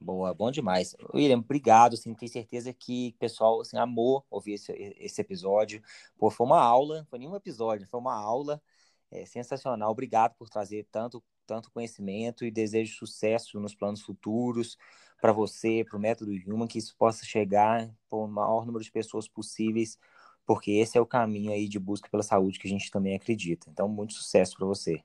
Boa, 0.00 0.32
bom 0.32 0.50
demais. 0.50 0.94
William, 1.12 1.38
obrigado, 1.38 1.94
assim, 1.94 2.14
tenho 2.14 2.30
certeza 2.30 2.72
que 2.72 3.12
o 3.16 3.18
pessoal, 3.18 3.60
assim, 3.60 3.76
amou 3.76 4.24
ouvir 4.30 4.52
esse, 4.52 4.72
esse 5.00 5.20
episódio. 5.20 5.82
Pô, 6.16 6.30
foi 6.30 6.46
uma 6.46 6.60
aula, 6.60 7.04
foi 7.10 7.18
nenhum 7.18 7.34
episódio, 7.34 7.86
foi 7.88 7.98
uma 7.98 8.14
aula 8.14 8.62
é, 9.10 9.26
sensacional. 9.26 9.90
Obrigado 9.90 10.34
por 10.36 10.48
trazer 10.48 10.86
tanto 10.92 11.22
tanto 11.48 11.70
conhecimento 11.70 12.44
e 12.44 12.50
desejo 12.50 12.94
sucesso 12.94 13.58
nos 13.58 13.74
planos 13.74 14.02
futuros 14.02 14.76
para 15.20 15.32
você, 15.32 15.84
para 15.88 15.96
o 15.96 16.00
método 16.00 16.32
Human, 16.46 16.66
que 16.66 16.78
isso 16.78 16.94
possa 16.96 17.24
chegar 17.24 17.90
para 18.08 18.18
o 18.18 18.26
maior 18.26 18.64
número 18.64 18.84
de 18.84 18.90
pessoas 18.90 19.28
possíveis, 19.28 19.98
porque 20.46 20.72
esse 20.72 20.96
é 20.96 21.00
o 21.00 21.06
caminho 21.06 21.52
aí 21.52 21.68
de 21.68 21.78
busca 21.78 22.08
pela 22.08 22.22
saúde 22.22 22.58
que 22.58 22.66
a 22.66 22.70
gente 22.70 22.90
também 22.90 23.14
acredita. 23.14 23.68
Então, 23.70 23.88
muito 23.88 24.14
sucesso 24.14 24.56
para 24.56 24.66
você. 24.66 25.02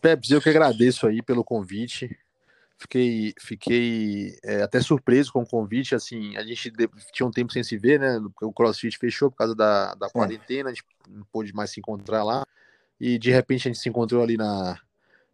Peps, 0.00 0.30
eu 0.30 0.40
que 0.40 0.48
agradeço 0.48 1.06
aí 1.06 1.22
pelo 1.22 1.44
convite. 1.44 2.18
Fiquei, 2.78 3.34
fiquei 3.40 4.38
é, 4.44 4.62
até 4.62 4.80
surpreso 4.80 5.32
com 5.32 5.42
o 5.42 5.46
convite. 5.46 5.94
Assim, 5.94 6.36
a 6.36 6.44
gente 6.44 6.72
tinha 7.12 7.26
um 7.26 7.30
tempo 7.30 7.52
sem 7.52 7.62
se 7.62 7.76
ver, 7.76 7.98
né? 7.98 8.20
O 8.40 8.52
CrossFit 8.52 8.96
fechou 8.98 9.30
por 9.30 9.36
causa 9.36 9.54
da, 9.54 9.94
da 9.94 10.08
quarentena, 10.08 10.70
a 10.70 10.72
gente 10.72 10.84
não 11.08 11.24
pôde 11.32 11.52
mais 11.52 11.70
se 11.70 11.80
encontrar 11.80 12.22
lá. 12.22 12.44
E 13.00 13.18
de 13.18 13.30
repente 13.30 13.68
a 13.68 13.72
gente 13.72 13.80
se 13.80 13.88
encontrou 13.88 14.22
ali 14.22 14.36
na, 14.36 14.80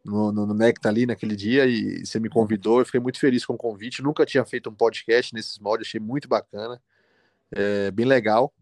no, 0.05 0.31
no, 0.31 0.47
no 0.47 0.55
Nectar 0.55 0.91
ali 0.91 1.07
naquele 1.07 1.35
dia 1.35 1.67
e 1.67 2.05
você 2.05 2.21
me 2.21 2.29
convidou. 2.29 2.81
Eu 2.81 2.87
fiquei 2.87 3.01
muito 3.01 3.19
feliz 3.19 3.45
com 3.47 3.55
o 3.55 3.59
convite. 3.59 4.03
Nunca 4.03 4.27
tinha 4.27 4.45
feito 4.45 4.69
um 4.69 4.75
podcast 4.75 5.35
nesses 5.35 5.59
moldes, 5.59 5.89
achei 5.89 6.01
muito 6.01 6.29
bacana, 6.29 6.81
é, 7.51 7.91
bem 7.91 8.07
legal. 8.07 8.53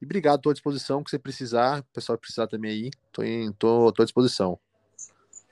E 0.00 0.04
obrigado, 0.04 0.38
estou 0.38 0.50
à 0.50 0.52
disposição. 0.54 1.02
que 1.02 1.10
você 1.10 1.18
precisar, 1.18 1.80
o 1.80 1.84
pessoal 1.94 2.18
precisar 2.18 2.46
também 2.46 2.70
aí, 2.70 2.90
estou 3.50 3.88
à 3.88 4.04
disposição. 4.04 4.58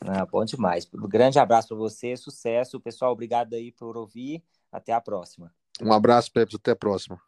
Ah, 0.01 0.27
bom 0.27 0.45
demais. 0.45 0.87
Um 0.95 1.09
grande 1.09 1.39
abraço 1.39 1.69
para 1.69 1.77
você, 1.77 2.17
sucesso. 2.17 2.81
Pessoal, 2.81 3.13
obrigado 3.13 3.55
aí 3.55 3.73
por 3.73 3.97
ouvir. 3.97 4.43
Até 4.71 4.93
a 4.93 5.01
próxima. 5.01 5.53
Um 5.81 5.93
abraço, 5.93 6.31
Pepe. 6.33 6.57
Até 6.57 6.73
a 6.73 6.77
próxima. 6.77 7.21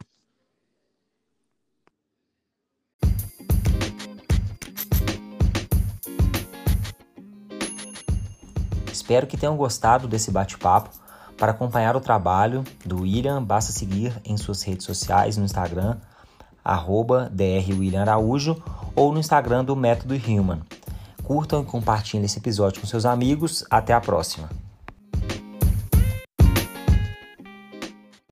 Espero 9.07 9.25
que 9.25 9.37
tenham 9.37 9.55
gostado 9.55 10.05
desse 10.05 10.29
bate-papo. 10.29 10.89
Para 11.37 11.53
acompanhar 11.53 11.95
o 11.95 12.01
trabalho 12.01 12.65
do 12.85 13.03
William, 13.03 13.41
basta 13.41 13.71
seguir 13.71 14.11
em 14.25 14.35
suas 14.35 14.61
redes 14.63 14.85
sociais 14.85 15.37
no 15.37 15.45
Instagram, 15.45 15.95
arroba 16.61 17.31
drwilliamaraújo 17.31 18.61
ou 18.93 19.13
no 19.13 19.19
Instagram 19.21 19.63
do 19.63 19.77
Método 19.77 20.13
Human. 20.13 20.59
Curtam 21.23 21.61
e 21.61 21.65
compartilhem 21.65 22.25
esse 22.25 22.39
episódio 22.39 22.81
com 22.81 22.87
seus 22.87 23.05
amigos. 23.05 23.63
Até 23.71 23.93
a 23.93 24.01
próxima! 24.01 24.66